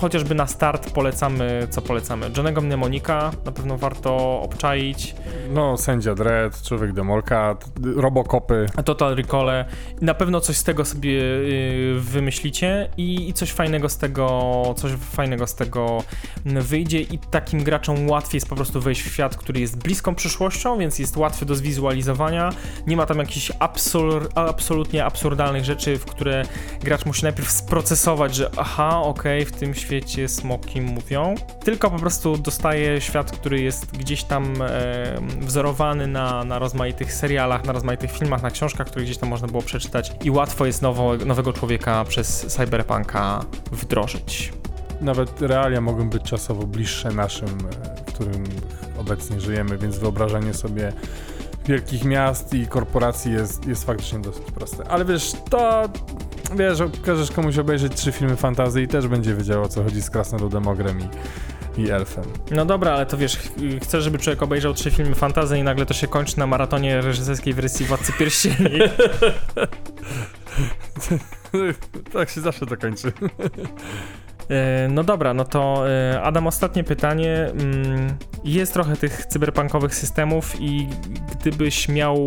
Chociażby 0.00 0.34
na 0.34 0.46
start 0.46 0.90
polecamy, 0.90 1.66
co 1.70 1.82
polecamy? 1.82 2.30
Johnego 2.36 2.60
Mnemonika 2.60 3.30
na 3.44 3.52
pewno 3.52 3.78
warto 3.78 4.40
obczaić. 4.42 5.14
No, 5.50 5.76
sędzia 5.76 6.14
Dredd, 6.14 6.62
człowiek 6.62 6.92
demolka, 6.92 7.56
robokopy. 7.96 8.66
Total 8.84 9.16
Recall. 9.16 9.64
Na 10.00 10.14
pewno 10.14 10.40
coś 10.40 10.56
z 10.56 10.64
tego 10.64 10.84
sobie 10.84 11.10
y, 11.10 11.94
wymyślicie 11.98 12.90
i, 12.96 13.28
i 13.28 13.32
coś 13.32 13.52
fajnego 13.52 13.88
z 13.88 13.98
tego, 13.98 14.74
coś 14.76 14.92
fajnego 14.92 15.46
z 15.46 15.54
tego 15.54 16.02
wyjdzie 16.44 17.00
i 17.00 17.18
takim 17.18 17.64
graczom 17.64 18.10
łatwiej 18.10 18.36
jest 18.36 18.48
po 18.48 18.56
prostu 18.56 18.80
wejść 18.80 19.02
w 19.02 19.12
świat, 19.12 19.36
który 19.36 19.60
jest 19.60 19.78
bliską 19.78 20.14
przyszłością, 20.14 20.78
więc 20.78 20.98
jest 20.98 21.16
łatwy 21.16 21.46
do 21.46 21.54
zwizualizowania. 21.54 22.50
Nie 22.86 22.96
ma 22.96 23.06
tam 23.06 23.18
jakichś 23.18 23.52
absur, 23.58 24.28
absolutnie 24.34 25.04
absurdalnych 25.04 25.64
rzeczy, 25.64 25.98
w 25.98 26.04
które 26.04 26.42
gracz 26.82 27.06
musi 27.06 27.22
najpierw 27.22 27.50
sprocesować, 27.50 28.34
że 28.34 28.50
aha, 28.56 29.00
okej, 29.02 29.44
w 29.44 29.52
tym 29.52 29.74
świecie 29.74 29.85
smoki 30.26 30.80
mówią. 30.80 31.34
Tylko 31.64 31.90
po 31.90 31.98
prostu 31.98 32.38
dostaje 32.38 33.00
świat, 33.00 33.32
który 33.32 33.60
jest 33.60 33.96
gdzieś 33.96 34.24
tam 34.24 34.62
e, 34.62 34.68
wzorowany 35.40 36.06
na, 36.06 36.44
na 36.44 36.58
rozmaitych 36.58 37.12
serialach, 37.12 37.64
na 37.64 37.72
rozmaitych 37.72 38.12
filmach, 38.12 38.42
na 38.42 38.50
książkach, 38.50 38.86
które 38.86 39.04
gdzieś 39.04 39.18
tam 39.18 39.28
można 39.28 39.48
było 39.48 39.62
przeczytać 39.62 40.12
i 40.24 40.30
łatwo 40.30 40.66
jest 40.66 40.82
nowo, 40.82 41.16
nowego 41.16 41.52
człowieka 41.52 42.04
przez 42.04 42.46
cyberpunka 42.46 43.44
wdrożyć. 43.72 44.52
Nawet 45.00 45.42
realia 45.42 45.80
mogą 45.80 46.10
być 46.10 46.22
czasowo 46.22 46.66
bliższe 46.66 47.10
naszym, 47.10 47.48
e, 47.48 47.96
w 47.96 48.04
którym 48.04 48.44
obecnie 48.98 49.40
żyjemy, 49.40 49.78
więc 49.78 49.98
wyobrażenie 49.98 50.54
sobie 50.54 50.92
wielkich 51.68 52.04
miast 52.04 52.54
i 52.54 52.66
korporacji 52.66 53.32
jest, 53.32 53.66
jest 53.66 53.84
faktycznie 53.84 54.18
dosyć 54.18 54.42
proste. 54.42 54.88
Ale 54.88 55.04
wiesz, 55.04 55.32
to 55.50 55.82
wiesz, 56.56 56.78
każesz 57.04 57.30
komuś 57.30 57.58
obejrzeć 57.58 57.94
trzy 57.94 58.12
filmy 58.12 58.36
fantazy 58.36 58.82
i 58.82 58.88
też 58.88 59.08
będzie 59.08 59.34
wiedział 59.34 59.62
o 59.62 59.68
co 59.68 59.82
chodzi 59.84 60.02
z 60.02 60.10
Krasnoludem, 60.10 60.68
Ogrem 60.68 60.98
i, 61.00 61.08
i 61.82 61.90
Elfem. 61.90 62.24
No 62.50 62.64
dobra, 62.64 62.92
ale 62.92 63.06
to 63.06 63.16
wiesz, 63.16 63.36
ch- 63.36 63.82
chcesz, 63.82 64.04
żeby 64.04 64.18
człowiek 64.18 64.42
obejrzał 64.42 64.74
trzy 64.74 64.90
filmy 64.90 65.14
fantazy 65.14 65.58
i 65.58 65.62
nagle 65.62 65.86
to 65.86 65.94
się 65.94 66.06
kończy 66.06 66.38
na 66.38 66.46
maratonie 66.46 67.00
reżyserskiej 67.00 67.54
wersji 67.54 67.86
Władcy 67.86 68.12
Pierścieni. 68.12 68.70
tak 72.12 72.30
się 72.30 72.40
zawsze 72.40 72.66
to 72.66 72.76
kończy. 72.76 73.12
E, 74.50 74.88
No 74.88 75.04
dobra, 75.04 75.34
no 75.34 75.44
to 75.44 75.84
e, 75.90 76.22
Adam, 76.22 76.46
ostatnie 76.46 76.84
pytanie. 76.84 77.34
Mm, 77.52 78.16
Jest 78.44 78.72
trochę 78.72 78.96
tych 78.96 79.26
cyberpunkowych 79.26 79.94
systemów 79.94 80.60
i 80.60 80.88
gdybyś 81.40 81.88
miał 81.88 82.26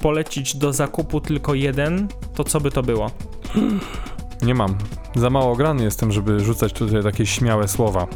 polecić 0.00 0.56
do 0.56 0.72
zakupu 0.72 1.20
tylko 1.20 1.54
jeden, 1.54 2.08
to 2.34 2.44
co 2.44 2.60
by 2.60 2.70
to 2.70 2.82
było? 2.82 3.10
Nie 4.42 4.54
mam. 4.54 4.78
Za 5.16 5.30
mało 5.30 5.56
grany 5.56 5.84
jestem, 5.84 6.12
żeby 6.12 6.40
rzucać 6.40 6.72
tutaj 6.72 7.02
takie 7.02 7.26
śmiałe 7.26 7.68
słowa. 7.68 8.06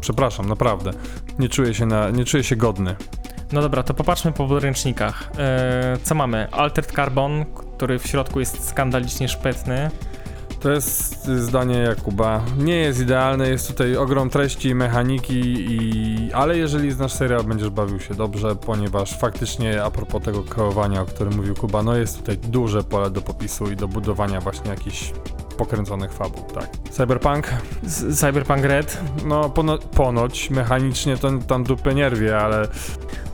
Przepraszam, 0.00 0.48
naprawdę. 0.48 0.90
Nie 1.38 1.48
czuję 1.48 1.74
się, 1.74 1.86
na, 1.86 2.10
nie 2.10 2.24
czuję 2.24 2.44
się 2.44 2.56
godny. 2.56 2.96
No 3.52 3.62
dobra, 3.62 3.82
to 3.82 3.94
popatrzmy 3.94 4.32
po 4.32 4.46
podręcznikach. 4.46 5.30
E, 5.38 5.96
Co 6.02 6.14
mamy? 6.14 6.48
Altered 6.52 6.92
Carbon, 6.92 7.44
który 7.76 7.98
w 7.98 8.06
środku 8.06 8.40
jest 8.40 8.68
skandalicznie 8.68 9.28
szpetny. 9.28 9.90
To 10.60 10.70
jest 10.70 11.24
zdanie 11.26 11.78
Jakuba. 11.78 12.44
Nie 12.58 12.76
jest 12.76 13.00
idealne, 13.00 13.48
jest 13.48 13.68
tutaj 13.68 13.96
ogrom 13.96 14.30
treści, 14.30 14.74
mechaniki, 14.74 15.40
i... 15.44 16.32
ale 16.32 16.58
jeżeli 16.58 16.92
znasz 16.92 17.12
serial, 17.12 17.44
będziesz 17.44 17.70
bawił 17.70 18.00
się 18.00 18.14
dobrze, 18.14 18.56
ponieważ 18.56 19.18
faktycznie 19.18 19.84
a 19.84 19.90
propos 19.90 20.22
tego 20.22 20.42
kreowania, 20.42 21.02
o 21.02 21.04
którym 21.04 21.36
mówił 21.36 21.54
Kuba, 21.54 21.82
no 21.82 21.96
jest 21.96 22.18
tutaj 22.18 22.38
duże 22.38 22.84
pole 22.84 23.10
do 23.10 23.22
popisu 23.22 23.70
i 23.70 23.76
do 23.76 23.88
budowania 23.88 24.40
właśnie 24.40 24.70
jakichś 24.70 25.12
pokręconych 25.58 26.12
fabuł, 26.12 26.42
tak. 26.54 26.68
Cyberpunk? 26.90 27.50
Cyberpunk 28.14 28.64
Red. 28.64 28.98
No 29.24 29.50
pono 29.50 29.78
ponoć, 29.78 30.50
mechanicznie 30.50 31.16
to 31.16 31.30
tam 31.38 31.64
dupę 31.64 31.94
nierwie, 31.94 32.38
ale 32.38 32.68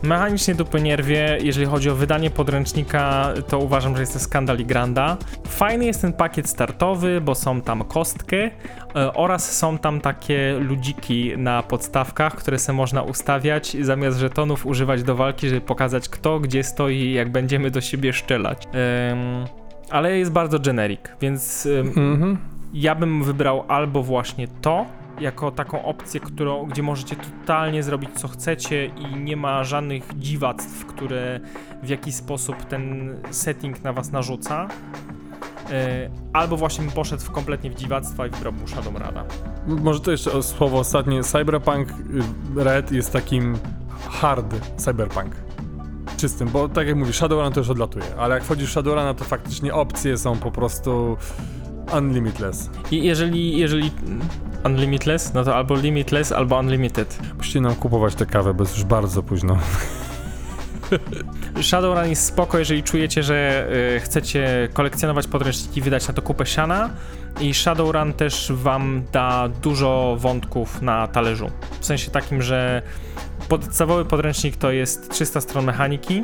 Mechanicznie 0.05 0.55
dupy 0.55 0.81
nierwie, 0.81 1.37
jeżeli 1.41 1.65
chodzi 1.65 1.89
o 1.89 1.95
wydanie 1.95 2.29
podręcznika, 2.29 3.33
to 3.47 3.59
uważam, 3.59 3.95
że 3.95 4.01
jest 4.01 4.13
to 4.13 4.19
skandal 4.19 4.59
i 4.59 4.65
granda. 4.65 5.17
Fajny 5.47 5.85
jest 5.85 6.01
ten 6.01 6.13
pakiet 6.13 6.49
startowy, 6.49 7.21
bo 7.21 7.35
są 7.35 7.61
tam 7.61 7.83
kostki 7.83 8.35
e, 8.35 8.51
oraz 9.13 9.57
są 9.57 9.77
tam 9.77 10.01
takie 10.01 10.57
ludziki 10.59 11.37
na 11.37 11.63
podstawkach, 11.63 12.35
które 12.35 12.59
se 12.59 12.73
można 12.73 13.01
ustawiać 13.01 13.77
zamiast 13.81 14.19
żetonów 14.19 14.65
używać 14.65 15.03
do 15.03 15.15
walki, 15.15 15.49
żeby 15.49 15.61
pokazać 15.61 16.09
kto 16.09 16.39
gdzie 16.39 16.63
stoi, 16.63 17.13
jak 17.13 17.31
będziemy 17.31 17.71
do 17.71 17.81
siebie 17.81 18.13
szczelać. 18.13 18.67
Ym, 19.11 19.64
ale 19.89 20.17
jest 20.17 20.31
bardzo 20.31 20.59
generic, 20.59 21.01
więc 21.21 21.67
mhm. 21.79 22.37
ja 22.73 22.95
bym 22.95 23.23
wybrał 23.23 23.63
albo 23.67 24.03
właśnie 24.03 24.47
to, 24.47 24.85
jako 25.19 25.51
taką 25.51 25.85
opcję, 25.85 26.19
którą, 26.19 26.65
gdzie 26.65 26.83
możecie 26.83 27.15
totalnie 27.15 27.83
zrobić 27.83 28.09
co 28.15 28.27
chcecie 28.27 28.85
i 28.85 29.15
nie 29.15 29.37
ma 29.37 29.63
żadnych 29.63 30.17
dziwactw, 30.17 30.85
które 30.85 31.39
w 31.83 31.89
jakiś 31.89 32.15
sposób 32.15 32.65
ten 32.65 33.15
setting 33.31 33.83
na 33.83 33.93
was 33.93 34.11
narzuca. 34.11 34.67
E, 35.71 36.09
albo 36.33 36.57
właśnie 36.57 36.85
bym 36.85 36.93
poszedł 36.93 37.23
w 37.23 37.31
kompletnie 37.31 37.69
w 37.69 37.75
dziwactwa 37.75 38.27
i 38.27 38.29
wybrał 38.29 38.53
mu 38.53 38.67
Shadow 38.67 38.95
Rada. 38.95 39.23
Może 39.67 39.99
to 39.99 40.11
jeszcze 40.11 40.43
słowo 40.43 40.79
ostatnie. 40.79 41.23
Cyberpunk 41.23 41.89
y, 41.89 42.63
Red 42.63 42.91
jest 42.91 43.13
takim 43.13 43.57
hard 44.09 44.55
cyberpunk. 44.77 45.44
Czystym, 46.17 46.49
bo 46.49 46.69
tak 46.69 46.87
jak 46.87 46.95
mówisz, 46.95 47.15
Shadowrun 47.15 47.53
to 47.53 47.59
już 47.59 47.69
odlatuje, 47.69 48.05
ale 48.17 48.35
jak 48.35 48.43
wchodzisz 48.43 48.69
w 48.69 48.71
Shadowruna, 48.71 49.13
to 49.13 49.23
faktycznie 49.23 49.73
opcje 49.73 50.17
są 50.17 50.37
po 50.37 50.51
prostu 50.51 51.17
unlimitless. 51.97 52.69
I 52.91 53.03
jeżeli, 53.03 53.57
jeżeli 53.57 53.91
unlimitless, 54.65 55.33
no 55.33 55.43
to 55.43 55.55
albo 55.55 55.75
limitless, 55.75 56.31
albo 56.31 56.59
unlimited. 56.59 57.19
Musicie 57.37 57.61
nam 57.61 57.75
kupować 57.75 58.15
tę 58.15 58.25
kawę, 58.25 58.53
bo 58.53 58.63
jest 58.63 58.75
już 58.75 58.85
bardzo 58.85 59.23
późno. 59.23 59.57
Shadowrun 61.61 62.09
jest 62.09 62.25
spoko, 62.25 62.59
jeżeli 62.59 62.83
czujecie, 62.83 63.23
że 63.23 63.67
y, 63.95 63.99
chcecie 63.99 64.69
kolekcjonować 64.73 65.27
podręczniki, 65.27 65.81
wydać 65.81 66.07
na 66.07 66.13
to 66.13 66.21
kupę 66.21 66.45
siana 66.45 66.89
i 67.41 67.53
Shadowrun 67.53 68.13
też 68.13 68.51
wam 68.55 69.03
da 69.11 69.49
dużo 69.49 70.15
wątków 70.19 70.81
na 70.81 71.07
talerzu. 71.07 71.51
W 71.79 71.85
sensie 71.85 72.11
takim, 72.11 72.41
że 72.41 72.81
podstawowy 73.49 74.05
podręcznik 74.05 74.57
to 74.57 74.71
jest 74.71 75.09
300 75.09 75.41
stron 75.41 75.65
mechaniki, 75.65 76.23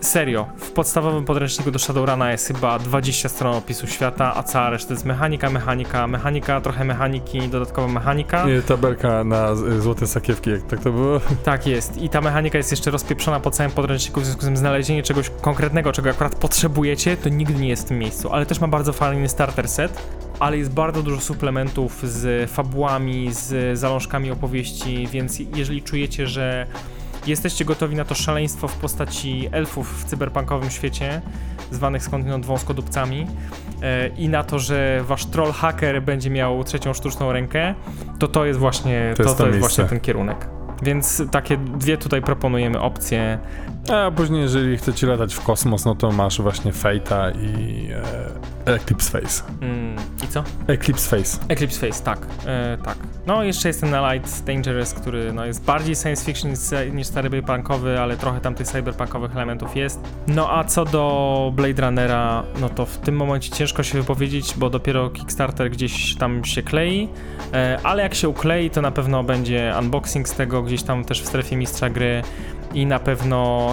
Serio, 0.00 0.46
w 0.56 0.70
podstawowym 0.70 1.24
podręczniku 1.24 1.70
do 1.70 1.78
Shadowruna 1.78 2.32
jest 2.32 2.46
chyba 2.46 2.78
20 2.78 3.28
stron 3.28 3.54
opisu 3.54 3.86
świata, 3.86 4.32
a 4.36 4.42
cała 4.42 4.70
reszta 4.70 4.94
jest 4.94 5.04
mechanika, 5.04 5.50
mechanika, 5.50 6.06
mechanika, 6.06 6.60
trochę 6.60 6.84
mechaniki, 6.84 7.48
dodatkowa 7.48 7.88
mechanika. 7.88 8.48
I 8.50 8.62
tabelka 8.62 9.24
na 9.24 9.54
złote 9.54 10.06
sakiewki, 10.06 10.50
jak 10.50 10.62
tak 10.62 10.80
to 10.80 10.92
było? 10.92 11.20
Tak 11.44 11.66
jest. 11.66 12.02
I 12.02 12.08
ta 12.08 12.20
mechanika 12.20 12.58
jest 12.58 12.70
jeszcze 12.70 12.90
rozpieprzona 12.90 13.40
po 13.40 13.50
całym 13.50 13.72
podręczniku, 13.72 14.20
w 14.20 14.24
związku 14.24 14.42
z 14.42 14.44
tym 14.44 14.56
znalezienie 14.56 15.02
czegoś 15.02 15.30
konkretnego, 15.40 15.92
czego 15.92 16.10
akurat 16.10 16.34
potrzebujecie, 16.34 17.16
to 17.16 17.28
nigdy 17.28 17.54
nie 17.54 17.68
jest 17.68 17.82
w 17.82 17.88
tym 17.88 17.98
miejscu. 17.98 18.32
Ale 18.32 18.46
też 18.46 18.60
ma 18.60 18.68
bardzo 18.68 18.92
fajny 18.92 19.28
starter 19.28 19.68
set, 19.68 20.02
ale 20.40 20.58
jest 20.58 20.72
bardzo 20.72 21.02
dużo 21.02 21.20
suplementów 21.20 22.00
z 22.02 22.50
fabułami, 22.50 23.28
z 23.32 23.78
zalążkami 23.78 24.30
opowieści, 24.30 25.06
więc 25.06 25.38
jeżeli 25.38 25.82
czujecie, 25.82 26.26
że 26.26 26.66
jesteście 27.26 27.64
gotowi 27.64 27.96
na 27.96 28.04
to 28.04 28.14
szaleństwo 28.14 28.68
w 28.68 28.76
postaci 28.76 29.48
elfów 29.52 30.02
w 30.02 30.04
cyberpunkowym 30.04 30.70
świecie, 30.70 31.22
zwanych 31.70 32.02
skądinąd 32.02 32.46
wąskodupcami, 32.46 33.26
e, 33.82 34.08
i 34.08 34.28
na 34.28 34.44
to, 34.44 34.58
że 34.58 35.00
wasz 35.04 35.26
troll 35.26 35.52
hacker 35.52 36.02
będzie 36.02 36.30
miał 36.30 36.64
trzecią 36.64 36.94
sztuczną 36.94 37.32
rękę, 37.32 37.74
to 38.18 38.28
to 38.28 38.44
jest 38.44 38.58
właśnie, 38.58 39.10
to, 39.10 39.16
To 39.16 39.22
jest 39.22 39.38
to 39.38 39.42
to 39.44 39.48
jest 39.48 39.60
właśnie 39.60 39.84
ten 39.84 40.00
kierunek. 40.00 40.48
Więc 40.82 41.22
takie 41.30 41.56
dwie 41.56 41.96
tutaj 41.96 42.22
proponujemy 42.22 42.80
opcje. 42.80 43.38
A 43.92 44.10
później, 44.10 44.40
jeżeli 44.40 44.76
chcecie 44.76 45.06
latać 45.06 45.34
w 45.34 45.40
kosmos, 45.40 45.84
no 45.84 45.94
to 45.94 46.12
masz 46.12 46.40
właśnie 46.40 46.72
Fate'a 46.72 47.32
i 47.42 47.88
e, 48.66 48.74
Eclipse 48.74 49.20
Face. 49.20 49.42
Mm, 49.60 49.96
I 50.24 50.28
co? 50.28 50.44
Eclipse 50.66 51.16
Face. 51.16 51.38
Eclipse 51.48 51.86
Face, 51.86 52.04
tak, 52.04 52.26
e, 52.46 52.78
tak. 52.84 52.96
No 53.26 53.42
jeszcze 53.42 53.68
jest 53.68 53.80
ten 53.80 53.94
Light 54.12 54.44
Dangerous, 54.44 54.94
który 54.94 55.32
no, 55.32 55.44
jest 55.44 55.64
bardziej 55.64 55.96
science 55.96 56.24
fiction 56.24 56.52
niż, 56.92 57.08
cyberpunkowy, 57.08 58.00
ale 58.00 58.16
trochę 58.16 58.40
tam 58.40 58.54
tych 58.54 58.66
cyberpunkowych 58.66 59.36
elementów 59.36 59.76
jest. 59.76 60.00
No 60.28 60.52
a 60.52 60.64
co 60.64 60.84
do 60.84 61.52
Blade 61.54 61.82
Runnera, 61.82 62.42
no 62.60 62.68
to 62.68 62.86
w 62.86 62.98
tym 62.98 63.16
momencie 63.16 63.50
ciężko 63.50 63.82
się 63.82 63.98
wypowiedzieć, 63.98 64.54
bo 64.56 64.70
dopiero 64.70 65.10
Kickstarter 65.10 65.70
gdzieś 65.70 66.16
tam 66.16 66.44
się 66.44 66.62
klei, 66.62 67.08
e, 67.52 67.78
ale 67.82 68.02
jak 68.02 68.14
się 68.14 68.28
uklei, 68.28 68.70
to 68.70 68.82
na 68.82 68.90
pewno 68.90 69.24
będzie 69.24 69.74
unboxing 69.78 70.28
z 70.28 70.32
tego 70.32 70.62
gdzieś 70.62 70.82
tam 70.82 71.04
też 71.04 71.22
w 71.22 71.26
strefie 71.26 71.56
mistrza 71.56 71.90
gry 71.90 72.22
i 72.74 72.86
na 72.86 72.98
pewno 72.98 73.68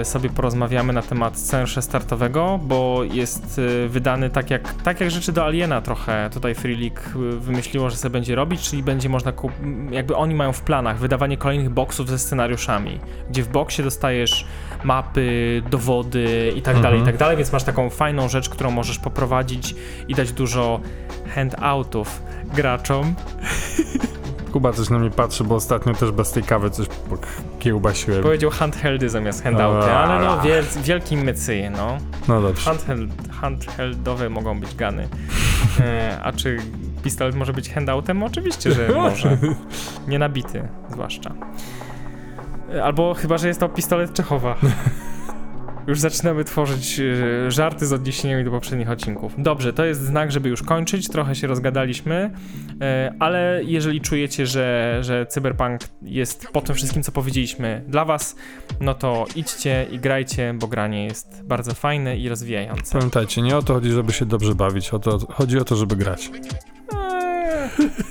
e, 0.00 0.04
sobie 0.04 0.30
porozmawiamy 0.30 0.92
na 0.92 1.02
temat 1.02 1.38
scenariusza 1.38 1.82
startowego, 1.82 2.60
bo 2.62 3.00
jest 3.12 3.60
e, 3.84 3.88
wydany 3.88 4.30
tak 4.30 4.50
jak, 4.50 4.74
tak 4.82 5.00
jak 5.00 5.10
rzeczy 5.10 5.32
do 5.32 5.44
Aliena 5.44 5.80
trochę 5.80 6.30
tutaj 6.32 6.54
Free 6.54 6.76
League 6.76 7.00
e, 7.34 7.36
wymyśliło, 7.36 7.90
że 7.90 7.96
sobie 7.96 8.12
będzie 8.12 8.34
robić, 8.34 8.60
czyli 8.60 8.82
będzie 8.82 9.08
można, 9.08 9.32
jakby 9.90 10.16
oni 10.16 10.34
mają 10.34 10.52
w 10.52 10.60
planach 10.60 10.98
wydawanie 10.98 11.36
kolejnych 11.36 11.70
boksów 11.70 12.08
ze 12.08 12.18
scenariuszami, 12.18 12.98
gdzie 13.30 13.42
w 13.42 13.48
boksie 13.48 13.82
dostajesz 13.82 14.46
mapy, 14.84 15.62
dowody 15.70 16.52
i 16.56 16.62
tak 16.62 16.76
Mhm. 16.76 16.82
dalej, 16.82 17.00
i 17.00 17.04
tak 17.04 17.16
dalej, 17.16 17.36
więc 17.36 17.52
masz 17.52 17.64
taką 17.64 17.90
fajną 17.90 18.28
rzecz, 18.28 18.48
którą 18.48 18.70
możesz 18.70 18.98
poprowadzić 18.98 19.74
i 20.08 20.14
dać 20.14 20.32
dużo 20.32 20.80
handoutów 21.34 22.22
graczom. 22.54 23.14
Kuba 24.52 24.72
coś 24.72 24.90
na 24.90 24.98
mnie 24.98 25.10
patrzy, 25.10 25.44
bo 25.44 25.54
ostatnio 25.54 25.94
też 25.94 26.10
bez 26.10 26.32
tej 26.32 26.42
kawy 26.42 26.70
coś 26.70 26.86
kiełbasiłem. 27.58 28.22
Powiedział 28.22 28.50
handheldy 28.50 29.08
zamiast 29.08 29.42
handouty, 29.42 29.90
ale 29.92 30.24
no 30.24 30.40
wiel, 30.40 30.64
wielki 30.82 31.16
mycy, 31.16 31.70
no. 31.76 31.98
No 32.28 32.40
dobrze. 32.42 32.64
Handheld, 32.64 33.10
handheldowe 33.40 34.28
mogą 34.30 34.60
być 34.60 34.74
gany. 34.74 35.08
E, 35.80 36.18
a 36.22 36.32
czy 36.32 36.58
pistolet 37.02 37.34
może 37.34 37.52
być 37.52 37.70
handoutem? 37.70 38.22
Oczywiście, 38.22 38.72
że 38.72 38.88
może. 38.96 39.38
Nie 40.08 40.18
nabity, 40.18 40.68
zwłaszcza. 40.90 41.34
E, 42.74 42.84
Albo 42.84 43.14
chyba, 43.14 43.38
że 43.38 43.48
jest 43.48 43.60
to 43.60 43.68
pistolet 43.68 44.12
Czechowa. 44.12 44.54
Już 45.90 46.00
zaczynamy 46.00 46.44
tworzyć 46.44 47.00
e, 47.00 47.50
żarty 47.50 47.86
z 47.86 47.92
odniesieniami 47.92 48.44
do 48.44 48.50
poprzednich 48.50 48.90
odcinków. 48.90 49.32
Dobrze, 49.38 49.72
to 49.72 49.84
jest 49.84 50.00
znak, 50.00 50.32
żeby 50.32 50.48
już 50.48 50.62
kończyć. 50.62 51.08
Trochę 51.08 51.34
się 51.34 51.46
rozgadaliśmy, 51.46 52.30
e, 52.80 53.14
ale 53.18 53.60
jeżeli 53.64 54.00
czujecie, 54.00 54.46
że, 54.46 54.98
że 55.00 55.26
Cyberpunk 55.26 55.80
jest 56.02 56.46
po 56.52 56.60
tym 56.60 56.74
wszystkim, 56.74 57.02
co 57.02 57.12
powiedzieliśmy 57.12 57.84
dla 57.88 58.04
Was, 58.04 58.36
no 58.80 58.94
to 58.94 59.26
idźcie 59.36 59.86
i 59.90 59.98
grajcie, 59.98 60.54
bo 60.58 60.66
granie 60.66 61.04
jest 61.04 61.42
bardzo 61.44 61.74
fajne 61.74 62.16
i 62.16 62.28
rozwijające. 62.28 62.92
Pamiętajcie, 62.98 63.42
nie 63.42 63.56
o 63.56 63.62
to 63.62 63.74
chodzi, 63.74 63.90
żeby 63.90 64.12
się 64.12 64.26
dobrze 64.26 64.54
bawić, 64.54 64.94
o 64.94 64.98
to, 64.98 65.18
chodzi 65.18 65.58
o 65.58 65.64
to, 65.64 65.76
żeby 65.76 65.96
grać. 65.96 66.30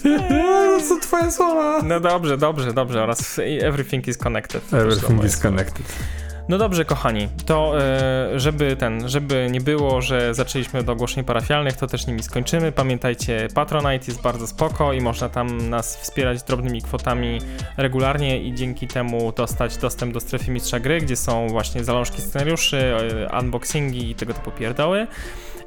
Eee, 0.06 0.84
Co 0.88 1.00
twoje 1.00 1.32
słowa? 1.32 1.82
No 1.84 2.00
dobrze, 2.00 2.38
dobrze, 2.38 2.74
dobrze. 2.74 3.04
Oraz 3.04 3.40
everything 3.62 4.08
is 4.08 4.18
connected. 4.18 4.74
Everything 4.74 5.24
is 5.24 5.34
słowa. 5.34 5.50
connected. 5.50 5.86
No 6.50 6.58
dobrze, 6.58 6.86
kochani, 6.86 7.28
to 7.46 7.82
e, 7.82 8.40
żeby 8.40 8.76
ten, 8.76 9.10
żeby 9.10 9.48
nie 9.52 9.62
było, 9.62 10.02
że 10.02 10.34
zaczęliśmy 10.34 10.80
od 10.80 10.90
ogłoszeń 10.90 11.24
parafialnych, 11.24 11.78
to 11.78 11.88
też 11.88 12.08
nimi 12.08 12.24
skończymy. 12.24 12.72
Pamiętajcie, 12.72 13.48
Patronite 13.54 14.06
jest 14.08 14.22
bardzo 14.22 14.48
spoko 14.48 14.94
i 14.94 15.02
można 15.02 15.30
tam 15.30 15.70
nas 15.70 15.98
wspierać 15.98 16.44
drobnymi 16.44 16.82
kwotami 16.82 17.40
regularnie 17.78 18.42
i 18.44 18.54
dzięki 18.54 18.88
temu 18.88 19.32
dostać 19.32 19.78
dostęp 19.78 20.14
do 20.14 20.20
strefy 20.20 20.52
mistrza 20.52 20.80
gry, 20.80 21.02
gdzie 21.02 21.16
są 21.16 21.48
właśnie 21.48 21.84
zalążki 21.84 22.22
scenariuszy, 22.22 22.78
e, 22.78 23.40
unboxingi 23.40 24.12
i 24.12 24.16
tego 24.16 24.34
typu 24.34 24.52
pierdoły. 24.52 25.08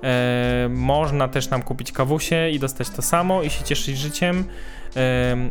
E, 0.02 0.68
można 0.70 1.28
też 1.28 1.50
nam 1.50 1.62
kupić 1.62 1.92
kawusie 1.92 2.50
i 2.50 2.58
dostać 2.58 2.90
to 2.90 3.02
samo 3.02 3.42
i 3.42 3.50
się 3.50 3.64
cieszyć 3.64 3.98
życiem. 3.98 4.44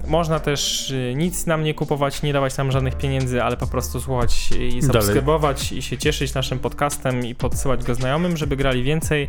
Można 0.07 0.39
też 0.39 0.91
e, 0.91 1.15
nic 1.15 1.45
nam 1.45 1.63
nie 1.63 1.73
kupować, 1.73 2.21
nie 2.21 2.33
dawać 2.33 2.57
nam 2.57 2.71
żadnych 2.71 2.97
pieniędzy, 2.97 3.43
ale 3.43 3.57
po 3.57 3.67
prostu 3.67 4.01
słuchać 4.01 4.51
i 4.51 4.57
Dalej. 4.57 4.81
subskrybować 4.81 5.71
i 5.71 5.81
się 5.81 5.97
cieszyć 5.97 6.33
naszym 6.33 6.59
podcastem 6.59 7.25
i 7.25 7.35
podsyłać 7.35 7.83
go 7.83 7.95
znajomym, 7.95 8.37
żeby 8.37 8.55
grali 8.55 8.83
więcej. 8.83 9.27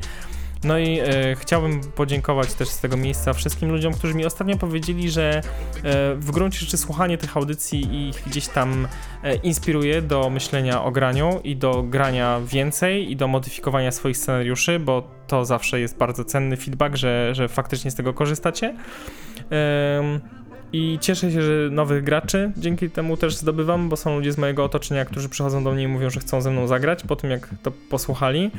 No 0.64 0.78
i 0.78 0.98
e, 1.00 1.04
chciałbym 1.34 1.80
podziękować 1.80 2.54
też 2.54 2.68
z 2.68 2.80
tego 2.80 2.96
miejsca 2.96 3.32
wszystkim 3.32 3.70
ludziom, 3.70 3.94
którzy 3.94 4.14
mi 4.14 4.26
ostatnio 4.26 4.56
powiedzieli, 4.56 5.10
że 5.10 5.30
e, 5.34 5.42
w 6.14 6.30
gruncie 6.30 6.58
rzeczy 6.58 6.76
słuchanie 6.76 7.18
tych 7.18 7.36
audycji 7.36 8.08
ich 8.08 8.22
gdzieś 8.26 8.48
tam 8.48 8.88
e, 9.22 9.34
inspiruje 9.34 10.02
do 10.02 10.30
myślenia 10.30 10.84
o 10.84 10.90
graniu 10.90 11.40
i 11.44 11.56
do 11.56 11.82
grania 11.82 12.40
więcej 12.46 13.10
i 13.10 13.16
do 13.16 13.28
modyfikowania 13.28 13.92
swoich 13.92 14.16
scenariuszy, 14.16 14.78
bo 14.78 15.10
to 15.26 15.44
zawsze 15.44 15.80
jest 15.80 15.96
bardzo 15.96 16.24
cenny 16.24 16.56
feedback, 16.56 16.96
że, 16.96 17.34
że 17.34 17.48
faktycznie 17.48 17.90
z 17.90 17.94
tego 17.94 18.14
korzystacie. 18.14 18.76
Em, 19.50 20.20
I 20.72 20.98
cieszę 21.00 21.32
się, 21.32 21.42
że 21.42 21.70
nowych 21.70 22.04
graczy 22.04 22.52
dzięki 22.56 22.90
temu 22.90 23.16
też 23.16 23.36
zdobywam, 23.36 23.88
bo 23.88 23.96
są 23.96 24.16
ludzie 24.16 24.32
z 24.32 24.38
mojego 24.38 24.64
otoczenia, 24.64 25.04
którzy 25.04 25.28
przychodzą 25.28 25.64
do 25.64 25.72
mnie 25.72 25.82
i 25.82 25.88
mówią, 25.88 26.10
że 26.10 26.20
chcą 26.20 26.40
ze 26.40 26.50
mną 26.50 26.66
zagrać 26.66 27.02
po 27.02 27.16
tym, 27.16 27.30
jak 27.30 27.48
to 27.62 27.70
posłuchali. 27.70 28.50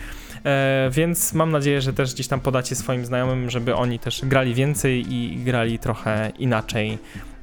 E, 0.45 0.89
więc 0.91 1.33
mam 1.33 1.51
nadzieję, 1.51 1.81
że 1.81 1.93
też 1.93 2.13
gdzieś 2.13 2.27
tam 2.27 2.39
podacie 2.39 2.75
swoim 2.75 3.05
znajomym, 3.05 3.49
żeby 3.49 3.75
oni 3.75 3.99
też 3.99 4.25
grali 4.25 4.53
więcej 4.53 5.13
i 5.13 5.43
grali 5.43 5.79
trochę 5.79 6.31
inaczej 6.39 6.97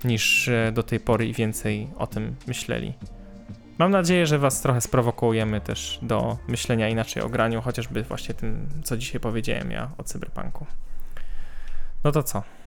niż 0.05 0.49
e, 0.49 0.73
do 0.73 0.83
tej 0.83 1.01
pory 1.01 1.29
i 1.29 1.33
więcej 1.33 1.87
o 1.99 2.07
tym 2.07 2.35
myśleli. 2.47 2.93
Mam 3.79 3.91
nadzieję, 3.91 4.27
że 4.27 4.39
Was 4.39 4.63
trochę 4.63 4.81
sprowokujemy 4.81 5.61
też 5.61 5.99
do 6.03 6.39
myślenia 6.49 6.89
inaczej 6.89 7.23
o 7.23 7.29
graniu, 7.29 7.61
chociażby 7.61 8.03
właśnie 8.03 8.35
tym, 8.35 8.67
co 8.85 8.97
dzisiaj 8.97 9.21
powiedziałem 9.21 9.71
ja 9.71 9.91
o 9.99 10.03
cyberpunku. 10.03 10.67
No 12.05 12.13
to 12.13 12.23
co? 12.23 12.60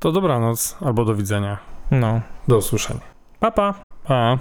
To 0.00 0.12
dobranoc 0.12 0.76
albo 0.80 1.04
do 1.04 1.14
widzenia. 1.14 1.58
No. 1.90 2.20
Do 2.48 2.58
usłyszenia. 2.58 3.00
Pa, 3.40 3.50
pa! 3.50 3.74
Pa. 4.04 4.38